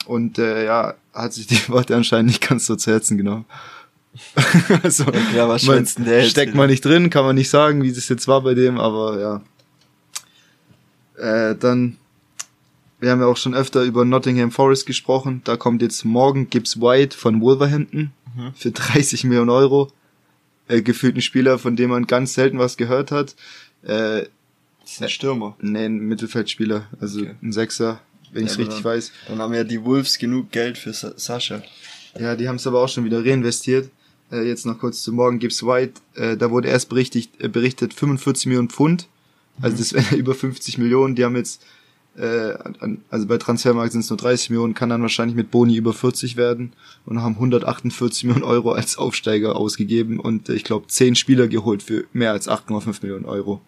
Und 0.05 0.37
äh, 0.37 0.65
ja, 0.65 0.93
hat 1.13 1.33
sich 1.33 1.47
die 1.47 1.59
Worte 1.69 1.95
anscheinend 1.95 2.27
nicht 2.27 2.47
ganz 2.47 2.65
so 2.65 2.75
zu 2.75 2.91
Herzen 2.91 3.17
genommen. 3.17 3.45
also, 4.83 5.03
ja, 5.35 5.49
was 5.49 5.63
man 5.63 5.85
steckt 5.85 6.55
man 6.55 6.69
nicht 6.69 6.85
drin, 6.85 7.09
kann 7.09 7.25
man 7.25 7.35
nicht 7.35 7.49
sagen, 7.49 7.83
wie 7.83 7.91
das 7.91 8.07
jetzt 8.07 8.29
war 8.29 8.41
bei 8.41 8.53
dem, 8.53 8.79
aber 8.79 9.19
ja. 9.19 9.41
Äh, 11.17 11.55
dann, 11.55 11.97
wir 13.05 13.11
haben 13.11 13.21
ja 13.21 13.27
auch 13.27 13.37
schon 13.37 13.53
öfter 13.53 13.83
über 13.83 14.03
Nottingham 14.03 14.49
Forest 14.49 14.87
gesprochen. 14.87 15.41
Da 15.43 15.57
kommt 15.57 15.83
jetzt 15.83 16.05
morgen 16.05 16.49
Gibbs 16.49 16.81
White 16.81 17.15
von 17.15 17.39
Wolverhampton 17.39 18.11
mhm. 18.35 18.53
für 18.55 18.71
30 18.71 19.25
Millionen 19.25 19.51
Euro. 19.51 19.91
äh, 20.67 20.81
gefühlten 20.81 21.21
Spieler, 21.21 21.59
von 21.59 21.75
dem 21.75 21.91
man 21.91 22.07
ganz 22.07 22.33
selten 22.33 22.57
was 22.57 22.77
gehört 22.77 23.11
hat. 23.11 23.35
Äh, 23.83 24.25
das 24.81 24.93
ist 24.93 25.03
ein 25.03 25.09
Stürmer. 25.09 25.55
Nee, 25.61 25.85
ein 25.85 25.99
Mittelfeldspieler, 25.99 26.87
also 26.99 27.21
okay. 27.21 27.35
ein 27.43 27.51
Sechser, 27.51 28.01
wenn 28.31 28.41
ja, 28.41 28.47
ich 28.47 28.53
es 28.53 28.57
richtig 28.57 28.77
dann, 28.77 28.85
weiß. 28.85 29.11
Dann 29.27 29.39
haben 29.39 29.53
ja 29.53 29.63
die 29.63 29.83
Wolves 29.83 30.17
genug 30.17 30.51
Geld 30.51 30.79
für 30.79 30.91
Sa 30.91 31.13
Sascha. 31.15 31.61
Ja, 32.19 32.35
die 32.35 32.47
haben 32.47 32.55
es 32.55 32.65
aber 32.65 32.81
auch 32.81 32.89
schon 32.89 33.05
wieder 33.05 33.23
reinvestiert. 33.23 33.91
Äh, 34.31 34.47
jetzt 34.47 34.65
noch 34.65 34.79
kurz 34.79 35.03
zu 35.03 35.13
morgen 35.13 35.37
Gibbs 35.37 35.61
White. 35.63 36.01
Äh, 36.15 36.37
da 36.37 36.49
wurde 36.49 36.69
erst 36.69 36.89
berichtet, 36.89 37.29
äh, 37.37 37.49
berichtet 37.49 37.93
45 37.93 38.47
Millionen 38.47 38.69
Pfund. 38.69 39.07
Also 39.61 39.75
mhm. 39.75 39.79
das 39.79 39.93
wären 39.93 40.17
über 40.17 40.33
50 40.33 40.79
Millionen. 40.79 41.13
Die 41.15 41.23
haben 41.23 41.35
jetzt 41.35 41.61
äh, 42.17 42.53
also 43.09 43.27
bei 43.27 43.37
Transfermarkt 43.37 43.91
sind 43.91 44.01
es 44.01 44.09
nur 44.09 44.17
30 44.17 44.49
Millionen, 44.49 44.73
kann 44.73 44.89
dann 44.89 45.01
wahrscheinlich 45.01 45.35
mit 45.35 45.51
Boni 45.51 45.75
über 45.75 45.93
40 45.93 46.37
werden 46.37 46.73
und 47.05 47.21
haben 47.21 47.35
148 47.35 48.23
Millionen 48.23 48.43
Euro 48.43 48.71
als 48.71 48.97
Aufsteiger 48.97 49.55
ausgegeben 49.55 50.19
und 50.19 50.49
äh, 50.49 50.53
ich 50.53 50.63
glaube 50.63 50.87
10 50.87 51.15
Spieler 51.15 51.47
geholt 51.47 51.83
für 51.83 52.05
mehr 52.13 52.31
als 52.31 52.47
8,5 52.47 53.01
Millionen 53.01 53.25
Euro. 53.25 53.61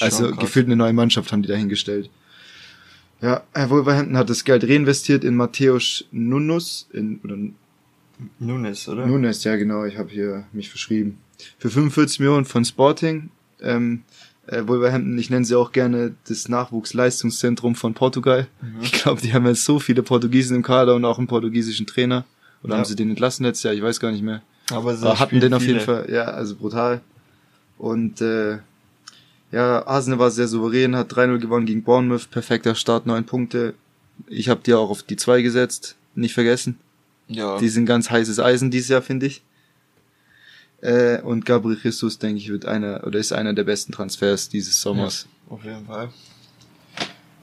Also 0.00 0.30
gefühlt 0.32 0.66
eine 0.66 0.76
neue 0.76 0.92
Mannschaft 0.92 1.32
haben 1.32 1.42
die 1.42 1.48
dahingestellt. 1.48 2.10
Ja, 3.20 3.44
Herr 3.52 3.70
Wolverhampton 3.70 4.16
hat 4.16 4.30
das 4.30 4.44
Geld 4.44 4.64
reinvestiert 4.64 5.22
in 5.22 5.36
Matthäus 5.36 6.04
Nunes, 6.10 6.88
in, 6.92 7.20
oder 7.22 7.36
Nunes, 8.38 8.88
oder? 8.88 9.06
Nunes, 9.06 9.44
ja 9.44 9.56
genau, 9.56 9.84
ich 9.84 9.96
habe 9.96 10.10
hier 10.10 10.44
mich 10.52 10.70
verschrieben. 10.70 11.18
Für 11.58 11.70
45 11.70 12.20
Millionen 12.20 12.44
von 12.44 12.64
Sporting. 12.64 13.30
Ähm, 13.60 14.02
äh, 14.46 14.66
Wolverhampton, 14.66 15.18
ich 15.18 15.30
nenne 15.30 15.44
sie 15.44 15.56
auch 15.56 15.72
gerne 15.72 16.14
das 16.28 16.48
Nachwuchsleistungszentrum 16.48 17.74
von 17.74 17.94
Portugal. 17.94 18.48
Mhm. 18.60 18.82
Ich 18.82 18.92
glaube, 18.92 19.20
die 19.20 19.32
haben 19.32 19.46
jetzt 19.46 19.64
so 19.64 19.78
viele 19.78 20.02
Portugiesen 20.02 20.56
im 20.56 20.62
Kader 20.62 20.94
und 20.94 21.04
auch 21.04 21.18
einen 21.18 21.26
portugiesischen 21.26 21.86
Trainer. 21.86 22.24
Oder 22.62 22.74
ja. 22.74 22.78
haben 22.78 22.84
sie 22.84 22.96
den 22.96 23.10
entlassen 23.10 23.44
letztes 23.44 23.64
Jahr? 23.64 23.74
Ich 23.74 23.82
weiß 23.82 24.00
gar 24.00 24.12
nicht 24.12 24.22
mehr. 24.22 24.42
Aber 24.70 24.96
sie 24.96 25.06
hatten 25.06 25.40
den 25.40 25.54
auf 25.54 25.66
jeden 25.66 25.80
Fall, 25.80 26.08
ja, 26.10 26.24
also 26.24 26.54
brutal. 26.54 27.00
Und 27.78 28.20
äh, 28.20 28.58
ja, 29.50 29.86
Arsenal 29.86 30.18
war 30.18 30.30
sehr 30.30 30.48
souverän, 30.48 30.96
hat 30.96 31.12
3-0 31.12 31.38
gewonnen 31.38 31.66
gegen 31.66 31.82
Bournemouth, 31.82 32.30
perfekter 32.30 32.74
Start, 32.74 33.06
neun 33.06 33.24
Punkte. 33.24 33.74
Ich 34.28 34.48
habe 34.48 34.60
die 34.64 34.72
auch 34.72 34.88
auf 34.88 35.02
die 35.02 35.16
zwei 35.16 35.42
gesetzt, 35.42 35.96
nicht 36.14 36.34
vergessen. 36.34 36.78
Ja. 37.28 37.58
Die 37.58 37.68
sind 37.68 37.86
ganz 37.86 38.10
heißes 38.10 38.40
Eisen 38.40 38.70
dieses 38.70 38.88
Jahr, 38.88 39.02
finde 39.02 39.26
ich. 39.26 39.42
Äh, 40.82 41.20
und 41.20 41.46
Gabriel 41.46 41.78
Jesus, 41.80 42.18
denke 42.18 42.38
ich, 42.38 42.48
wird 42.48 42.66
einer 42.66 43.06
oder 43.06 43.20
ist 43.20 43.32
einer 43.32 43.54
der 43.54 43.62
besten 43.62 43.92
Transfers 43.92 44.48
dieses 44.48 44.80
Sommers. 44.80 45.28
Ja, 45.46 45.54
auf 45.54 45.64
jeden 45.64 45.86
Fall. 45.86 46.10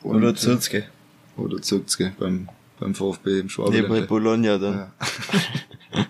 Und, 0.04 0.18
oder 0.18 0.36
Zürtzke. 0.36 0.86
Oder 1.38 1.62
Zürtzke 1.62 2.14
beim, 2.20 2.50
beim 2.80 2.94
VfB 2.94 3.40
im 3.40 3.50
Schwaben. 3.50 3.74
Nee, 3.74 3.82
bei 3.82 4.02
Bologna 4.02 4.58
dann. 4.58 4.92
Ja. 5.94 6.06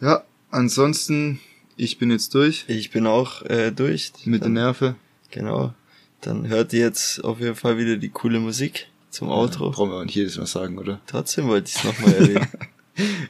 ja, 0.00 0.24
ansonsten, 0.50 1.40
ich 1.76 1.98
bin 1.98 2.10
jetzt 2.10 2.34
durch. 2.34 2.64
Ich 2.68 2.90
bin 2.90 3.06
auch 3.06 3.42
äh, 3.42 3.70
durch. 3.70 4.12
Mit 4.24 4.42
den 4.42 4.54
Nerven. 4.54 4.94
Genau. 5.30 5.74
Dann 6.22 6.48
hört 6.48 6.72
ihr 6.72 6.80
jetzt 6.80 7.22
auf 7.22 7.38
jeden 7.38 7.54
Fall 7.54 7.76
wieder 7.76 7.98
die 7.98 8.08
coole 8.08 8.40
Musik 8.40 8.88
zum 9.10 9.28
Outro. 9.28 9.66
Ja, 9.66 9.70
brauchen 9.72 9.90
wir 9.90 9.98
auch 9.98 10.04
nicht 10.04 10.14
jedes 10.14 10.38
Mal 10.38 10.46
sagen, 10.46 10.78
oder? 10.78 11.00
Trotzdem 11.06 11.48
wollte 11.48 11.68
ich 11.68 11.76
es 11.76 11.84
nochmal 11.84 12.14
erwähnen. 12.14 12.48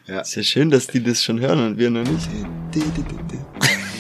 ja. 0.06 0.20
Ist 0.20 0.34
ja 0.34 0.42
schön, 0.42 0.70
dass 0.70 0.86
die 0.86 1.02
das 1.02 1.22
schon 1.22 1.40
hören 1.40 1.66
und 1.66 1.78
wir 1.78 1.90
noch 1.90 2.04
nicht. 2.04 2.28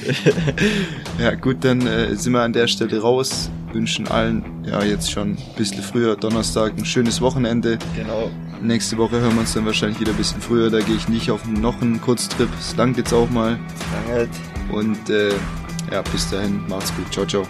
ja, 1.18 1.34
gut, 1.34 1.58
dann 1.60 1.86
äh, 1.86 2.14
sind 2.16 2.32
wir 2.32 2.42
an 2.42 2.52
der 2.52 2.66
Stelle 2.66 3.00
raus. 3.00 3.50
Wünschen 3.72 4.08
allen, 4.08 4.44
ja, 4.66 4.82
jetzt 4.82 5.10
schon 5.10 5.32
ein 5.32 5.38
bisschen 5.56 5.82
früher, 5.82 6.16
Donnerstag, 6.16 6.76
ein 6.76 6.84
schönes 6.84 7.20
Wochenende. 7.20 7.78
Genau. 7.94 8.30
Nächste 8.60 8.98
Woche 8.98 9.20
hören 9.20 9.34
wir 9.34 9.40
uns 9.40 9.54
dann 9.54 9.64
wahrscheinlich 9.64 10.00
wieder 10.00 10.10
ein 10.10 10.16
bisschen 10.16 10.40
früher. 10.40 10.70
Da 10.70 10.80
gehe 10.80 10.96
ich 10.96 11.08
nicht 11.08 11.30
auf 11.30 11.46
noch 11.46 11.80
einen 11.80 12.00
Kurztrip. 12.00 12.48
Es 12.58 12.76
langt 12.76 12.96
jetzt 12.96 13.12
auch 13.12 13.30
mal. 13.30 13.58
Langt. 14.08 14.30
Und 14.70 15.08
äh, 15.08 15.32
ja, 15.90 16.02
bis 16.02 16.28
dahin, 16.30 16.66
macht's 16.68 16.94
gut. 16.94 17.12
Ciao, 17.12 17.26
ciao. 17.26 17.46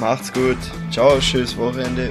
Macht's 0.00 0.32
gut. 0.32 0.56
Ciao, 0.90 1.20
schönes 1.20 1.56
Wochenende. 1.56 2.10